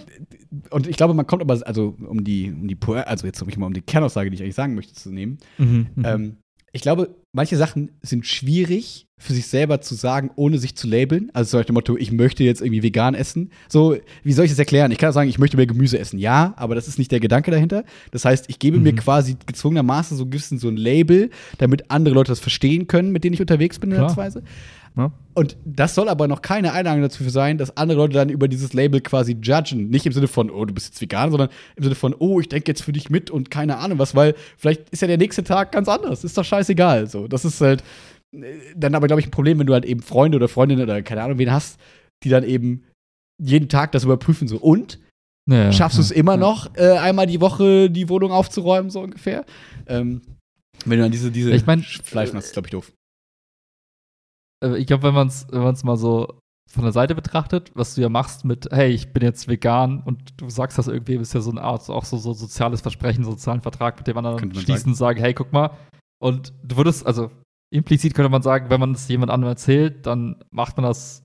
und 0.70 0.86
ich 0.86 0.96
glaube, 0.98 1.14
man 1.14 1.26
kommt 1.26 1.40
aber, 1.42 1.58
also 1.66 1.96
um 2.06 2.22
die, 2.22 2.50
um 2.52 2.68
die, 2.68 2.76
also 2.94 3.26
jetzt 3.26 3.40
um 3.40 3.48
ich 3.48 3.56
mal 3.56 3.66
um 3.66 3.72
die 3.72 3.80
Kernaussage, 3.80 4.28
die 4.30 4.34
ich 4.36 4.42
eigentlich 4.42 4.54
sagen 4.54 4.74
möchte, 4.74 4.92
zu 4.94 5.10
nehmen, 5.10 5.38
Mhm. 5.56 5.86
Mhm. 5.96 6.04
ähm, 6.04 6.36
ich 6.78 6.82
glaube, 6.82 7.16
manche 7.32 7.56
Sachen 7.56 7.90
sind 8.02 8.24
schwierig 8.24 9.08
für 9.20 9.32
sich 9.32 9.48
selber 9.48 9.80
zu 9.80 9.96
sagen, 9.96 10.30
ohne 10.36 10.58
sich 10.58 10.76
zu 10.76 10.86
labeln. 10.86 11.28
Also 11.34 11.50
zum 11.50 11.58
Beispiel 11.58 11.72
Motto, 11.74 11.96
ich 11.96 12.12
möchte 12.12 12.44
jetzt 12.44 12.60
irgendwie 12.60 12.84
vegan 12.84 13.14
essen. 13.16 13.50
So, 13.68 13.96
wie 14.22 14.32
soll 14.32 14.44
ich 14.44 14.52
das 14.52 14.60
erklären? 14.60 14.92
Ich 14.92 14.98
kann 14.98 15.12
sagen, 15.12 15.28
ich 15.28 15.40
möchte 15.40 15.56
mehr 15.56 15.66
Gemüse 15.66 15.98
essen. 15.98 16.20
Ja, 16.20 16.54
aber 16.56 16.76
das 16.76 16.86
ist 16.86 16.98
nicht 17.00 17.10
der 17.10 17.18
Gedanke 17.18 17.50
dahinter. 17.50 17.82
Das 18.12 18.24
heißt, 18.24 18.44
ich 18.48 18.60
gebe 18.60 18.78
mir 18.78 18.92
Mhm. 18.92 18.96
quasi 18.98 19.36
gezwungenermaßen 19.44 20.16
so 20.16 20.22
ein 20.22 20.30
bisschen 20.30 20.60
so 20.60 20.68
ein 20.68 20.76
Label, 20.76 21.30
damit 21.58 21.90
andere 21.90 22.14
Leute 22.14 22.30
das 22.30 22.38
verstehen 22.38 22.86
können, 22.86 23.10
mit 23.10 23.24
denen 23.24 23.34
ich 23.34 23.40
unterwegs 23.40 23.80
bin 23.80 23.90
in 23.90 23.96
der 23.96 24.04
Klar. 24.06 24.16
Weise. 24.16 24.44
Ne? 24.98 25.12
Und 25.34 25.56
das 25.64 25.94
soll 25.94 26.08
aber 26.08 26.26
noch 26.26 26.42
keine 26.42 26.72
Einladung 26.72 27.02
dazu 27.02 27.22
sein, 27.30 27.56
dass 27.56 27.76
andere 27.76 27.98
Leute 27.98 28.14
dann 28.14 28.30
über 28.30 28.48
dieses 28.48 28.72
Label 28.72 29.00
quasi 29.00 29.36
judgen. 29.40 29.90
Nicht 29.90 30.04
im 30.06 30.12
Sinne 30.12 30.26
von, 30.26 30.50
oh, 30.50 30.64
du 30.64 30.74
bist 30.74 30.88
jetzt 30.88 31.00
vegan, 31.00 31.30
sondern 31.30 31.50
im 31.76 31.84
Sinne 31.84 31.94
von, 31.94 32.16
oh, 32.18 32.40
ich 32.40 32.48
denke 32.48 32.68
jetzt 32.68 32.82
für 32.82 32.92
dich 32.92 33.08
mit 33.08 33.30
und 33.30 33.48
keine 33.48 33.78
Ahnung 33.78 34.00
was, 34.00 34.16
weil 34.16 34.34
vielleicht 34.56 34.90
ist 34.90 35.00
ja 35.00 35.06
der 35.06 35.16
nächste 35.16 35.44
Tag 35.44 35.70
ganz 35.70 35.88
anders. 35.88 36.24
Ist 36.24 36.36
doch 36.36 36.44
scheißegal. 36.44 37.06
So, 37.06 37.28
das 37.28 37.44
ist 37.44 37.60
halt 37.60 37.84
äh, 38.32 38.58
dann 38.74 38.96
aber, 38.96 39.06
glaube 39.06 39.20
ich, 39.20 39.28
ein 39.28 39.30
Problem, 39.30 39.60
wenn 39.60 39.68
du 39.68 39.72
halt 39.72 39.84
eben 39.84 40.02
Freunde 40.02 40.34
oder 40.34 40.48
Freundinnen 40.48 40.82
oder 40.82 41.00
keine 41.02 41.22
Ahnung 41.22 41.38
wen 41.38 41.52
hast, 41.52 41.78
die 42.24 42.28
dann 42.28 42.42
eben 42.42 42.82
jeden 43.40 43.68
Tag 43.68 43.92
das 43.92 44.02
überprüfen. 44.02 44.48
So, 44.48 44.56
und 44.56 44.98
Ja, 45.48 45.66
ja, 45.66 45.72
schaffst 45.72 45.98
du 45.98 46.02
es 46.02 46.10
ja, 46.10 46.16
immer 46.16 46.32
ja. 46.32 46.38
noch, 46.38 46.74
äh, 46.74 46.98
einmal 46.98 47.28
die 47.28 47.40
Woche 47.40 47.88
die 47.88 48.08
Wohnung 48.08 48.32
aufzuräumen, 48.32 48.90
so 48.90 49.00
ungefähr? 49.00 49.44
Ähm, 49.86 50.22
wenn 50.84 50.98
du 50.98 51.04
dann 51.04 51.12
diese, 51.12 51.30
diese 51.30 51.52
Ich 51.52 51.66
mein, 51.66 51.84
Fleisch 51.84 52.32
machst, 52.32 52.48
ist, 52.48 52.52
glaube 52.54 52.66
ich, 52.66 52.72
doof. 52.72 52.90
Äh, 54.64 54.76
Ich 54.78 54.86
glaube, 54.86 55.02
wenn 55.04 55.14
man 55.14 55.28
es 55.28 55.46
wenn 55.50 55.62
man's 55.62 55.84
mal 55.84 55.96
so 55.96 56.38
von 56.70 56.82
der 56.82 56.92
Seite 56.92 57.14
betrachtet, 57.14 57.70
was 57.74 57.94
du 57.94 58.02
ja 58.02 58.10
machst 58.10 58.44
mit, 58.44 58.68
hey, 58.70 58.90
ich 58.90 59.12
bin 59.14 59.22
jetzt 59.22 59.48
vegan 59.48 60.02
und 60.02 60.38
du 60.40 60.50
sagst 60.50 60.76
das 60.76 60.86
irgendwie, 60.86 61.14
ist 61.14 61.32
ja 61.32 61.40
so 61.40 61.50
eine 61.50 61.62
Art, 61.62 61.88
auch 61.88 62.04
so, 62.04 62.18
so 62.18 62.34
soziales 62.34 62.82
Versprechen, 62.82 63.24
sozialen 63.24 63.62
Vertrag, 63.62 63.96
mit 63.96 64.06
dem 64.06 64.18
anderen 64.18 64.38
schließen 64.54 64.90
und 64.90 64.94
sagen, 64.94 65.18
hey, 65.18 65.32
guck 65.32 65.50
mal. 65.52 65.70
Und 66.22 66.52
du 66.62 66.76
würdest, 66.76 67.06
also 67.06 67.30
implizit 67.74 68.12
könnte 68.14 68.28
man 68.28 68.42
sagen, 68.42 68.68
wenn 68.68 68.80
man 68.80 68.92
es 68.92 69.08
jemand 69.08 69.30
anderem 69.32 69.52
erzählt, 69.52 70.04
dann 70.04 70.44
macht 70.50 70.76
man 70.76 70.84
das 70.84 71.22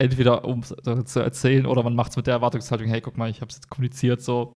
entweder, 0.00 0.44
um 0.44 0.60
es 0.60 0.74
zu 1.06 1.20
erzählen, 1.20 1.66
oder 1.66 1.82
man 1.82 1.94
macht 1.96 2.10
es 2.10 2.16
mit 2.16 2.26
der 2.28 2.34
Erwartungshaltung, 2.34 2.86
hey, 2.88 3.00
guck 3.00 3.16
mal, 3.16 3.30
ich 3.30 3.40
habe 3.40 3.48
es 3.50 3.56
jetzt 3.56 3.70
kommuniziert, 3.70 4.22
so 4.22 4.52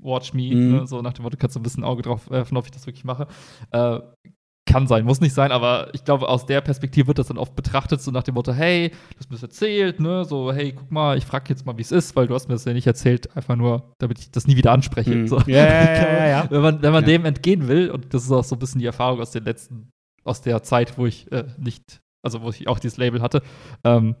watch 0.00 0.34
me, 0.34 0.54
Mhm. 0.54 0.72
ne? 0.72 0.86
so 0.86 1.02
nach 1.02 1.14
dem 1.14 1.24
Motto, 1.24 1.36
kannst 1.36 1.56
du 1.56 1.60
ein 1.60 1.64
bisschen 1.64 1.82
Auge 1.84 2.02
drauf 2.02 2.30
werfen, 2.30 2.56
ob 2.56 2.64
ich 2.64 2.70
das 2.70 2.86
wirklich 2.86 3.04
mache. 3.04 3.26
Äh, 3.72 4.00
kann 4.70 4.86
sein, 4.86 5.04
muss 5.04 5.20
nicht 5.20 5.34
sein, 5.34 5.52
aber 5.52 5.90
ich 5.94 6.04
glaube, 6.04 6.28
aus 6.28 6.46
der 6.46 6.60
Perspektive 6.60 7.08
wird 7.08 7.18
das 7.18 7.28
dann 7.28 7.38
oft 7.38 7.54
betrachtet, 7.56 8.00
so 8.00 8.10
nach 8.10 8.22
dem 8.22 8.34
Motto, 8.34 8.52
hey, 8.52 8.90
du 8.90 9.18
hast 9.18 9.30
mir 9.30 9.36
das 9.36 9.42
erzählt, 9.42 10.00
ne, 10.00 10.24
so, 10.24 10.52
hey, 10.52 10.72
guck 10.72 10.90
mal, 10.90 11.18
ich 11.18 11.26
frage 11.26 11.46
jetzt 11.48 11.66
mal, 11.66 11.76
wie 11.76 11.82
es 11.82 11.92
ist, 11.92 12.16
weil 12.16 12.26
du 12.26 12.34
hast 12.34 12.48
mir 12.48 12.54
das 12.54 12.64
ja 12.64 12.72
nicht 12.72 12.86
erzählt, 12.86 13.34
einfach 13.36 13.56
nur, 13.56 13.92
damit 13.98 14.18
ich 14.18 14.30
das 14.30 14.46
nie 14.46 14.56
wieder 14.56 14.72
anspreche. 14.72 15.10
Mhm. 15.14 15.28
So. 15.28 15.38
Ja, 15.46 15.66
ja, 15.66 15.94
ja, 15.94 16.26
ja. 16.28 16.50
Wenn 16.50 16.62
man, 16.62 16.82
wenn 16.82 16.92
man 16.92 17.02
Ja. 17.04 17.08
dem 17.10 17.24
entgehen 17.24 17.68
will, 17.68 17.90
und 17.90 18.14
das 18.14 18.24
ist 18.24 18.30
auch 18.32 18.44
so 18.44 18.56
ein 18.56 18.58
bisschen 18.58 18.80
die 18.80 18.86
Erfahrung 18.86 19.20
aus 19.20 19.30
den 19.32 19.44
letzten, 19.44 19.90
aus 20.24 20.40
der 20.42 20.62
Zeit, 20.62 20.96
wo 20.98 21.06
ich 21.06 21.30
äh, 21.32 21.44
nicht, 21.58 22.00
also 22.22 22.42
wo 22.42 22.50
ich 22.50 22.68
auch 22.68 22.78
dieses 22.78 22.96
Label 22.98 23.22
hatte, 23.22 23.42
ähm, 23.84 24.14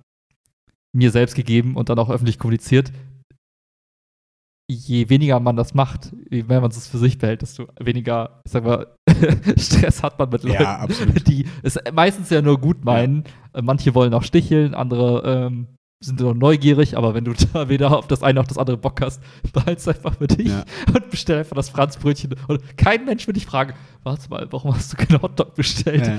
mir 0.92 1.10
selbst 1.10 1.36
gegeben 1.36 1.76
und 1.76 1.88
dann 1.88 1.98
auch 1.98 2.10
öffentlich 2.10 2.38
kommuniziert, 2.38 2.90
je 4.70 5.08
weniger 5.08 5.40
man 5.40 5.56
das 5.56 5.74
macht, 5.74 6.12
je 6.30 6.44
mehr 6.44 6.60
man 6.60 6.70
es 6.70 6.86
für 6.86 6.98
sich 6.98 7.18
behält, 7.18 7.42
desto 7.42 7.66
weniger, 7.80 8.40
ich 8.44 8.52
sag 8.52 8.64
mal, 8.64 8.86
Stress 9.58 10.02
hat 10.02 10.18
man 10.18 10.28
mit 10.30 10.42
Leuten, 10.44 10.62
Ja, 10.62 10.86
die 11.26 11.46
es 11.62 11.78
meistens 11.92 12.30
ja 12.30 12.42
nur 12.42 12.58
gut 12.60 12.84
meinen. 12.84 13.24
Äh, 13.52 13.62
Manche 13.62 13.94
wollen 13.94 14.14
auch 14.14 14.22
sticheln, 14.22 14.74
andere 14.74 15.22
ähm, 15.48 15.66
sind 16.02 16.18
nur 16.18 16.34
neugierig, 16.34 16.96
aber 16.96 17.12
wenn 17.14 17.24
du 17.24 17.32
da 17.52 17.68
weder 17.68 17.94
auf 17.96 18.06
das 18.06 18.22
eine 18.22 18.40
noch 18.40 18.46
das 18.46 18.56
andere 18.56 18.78
Bock 18.78 19.00
hast, 19.02 19.20
behalt's 19.52 19.86
einfach 19.86 20.14
für 20.16 20.26
dich 20.28 20.48
Ja. 20.48 20.64
und 20.94 21.10
bestell 21.10 21.40
einfach 21.40 21.56
das 21.56 21.68
Franzbrötchen. 21.68 22.34
Und 22.48 22.76
kein 22.78 23.04
Mensch 23.04 23.26
wird 23.26 23.36
dich 23.36 23.44
fragen, 23.44 23.74
warte 24.02 24.30
mal, 24.30 24.46
warum 24.50 24.74
hast 24.74 24.92
du 24.92 24.96
keinen 24.96 25.20
Hotdog 25.20 25.54
bestellt? 25.54 26.06
Ja. 26.06 26.18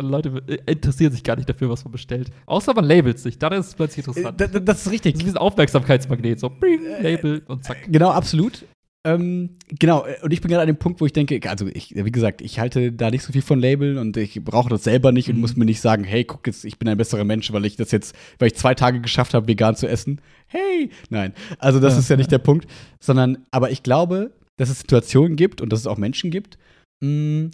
Leute 0.00 0.42
interessieren 0.66 1.12
sich 1.12 1.24
gar 1.24 1.36
nicht 1.36 1.48
dafür, 1.48 1.68
was 1.70 1.84
man 1.84 1.90
bestellt. 1.92 2.30
Außer 2.46 2.72
man 2.74 2.84
labelt 2.84 3.18
sich, 3.18 3.38
dann 3.38 3.52
ist 3.52 3.66
es 3.68 3.74
plötzlich 3.74 4.06
Äh, 4.06 4.10
interessant. 4.10 4.40
da- 4.40 4.46
da- 4.46 4.60
Das 4.60 4.86
ist 4.86 4.92
richtig. 4.92 5.14
Das 5.14 5.22
ist 5.22 5.26
wie 5.26 5.32
ein 5.32 5.38
Aufmerksamkeitsmagnet, 5.38 6.38
so 6.38 6.48
bing, 6.48 6.80
Label 7.02 7.42
und 7.48 7.64
zack. 7.64 7.78
Genau, 7.88 8.10
absolut. 8.10 8.64
Ähm, 9.06 9.50
genau, 9.78 10.04
äh, 10.04 10.16
und 10.22 10.32
ich 10.32 10.40
bin 10.40 10.50
gerade 10.50 10.62
an 10.62 10.66
dem 10.66 10.78
Punkt, 10.78 11.00
wo 11.00 11.06
ich 11.06 11.12
denke, 11.12 11.40
also 11.48 11.66
ich, 11.66 11.94
wie 11.94 12.10
gesagt, 12.10 12.40
ich 12.42 12.58
halte 12.58 12.90
da 12.92 13.10
nicht 13.10 13.22
so 13.22 13.32
viel 13.32 13.42
von 13.42 13.60
Labeln 13.60 13.98
und 13.98 14.16
ich 14.16 14.42
brauche 14.42 14.68
das 14.68 14.82
selber 14.84 15.12
nicht 15.12 15.28
und 15.28 15.36
Mhm. 15.36 15.40
muss 15.42 15.56
mir 15.56 15.64
nicht 15.64 15.80
sagen, 15.80 16.02
hey, 16.04 16.24
guck 16.24 16.46
jetzt, 16.46 16.64
ich 16.64 16.78
bin 16.78 16.88
ein 16.88 16.96
besserer 16.96 17.24
Mensch, 17.24 17.52
weil 17.52 17.64
ich 17.64 17.76
das 17.76 17.92
jetzt, 17.92 18.16
weil 18.38 18.48
ich 18.48 18.54
zwei 18.56 18.74
Tage 18.74 19.00
geschafft 19.00 19.32
habe, 19.34 19.46
vegan 19.46 19.76
zu 19.76 19.86
essen. 19.86 20.20
Hey, 20.48 20.90
nein. 21.08 21.32
Also 21.58 21.78
das 21.78 21.94
Ja, 21.94 22.00
ist 22.00 22.10
ja 22.10 22.16
nicht 22.16 22.32
der 22.32 22.38
Punkt, 22.38 22.66
sondern, 23.00 23.38
aber 23.52 23.70
ich 23.70 23.82
glaube, 23.82 24.32
dass 24.58 24.70
es 24.70 24.80
Situationen 24.80 25.36
gibt 25.36 25.60
und 25.60 25.72
dass 25.72 25.80
es 25.80 25.86
auch 25.86 25.98
Menschen 25.98 26.30
gibt, 26.30 26.58
mh, 27.04 27.50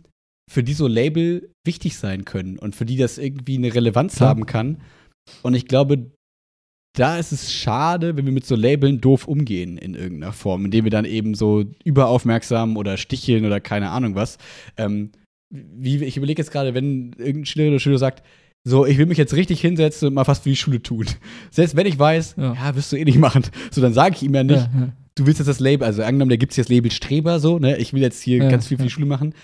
für 0.51 0.63
die 0.63 0.75
so 0.75 0.87
Label 0.87 1.51
wichtig 1.67 1.97
sein 1.97 2.25
können 2.25 2.59
und 2.59 2.75
für 2.77 2.85
die 2.87 2.97
das 2.97 3.19
irgendwie 3.19 3.57
eine 3.59 3.75
Relevanz 3.75 4.17
Klar. 4.17 4.31
haben 4.31 4.47
kann. 4.47 4.81
Und 5.43 5.55
ich 5.55 5.67
glaube, 5.69 6.11
da 6.95 7.19
ist 7.19 7.33
es 7.33 7.53
schade, 7.53 8.17
wenn 8.17 8.27
wir 8.27 8.33
mit 8.33 8.45
so 8.47 8.55
Labeln 8.55 9.01
doof 9.01 9.27
umgehen 9.27 9.79
in 9.79 9.95
irgendeiner 9.95 10.33
Form, 10.33 10.65
indem 10.67 10.85
wir 10.85 10.91
dann 10.91 11.05
eben 11.07 11.35
so 11.35 11.65
überaufmerksam 11.85 12.77
oder 12.77 12.97
sticheln 12.97 13.47
oder 13.47 13.61
keine 13.61 13.91
Ahnung 13.91 14.15
was. 14.15 14.39
Ähm, 14.77 15.11
wie, 15.51 16.03
ich 16.05 16.17
überlege 16.17 16.41
jetzt 16.41 16.51
gerade, 16.51 16.75
wenn 16.75 17.13
irgendein 17.19 17.47
Schüler 17.47 17.69
oder 17.69 17.79
Schüler 17.81 17.99
sagt, 17.99 18.23
so, 18.65 18.87
ich 18.87 18.97
will 18.99 19.07
mich 19.07 19.19
jetzt 19.19 19.35
richtig 19.35 19.61
hinsetzen 19.61 20.09
und 20.09 20.15
mal 20.15 20.27
was 20.27 20.41
für 20.41 20.49
die 20.51 20.57
Schule 20.57 20.83
tun. 20.83 21.07
Selbst 21.51 21.77
wenn 21.77 21.87
ich 21.87 21.99
weiß, 21.99 22.37
ja, 22.39 22.55
Ja. 22.55 22.77
wirst 22.77 22.93
du 22.93 22.97
eh 22.97 23.05
nicht 23.05 23.19
machen. 23.19 23.43
So, 23.71 23.81
dann 23.81 23.93
sage 23.93 24.17
ich 24.17 24.23
ihm 24.23 24.35
ja 24.35 24.45
nicht, 24.45 24.57
Ja, 24.57 24.71
ja. 24.81 24.89
du 25.15 25.27
willst 25.27 25.41
jetzt 25.41 25.49
das 25.49 25.61
Label, 25.61 25.85
also 25.87 26.03
angenommen, 26.03 26.31
da 26.31 26.37
gibt 26.37 26.53
es 26.53 26.57
jetzt 26.57 26.69
Label 26.69 26.91
Streber, 26.91 27.41
so, 27.41 27.59
ne? 27.59 27.77
Ich 27.79 27.93
will 27.93 28.03
jetzt 28.03 28.23
hier 28.23 28.39
ganz 28.49 28.67
viel 28.69 28.77
für 28.77 28.85
die. 28.85 28.91
Schule 28.91 29.07
machen. 29.07 29.35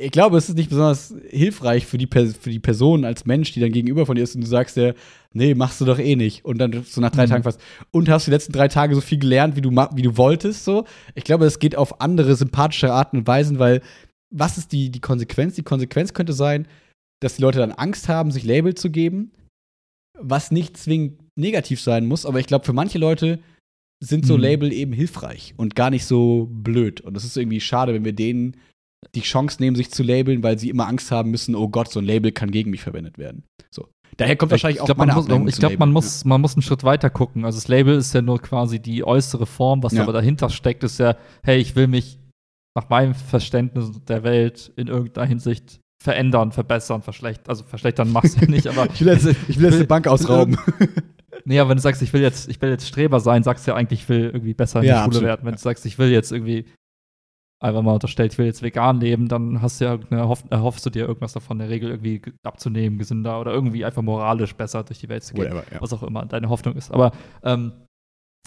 Ich 0.00 0.10
glaube, 0.10 0.36
es 0.36 0.48
ist 0.48 0.56
nicht 0.56 0.70
besonders 0.70 1.14
hilfreich 1.30 1.86
für 1.86 1.98
die, 1.98 2.08
Per- 2.08 2.26
für 2.26 2.50
die 2.50 2.58
Person 2.58 3.04
als 3.04 3.26
Mensch, 3.26 3.52
die 3.52 3.60
dann 3.60 3.70
gegenüber 3.70 4.06
von 4.06 4.16
dir 4.16 4.22
ist 4.24 4.34
und 4.34 4.40
du 4.40 4.46
sagst 4.48 4.76
ja, 4.76 4.92
nee, 5.32 5.54
machst 5.54 5.80
du 5.80 5.84
doch 5.84 6.00
eh 6.00 6.16
nicht. 6.16 6.44
Und 6.44 6.58
dann 6.58 6.82
so 6.84 7.00
nach 7.00 7.10
drei 7.12 7.26
Mhm. 7.26 7.30
Tagen 7.30 7.42
fast, 7.44 7.60
und 7.92 8.08
hast 8.08 8.26
die 8.26 8.32
letzten 8.32 8.52
drei 8.52 8.66
Tage 8.66 8.94
so 8.96 9.00
viel 9.00 9.18
gelernt, 9.18 9.54
wie 9.54 9.60
du, 9.60 9.70
wie 9.70 10.02
du 10.02 10.16
wolltest, 10.16 10.64
so. 10.64 10.84
Ich 11.14 11.22
glaube, 11.22 11.46
es 11.46 11.60
geht 11.60 11.76
auf 11.76 12.00
andere, 12.00 12.34
sympathische 12.34 12.92
Arten 12.92 13.18
und 13.18 13.26
Weisen, 13.28 13.60
weil 13.60 13.80
was 14.34 14.58
ist 14.58 14.72
die, 14.72 14.90
die 14.90 15.00
Konsequenz? 15.00 15.54
Die 15.54 15.62
Konsequenz 15.62 16.12
könnte 16.12 16.32
sein, 16.32 16.66
dass 17.20 17.36
die 17.36 17.42
Leute 17.42 17.60
dann 17.60 17.72
Angst 17.72 18.08
haben, 18.08 18.32
sich 18.32 18.42
Label 18.44 18.74
zu 18.74 18.90
geben, 18.90 19.30
was 20.18 20.50
nicht 20.50 20.76
zwingend 20.76 21.20
negativ 21.38 21.80
sein 21.80 22.06
muss, 22.06 22.26
aber 22.26 22.40
ich 22.40 22.46
glaube, 22.46 22.64
für 22.66 22.72
manche 22.72 22.98
Leute 22.98 23.38
sind 24.02 24.26
so 24.26 24.34
Mhm. 24.34 24.42
Label 24.42 24.72
eben 24.72 24.92
hilfreich 24.92 25.54
und 25.56 25.76
gar 25.76 25.90
nicht 25.90 26.04
so 26.04 26.48
blöd. 26.50 27.00
Und 27.00 27.14
das 27.14 27.24
ist 27.24 27.36
irgendwie 27.36 27.60
schade, 27.60 27.94
wenn 27.94 28.04
wir 28.04 28.12
denen 28.12 28.56
die 29.14 29.20
Chance 29.20 29.58
nehmen, 29.60 29.76
sich 29.76 29.90
zu 29.90 30.02
labeln, 30.02 30.42
weil 30.42 30.58
sie 30.58 30.70
immer 30.70 30.86
Angst 30.88 31.10
haben 31.10 31.30
müssen, 31.30 31.54
oh 31.54 31.68
Gott, 31.68 31.90
so 31.92 32.00
ein 32.00 32.04
Label 32.04 32.32
kann 32.32 32.50
gegen 32.50 32.70
mich 32.70 32.82
verwendet 32.82 33.18
werden. 33.18 33.44
So. 33.70 33.88
Daher 34.16 34.36
kommt 34.36 34.50
wahrscheinlich 34.50 34.76
ich 34.78 34.80
auch 34.82 34.86
glaub, 34.86 34.98
meine 34.98 35.14
muss, 35.14 35.54
Ich 35.54 35.60
glaube, 35.60 35.76
man 35.78 35.92
muss, 35.92 36.24
man 36.24 36.40
muss 36.40 36.54
einen 36.54 36.62
Schritt 36.62 36.82
weiter 36.82 37.08
gucken. 37.10 37.44
Also 37.44 37.56
das 37.58 37.68
Label 37.68 37.94
ist 37.96 38.12
ja 38.14 38.22
nur 38.22 38.40
quasi 38.40 38.80
die 38.80 39.04
äußere 39.04 39.46
Form, 39.46 39.82
was 39.82 39.92
Ja. 39.92 40.02
aber 40.02 40.12
dahinter 40.12 40.48
steckt, 40.50 40.82
ist 40.82 40.98
ja, 40.98 41.16
hey, 41.42 41.58
ich 41.58 41.76
will 41.76 41.86
mich 41.86 42.18
nach 42.76 42.88
meinem 42.88 43.14
Verständnis 43.14 43.90
der 44.08 44.22
Welt 44.24 44.72
in 44.76 44.88
irgendeiner 44.88 45.26
Hinsicht 45.26 45.80
verändern, 46.02 46.52
verbessern, 46.52 47.02
verschlechtern. 47.02 47.48
Also 47.48 47.64
verschlechtern 47.64 48.10
machst 48.12 48.36
du 48.36 48.40
ja 48.44 48.50
nicht, 48.50 48.66
aber 48.66 48.88
Ich 48.94 49.00
will 49.00 49.08
jetzt, 49.12 49.26
ich 49.48 49.58
will 49.58 49.66
jetzt 49.66 49.76
eine 49.76 49.86
Bank 49.86 50.06
ausrauben. 50.08 50.56
Nee, 51.44 51.60
aber 51.60 51.70
wenn 51.70 51.76
du 51.76 51.82
sagst, 51.82 52.02
ich 52.02 52.12
will 52.12 52.20
jetzt, 52.20 52.48
ich 52.48 52.60
will 52.60 52.68
jetzt 52.68 52.86
Streber 52.86 53.20
sein, 53.20 53.42
sagst 53.42 53.66
du 53.66 53.70
ja 53.70 53.76
eigentlich, 53.76 54.00
ich 54.02 54.08
will 54.08 54.24
irgendwie 54.24 54.52
besser 54.54 54.80
in 54.80 54.86
Ja, 54.86 54.94
der 54.94 54.98
Schule 54.98 55.06
absolut. 55.06 55.28
werden. 55.28 55.40
Wenn 55.46 55.52
du 55.54 55.58
sagst, 55.60 55.86
ich 55.86 55.96
will 55.98 56.10
jetzt 56.10 56.30
irgendwie 56.32 56.66
einfach 57.60 57.82
mal 57.82 57.92
unterstellt, 57.94 58.32
ich 58.32 58.38
will 58.38 58.46
jetzt 58.46 58.62
vegan 58.62 59.00
leben, 59.00 59.28
dann 59.28 59.60
hast 59.60 59.80
du 59.80 59.84
ja 59.84 59.98
hoff, 60.28 60.44
erhoffst 60.50 60.86
du 60.86 60.90
dir 60.90 61.06
irgendwas 61.06 61.32
davon, 61.32 61.56
in 61.56 61.66
der 61.66 61.70
Regel 61.70 61.90
irgendwie 61.90 62.20
ge- 62.20 62.34
abzunehmen, 62.44 62.98
gesünder 62.98 63.40
oder 63.40 63.52
irgendwie 63.52 63.84
einfach 63.84 64.02
moralisch 64.02 64.54
besser 64.54 64.84
durch 64.84 65.00
die 65.00 65.08
Welt 65.08 65.24
zu 65.24 65.34
gehen. 65.34 65.46
Whatever, 65.46 65.64
ja. 65.72 65.80
Was 65.80 65.92
auch 65.92 66.02
immer 66.04 66.24
deine 66.24 66.48
Hoffnung 66.48 66.76
ist. 66.76 66.92
Aber 66.92 67.10
ähm, 67.42 67.72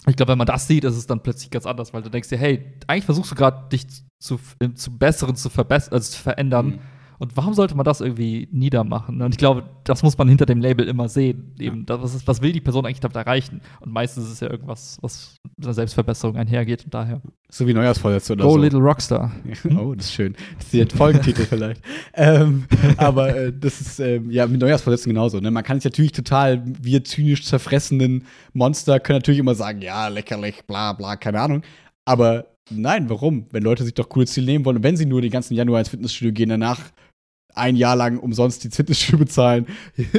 ich 0.06 0.16
glaube, 0.16 0.32
wenn 0.32 0.38
man 0.38 0.46
das 0.46 0.66
sieht, 0.66 0.84
ist 0.84 0.96
es 0.96 1.06
dann 1.06 1.22
plötzlich 1.22 1.50
ganz 1.50 1.66
anders, 1.66 1.92
weil 1.92 2.02
du 2.02 2.10
denkst 2.10 2.28
dir, 2.28 2.38
hey, 2.38 2.72
eigentlich 2.86 3.04
versuchst 3.04 3.30
du 3.30 3.34
gerade 3.34 3.68
dich 3.68 3.86
zu, 4.18 4.40
zu 4.74 4.98
Besseren 4.98 5.36
zu 5.36 5.48
verbessern, 5.50 5.92
also 5.94 6.10
zu 6.10 6.20
verändern. 6.20 6.66
Mhm. 6.66 6.78
Und 7.22 7.36
warum 7.36 7.54
sollte 7.54 7.76
man 7.76 7.84
das 7.84 8.00
irgendwie 8.00 8.48
niedermachen? 8.50 9.22
Und 9.22 9.30
ich 9.30 9.38
glaube, 9.38 9.62
das 9.84 10.02
muss 10.02 10.18
man 10.18 10.26
hinter 10.28 10.44
dem 10.44 10.60
Label 10.60 10.88
immer 10.88 11.08
sehen. 11.08 11.54
Eben, 11.56 11.86
das, 11.86 12.02
was, 12.02 12.14
ist, 12.16 12.26
was 12.26 12.42
will 12.42 12.50
die 12.50 12.60
Person 12.60 12.84
eigentlich 12.84 12.98
damit 12.98 13.14
erreichen? 13.14 13.60
Und 13.78 13.92
meistens 13.92 14.24
ist 14.24 14.32
es 14.32 14.40
ja 14.40 14.50
irgendwas, 14.50 14.98
was 15.02 15.36
mit 15.56 15.64
einer 15.64 15.72
Selbstverbesserung 15.72 16.36
einhergeht. 16.36 16.84
Und 16.84 16.94
daher. 16.94 17.22
So 17.48 17.64
wie 17.68 17.74
Neujahrsvorsätze 17.74 18.32
oder 18.32 18.42
Go 18.42 18.54
so. 18.54 18.56
Little 18.56 18.80
Rockstar. 18.80 19.30
Oh, 19.78 19.94
das 19.94 20.06
ist 20.06 20.14
schön. 20.14 20.34
Das 20.56 20.64
ist 20.64 20.74
der 20.74 20.98
Folgentitel 20.98 21.44
vielleicht. 21.44 21.80
Ähm, 22.14 22.64
aber 22.96 23.36
äh, 23.36 23.52
das 23.56 23.80
ist 23.80 24.00
ähm, 24.00 24.28
ja 24.28 24.44
mit 24.48 24.60
Neujahrsvorsätzen 24.60 25.10
genauso. 25.10 25.38
Ne? 25.38 25.52
Man 25.52 25.62
kann 25.62 25.76
es 25.76 25.84
natürlich 25.84 26.10
total, 26.10 26.60
wir 26.82 27.04
zynisch 27.04 27.44
zerfressenen 27.44 28.24
Monster 28.52 28.98
können 28.98 29.18
natürlich 29.18 29.38
immer 29.38 29.54
sagen, 29.54 29.80
ja, 29.80 30.08
lächerlich, 30.08 30.64
bla 30.66 30.92
bla, 30.92 31.14
keine 31.14 31.40
Ahnung. 31.40 31.62
Aber 32.04 32.46
nein, 32.68 33.08
warum? 33.08 33.46
Wenn 33.52 33.62
Leute 33.62 33.84
sich 33.84 33.94
doch 33.94 34.08
coole 34.08 34.26
Ziele 34.26 34.46
nehmen 34.46 34.64
wollen 34.64 34.78
und 34.78 34.82
wenn 34.82 34.96
sie 34.96 35.06
nur 35.06 35.22
den 35.22 35.30
ganzen 35.30 35.54
Januar 35.54 35.78
ins 35.78 35.90
Fitnessstudio 35.90 36.32
gehen, 36.32 36.48
danach 36.48 36.80
ein 37.54 37.76
Jahr 37.76 37.96
lang 37.96 38.18
umsonst 38.18 38.64
die 38.64 38.70
Fitnessstudio 38.70 39.18
bezahlen. 39.24 39.66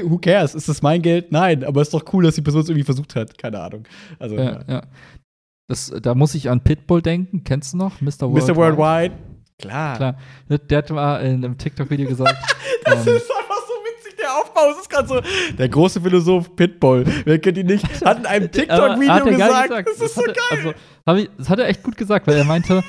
Who 0.04 0.18
cares? 0.18 0.56
Ist 0.56 0.70
das 0.70 0.82
mein 0.82 1.02
Geld? 1.02 1.32
Nein, 1.32 1.64
aber 1.64 1.82
es 1.82 1.88
ist 1.90 1.94
doch 1.94 2.06
cool, 2.14 2.24
dass 2.24 2.36
die 2.36 2.42
Person 2.42 2.62
es 2.62 2.70
irgendwie 2.70 2.86
versucht 2.86 3.16
hat. 3.16 3.38
Keine 3.38 3.60
Ahnung. 3.62 3.84
Also, 4.20 4.36
Ja, 4.38 4.62
ja. 4.68 4.84
Das, 5.70 5.94
da 6.02 6.14
muss 6.14 6.36
ich 6.36 6.50
an 6.50 6.62
Pitbull 6.62 7.02
denken. 7.02 7.44
Kennst 7.44 7.74
du 7.74 7.78
noch? 7.78 8.02
Mr. 8.02 8.22
Worldwide. 8.22 8.52
Mr. 8.54 8.56
Worldwide. 8.58 9.16
Klar. 9.60 9.96
Klar. 9.98 10.18
Der 10.50 10.78
hat 10.80 10.90
mal 10.90 11.18
in 11.18 11.46
einem 11.46 11.58
TikTok-Video 11.58 12.08
gesagt. 12.10 12.36
Das 12.86 13.08
ähm, 13.08 13.16
ist 13.16 13.32
einfach 13.32 13.62
so 13.66 13.74
witzig, 13.86 14.18
der 14.20 14.34
Aufbau. 14.34 14.72
Es 14.72 14.82
ist 14.82 14.90
gerade 14.90 15.08
so. 15.08 15.22
Der 15.58 15.70
große 15.70 16.02
Philosoph 16.02 16.54
Pitbull, 16.54 17.06
wer 17.24 17.40
kennt 17.40 17.58
ihn 17.58 17.68
nicht, 17.68 17.86
hat 18.04 18.20
in 18.20 18.26
einem 18.26 18.44
Aber 18.44 18.52
TikTok-Video 18.98 19.38
geil 19.38 19.68
gesagt, 19.70 19.88
das 19.88 20.02
ist 20.02 20.16
so 20.16 20.22
hat 20.22 20.36
geil. 20.36 20.60
er, 20.66 20.74
Also, 21.06 21.24
ich, 21.24 21.30
das 21.38 21.50
hat 21.50 21.60
er 21.60 21.70
echt 21.70 21.82
gut 21.82 21.96
gesagt, 21.96 22.28
weil 22.28 22.36
er 22.36 22.44
meinte, 22.44 22.84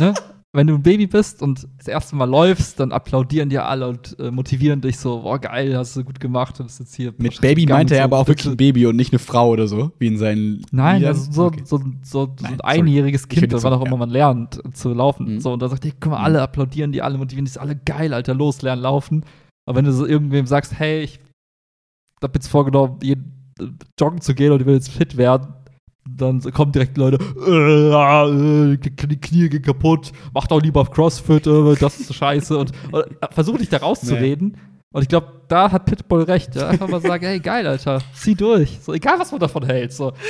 ne, 0.00 0.14
wenn 0.54 0.66
du 0.66 0.74
ein 0.74 0.82
Baby 0.82 1.06
bist 1.06 1.42
und 1.42 1.68
das 1.76 1.88
erste 1.88 2.16
Mal 2.16 2.24
läufst, 2.24 2.80
dann 2.80 2.90
applaudieren 2.90 3.50
dir 3.50 3.66
alle 3.66 3.86
und 3.86 4.18
äh, 4.18 4.30
motivieren 4.30 4.80
dich 4.80 4.98
so, 4.98 5.20
boah, 5.20 5.38
geil, 5.38 5.76
hast 5.76 5.94
du 5.96 6.02
gut 6.04 6.20
gemacht, 6.20 6.58
du 6.58 6.64
bist 6.64 6.80
jetzt 6.80 6.94
hier. 6.94 7.12
Mit 7.18 7.40
Baby 7.42 7.66
meinte 7.66 7.94
er 7.96 8.04
aber 8.04 8.18
auch 8.18 8.26
wirklich 8.28 8.46
ein 8.48 8.56
Baby 8.56 8.86
und 8.86 8.96
nicht 8.96 9.12
eine 9.12 9.18
Frau 9.18 9.50
oder 9.50 9.68
so, 9.68 9.92
wie 9.98 10.06
in 10.06 10.16
seinen. 10.16 10.62
Nein, 10.70 11.00
Liedern. 11.00 11.14
also 11.14 11.30
so, 11.32 11.44
Okay. 11.44 11.62
so, 11.64 11.78
so, 11.78 11.84
so 12.02 12.34
Nein, 12.40 12.54
ein 12.54 12.60
einjähriges 12.62 13.24
Ich 13.24 13.28
Kind, 13.28 13.52
das 13.52 13.62
wann 13.62 13.72
so, 13.74 13.78
auch 13.78 13.82
immer 13.82 13.92
ja. 13.92 13.98
man 13.98 14.10
lernt 14.10 14.64
äh, 14.64 14.72
zu 14.72 14.94
laufen. 14.94 15.34
Mhm. 15.34 15.40
So, 15.40 15.52
und 15.52 15.60
da 15.60 15.68
sagt 15.68 15.84
er, 15.84 15.92
guck 16.00 16.12
mal, 16.12 16.18
Mhm. 16.18 16.24
alle 16.24 16.42
applaudieren 16.42 16.92
die, 16.92 17.02
alle 17.02 17.18
motivieren 17.18 17.44
die, 17.44 17.50
ist 17.50 17.58
alle 17.58 17.76
geil, 17.76 18.14
Alter, 18.14 18.34
los, 18.34 18.62
lernen 18.62 18.82
laufen. 18.82 19.24
Aber 19.66 19.76
wenn 19.76 19.84
du 19.84 19.92
so 19.92 20.06
irgendwem 20.06 20.46
sagst, 20.46 20.78
hey, 20.78 21.02
ich 21.02 21.20
hab 22.22 22.34
jetzt 22.34 22.48
vorgenommen, 22.48 22.98
jeden, 23.02 23.52
äh, 23.60 23.66
joggen 24.00 24.22
zu 24.22 24.34
gehen 24.34 24.50
und 24.52 24.60
ich 24.60 24.66
will 24.66 24.74
jetzt 24.74 24.88
fit 24.90 25.18
werden, 25.18 25.52
dann 26.16 26.40
kommen 26.52 26.72
direkt 26.72 26.96
Leute, 26.96 27.18
äh, 27.46 28.72
äh, 28.72 28.76
die 28.76 29.20
Knie 29.20 29.48
gehen 29.48 29.62
kaputt, 29.62 30.12
mach 30.34 30.46
doch 30.46 30.60
lieber 30.60 30.80
auf 30.80 30.90
CrossFit, 30.90 31.46
äh, 31.46 31.74
das 31.76 32.00
ist 32.00 32.08
so 32.08 32.14
scheiße. 32.14 32.56
Und, 32.56 32.72
und 32.92 33.04
äh, 33.04 33.28
versuch 33.30 33.58
dich 33.58 33.68
da 33.68 33.78
rauszureden. 33.78 34.56
Und 34.90 35.02
ich 35.02 35.08
glaube, 35.08 35.42
da 35.48 35.70
hat 35.70 35.84
Pitbull 35.84 36.22
recht. 36.22 36.56
Ja? 36.56 36.68
Einfach 36.68 36.88
mal 36.88 37.00
sagen, 37.00 37.26
hey, 37.26 37.40
geil, 37.40 37.66
Alter, 37.66 38.00
zieh 38.14 38.34
durch. 38.34 38.78
So, 38.80 38.94
egal, 38.94 39.18
was 39.18 39.30
man 39.30 39.40
davon 39.40 39.64
hält. 39.64 39.92
So. 39.92 40.12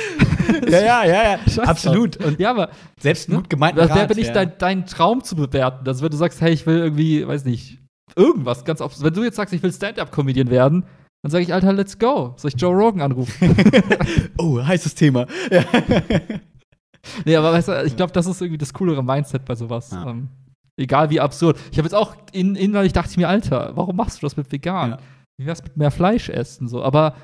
Ja, 0.67 0.81
ja, 0.81 1.05
ja, 1.05 1.23
ja. 1.23 1.37
Scheiß 1.47 1.59
Absolut. 1.59 2.17
Und 2.17 2.39
Ja, 2.39 2.49
aber 2.49 2.69
selbst 2.99 3.29
ne? 3.29 3.35
gut 3.35 3.51
gemeint. 3.51 3.75
wer, 3.77 3.87
wer 3.93 4.07
bin 4.07 4.17
ich, 4.17 4.31
dein, 4.31 4.57
deinen 4.57 4.85
Traum 4.87 5.23
zu 5.23 5.35
bewerten? 5.35 5.87
Also, 5.87 6.03
wenn 6.03 6.09
du 6.09 6.17
sagst, 6.17 6.41
hey, 6.41 6.51
ich 6.51 6.65
will 6.65 6.77
irgendwie, 6.77 7.25
weiß 7.25 7.45
nicht, 7.45 7.77
irgendwas 8.15 8.65
ganz 8.65 8.81
oft. 8.81 9.01
Wenn 9.01 9.13
du 9.13 9.23
jetzt 9.23 9.35
sagst, 9.35 9.53
ich 9.53 9.61
will 9.61 9.71
Stand-Up-Comedian 9.71 10.49
werden, 10.49 10.85
dann 11.21 11.31
sage 11.31 11.43
ich, 11.43 11.53
Alter, 11.53 11.73
let's 11.73 11.99
go. 11.99 12.33
Soll 12.37 12.51
ich 12.53 12.61
Joe 12.61 12.73
Rogan 12.73 13.01
anrufen? 13.01 13.55
oh, 14.37 14.63
heißes 14.63 14.95
Thema. 14.95 15.27
Ja. 15.51 15.65
nee, 17.25 17.35
aber 17.35 17.51
weißt 17.51 17.67
du, 17.67 17.83
ich 17.83 17.95
glaube, 17.97 18.13
das 18.13 18.25
ist 18.25 18.41
irgendwie 18.41 18.57
das 18.57 18.73
coolere 18.73 19.03
Mindset 19.03 19.43
bei 19.43 19.55
sowas. 19.55 19.91
Ja. 19.91 20.09
Ähm, 20.09 20.29
egal 20.77 21.09
wie 21.09 21.19
absurd. 21.19 21.59
Ich 21.71 21.77
habe 21.77 21.87
jetzt 21.87 21.95
auch 21.95 22.15
in, 22.31 22.55
innerlich 22.55 22.93
dachte 22.93 23.11
ich 23.11 23.17
mir, 23.17 23.27
Alter, 23.27 23.75
warum 23.75 23.97
machst 23.97 24.21
du 24.21 24.25
das 24.25 24.37
mit 24.37 24.49
vegan? 24.51 24.91
Ja. 24.91 24.97
Wie 25.37 25.45
wär's 25.45 25.61
mit 25.63 25.75
mehr 25.75 25.91
Fleisch 25.91 26.29
essen? 26.29 26.69
So, 26.69 26.83
aber 26.83 27.15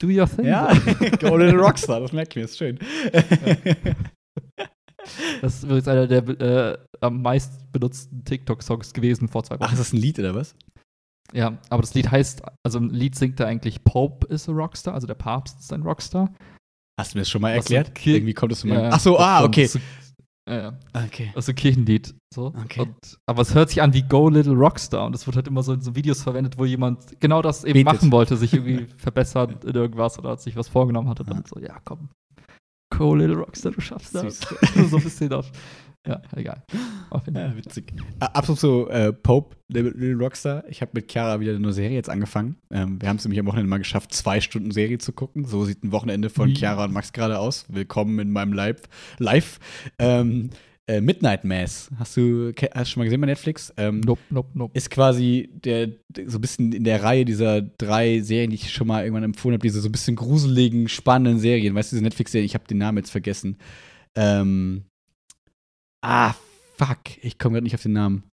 do 0.00 0.08
your 0.08 0.28
thing. 0.28 0.46
ja, 0.46 0.72
Go 1.20 1.36
Little 1.36 1.60
Rockstar, 1.60 2.00
das 2.00 2.12
merkt 2.12 2.36
mir, 2.36 2.44
ist 2.44 2.58
schön. 2.58 2.78
Das 5.42 5.56
ist 5.56 5.64
übrigens 5.64 5.88
einer 5.88 6.06
der 6.06 6.28
äh, 6.40 6.78
am 7.00 7.20
meist 7.22 7.70
benutzten 7.72 8.24
TikTok-Songs 8.24 8.92
gewesen 8.94 9.28
vor 9.28 9.44
zwei 9.44 9.56
Wochen. 9.56 9.64
Ach, 9.64 9.72
ist 9.72 9.78
das 9.78 9.92
ein 9.92 9.98
Lied 9.98 10.18
oder 10.18 10.34
was? 10.34 10.56
Ja, 11.34 11.58
aber 11.68 11.82
das 11.82 11.94
Lied 11.94 12.10
heißt, 12.10 12.42
also 12.64 12.78
im 12.78 12.90
Lied 12.90 13.16
singt 13.16 13.40
er 13.40 13.46
eigentlich 13.48 13.82
Pope 13.84 14.26
is 14.28 14.48
a 14.48 14.52
Rockstar, 14.52 14.94
also 14.94 15.06
der 15.06 15.14
Papst 15.14 15.58
ist 15.60 15.72
ein 15.72 15.82
Rockstar. 15.82 16.32
Hast 16.98 17.12
du 17.14 17.18
mir 17.18 17.22
das 17.22 17.30
schon 17.30 17.42
mal 17.42 17.50
erklärt? 17.50 17.96
Kir- 17.96 18.14
Irgendwie 18.16 18.34
kommt 18.34 18.52
das 18.52 18.60
von 18.60 18.70
Ja, 18.70 18.76
meinem. 18.76 18.92
Ach 18.92 19.00
so, 19.00 19.18
ah, 19.18 19.42
okay. 19.44 19.66
so- 19.66 19.80
Ja, 20.48 20.56
ja. 20.56 20.78
Okay. 21.06 21.32
Also 21.34 21.52
Kirchenlied. 21.52 22.14
So. 22.32 22.46
Okay. 22.64 22.82
Und, 22.82 23.18
aber 23.26 23.42
es 23.42 23.54
hört 23.54 23.70
sich 23.70 23.82
an 23.82 23.92
wie 23.94 24.02
Go 24.02 24.28
Little 24.28 24.52
Rockstar 24.54 25.06
und 25.06 25.14
es 25.14 25.26
wird 25.26 25.34
halt 25.36 25.48
immer 25.48 25.62
so 25.64 25.72
in 25.72 25.80
so 25.80 25.96
Videos 25.96 26.22
verwendet, 26.22 26.56
wo 26.58 26.64
jemand 26.66 27.18
genau 27.20 27.42
das 27.42 27.64
eben 27.64 27.72
Betet. 27.82 27.86
machen 28.02 28.12
wollte, 28.12 28.36
sich 28.36 28.52
irgendwie 28.52 28.86
verbessern 28.98 29.56
in 29.64 29.74
irgendwas 29.74 30.18
oder 30.18 30.36
sich 30.36 30.54
was 30.54 30.68
vorgenommen 30.68 31.08
hatte. 31.08 31.24
Dann 31.24 31.38
Ja. 31.38 31.42
so, 31.52 31.58
ja, 31.60 31.80
komm. 31.84 32.10
Go 32.96 33.14
Little 33.16 33.38
Rockstar, 33.38 33.72
du 33.72 33.80
schaffst 33.80 34.14
das. 34.14 34.38
So 34.90 34.98
ein 34.98 35.02
bisschen 35.02 35.32
auf. 35.32 35.50
Ja, 36.06 36.20
egal. 36.36 36.62
Auf 37.10 37.24
jeden 37.24 37.36
Fall. 37.36 37.50
Ja, 37.50 37.56
witzig. 37.56 37.94
Absolut 38.20 38.60
so, 38.60 38.88
äh, 38.90 39.12
Pope, 39.12 39.56
Little 39.68 40.14
Rockstar. 40.16 40.64
Ich 40.68 40.82
habe 40.82 40.90
mit 40.94 41.10
Chiara 41.10 41.40
wieder 41.40 41.54
eine 41.54 41.72
Serie 41.72 41.96
jetzt 41.96 42.10
angefangen. 42.10 42.56
Ähm, 42.70 43.00
wir 43.00 43.08
haben 43.08 43.16
es 43.16 43.24
nämlich 43.24 43.40
am 43.40 43.46
Wochenende 43.46 43.70
mal 43.70 43.78
geschafft, 43.78 44.12
zwei 44.12 44.40
Stunden 44.40 44.70
Serie 44.70 44.98
zu 44.98 45.12
gucken. 45.12 45.46
So 45.46 45.64
sieht 45.64 45.82
ein 45.82 45.92
Wochenende 45.92 46.28
von 46.28 46.50
Wie? 46.50 46.54
Chiara 46.54 46.84
und 46.84 46.92
Max 46.92 47.12
gerade 47.12 47.38
aus. 47.38 47.64
Willkommen 47.68 48.18
in 48.18 48.30
meinem 48.32 48.52
Live. 48.52 48.82
Live. 49.18 49.58
Ähm, 49.98 50.50
äh, 50.86 51.00
Midnight 51.00 51.44
Mass. 51.44 51.90
Hast 51.98 52.18
du, 52.18 52.52
hast 52.74 52.90
schon 52.90 53.00
mal 53.00 53.04
gesehen 53.04 53.22
bei 53.22 53.26
Netflix? 53.26 53.72
Ähm, 53.78 54.00
Nope, 54.00 54.20
nope, 54.28 54.50
nope. 54.52 54.76
ist 54.76 54.90
quasi 54.90 55.48
der 55.54 55.88
so 56.26 56.36
ein 56.36 56.40
bisschen 56.42 56.72
in 56.72 56.84
der 56.84 57.02
Reihe 57.02 57.24
dieser 57.24 57.62
drei 57.62 58.20
Serien, 58.20 58.50
die 58.50 58.56
ich 58.56 58.70
schon 58.70 58.86
mal 58.86 59.02
irgendwann 59.02 59.24
empfohlen 59.24 59.54
habe, 59.54 59.62
diese 59.66 59.80
so 59.80 59.88
ein 59.88 59.92
bisschen 59.92 60.16
gruseligen, 60.16 60.88
spannenden 60.88 61.40
Serien. 61.40 61.74
Weißt 61.74 61.92
du, 61.92 61.96
diese 61.96 62.04
Netflix-Serie, 62.04 62.44
ich 62.44 62.54
habe 62.54 62.66
den 62.66 62.76
Namen 62.76 62.98
jetzt 62.98 63.10
vergessen. 63.10 63.56
Ähm, 64.14 64.84
ah, 66.04 66.34
fuck, 66.76 67.00
ich 67.22 67.38
komme 67.38 67.54
gerade 67.54 67.64
nicht 67.64 67.74
auf 67.74 67.82
den 67.82 67.92
Namen. 67.92 68.24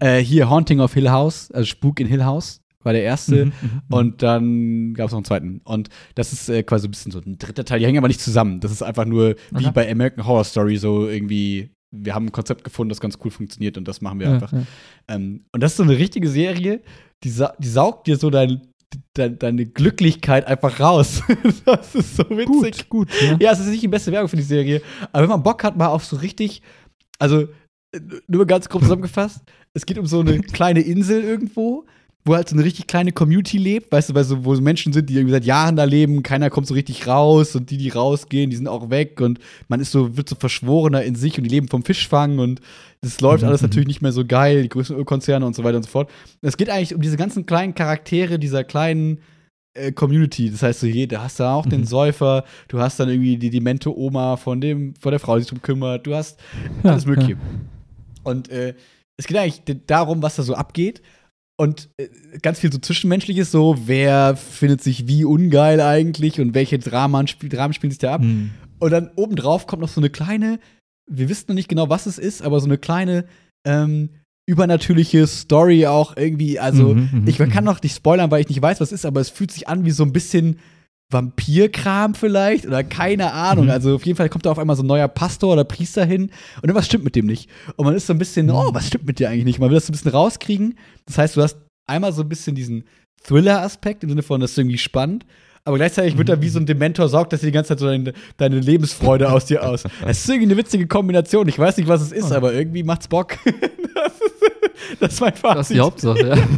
Äh, 0.00 0.18
hier, 0.18 0.48
Haunting 0.48 0.80
of 0.80 0.94
Hill 0.94 1.10
House, 1.10 1.50
also 1.50 1.66
Spuk 1.66 1.98
in 1.98 2.06
Hill 2.06 2.24
House, 2.24 2.60
war 2.84 2.92
der 2.92 3.02
erste. 3.02 3.46
Mhm, 3.46 3.52
mhm, 3.60 3.70
mhm. 3.88 3.94
Und 3.94 4.22
dann 4.22 4.94
gab 4.94 5.06
es 5.06 5.12
noch 5.12 5.18
einen 5.18 5.24
zweiten. 5.24 5.60
Und 5.64 5.88
das 6.14 6.32
ist 6.32 6.48
äh, 6.48 6.62
quasi 6.62 6.86
ein 6.86 6.92
bisschen 6.92 7.10
so 7.10 7.20
ein 7.20 7.38
dritter 7.38 7.64
Teil. 7.64 7.80
Die 7.80 7.86
hängen 7.86 7.98
aber 7.98 8.08
nicht 8.08 8.20
zusammen. 8.20 8.60
Das 8.60 8.70
ist 8.70 8.82
einfach 8.82 9.04
nur 9.04 9.34
wie 9.50 9.64
Aha. 9.64 9.72
bei 9.72 9.90
American 9.90 10.26
Horror 10.26 10.44
Story 10.44 10.76
so 10.76 11.08
irgendwie. 11.08 11.70
Wir 11.90 12.14
haben 12.14 12.26
ein 12.26 12.32
Konzept 12.32 12.64
gefunden, 12.64 12.90
das 12.90 13.00
ganz 13.00 13.18
cool 13.24 13.30
funktioniert 13.30 13.78
und 13.78 13.88
das 13.88 14.02
machen 14.02 14.20
wir 14.20 14.28
ja, 14.28 14.34
einfach. 14.34 14.52
ja. 14.52 14.62
Ähm, 15.08 15.46
und 15.52 15.62
das 15.62 15.72
ist 15.72 15.78
so 15.78 15.84
eine 15.84 15.96
richtige 15.96 16.28
Serie, 16.28 16.82
die, 17.24 17.30
sa 17.30 17.54
die 17.58 17.68
saugt 17.68 18.06
dir 18.06 18.18
so 18.18 18.28
dein, 18.28 18.60
de 19.16 19.36
deine 19.36 19.66
Glücklichkeit 19.66 20.46
einfach 20.46 20.80
raus. 20.80 21.22
das 21.64 21.94
ist 21.94 22.16
so 22.16 22.24
witzig. 22.30 22.88
Gut, 22.88 23.08
gut. 23.08 23.22
Ja. 23.22 23.36
Ja, 23.40 23.52
es 23.52 23.60
ist 23.60 23.68
nicht 23.68 23.82
die 23.82 23.88
beste 23.88 24.12
Werbung 24.12 24.28
für 24.28 24.36
die 24.36 24.42
Serie, 24.42 24.82
aber 25.12 25.22
wenn 25.22 25.30
man 25.30 25.42
Bock 25.42 25.62
hat, 25.64 25.76
mal 25.76 25.88
auf 25.88 26.04
so 26.04 26.16
richtig, 26.16 26.62
also 27.18 27.48
äh, 27.92 28.00
nur 28.26 28.46
ganz 28.46 28.68
grob 28.68 28.82
zusammengefasst, 28.82 29.40
es 29.74 29.86
geht 29.86 29.98
um 29.98 30.06
so 30.06 30.20
eine 30.20 30.40
kleine 30.54 30.80
Insel 30.80 31.22
irgendwo, 31.22 31.86
wo 32.24 32.34
halt 32.34 32.48
so 32.48 32.56
eine 32.56 32.64
richtig 32.64 32.86
kleine 32.86 33.12
Community 33.12 33.56
lebt, 33.56 33.90
weißt 33.90 34.10
du, 34.10 34.14
weil 34.14 34.24
so, 34.24 34.44
wo 34.44 34.54
so 34.54 34.60
Menschen 34.60 34.92
sind, 34.92 35.08
die 35.08 35.14
irgendwie 35.14 35.32
seit 35.32 35.44
Jahren 35.46 35.76
da 35.76 35.84
leben, 35.84 36.22
keiner 36.22 36.50
kommt 36.50 36.66
so 36.66 36.74
richtig 36.74 37.06
raus 37.06 37.56
und 37.56 37.70
die, 37.70 37.78
die 37.78 37.88
rausgehen, 37.88 38.50
die 38.50 38.56
sind 38.56 38.68
auch 38.68 38.90
weg 38.90 39.20
und 39.20 39.38
man 39.68 39.80
ist 39.80 39.92
so, 39.92 40.16
wird 40.16 40.28
so 40.28 40.34
verschworener 40.36 41.02
in 41.04 41.14
sich 41.14 41.38
und 41.38 41.44
die 41.44 41.50
leben 41.50 41.68
vom 41.68 41.84
Fischfang 41.84 42.38
und 42.38 42.60
das 43.00 43.20
läuft 43.20 43.42
Mhm, 43.42 43.48
alles 43.48 43.62
mhm. 43.62 43.66
natürlich 43.68 43.88
nicht 43.88 44.02
mehr 44.02 44.12
so 44.12 44.24
geil, 44.26 44.62
die 44.62 44.68
größten 44.68 44.96
Ölkonzerne 44.96 45.46
und 45.46 45.56
so 45.56 45.64
weiter 45.64 45.78
und 45.78 45.84
so 45.84 45.90
fort. 45.90 46.10
Es 46.42 46.56
geht 46.58 46.68
eigentlich 46.68 46.94
um 46.94 47.00
diese 47.00 47.16
ganzen 47.16 47.46
kleinen 47.46 47.74
Charaktere 47.74 48.38
dieser 48.38 48.62
kleinen 48.64 49.20
äh, 49.74 49.92
Community. 49.92 50.50
Das 50.50 50.62
heißt, 50.62 50.80
so 50.80 50.86
da 51.06 51.22
hast 51.22 51.40
du 51.40 51.44
auch 51.44 51.66
den 51.66 51.82
Mhm. 51.82 51.86
Säufer, 51.86 52.44
du 52.68 52.80
hast 52.80 53.00
dann 53.00 53.08
irgendwie 53.08 53.38
die 53.38 53.50
demente 53.50 53.96
Oma 53.96 54.36
von 54.36 54.60
dem, 54.60 54.94
von 54.96 55.12
der 55.12 55.20
Frau, 55.20 55.36
die 55.36 55.42
sich 55.42 55.50
drum 55.50 55.62
kümmert, 55.62 56.06
du 56.06 56.14
hast 56.14 56.40
Ja, 56.82 56.92
alles 56.92 57.06
Mögliche. 57.06 57.32
ja. 57.32 57.38
Und 58.22 58.50
äh, 58.50 58.74
es 59.16 59.26
geht 59.26 59.36
eigentlich 59.36 59.62
darum, 59.86 60.22
was 60.22 60.36
da 60.36 60.42
so 60.42 60.54
abgeht. 60.54 61.02
Und 61.60 61.90
äh, 61.96 62.08
ganz 62.40 62.60
viel 62.60 62.72
so 62.72 62.78
Zwischenmenschliches, 62.78 63.50
so 63.50 63.76
wer 63.86 64.36
findet 64.36 64.82
sich 64.82 65.08
wie 65.08 65.24
ungeil 65.24 65.80
eigentlich 65.80 66.40
und 66.40 66.54
welche 66.54 66.78
Dramen, 66.78 67.26
spiel, 67.26 67.48
Dramen 67.48 67.74
spielen 67.74 67.90
sich 67.90 67.98
da 67.98 68.14
ab. 68.14 68.22
Hm. 68.22 68.50
Und 68.78 68.90
dann 68.92 69.10
obendrauf 69.16 69.66
kommt 69.66 69.82
noch 69.82 69.88
so 69.88 70.00
eine 70.00 70.08
kleine, 70.08 70.60
wir 71.10 71.28
wissen 71.28 71.46
noch 71.48 71.56
nicht 71.56 71.68
genau, 71.68 71.88
was 71.88 72.06
es 72.06 72.18
ist, 72.18 72.42
aber 72.42 72.60
so 72.60 72.66
eine 72.66 72.78
kleine 72.78 73.24
ähm, 73.66 74.10
übernatürliche 74.48 75.26
Story 75.26 75.86
auch 75.86 76.16
irgendwie. 76.16 76.60
Also, 76.60 76.94
Mhm, 76.94 77.10
mhm, 77.12 77.28
ich 77.28 77.38
kann 77.38 77.50
mhm. 77.50 77.64
noch 77.64 77.82
nicht 77.82 77.96
spoilern, 77.96 78.30
weil 78.30 78.40
ich 78.40 78.48
nicht 78.48 78.62
weiß, 78.62 78.80
was 78.80 78.92
es 78.92 79.00
ist, 79.00 79.06
aber 79.06 79.20
es 79.20 79.28
fühlt 79.28 79.50
sich 79.50 79.68
an 79.68 79.84
wie 79.84 79.90
so 79.90 80.04
ein 80.04 80.12
bisschen 80.12 80.58
Vampirkram 81.10 82.14
vielleicht 82.14 82.66
oder 82.66 82.84
keine 82.84 83.32
Ahnung. 83.32 83.66
Mhm. 83.66 83.70
Also 83.70 83.94
auf 83.94 84.04
jeden 84.04 84.16
Fall 84.16 84.28
kommt 84.28 84.44
da 84.46 84.50
auf 84.50 84.58
einmal 84.58 84.76
so 84.76 84.82
ein 84.82 84.86
neuer 84.86 85.08
Pastor 85.08 85.52
oder 85.54 85.64
Priester 85.64 86.04
hin 86.04 86.24
und 86.56 86.64
irgendwas 86.64 86.86
stimmt 86.86 87.04
mit 87.04 87.16
dem 87.16 87.26
nicht. 87.26 87.48
Und 87.76 87.86
man 87.86 87.94
ist 87.94 88.06
so 88.06 88.12
ein 88.12 88.18
bisschen, 88.18 88.46
Mhm. 88.46 88.52
oh, 88.52 88.70
was 88.74 88.86
stimmt 88.88 89.06
mit 89.06 89.18
dir 89.18 89.30
eigentlich 89.30 89.44
nicht? 89.44 89.58
Man 89.58 89.70
will 89.70 89.76
das 89.76 89.86
so 89.86 89.90
ein 89.90 89.96
bisschen 89.96 90.10
rauskriegen. 90.10 90.74
Das 91.06 91.16
heißt, 91.18 91.36
du 91.36 91.42
hast 91.42 91.56
einmal 91.86 92.12
so 92.12 92.22
ein 92.22 92.28
bisschen 92.28 92.54
diesen 92.54 92.84
Thriller-Aspekt 93.24 94.02
im 94.04 94.10
Sinne 94.10 94.22
von, 94.22 94.40
das 94.40 94.52
ist 94.52 94.58
irgendwie 94.58 94.78
spannend. 94.78 95.24
Aber 95.64 95.76
gleichzeitig 95.76 96.16
wird 96.16 96.28
er 96.30 96.40
wie 96.40 96.48
so 96.48 96.58
ein 96.58 96.66
Dementor 96.66 97.08
saugt, 97.08 97.32
dass 97.32 97.40
dir 97.40 97.46
die 97.46 97.52
ganze 97.52 97.68
Zeit 97.68 97.78
so 97.80 97.86
deine, 97.86 98.12
deine 98.38 98.58
Lebensfreude 98.60 99.30
aus 99.30 99.44
dir 99.46 99.66
aus. 99.68 99.84
Es 100.06 100.20
ist 100.20 100.28
irgendwie 100.28 100.46
eine 100.46 100.56
witzige 100.56 100.86
Kombination. 100.86 101.48
Ich 101.48 101.58
weiß 101.58 101.76
nicht, 101.78 101.88
was 101.88 102.00
es 102.00 102.12
ist, 102.12 102.30
Oh. 102.32 102.34
aber 102.36 102.52
irgendwie 102.54 102.82
macht's 102.82 103.08
Bock. 103.08 103.36
das, 103.44 104.12
ist, 104.14 105.00
das 105.00 105.12
ist 105.14 105.20
mein 105.20 105.34
Fazit. 105.34 105.58
Das 105.58 105.70
ist 105.70 105.74
die 105.76 105.80
Hauptsache, 105.80 106.28
ja. 106.28 106.36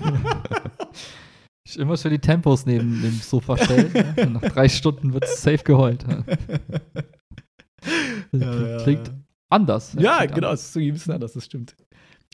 Ich 1.71 1.79
immer 1.79 1.97
schön 1.97 2.11
die 2.11 2.19
Tempos 2.19 2.67
neben 2.67 3.01
dem 3.01 3.13
Sofa 3.21 3.57
stellen. 3.57 3.93
ja. 4.17 4.25
Und 4.25 4.33
nach 4.35 4.43
drei 4.43 4.69
Stunden 4.69 5.13
wird 5.15 5.25
es 5.25 5.41
safe 5.43 5.63
geheult. 5.65 6.05
Ja. 6.09 6.25
Ja, 8.33 8.67
ja, 8.77 8.83
Klingt 8.83 9.09
ja. 9.09 9.15
anders. 9.51 9.95
Ja, 9.99 10.19
klingt 10.19 10.35
genau, 10.35 10.49
anders. 10.49 10.61
es 10.61 10.69
ist 10.69 10.77
irgendwie 10.77 10.91
ein 10.91 10.95
bisschen 10.95 11.15
anders, 11.15 11.33
das 11.33 11.45
stimmt. 11.47 11.77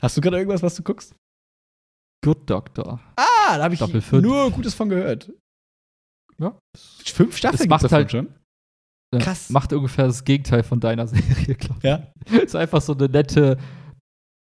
Hast 0.01 0.17
du 0.17 0.21
gerade 0.21 0.37
irgendwas, 0.37 0.61
was 0.61 0.75
du 0.75 0.83
guckst? 0.83 1.15
Good 2.23 2.49
Doctor. 2.49 2.99
Ah, 3.15 3.57
da 3.57 3.63
habe 3.63 3.73
ich 3.73 3.79
Staffel 3.79 4.21
nur 4.21 4.51
Gutes 4.51 4.73
von 4.73 4.89
gehört. 4.89 5.31
Ja. 6.37 6.59
Fünf 7.05 7.37
Staffeln 7.37 7.69
macht 7.69 7.89
halt- 7.91 8.11
schon. 8.11 8.27
Ja, 9.13 9.19
Krass. 9.21 9.49
Macht 9.49 9.71
ungefähr 9.71 10.05
das 10.07 10.25
Gegenteil 10.25 10.63
von 10.63 10.81
deiner 10.81 11.07
Serie, 11.07 11.55
glaube 11.55 11.79
Ja. 11.87 12.11
ich. 12.25 12.33
Ist 12.33 12.55
einfach 12.55 12.81
so 12.81 12.93
eine 12.93 13.07
nette. 13.07 13.57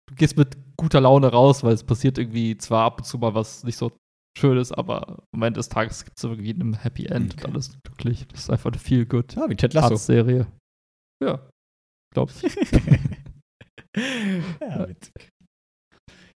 Du 0.07 0.14
gehst 0.14 0.36
mit 0.36 0.57
guter 0.76 1.01
Laune 1.01 1.28
raus, 1.28 1.64
weil 1.64 1.72
es 1.72 1.82
passiert 1.82 2.18
irgendwie 2.18 2.59
zwar 2.59 2.84
ab 2.84 2.99
und 2.99 3.05
zu 3.05 3.16
mal 3.16 3.34
was 3.34 3.64
nicht 3.64 3.76
so 3.78 3.91
Schönes, 4.38 4.72
aber 4.72 5.24
am 5.34 5.42
Ende 5.42 5.58
des 5.58 5.68
Tages 5.68 6.04
gibt 6.04 6.16
es 6.18 6.24
irgendwie 6.24 6.52
ein 6.52 6.74
Happy 6.74 7.06
End 7.06 7.34
Okay. 7.34 7.44
und 7.46 7.52
alles 7.52 7.68
ist 7.68 7.82
glücklich. 7.84 8.26
Das 8.28 8.40
ist 8.40 8.50
einfach 8.50 8.70
eine 8.70 8.78
viel 8.78 9.04
good 9.06 9.34
Ja, 9.34 9.48
wie 9.48 9.56
Ted 9.56 9.74
Lasso. 9.74 9.96
Serie. 9.96 10.46
Ja, 11.22 11.48
glaube 12.14 12.32
ich. 12.42 12.42
ja, 14.60 14.88
witzig. 14.88 15.28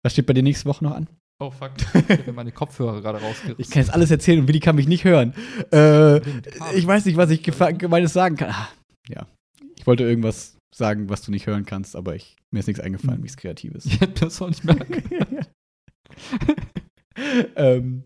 Was 0.05 0.13
steht 0.13 0.27
bei 0.27 0.33
dir 0.33 0.43
nächste 0.43 0.65
Woche 0.67 0.85
noch 0.85 0.95
an? 0.95 1.09
Oh 1.41 1.51
fuck, 1.51 1.73
ich 1.77 1.95
habe 1.95 2.23
mir 2.27 2.33
meine 2.33 2.53
Kopfhörer 2.53 3.01
gerade 3.01 3.19
rausgerissen. 3.21 3.57
Ich 3.61 3.69
kann 3.71 3.83
jetzt 3.83 3.93
alles 3.93 4.11
erzählen 4.11 4.41
und 4.41 4.49
Willi 4.49 4.61
kann 4.61 4.77
mich 4.77 4.87
nicht 4.89 5.05
hören. 5.05 5.35
Äh, 5.73 6.19
ich 6.77 6.87
weiß 6.87 7.05
nicht, 7.05 7.17
was 7.17 7.31
ich 7.31 7.43
Gemeines 7.43 8.13
sagen 8.13 8.37
kann. 8.37 8.51
Ah, 8.51 8.69
ja. 9.09 9.27
Ich 9.77 9.87
wollte 9.87 10.05
irgendwas 10.05 10.57
sagen, 10.75 11.09
was 11.09 11.23
du 11.23 11.31
nicht 11.33 11.47
hören 11.49 11.67
kannst, 11.67 11.97
aber 11.97 12.15
ich, 12.15 12.37
mir 12.53 12.61
ist 12.61 12.69
nichts 12.69 12.81
eingefallen, 12.81 13.21
nichts 13.21 13.37
Kreatives. 13.37 13.85
Ich 13.87 14.01
hätte 14.01 14.25
das 14.25 14.41
auch 14.41 14.49
nicht 14.49 14.65
merken. 14.65 15.03
ähm, 17.57 18.05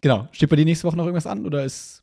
genau. 0.00 0.28
Steht 0.32 0.50
bei 0.50 0.56
dir 0.56 0.64
nächste 0.64 0.86
Woche 0.86 0.96
noch 0.96 1.04
irgendwas 1.04 1.26
an 1.26 1.44
oder 1.46 1.64
ist 1.64 2.00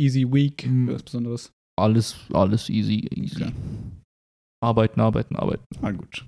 Easy 0.00 0.30
Week 0.30 0.62
Hm. 0.62 0.88
was 0.88 1.02
Besonderes? 1.02 1.52
Alles, 1.78 2.16
alles 2.32 2.68
easy, 2.70 3.06
easy. 3.14 3.42
Okay. 3.42 3.52
Arbeiten, 4.62 5.00
arbeiten, 5.00 5.36
arbeiten. 5.36 5.64
Ah, 5.82 5.90
gut. 5.90 6.26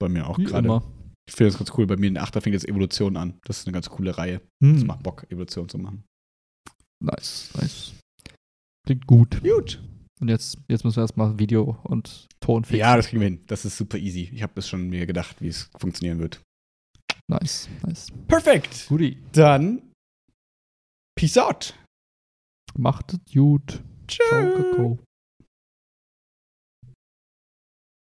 Bei 0.00 0.08
mir 0.08 0.26
auch 0.26 0.36
gerade. 0.38 0.82
Ich 1.28 1.34
finde 1.36 1.50
das 1.52 1.58
ganz 1.58 1.72
cool. 1.76 1.86
Bei 1.86 1.96
mir 1.96 2.08
in 2.08 2.14
der 2.14 2.22
Achter 2.22 2.40
fängt 2.40 2.54
jetzt 2.54 2.66
Evolution 2.68 3.16
an. 3.16 3.38
Das 3.44 3.58
ist 3.60 3.66
eine 3.66 3.74
ganz 3.74 3.88
coole 3.90 4.16
Reihe. 4.16 4.40
Das 4.60 4.80
Hm. 4.80 4.86
macht 4.86 5.02
Bock, 5.02 5.26
Evolution 5.30 5.68
zu 5.68 5.78
machen. 5.78 6.04
Nice, 7.04 7.50
nice. 7.54 7.92
Klingt 8.86 9.06
gut. 9.06 9.40
Gut. 9.42 9.80
Und 10.20 10.28
jetzt, 10.28 10.58
jetzt 10.68 10.84
müssen 10.84 10.96
wir 10.96 11.02
erstmal 11.02 11.38
Video 11.38 11.78
und 11.84 12.26
Ton 12.40 12.64
fixen. 12.64 12.80
Ja, 12.80 12.96
das 12.96 13.06
kriegen 13.06 13.20
wir 13.20 13.28
hin. 13.28 13.44
Das 13.46 13.64
ist 13.64 13.76
super 13.76 13.98
easy. 13.98 14.30
Ich 14.32 14.42
habe 14.42 14.52
das 14.56 14.68
schon 14.68 14.88
mir 14.88 15.06
gedacht, 15.06 15.40
wie 15.40 15.48
es 15.48 15.70
funktionieren 15.78 16.18
wird. 16.18 16.40
Nice, 17.30 17.68
nice. 17.86 18.06
Perfekt. 18.26 18.86
Guti. 18.88 19.18
Dann 19.32 19.82
Peace 21.14 21.36
out. 21.36 21.74
Macht 22.76 23.12
es 23.12 23.20
gut. 23.34 23.82
Ciao, 24.08 24.40
Tschüss. 24.40 24.54
Kakao. 24.56 24.98